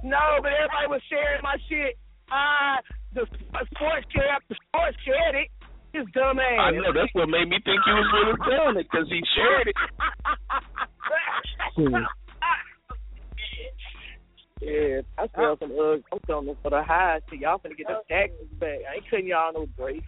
No, 0.02 0.18
but 0.42 0.50
everybody 0.52 0.86
was 0.88 1.00
sharing 1.08 1.42
my 1.42 1.56
shit. 1.68 1.96
Ah, 2.30 2.78
the 3.14 3.26
sports 3.70 4.06
shared, 4.10 4.42
the 4.48 4.56
sports 4.68 4.96
shared 5.04 5.36
it. 5.36 5.48
His 5.92 6.06
dumb 6.14 6.38
ass. 6.40 6.58
I 6.58 6.70
know 6.72 6.92
that's 6.92 7.12
what 7.12 7.28
made 7.28 7.48
me 7.48 7.58
think 7.64 7.80
he 7.84 7.92
was 7.92 8.08
really 8.16 8.36
doing 8.48 8.76
it 8.80 8.88
because 8.90 9.06
he 9.08 9.20
shared 9.36 9.68
it. 9.68 9.76
Hmm. 11.76 12.04
Yeah, 14.62 15.02
I 15.18 15.26
sell 15.34 15.56
some 15.58 15.70
Uggs. 15.70 16.04
I'm 16.12 16.20
selling 16.26 16.46
them 16.46 16.56
for 16.62 16.70
the 16.70 16.82
high, 16.82 17.20
so 17.28 17.34
y'all 17.34 17.58
finna 17.58 17.76
get 17.76 17.88
them 17.88 17.96
uh, 17.96 18.08
taxes 18.08 18.46
back. 18.58 18.78
I 18.88 18.96
ain't 18.96 19.10
cutting 19.10 19.26
y'all 19.26 19.52
no 19.52 19.66
breaks. 19.76 20.06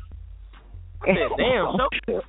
I 1.03 1.07
said, 1.07 1.30
damn, 1.38 1.76
Show, 1.76 1.88
damn, 2.07 2.20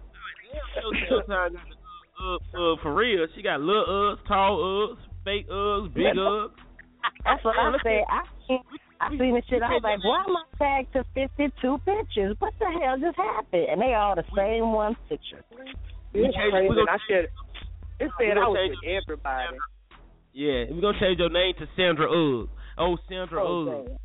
Show, 0.73 1.21
Showtime 1.21 1.27
got 1.27 1.51
the 1.51 1.75
Ugg, 2.23 2.41
uh, 2.55 2.81
for 2.81 2.93
real. 2.95 3.27
She 3.35 3.41
got 3.41 3.59
little 3.61 3.85
Uggs, 4.17 4.27
tall 4.27 4.57
Uggs, 4.59 4.97
fake 5.23 5.49
Uggs, 5.49 5.93
big 5.93 6.15
Uggs. 6.15 6.49
That's 7.23 7.43
what 7.43 7.55
I 7.57 7.71
said. 7.83 8.03
I 8.09 8.21
seen, 8.47 8.59
I 9.01 9.09
seen 9.09 9.33
the 9.35 9.41
shit. 9.49 9.61
I 9.61 9.69
was 9.73 9.83
like, 9.83 10.03
why 10.03 10.23
am 10.27 10.35
I 10.37 10.43
tagged 10.57 10.93
to 10.93 11.03
52 11.13 11.77
pictures? 11.85 12.35
What 12.39 12.53
the 12.59 12.65
hell 12.65 12.97
just 12.99 13.17
happened? 13.17 13.67
And 13.69 13.81
they 13.81 13.93
all 13.93 14.15
the 14.15 14.23
same 14.35 14.71
one 14.71 14.95
picture. 15.09 15.43
It's 16.13 16.35
change- 16.35 16.51
crazy. 16.51 16.81
I 16.89 16.97
should. 17.07 17.29
It 17.99 18.11
said 18.19 18.37
I 18.37 18.47
was 18.47 18.69
with 18.69 18.89
everybody. 19.03 19.57
Yeah, 20.33 20.65
we're 20.71 20.81
gonna 20.81 20.99
change 20.99 21.19
your 21.19 21.29
name 21.29 21.53
to 21.59 21.65
Sandra 21.77 22.07
Ugg. 22.11 22.49
Oh, 22.77 22.97
Sandra 23.07 23.41
Oh, 23.43 23.85
Ugg. 23.85 23.97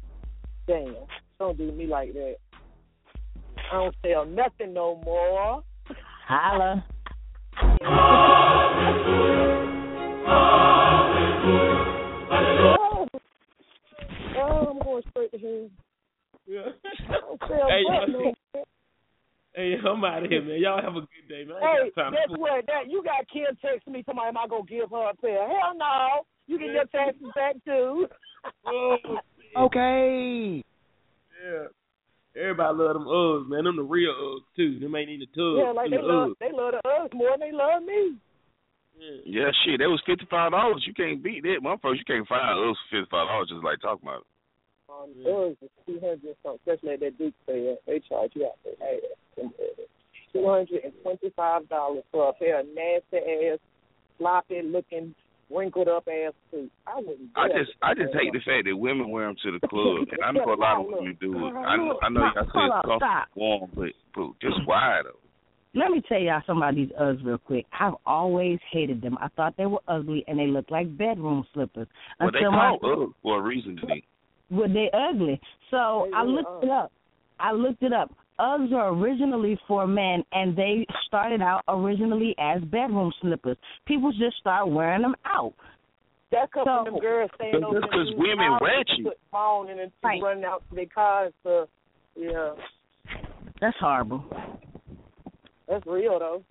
damn. 0.67 0.85
Damn. 0.85 0.95
Don't 1.39 1.59
do 1.59 1.73
me 1.73 1.87
like 1.87 2.13
that. 2.13 2.37
I 3.71 3.77
don't 3.77 3.95
sell 4.05 4.27
nothing 4.27 4.75
no 4.75 5.01
more. 5.05 5.63
Holla. 6.27 6.85
Oh, 12.73 13.07
oh, 14.37 14.67
I'm 14.71 14.79
going 14.81 15.03
straight 15.11 15.31
to 15.33 15.39
him. 15.39 15.71
Yeah. 16.47 16.61
I 17.09 17.21
don't 17.21 17.41
sell 17.47 17.71
Hey, 17.71 17.85
nothing 17.89 18.13
no. 18.13 18.35
Hey, 19.55 19.75
I'm 19.85 20.05
out 20.05 20.25
of 20.25 20.31
here, 20.31 20.43
man. 20.43 20.61
Y'all 20.61 20.83
have 20.83 20.97
a 20.97 21.01
good 21.01 21.29
day, 21.29 21.45
man. 21.45 21.57
I 21.57 21.61
Hey, 21.61 21.91
got 21.95 22.03
time 22.03 22.13
guess 22.13 22.29
to 22.29 22.41
what? 22.41 22.67
That 22.67 22.89
you 22.89 23.03
got 23.05 23.29
Kim 23.33 23.57
text 23.63 23.87
me 23.89 24.03
somebody 24.07 24.29
am 24.29 24.37
I 24.37 24.47
gonna 24.49 24.65
give 24.65 24.91
her 24.91 25.11
a 25.11 25.15
pair? 25.15 25.49
Hell 25.49 25.75
no. 25.77 26.25
You 26.47 26.59
get 26.59 26.71
your 26.71 26.87
taxes 26.87 27.23
back 27.35 27.55
too. 27.65 28.09
Oh, 28.67 28.97
Okay. 29.57 30.63
yeah. 31.45 31.67
Everybody 32.37 32.79
love 32.79 32.95
them 32.95 33.07
Uggs, 33.07 33.49
man. 33.49 33.65
Them 33.65 33.77
the 33.77 33.83
real 33.83 34.13
Uggs 34.15 34.47
too. 34.57 34.79
Them 34.79 34.95
ain't 34.95 35.11
even 35.11 35.27
the 35.27 35.33
tugs. 35.35 35.59
yeah, 35.65 35.73
like 35.73 35.91
they 35.91 35.97
them 35.99 36.07
the 36.07 36.13
love 36.13 36.29
Uggs. 36.31 36.39
they 36.41 36.53
love 36.53 36.75
the 36.79 36.89
us 36.89 37.11
more 37.15 37.31
than 37.35 37.41
they 37.41 37.53
love 37.53 37.83
me. 37.83 38.17
Yeah, 39.25 39.49
shit, 39.65 39.81
that 39.81 39.89
was 39.89 40.03
fifty 40.05 40.27
five 40.31 40.53
dollars. 40.53 40.85
You 40.87 40.93
can't 40.95 41.23
beat 41.23 41.43
that, 41.43 41.65
motherfuckers. 41.65 41.99
You 41.99 42.05
can't 42.07 42.29
find 42.29 42.43
us 42.71 42.77
for 42.91 43.01
fifty 43.01 43.11
five 43.11 43.27
dollars 43.29 43.49
just 43.49 43.65
like 43.65 43.81
talking 43.81 44.05
about 44.07 44.23
it. 44.23 44.29
Um, 44.91 45.11
Us 45.25 45.57
is 45.63 45.71
two 45.87 45.99
hundred 45.99 46.37
something, 46.43 46.61
especially 46.67 46.95
at 46.95 47.01
that 47.01 47.19
Duke 47.19 47.35
fair. 47.47 47.77
They 47.87 48.01
charge 48.07 48.33
you 48.35 48.45
out 48.47 48.59
there. 48.63 48.75
Hey, 48.79 49.01
two 50.33 50.47
hundred 50.47 50.85
and 50.85 50.93
twenty 51.03 51.31
five 51.35 51.69
dollars 51.69 52.05
for 52.13 52.29
a 52.29 52.33
pair 52.35 52.61
of 52.61 52.67
nasty 52.75 53.17
ass, 53.53 53.59
sloppy 54.19 54.61
looking, 54.63 55.15
wrinkled 55.51 55.89
up 55.89 56.07
ass 56.09 56.33
suits. 56.51 56.71
I 56.87 56.97
wouldn't. 56.99 57.31
I 57.37 57.49
just 57.49 57.71
I 57.83 57.95
just 57.95 58.15
hate 58.15 58.33
the 58.33 58.41
fact 58.41 58.67
that 58.67 58.77
women 58.77 59.11
wear 59.11 59.27
them 59.27 59.37
to 59.45 59.59
the 59.59 59.67
club, 59.69 60.07
and 60.11 60.23
I 60.25 60.33
know 60.37 60.53
a 60.53 60.55
lot 60.55 60.81
of 60.81 60.87
women 60.87 61.17
do 61.21 61.33
it. 61.47 61.51
Uh-huh. 61.51 61.59
I 61.59 61.77
know 61.77 61.99
I 62.03 62.09
know 62.09 62.21
y'all 62.21 62.45
say 62.45 62.67
it's 62.67 63.03
on, 63.03 63.23
warm, 63.35 63.71
but 63.75 63.89
but 64.15 64.29
just 64.41 64.57
why 64.67 65.01
though? 65.05 65.19
Let 65.73 65.93
me 65.93 66.03
tell 66.09 66.19
y'all 66.19 66.43
some 66.49 66.63
of 66.63 66.75
these 66.75 66.89
Uggs 67.01 67.25
real 67.25 67.39
quick. 67.39 67.65
I've 67.79 67.95
always 68.05 68.59
hated 68.73 69.01
them. 69.03 69.17
I 69.21 69.29
thought 69.37 69.55
they 69.57 69.67
were 69.67 69.79
ugly 69.87 70.25
and 70.27 70.37
they 70.37 70.49
looked 70.49 70.73
like 70.73 70.97
bedroom 70.99 71.45
slippers. 71.55 71.87
Well, 72.19 72.31
they 72.33 72.39
Until 72.39 72.51
my- 72.53 72.77
call 72.81 73.13
for 73.23 73.39
a 73.39 73.43
reason 73.43 73.77
to 73.77 73.87
me. 73.87 74.03
Well, 74.51 74.69
they 74.69 74.91
ugly. 74.93 75.41
So 75.71 76.09
They 76.11 76.17
I 76.17 76.23
really 76.23 76.35
looked 76.35 76.65
it 76.65 76.71
up. 76.71 76.93
I 77.39 77.53
looked 77.53 77.83
it 77.85 77.93
up. 77.93 78.11
Uggs 78.41 78.73
are 78.73 78.89
originally 78.95 79.59
for 79.69 79.87
men, 79.87 80.25
and 80.33 80.57
they 80.57 80.87
started 81.07 81.43
out 81.43 81.63
originally 81.69 82.35
as 82.39 82.63
bedroom 82.63 83.13
slippers. 83.21 83.57
People 83.87 84.13
just 84.13 84.37
start 84.39 84.69
wearing 84.69 85.03
them 85.03 85.15
out. 85.27 85.53
That 86.33 86.51
comes 86.53 86.65
So- 86.67 86.85
them 86.85 86.99
girls 87.01 87.31
staying 87.35 87.53
But 87.53 87.65
over 87.65 87.81
that's 87.81 87.93
in 87.93 87.99
'cause 87.99 88.09
the 88.11 88.17
women 88.17 88.39
house 88.53 88.61
ratchet. 88.63 89.05
Put 89.05 89.19
phone 89.31 89.69
and 89.69 89.79
then 89.81 89.93
Right. 90.03 90.23
running 90.23 90.45
out 90.45 90.63
to 90.71 90.75
their 90.75 90.87
cars. 90.87 91.33
So, 91.43 91.69
yeah, 92.17 92.55
That's 93.61 93.77
horrible, 93.79 94.25
that's 95.69 95.87
real 95.87 96.19
though. 96.19 96.43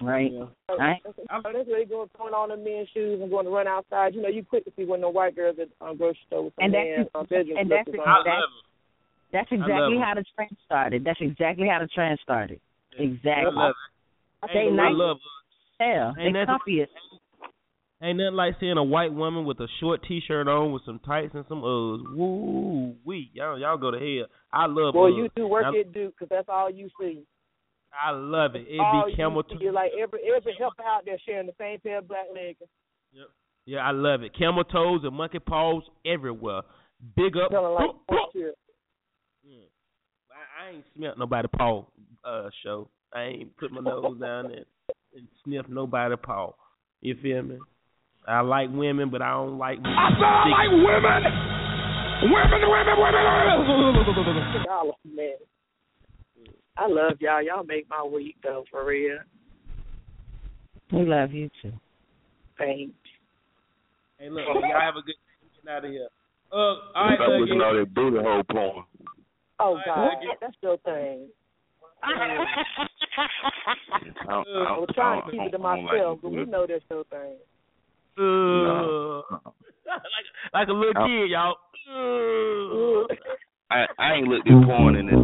right? 0.00 0.32
Right. 0.76 1.00
That's, 1.04 1.16
that's 1.28 1.44
what 1.44 1.66
they 1.66 1.84
going 1.84 2.08
throwing 2.16 2.34
on 2.34 2.48
them 2.48 2.64
men's 2.64 2.88
shoes 2.88 3.20
and 3.20 3.30
going 3.30 3.44
to 3.44 3.50
run 3.52 3.68
outside. 3.68 4.14
You 4.14 4.22
know, 4.22 4.28
you 4.28 4.44
quick 4.44 4.64
to 4.64 4.72
see 4.76 4.84
when 4.84 5.00
the 5.00 5.08
white 5.08 5.36
girls 5.36 5.58
at 5.60 5.68
um, 5.80 5.96
grocery 5.96 6.18
store 6.26 6.44
with 6.44 6.54
some 6.56 6.64
And 6.64 6.72
man 6.72 6.96
that's 6.98 7.10
um, 7.14 7.26
bedroom 7.26 7.56
and 7.58 7.70
that's 7.70 7.84
slippers 7.84 8.06
I 8.06 8.16
love 8.18 8.26
it. 8.26 8.67
That's 9.32 9.48
exactly 9.50 9.98
how 9.98 10.14
the 10.14 10.24
trend 10.34 10.56
started. 10.64 11.04
That's 11.04 11.18
exactly 11.20 11.68
how 11.68 11.80
the 11.80 11.88
trend 11.88 12.18
started. 12.22 12.60
I 12.98 13.02
Exactly. 13.02 13.52
love 13.54 13.74
it. 14.42 14.50
They 14.52 14.60
Ain't 14.60 14.74
nice 14.76 14.86
I 14.88 14.92
love 14.92 15.16
hell. 15.80 16.14
They 16.16 16.22
Ain't 16.22 16.34
that 16.34 16.46
comfy 16.46 16.82
as 16.82 16.88
Ain't 18.00 18.18
nothing 18.18 18.34
like 18.34 18.54
seeing 18.60 18.78
a 18.78 18.84
white 18.84 19.12
woman 19.12 19.44
with 19.44 19.58
a 19.58 19.66
short 19.80 20.04
T-shirt 20.06 20.46
on 20.46 20.72
with 20.72 20.82
some 20.86 21.00
tights 21.00 21.34
and 21.34 21.44
some 21.48 21.62
Uggs. 21.62 22.14
Woo 22.16 22.94
wee, 23.04 23.30
y'all 23.34 23.58
y'all 23.58 23.76
go 23.76 23.90
to 23.90 23.98
hell. 23.98 24.26
I 24.52 24.66
love 24.66 24.94
Boy, 24.94 25.10
Uggs. 25.10 25.16
you 25.16 25.28
do 25.34 25.48
work 25.48 25.64
I, 25.66 25.80
at 25.80 25.92
Duke 25.92 26.14
because 26.14 26.28
that's 26.30 26.48
all 26.48 26.70
you 26.70 26.88
see. 27.00 27.24
I 27.92 28.12
love 28.12 28.54
it. 28.54 28.66
It 28.68 28.78
all 28.78 29.06
be 29.06 29.16
camel 29.16 29.42
toes. 29.42 29.52
you 29.54 29.58
toe. 29.58 29.64
see, 29.64 29.70
like 29.74 29.90
every 30.00 30.20
every 30.34 30.54
helper 30.58 30.82
out 30.84 31.04
there 31.06 31.18
sharing 31.26 31.46
the 31.46 31.54
same 31.58 31.80
pair 31.80 31.98
of 31.98 32.06
black 32.08 32.26
leggings. 32.32 32.56
Yep. 33.12 33.26
Yeah, 33.66 33.78
I 33.80 33.90
love 33.90 34.22
it. 34.22 34.32
Camel 34.38 34.64
toes 34.64 35.00
and 35.02 35.14
monkey 35.16 35.40
paws 35.40 35.82
everywhere. 36.06 36.62
Big 37.16 37.36
up. 37.36 37.50
Feeling 37.50 37.74
like 37.74 37.90
Boop, 38.08 38.30
boop. 38.34 38.50
Here. 40.58 40.66
I, 40.66 40.70
I 40.70 40.74
ain't 40.74 40.84
smelt 40.96 41.18
nobody 41.18 41.48
paw 41.56 41.84
uh 42.24 42.48
show. 42.62 42.88
I 43.12 43.22
ain't 43.22 43.56
put 43.56 43.72
my 43.72 43.80
nose 43.80 44.20
down 44.20 44.46
and, 44.46 44.64
and 45.16 45.28
sniff 45.44 45.66
nobody 45.68 46.16
paw. 46.16 46.52
You 47.00 47.16
feel 47.22 47.42
me? 47.42 47.58
I 48.26 48.40
like 48.40 48.68
women, 48.70 49.10
but 49.10 49.22
I 49.22 49.30
don't 49.30 49.58
like. 49.58 49.78
I 49.78 50.10
said 50.10 50.24
I 50.24 50.48
like 50.48 50.70
women. 50.70 51.24
Women, 52.20 52.62
women, 52.68 52.96
women. 52.98 54.64
Y'all, 54.66 54.96
man. 55.04 55.34
I 56.76 56.86
love 56.86 57.16
y'all. 57.20 57.42
Y'all 57.42 57.64
make 57.64 57.88
my 57.88 58.04
week 58.04 58.36
though, 58.42 58.64
for 58.70 58.84
real. 58.84 59.18
We 60.92 61.04
love 61.04 61.32
you 61.32 61.50
too. 61.62 61.72
Thanks. 62.58 62.92
Hey, 64.18 64.30
look, 64.30 64.44
y'all 64.46 64.80
have 64.80 64.96
a 64.96 65.02
good 65.02 65.14
day. 65.14 65.62
Get 65.64 65.70
out 65.72 65.84
of 65.84 65.90
here. 65.90 66.08
Uh, 66.50 66.56
all 66.56 66.80
right, 66.96 67.16
Stop 67.16 67.28
Uggy. 67.28 67.40
looking 67.40 67.60
at 67.60 67.66
all 67.66 67.76
that 67.76 67.94
booty 67.94 68.16
hole 68.16 68.42
porn. 68.50 68.84
Oh 69.60 69.64
All 69.74 69.82
God, 69.84 70.04
right, 70.06 70.16
Uggy. 70.18 70.40
that's 70.40 70.56
your 70.62 70.76
thing. 70.78 71.28
I 72.02 72.08
don't, 74.28 74.46
I 74.46 74.74
I 74.74 74.78
was 74.78 74.88
trying 74.94 75.22
to 75.22 75.30
keep 75.30 75.40
it 75.40 75.50
to 75.50 75.58
I 75.58 75.74
don't 75.76 75.84
like 75.84 75.92
myself, 75.92 76.18
but 76.22 76.30
we 76.30 76.44
know 76.44 76.66
that's 76.66 76.84
your 76.90 77.04
thing. 77.04 77.36
Uh, 78.16 78.22
No. 78.22 79.24
like, 79.86 80.26
like 80.54 80.68
a 80.68 80.72
little 80.72 80.94
kid, 81.06 81.30
y'all. 81.30 81.56
Uh. 81.90 83.06
I 83.70 83.86
I 83.98 84.14
ain't 84.14 84.28
looked 84.28 84.48
at 84.48 84.64
porn 84.64 84.96
in 84.96 85.06
this. 85.06 85.14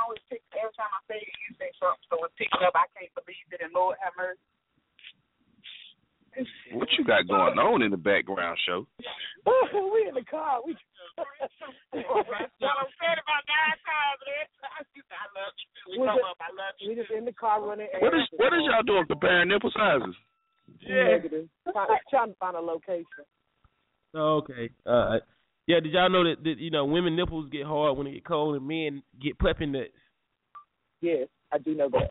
always 0.00 0.18
pick 0.32 0.42
every 0.58 0.74
time 0.74 0.90
I 0.90 1.00
say 1.06 1.20
it, 1.22 1.30
you 1.46 1.54
say 1.60 1.70
something, 1.78 2.02
so 2.10 2.18
it's 2.24 2.34
picking 2.34 2.64
up. 2.66 2.74
I 2.74 2.90
can't 2.96 3.12
believe 3.14 3.46
it, 3.54 3.60
and 3.62 3.70
Lord 3.70 3.94
have 4.02 4.16
mercy. 4.18 4.40
What 6.72 6.88
you 6.96 7.04
got 7.04 7.26
going 7.26 7.58
on 7.58 7.82
in 7.82 7.90
the 7.90 7.96
background, 7.96 8.58
show? 8.66 8.86
we 9.46 10.08
in 10.08 10.14
the 10.14 10.24
car. 10.24 10.60
We. 10.64 10.76
what 11.16 11.26
I'm 11.98 12.90
saying 12.96 13.20
about 13.20 13.42
nine 13.50 13.78
times, 13.82 14.20
man. 14.24 14.46
I 15.10 15.26
love 15.34 15.54
you. 15.58 16.00
We, 16.00 16.06
just, 16.06 16.22
I 16.40 16.50
love 16.54 16.74
you. 16.78 16.88
we 16.88 16.94
just 16.94 17.10
in 17.10 17.24
the 17.24 17.32
car 17.32 17.60
running. 17.66 17.88
What 18.00 18.14
is 18.14 18.26
what 18.36 18.54
is 18.54 18.62
y'all 18.70 18.82
doing 18.82 19.04
comparing 19.06 19.48
nipple 19.48 19.72
sizes? 19.74 20.14
Yeah. 20.80 21.18
Negative. 21.18 21.48
Trying, 21.72 21.88
trying 22.10 22.28
to 22.30 22.34
find 22.38 22.56
a 22.56 22.60
location. 22.60 23.26
Oh, 24.14 24.42
okay. 24.42 24.70
Uh, 24.86 25.18
yeah. 25.66 25.80
Did 25.80 25.92
y'all 25.92 26.10
know 26.10 26.24
that, 26.24 26.42
that 26.44 26.58
you 26.58 26.70
know 26.70 26.84
women 26.84 27.16
nipples 27.16 27.50
get 27.50 27.66
hard 27.66 27.98
when 27.98 28.06
it 28.06 28.12
get 28.12 28.24
cold 28.24 28.56
and 28.56 28.66
men 28.66 29.02
get 29.20 29.38
puppy 29.38 29.66
nuts? 29.66 29.90
Yes, 31.00 31.28
I 31.52 31.58
do 31.58 31.74
know 31.74 31.88
that. 31.90 32.10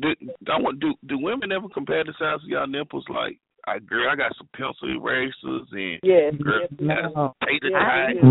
Do, 0.00 0.08
I 0.50 0.58
want 0.60 0.80
do 0.80 0.94
do 1.06 1.18
women 1.18 1.52
ever 1.52 1.68
compare 1.72 2.04
the 2.04 2.12
size 2.18 2.40
of 2.42 2.48
y'all 2.48 2.66
nipples? 2.66 3.04
Like, 3.08 3.38
I 3.66 3.78
girl, 3.78 4.08
I 4.10 4.16
got 4.16 4.32
some 4.36 4.48
pencil 4.56 4.88
erasers 4.96 5.68
and 5.72 5.98
Yes. 6.02 6.34
girl, 6.42 6.60
yes, 6.78 6.98
I 6.98 7.02
got 7.02 7.14
No. 7.14 7.34
tater 7.46 7.68
yes, 7.70 7.80
tie. 7.80 8.12
yes. 8.14 8.22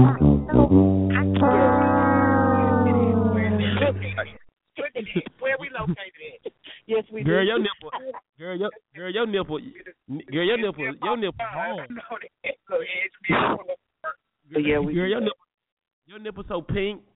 Where 5.39 5.57
we 5.59 5.69
located 5.69 6.45
at? 6.45 6.51
Yes, 6.87 7.03
we 7.11 7.23
Girl, 7.23 7.43
do. 7.43 7.47
your 7.49 7.59
nipple, 7.59 7.91
girl, 8.37 8.57
your 8.57 8.69
girl, 8.95 9.11
your 9.11 9.25
nipple, 9.27 9.59
girl, 9.59 10.43
your 10.45 10.57
nipple, 10.57 10.83
your 11.03 11.17
nipple 11.17 11.45
hard. 11.45 11.89
Yeah, 14.49 14.79
we 14.79 14.93
girl, 14.93 15.07
your 15.07 15.19
that. 15.19 15.25
nipple, 15.25 15.45
your 16.05 16.19
nipple 16.19 16.43
so 16.47 16.61
pink. 16.61 17.01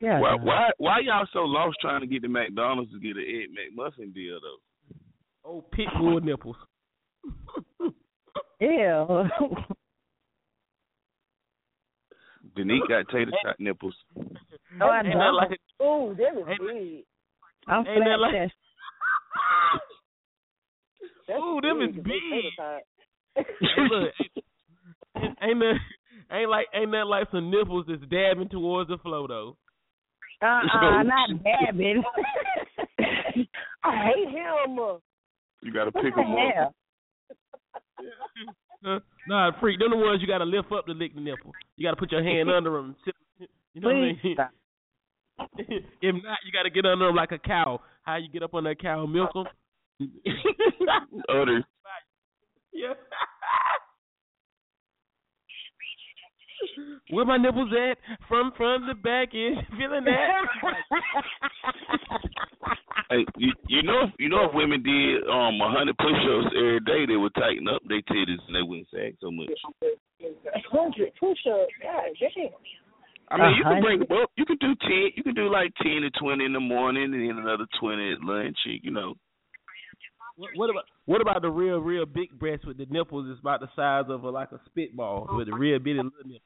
Yeah. 0.00 0.20
Why 0.20 0.34
why 0.36 0.70
why 0.78 0.98
y'all 1.00 1.26
so 1.32 1.40
lost 1.40 1.76
trying 1.80 2.00
to 2.02 2.06
get 2.06 2.22
to 2.22 2.28
McDonald's 2.28 2.92
to 2.92 3.00
get 3.00 3.16
an 3.16 3.24
egg 3.26 3.48
McMuffin 3.76 4.14
deal 4.14 4.38
though? 4.40 4.60
oh, 5.44 5.64
pit 5.72 5.86
bull 5.98 6.20
nipples. 6.22 6.56
Ew. 8.60 9.28
Denise 12.56 12.82
got 12.88 13.08
tater 13.10 13.30
tot 13.44 13.56
nipples. 13.58 13.94
No, 14.76 14.86
I 14.86 14.98
Ain't 14.98 15.06
that 15.06 15.12
don't. 15.14 15.34
like 15.36 15.60
Oh, 15.80 16.14
that 16.14 16.38
is 16.38 16.46
Ain't- 16.48 16.60
big. 16.60 17.04
I'm 17.66 17.86
ain't 17.86 17.86
that 17.86 18.04
flat 18.04 18.20
like- 18.20 18.32
chest. 18.34 18.54
Ooh, 21.38 21.60
them 21.60 21.82
is 21.82 21.94
big. 21.96 22.04
big. 22.04 23.46
Look, 23.90 24.14
ain't, 25.16 25.36
ain't 25.42 25.58
that 25.60 25.74
ain't 26.32 26.50
like 26.50 26.66
ain't 26.74 26.90
that 26.92 27.06
like 27.06 27.28
some 27.30 27.50
nipples 27.50 27.84
that's 27.86 28.02
dabbing 28.10 28.48
towards 28.48 28.88
the 28.88 28.98
flow 28.98 29.26
though. 29.26 29.56
Uh-uh, 30.40 31.02
not 31.02 31.30
dabbing. 31.42 32.02
I 33.84 33.96
hate 34.06 34.28
him. 34.28 34.78
You 35.62 35.72
gotta 35.72 35.92
pick 35.92 36.14
the 36.14 36.22
them 36.22 36.32
up. 36.32 36.54
hell? 36.54 36.74
Uh, 38.84 38.98
nah, 39.26 39.50
freak. 39.60 39.78
Them 39.78 39.90
the 39.90 39.96
ones 39.96 40.20
you 40.20 40.28
gotta 40.28 40.44
lift 40.44 40.70
up 40.72 40.86
to 40.86 40.92
lick 40.92 41.14
the 41.14 41.20
nipple. 41.20 41.52
You 41.76 41.86
gotta 41.86 41.96
put 41.96 42.12
your 42.12 42.22
hand 42.22 42.50
under 42.56 42.70
them. 42.70 42.96
You 43.74 43.80
know 43.80 43.88
what 43.88 43.96
I 43.96 44.00
mean? 44.00 44.18
if 46.00 46.14
not, 46.22 46.38
you 46.44 46.52
gotta 46.52 46.70
get 46.70 46.86
under 46.86 47.06
them 47.06 47.16
like 47.16 47.32
a 47.32 47.38
cow. 47.38 47.80
How 48.02 48.16
you 48.16 48.28
get 48.28 48.42
up 48.42 48.54
on 48.54 48.64
that 48.64 48.80
cow 48.80 49.06
milk 49.06 49.32
them? 49.34 49.46
Other 51.28 51.64
yeah. 52.72 52.94
Where 57.10 57.24
my 57.24 57.36
nipples 57.36 57.72
at? 57.72 57.98
From 58.28 58.52
from 58.56 58.86
the 58.86 58.94
back 58.94 59.34
end. 59.34 59.56
Feeling 59.78 60.04
that? 60.04 60.28
Hey, 63.10 63.24
you, 63.36 63.52
you 63.68 63.82
know, 63.82 64.04
you 64.18 64.28
know, 64.28 64.44
if 64.44 64.54
women 64.54 64.82
did 64.82 65.24
um 65.28 65.60
a 65.60 65.70
hundred 65.72 65.96
push-ups 65.96 66.54
every 66.56 66.80
day, 66.80 67.06
they 67.06 67.16
would 67.16 67.34
tighten 67.34 67.68
up 67.68 67.80
their 67.88 68.02
titties 68.02 68.42
and 68.46 68.54
they 68.54 68.62
wouldn't 68.62 68.88
sag 68.92 69.16
so 69.20 69.30
much. 69.30 69.48
hundred 70.70 71.12
push-ups. 71.18 71.72
God 71.82 72.12
damn. 72.20 72.50
I 73.30 73.36
mean, 73.36 73.56
you 73.56 73.64
can 73.64 73.82
bring 73.82 74.00
well, 74.08 74.26
you 74.36 74.44
can 74.44 74.56
do 74.56 74.74
ten, 74.80 75.10
you 75.16 75.22
can 75.22 75.34
do 75.34 75.52
like 75.52 75.72
ten 75.82 76.00
to 76.02 76.10
twenty 76.20 76.44
in 76.44 76.52
the 76.52 76.60
morning, 76.60 77.04
and 77.04 77.14
then 77.14 77.38
another 77.38 77.66
twenty 77.80 78.12
at 78.12 78.20
lunch. 78.20 78.56
You 78.64 78.90
know, 78.90 79.14
What, 80.38 80.50
what 80.54 80.70
about 80.70 80.84
what 81.06 81.20
about 81.20 81.42
the 81.42 81.50
real 81.50 81.78
real 81.78 82.06
big 82.06 82.30
breasts 82.38 82.64
with 82.64 82.78
the 82.78 82.86
nipples 82.88 83.26
is 83.26 83.40
about 83.40 83.58
the 83.58 83.68
size 83.74 84.04
of 84.08 84.22
a, 84.22 84.30
like 84.30 84.52
a 84.52 84.60
spitball 84.66 85.28
with 85.32 85.48
the 85.48 85.54
real 85.54 85.80
bitty 85.80 85.96
little 85.96 86.12
nipples? 86.24 86.40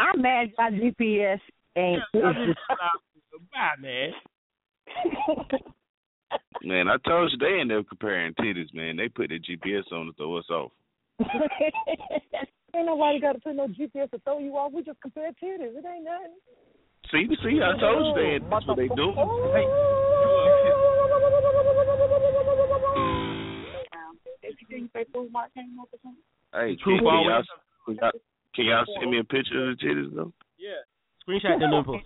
I'm 0.00 0.20
mad 0.20 0.50
my 0.58 0.70
GPS 0.70 1.38
ain't. 1.76 2.02
Bye, 3.52 3.80
man. 3.80 4.10
man, 6.64 6.88
I 6.88 6.96
told 7.08 7.30
you 7.30 7.38
they 7.38 7.60
ain't 7.60 7.68
never 7.68 7.84
comparing 7.84 8.34
titties, 8.34 8.74
man. 8.74 8.96
They 8.96 9.08
put 9.08 9.28
the 9.28 9.38
GPS 9.38 9.92
on 9.92 10.06
to 10.06 10.12
throw 10.14 10.38
us 10.38 10.50
off. 10.50 10.72
Ain't 12.74 12.86
nobody 12.86 13.20
got 13.20 13.32
to 13.32 13.38
put 13.40 13.54
no 13.54 13.68
GPS 13.68 14.10
to 14.10 14.18
throw 14.24 14.38
you 14.38 14.56
off. 14.56 14.72
We 14.72 14.82
just 14.82 15.00
compare 15.02 15.28
titties. 15.32 15.76
It 15.76 15.84
ain't 15.84 16.04
nothing. 16.04 16.36
See, 17.12 17.28
see, 17.42 17.60
I 17.60 17.78
told 17.78 18.06
you 18.06 18.14
they 18.16 18.28
ain't, 18.36 18.48
that's 18.48 18.66
what 18.66 18.78
they 18.78 18.88
do. 18.88 19.12
Hey, 26.54 26.76
True 26.82 26.98
can, 26.98 27.04
can, 27.04 27.04
y'all, 27.04 27.42
can, 27.84 27.94
y'all, 27.96 28.10
can 28.54 28.64
y'all 28.64 28.84
send 28.98 29.10
me 29.10 29.18
a 29.18 29.24
picture 29.24 29.70
of 29.70 29.78
the 29.78 29.84
titties 29.84 30.14
though? 30.14 30.32
Yeah. 30.58 30.80
Screenshot 31.28 31.60
the 31.60 31.66
nipples. 31.66 32.02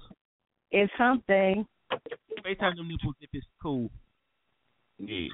It's 0.73 0.93
something. 0.99 1.67
FaceTime 2.45 2.77
them 2.77 2.89
nipples 2.89 3.15
if 3.21 3.31
it's 3.33 3.47
cool. 3.63 3.91
Yeah. 4.99 5.29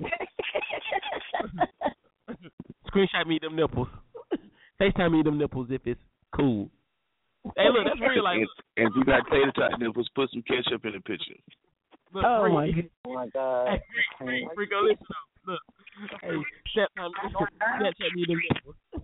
Screenshot 2.88 3.26
me 3.26 3.38
them 3.40 3.56
nipples. 3.56 3.88
FaceTime 4.80 5.12
me 5.12 5.22
them 5.22 5.38
nipples 5.38 5.68
if 5.70 5.80
it's 5.86 6.00
cool. 6.34 6.70
Hey, 7.56 7.68
look, 7.72 7.84
that's 7.84 8.00
real. 8.00 8.22
Like, 8.24 8.38
and, 8.38 8.48
and 8.76 8.88
if 8.88 8.94
you 8.96 9.04
got 9.04 9.28
tater 9.30 9.52
tot 9.52 9.78
nipples, 9.80 10.08
put 10.14 10.30
some 10.30 10.42
ketchup 10.42 10.84
in 10.84 10.92
the 10.92 11.00
picture. 11.00 11.34
look, 12.14 12.24
Oh 12.24 12.42
freak, 12.42 12.54
my 12.54 12.70
god. 12.70 12.90
Oh 13.06 13.14
my 13.14 13.26
God. 13.28 13.68
Hey, 13.68 13.82
freak, 14.18 14.48
freak, 14.54 14.54
freak, 14.54 14.70
listen 14.82 15.06
up. 15.10 15.16
Look, 15.44 15.60
hey, 16.22 16.36
FaceTime, 16.76 17.10
Snapchat 17.80 18.12
me 18.14 18.24
them 18.28 18.40
nipples. 18.54 18.76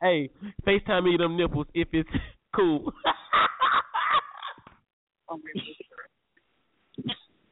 hey, 0.00 0.30
FaceTime 0.66 1.04
me 1.04 1.16
them 1.16 1.36
nipples 1.36 1.66
if 1.74 1.88
it's 1.92 2.10
cool. 2.54 2.92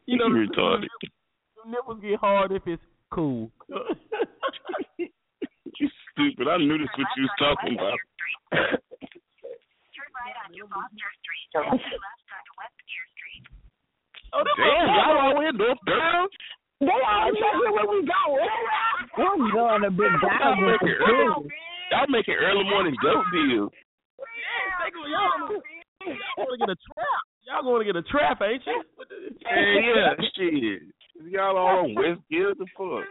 you 0.06 0.16
know, 0.16 0.28
You 0.28 0.46
retarded. 0.48 0.86
Them 1.56 1.72
nipples 1.72 2.00
get 2.00 2.20
hard 2.20 2.52
if 2.52 2.62
it's 2.66 2.82
cool. 3.10 3.50
You 4.98 5.08
stupid. 6.12 6.46
I 6.48 6.56
knew 6.58 6.78
this 6.78 6.88
what 6.96 7.08
you 7.16 7.24
was 7.24 7.30
talking 7.38 7.74
about. 7.74 7.98
Oh, 14.32 14.42
Damn, 14.56 14.88
y'all 14.94 15.18
all 15.18 15.42
in 15.44 15.56
North 15.58 15.82
Durham? 15.84 16.28
They 16.80 16.88
already 16.88 17.38
know 17.38 17.74
where 17.74 17.86
we 17.90 18.00
going. 18.06 18.48
I'm 19.18 19.50
going 19.52 19.84
a 19.84 19.90
bit 19.90 20.12
down 20.22 20.62
with 20.62 20.80
the 20.80 20.94
business. 20.94 21.52
Y'all 21.92 22.08
making 22.08 22.34
early 22.40 22.64
morning 22.64 22.96
dope 23.02 23.26
deals. 23.30 23.70
y'all, 25.10 25.60
y'all 26.06 26.38
want 26.38 26.54
to 26.54 26.58
get 26.58 26.70
a 26.72 26.78
trap. 26.80 27.22
Y'all 27.44 27.62
going 27.62 27.86
to 27.86 27.92
get 27.92 27.96
a 28.00 28.06
trap, 28.08 28.40
ain't 28.42 28.62
you? 28.66 28.82
Yeah, 29.44 30.14
yeah, 30.14 30.14
shit. 30.34 30.82
Y'all 31.20 31.56
all 31.56 31.84
on 31.84 31.94
West 31.94 32.20
Gill 32.30 32.54
the 32.58 32.66
fuck. 32.76 33.04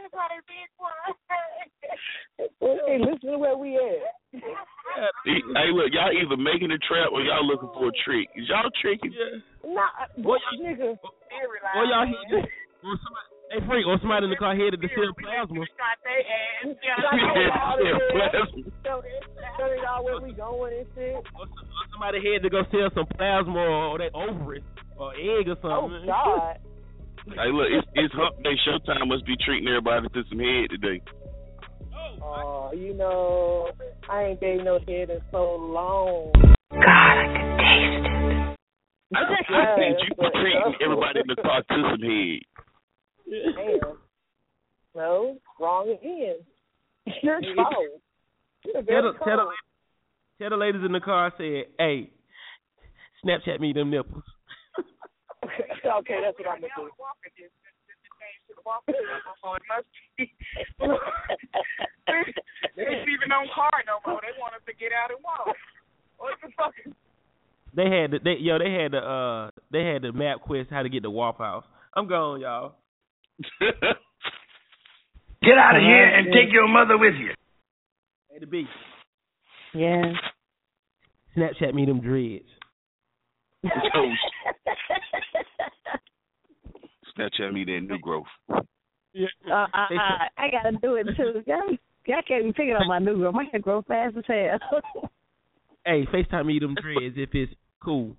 Hey, 2.60 2.98
listen 3.00 3.32
to 3.32 3.38
where 3.38 3.58
we 3.58 3.76
at. 3.76 4.42
Hey, 5.26 5.70
look, 5.72 5.94
y'all 5.94 6.12
either 6.12 6.38
making 6.38 6.72
a 6.72 6.78
trap 6.80 7.10
or 7.14 7.22
y'all 7.22 7.46
looking 7.46 7.70
for 7.74 7.90
a 7.90 7.92
trick. 8.04 8.28
Is 8.36 8.50
y'all 8.50 8.70
tricking? 8.82 9.14
Nah, 9.64 9.88
Boy, 10.18 10.38
nigga. 10.60 10.98
Or 11.76 11.86
y'all 11.86 12.08
hit 12.08 12.50
or 12.84 12.98
somebody, 12.98 13.30
hey 13.52 13.62
freak, 13.68 13.86
or 13.86 14.00
somebody 14.02 14.26
in 14.26 14.32
the 14.32 14.36
car 14.38 14.56
headed 14.56 14.82
to 14.82 14.88
sell 14.90 15.14
plasma. 15.14 15.66
Tell 18.84 19.02
me 19.70 19.78
y'all 19.84 20.04
where 20.04 20.20
we 20.20 20.34
going 20.34 20.74
and 20.80 20.88
shit. 20.96 21.16
Or 21.38 21.46
somebody 21.94 22.18
headed 22.18 22.44
to 22.44 22.50
go 22.50 22.64
sell 22.72 22.90
some 22.96 23.06
plasma 23.16 23.60
or 23.60 24.00
they 24.00 24.10
ovary 24.14 24.64
or 24.98 25.14
egg 25.14 25.48
or 25.48 25.58
something. 25.62 26.10
Oh. 26.10 26.10
God. 26.10 26.58
Hey, 27.28 27.52
look, 27.54 27.68
it's, 27.70 27.88
it's 27.94 28.14
Hump 28.16 28.42
Day. 28.44 28.58
Showtime 28.68 29.08
must 29.08 29.26
be 29.26 29.36
treating 29.46 29.68
everybody 29.68 30.08
to 30.10 30.24
some 30.30 30.40
head 30.40 30.70
today. 30.72 31.02
Oh, 32.24 32.72
you 32.74 32.94
know, 32.94 33.70
I 34.10 34.24
ain't 34.24 34.42
gave 34.42 34.64
no 34.64 34.80
head 34.80 35.10
in 35.10 35.22
so 35.32 35.56
long. 35.56 36.32
God, 36.72 36.80
I 36.80 37.26
can 37.26 37.58
taste 37.58 38.08
it. 38.08 38.58
I, 39.14 39.20
I 39.22 39.76
think 39.76 39.98
you 40.02 40.30
treating 40.32 40.76
everybody 40.84 41.20
in 41.20 41.28
the 41.28 41.42
car 41.42 41.62
to 41.62 41.76
some 41.92 42.02
head. 42.02 42.40
Damn. 43.56 43.98
No, 44.96 45.38
wrong 45.60 45.90
again. 45.90 46.38
Your 47.22 47.40
fault. 47.56 47.76
You're 48.66 48.74
Tell 48.74 48.84
very 48.84 49.02
tell, 49.02 49.12
the, 49.14 49.20
cold. 49.20 49.54
tell 50.40 50.50
the 50.52 50.58
ladies 50.58 50.82
in 50.86 50.92
the 50.92 51.00
car, 51.00 51.28
I 51.28 51.38
said, 51.38 51.64
hey, 51.80 52.12
Snapchat 53.26 53.60
me 53.60 53.74
them 53.74 53.90
nipples. 53.90 54.24
Okay, 55.44 56.20
that's 56.22 56.38
what 56.38 56.48
I'm 56.48 56.62
gonna 56.62 56.70
do. 56.78 56.90
They 62.76 62.84
ain't 62.84 63.10
even 63.10 63.32
on 63.32 63.48
car 63.54 63.72
no 63.88 64.00
more. 64.06 64.22
They 64.22 64.38
want 64.40 64.54
us 64.54 64.62
to 64.68 64.74
get 64.74 64.92
out 64.94 65.12
and 65.12 65.24
walk. 65.24 65.56
What 66.18 66.34
the 66.42 66.50
fuck? 66.56 66.74
They 67.74 67.90
had 67.90 68.12
the, 68.12 68.20
they 68.24 68.38
yo 68.40 68.60
they 68.60 68.72
had 68.72 68.92
the 68.92 69.00
uh 69.00 69.52
they 69.72 69.84
had 69.86 70.02
the 70.04 70.10
MapQuest 70.10 70.70
how 70.70 70.84
to 70.84 70.90
get 70.90 71.04
to 71.04 71.10
Waffle 71.10 71.46
House. 71.46 71.66
I'm 71.96 72.08
gone, 72.08 72.42
y'all. 72.42 72.76
Get 75.44 75.58
out 75.58 75.76
of 75.76 75.82
here 75.82 76.06
and 76.06 76.28
take 76.28 76.54
your 76.54 76.68
mother 76.68 76.98
with 77.00 77.16
you. 77.16 77.32
Hey, 78.30 78.40
the 78.40 78.46
beat. 78.46 78.68
Yeah. 79.74 80.14
Snapchat 81.36 81.74
me 81.74 81.86
them 81.86 82.00
dreads. 82.02 82.46
Snapchat 87.22 87.54
me 87.54 87.66
that 87.66 87.82
new 87.82 88.00
growth. 88.00 88.26
Yeah. 89.14 89.28
Uh, 89.46 89.68
I, 89.74 89.88
I, 89.92 90.28
I 90.38 90.52
gotta 90.52 90.78
do 90.78 90.96
it 90.96 91.08
too. 91.18 91.42
Y'all, 91.46 91.78
y'all 92.06 92.22
can't 92.28 92.46
be 92.46 92.54
picking 92.54 92.74
on 92.74 92.88
my 92.88 93.00
new 93.00 93.18
girl. 93.18 93.32
My 93.32 93.46
hair 93.52 93.62
grow 93.62 93.82
fast 93.84 94.18
as 94.18 94.24
hell. 94.28 94.82
Hey, 95.84 96.06
FaceTime 96.14 96.46
me 96.46 96.60
them 96.60 96.76
dreads 96.80 97.16
if 97.18 97.30
it's 97.34 97.52
cool. 97.84 98.16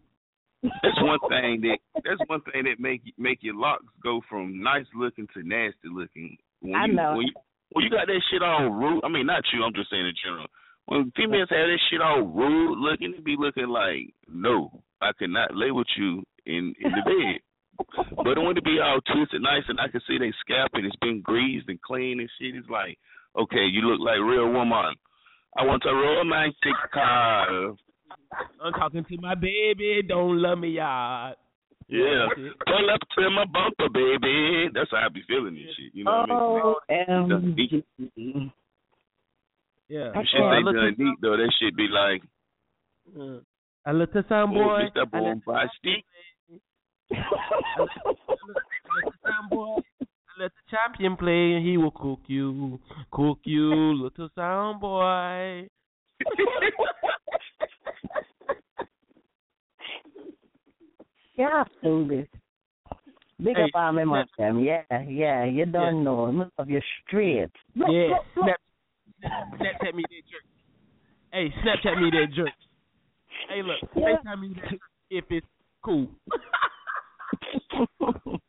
That's 0.65 0.99
one 1.01 1.21
thing 1.29 1.61
that 1.63 1.79
that's 1.95 2.21
one 2.27 2.41
thing 2.51 2.65
that 2.65 2.81
make 2.81 3.03
make 3.17 3.39
your 3.41 3.55
locks 3.55 3.85
go 4.03 4.21
from 4.29 4.61
nice 4.61 4.87
looking 4.97 5.29
to 5.35 5.47
nasty 5.47 5.87
looking. 5.87 6.37
When 6.61 6.75
I 6.75 6.87
you, 6.87 6.93
know. 6.95 7.15
When 7.17 7.27
you, 7.29 7.33
when 7.71 7.85
you 7.85 7.91
got 7.91 8.09
that 8.09 8.21
shit 8.33 8.43
all 8.43 8.69
rude, 8.69 9.05
I 9.05 9.09
mean 9.09 9.27
not 9.27 9.45
you. 9.53 9.63
I'm 9.63 9.75
just 9.75 9.91
saying 9.91 10.07
in 10.07 10.15
general. 10.25 10.47
When 10.87 11.13
females 11.15 11.49
have 11.51 11.71
that 11.71 11.79
shit 11.89 12.01
all 12.01 12.23
rude 12.23 12.79
looking, 12.79 13.15
it 13.17 13.25
be 13.25 13.37
looking 13.39 13.69
like 13.69 14.13
no, 14.29 14.83
I 15.01 15.13
cannot 15.17 15.55
lay 15.55 15.71
with 15.71 15.87
you 15.97 16.25
in 16.47 16.75
in 16.81 16.91
the 16.91 17.03
bed. 17.05 17.43
But 18.17 18.39
when 18.39 18.57
it 18.57 18.65
be 18.65 18.79
all 18.83 19.01
twisted 19.01 19.43
nice 19.43 19.65
and 19.69 19.81
I 19.81 19.89
can 19.89 20.01
see 20.07 20.19
they 20.19 20.33
scalp 20.41 20.71
and 20.75 20.87
it's 20.87 20.97
been 20.97 21.21
greased 21.23 21.69
and 21.69 21.81
clean 21.83 22.21
and 22.21 22.31
shit, 22.39 22.55
it's 22.55 22.69
like 22.69 22.99
okay, 23.37 23.65
you 23.71 23.81
look 23.83 24.01
like 24.01 24.19
real 24.21 24.51
woman. 24.53 24.95
I 25.57 25.65
want 25.65 25.83
a 25.87 25.95
romantic 25.95 26.77
car. 26.93 27.75
I'm 28.63 28.73
talking 28.75 29.05
to 29.05 29.17
my 29.21 29.35
baby, 29.35 30.03
don't 30.07 30.41
love 30.41 30.59
me, 30.59 30.71
y'all. 30.71 31.35
Yeah. 31.89 32.27
Pull 32.67 32.91
up 32.91 33.01
to 33.19 33.31
my 33.31 33.45
bumper, 33.45 33.89
baby. 33.93 34.69
That's 34.73 34.91
how 34.91 35.05
I 35.07 35.09
be 35.09 35.23
feeling 35.29 35.55
this 35.55 35.75
shit. 35.77 35.95
You 35.95 36.05
know 36.05 36.25
Oh, 36.31 36.77
what 36.87 37.07
I 37.07 37.21
mean? 37.21 37.33
um, 37.33 37.55
That 37.57 38.51
Yeah. 39.89 40.13
shit 40.23 40.41
ain't 40.41 40.65
done 40.75 40.95
neat 40.97 41.19
though. 41.21 41.37
That 41.37 41.53
shit 41.61 41.77
be 41.77 41.89
like, 41.89 42.23
Uh, 43.19 43.41
I 43.85 43.93
look 43.93 44.13
to 44.13 44.25
some 44.29 44.53
oh, 44.53 44.55
boy. 44.55 44.89
Mr. 44.95 45.05
Boombastic. 45.05 46.05
Some 49.25 49.49
boy. 49.51 49.77
Let 50.39 50.51
the 50.51 50.77
champion 50.77 51.17
play 51.17 51.53
and 51.53 51.67
he 51.67 51.77
will 51.77 51.91
cook 51.91 52.21
you. 52.27 52.81
Cook 53.11 53.41
you, 53.45 53.71
little 54.03 54.29
sound 54.35 54.81
boy. 54.81 55.69
Y'all 61.35 61.65
foolish. 61.83 62.29
Big 63.43 63.57
Hey, 63.57 63.65
up 63.65 63.71
on 63.75 63.95
my 63.97 64.05
Snap- 64.05 64.29
fam. 64.37 64.61
Yeah, 64.61 64.83
yeah, 65.09 65.45
you 65.45 65.67
don't 65.67 66.05
know. 66.05 66.31
Look 66.31 66.53
of 66.59 66.71
your 66.71 66.83
streets. 67.07 67.53
Yeah. 67.75 68.19
Snap, 68.35 68.61
Snapchat 69.23 69.95
me 69.95 70.05
that 70.09 70.25
jerk. 70.31 70.45
Hey, 71.33 71.53
Snapchat 71.63 72.01
me 72.01 72.11
that 72.11 72.33
jerk. 72.35 72.49
Hey, 73.49 73.63
look, 73.63 73.81
FaceTime 73.95 74.41
me 74.41 74.55
that 74.55 74.71
jerk 74.71 74.81
if 75.11 75.25
it's 75.31 75.47
cool. 75.85 76.09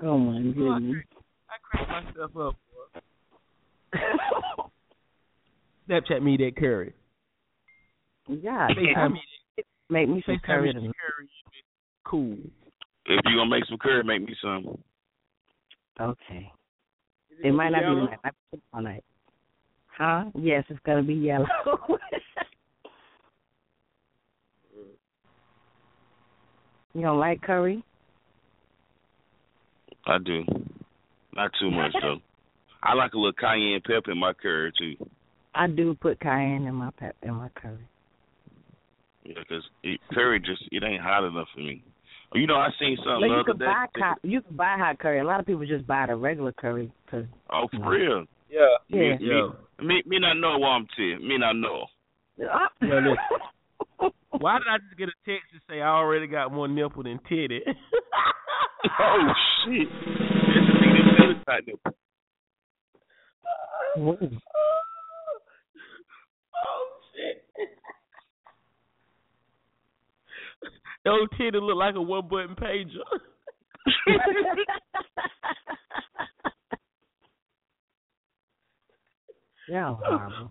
Oh 0.00 0.16
my 0.16 0.40
goodness. 0.40 1.02
I 1.50 1.56
crack 1.62 2.04
myself 2.04 2.36
up. 2.36 2.54
Snapchat 5.88 6.22
me 6.22 6.36
that 6.36 6.56
curry. 6.56 6.94
Yeah, 8.28 8.68
FaceTime 8.68 8.94
damn. 8.94 9.12
me 9.14 9.20
make 9.90 10.08
me 10.08 10.22
some 10.24 10.36
FaceTime 10.36 10.44
curry. 10.44 10.72
me 10.74 10.80
curry 10.80 11.28
cool. 12.04 12.36
If 13.06 13.20
you 13.24 13.36
gonna 13.36 13.50
make 13.50 13.64
some 13.66 13.78
curry, 13.78 14.04
make 14.04 14.22
me 14.22 14.36
some. 14.40 14.78
Okay. 16.00 16.52
It 17.42 17.52
might 17.52 17.70
not 17.70 17.80
be 17.80 17.84
yellow? 17.86 18.00
tonight. 18.04 18.18
Might 18.22 18.34
be 18.52 18.60
all 18.72 18.82
night. 18.82 19.04
Huh? 19.96 20.24
Yes, 20.34 20.64
it's 20.68 20.80
gonna 20.86 21.02
be 21.02 21.14
yellow. 21.14 21.46
you 26.98 27.04
don't 27.06 27.18
like 27.18 27.40
curry? 27.42 27.82
I 30.06 30.18
do. 30.18 30.44
Not 31.34 31.50
too 31.60 31.70
much 31.70 31.92
though. 32.02 32.18
I 32.82 32.94
like 32.94 33.12
a 33.12 33.18
little 33.18 33.32
cayenne 33.32 33.80
pepper 33.86 34.12
in 34.12 34.18
my 34.18 34.32
curry 34.32 34.72
too. 34.78 34.96
I 35.54 35.66
do 35.66 35.94
put 36.00 36.20
cayenne 36.20 36.66
in 36.66 36.74
my 36.74 36.90
pep 36.98 37.16
in 37.22 37.34
my 37.34 37.48
curry. 37.50 37.86
Yeah, 39.24 39.42
'cause 39.48 39.68
it, 39.82 40.00
curry 40.12 40.40
just 40.40 40.62
it 40.72 40.82
ain't 40.82 41.02
hot 41.02 41.24
enough 41.24 41.48
for 41.54 41.60
me. 41.60 41.82
You 42.34 42.46
know, 42.46 42.56
I 42.56 42.70
seen 42.78 42.96
something 42.98 43.20
Like 43.22 43.30
you 43.30 43.34
other 43.36 43.44
can 43.44 43.58
buy 43.58 43.86
hot, 43.96 44.18
you 44.22 44.40
can 44.42 44.56
buy 44.56 44.76
hot 44.78 44.98
curry. 44.98 45.20
A 45.20 45.24
lot 45.24 45.40
of 45.40 45.46
people 45.46 45.66
just 45.66 45.86
buy 45.86 46.06
the 46.06 46.16
regular 46.16 46.52
curry 46.52 46.90
because 47.04 47.26
Oh, 47.50 47.68
for 47.68 47.90
real? 47.90 48.26
Yeah. 48.50 48.76
Me, 48.90 49.16
Yeah. 49.20 49.48
me, 49.80 49.86
me, 49.86 50.02
me 50.06 50.18
not 50.18 50.34
know 50.36 50.58
what 50.58 50.68
I'm 50.68 50.86
telling. 50.96 51.26
Me 51.26 51.38
not 51.38 51.56
know. 51.56 51.86
Ah. 52.50 52.68
Yeah, 52.82 53.00
listen. 53.00 53.16
Why 54.30 54.58
did 54.58 54.68
I 54.68 54.78
just 54.78 54.96
get 54.96 55.08
a 55.08 55.12
text 55.26 55.50
to 55.52 55.58
say 55.68 55.80
I 55.80 55.88
already 55.88 56.26
got 56.26 56.52
more 56.52 56.68
nipple 56.68 57.02
than 57.02 57.18
titty? 57.28 57.60
oh 59.00 59.32
shit! 59.64 59.88
That's 59.88 60.66
the 60.66 60.72
thing 60.80 60.94
that 60.94 61.16
feels 61.18 61.44
tight 61.46 61.66
nipple. 61.66 61.92
oh 63.98 64.16
shit! 67.14 67.44
Those 71.04 71.28
titty 71.36 71.58
look 71.60 71.76
like 71.76 71.94
a 71.94 72.02
one 72.02 72.28
button 72.28 72.54
pager. 72.54 73.04
Yeah, 79.68 79.94
horrible. 80.02 80.50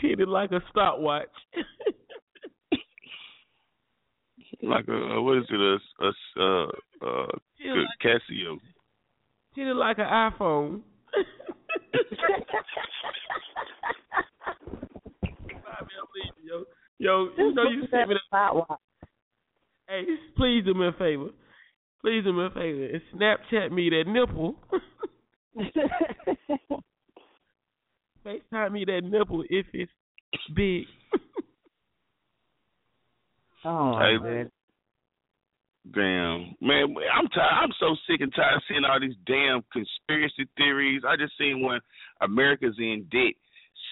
Titty 0.00 0.24
like 0.24 0.52
a 0.52 0.60
stopwatch. 0.70 1.28
Like 4.60 4.88
a 4.88 4.92
uh, 4.96 5.20
what 5.20 5.38
is 5.38 5.44
it? 5.50 5.60
A, 5.60 5.78
a 6.04 6.08
uh 6.42 6.66
uh 7.06 7.26
like- 7.64 7.86
Casio. 8.02 8.58
titty 9.54 9.70
like 9.70 9.98
an 9.98 10.04
iPhone. 10.06 10.80
Yo, 16.44 16.64
yo, 16.98 17.28
you 17.36 17.54
know 17.54 17.62
you 17.70 17.82
sent 17.90 18.08
me 18.08 18.16
the 18.32 18.76
Hey, 19.88 20.04
please 20.36 20.64
do 20.64 20.74
me 20.74 20.88
a 20.88 20.92
favor. 20.92 21.28
Please 22.00 22.24
do 22.24 22.32
me 22.32 22.46
a 22.46 22.50
favor 22.50 22.84
and 22.86 23.02
Snapchat 23.14 23.70
me 23.70 23.90
that 23.90 24.04
nipple. 24.06 24.56
FaceTime 28.28 28.72
me 28.72 28.84
that 28.84 29.02
nipple 29.04 29.42
if 29.48 29.66
it's 29.72 29.90
big. 30.54 30.84
Oh, 33.64 33.98
Hey, 33.98 34.16
good. 34.22 34.50
Damn, 35.92 36.54
man, 36.60 36.94
I'm 37.12 37.26
tired. 37.28 37.50
I'm 37.62 37.72
so 37.80 37.96
sick 38.08 38.20
and 38.20 38.32
tired 38.34 38.56
of 38.56 38.62
seeing 38.68 38.84
all 38.84 39.00
these 39.00 39.16
damn 39.26 39.64
conspiracy 39.72 40.46
theories. 40.56 41.02
I 41.06 41.16
just 41.16 41.36
seen 41.36 41.62
one. 41.62 41.80
America's 42.20 42.76
in 42.78 43.06
debt, 43.10 43.34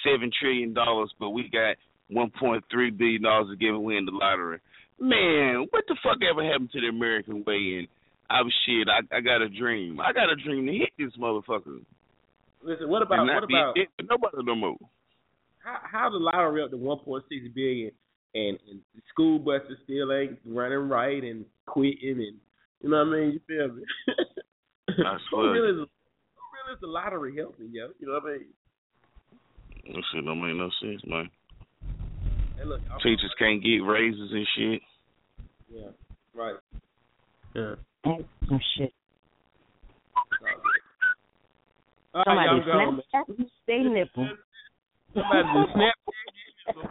seven 0.04 0.30
trillion 0.38 0.72
dollars, 0.72 1.10
but 1.18 1.30
we 1.30 1.48
got 1.50 1.76
one 2.08 2.30
point 2.38 2.62
three 2.70 2.90
billion 2.90 3.22
dollars 3.22 3.48
to 3.50 3.56
give 3.56 3.74
away 3.74 3.96
in 3.96 4.04
the 4.04 4.12
lottery. 4.12 4.60
Man, 5.00 5.66
what 5.70 5.84
the 5.88 5.96
fuck 6.02 6.18
ever 6.22 6.44
happened 6.44 6.70
to 6.72 6.80
the 6.80 6.88
American 6.88 7.42
way? 7.44 7.78
And 7.78 7.88
I 8.30 8.42
was 8.42 8.54
shit. 8.66 8.86
I, 8.88 9.16
I 9.16 9.20
got 9.20 9.42
a 9.42 9.48
dream. 9.48 9.98
I 10.00 10.12
got 10.12 10.30
a 10.30 10.36
dream 10.36 10.66
to 10.66 10.72
hit 10.72 10.90
this 10.96 11.16
motherfucker. 11.20 11.80
Listen, 12.62 12.89
what 12.89 13.03
about 13.03 13.19
what 13.27 13.27
not 13.27 13.49
be 13.49 13.55
about 13.55 13.77
in 13.77 13.87
to 13.99 14.07
nobody 14.11 14.37
no 14.43 14.55
more. 14.55 14.77
how 15.62 15.78
how 15.85 16.11
the 16.11 16.16
lottery 16.16 16.62
up 16.62 16.70
to 16.70 16.77
one 16.77 16.99
point 16.99 17.24
six 17.28 17.47
billion 17.55 17.91
and, 18.35 18.59
and 18.70 18.81
the 18.95 19.03
school 19.12 19.39
buses 19.39 19.78
still 19.85 20.12
ain't 20.12 20.39
running 20.45 20.89
right 20.89 21.23
and 21.23 21.45
quitting 21.66 22.19
and 22.19 22.37
you 22.83 22.91
know 22.91 22.99
what 22.99 23.16
I 23.16 23.20
mean? 23.20 23.33
You 23.33 23.41
feel 23.47 23.74
me? 23.74 23.83
I 24.89 24.93
who 24.93 25.19
swear. 25.31 25.51
really 25.53 25.70
is 25.70 25.77
who 25.77 25.85
really 25.85 26.74
is 26.74 26.81
the 26.81 26.87
lottery 26.87 27.35
helping, 27.37 27.70
yo? 27.73 27.89
You 27.99 28.09
know 28.09 28.15
what 28.15 28.24
I 28.24 28.39
mean? 28.39 28.47
That 29.95 30.03
shit 30.12 30.24
don't 30.24 30.41
make 30.43 30.57
no 30.57 30.70
sense, 30.83 31.03
man. 31.07 31.31
Hey 32.59 32.65
look, 32.65 32.81
I'm- 32.91 33.01
Teachers 33.03 33.35
can't 33.39 33.62
get 33.62 33.78
raises 33.78 34.31
and 34.33 34.47
shit. 34.57 34.83
Yeah. 35.73 35.89
Right. 36.35 36.55
Yeah. 37.55 37.74
Some 38.05 38.61
shit. 38.77 38.93
Somebody 42.24 42.34
right, 42.34 42.48
Snapchat 43.12 43.38
you 43.38 43.47
say 43.66 43.82
nipple. 43.82 44.28
Somebody 45.12 45.43
Snapchat 45.74 46.90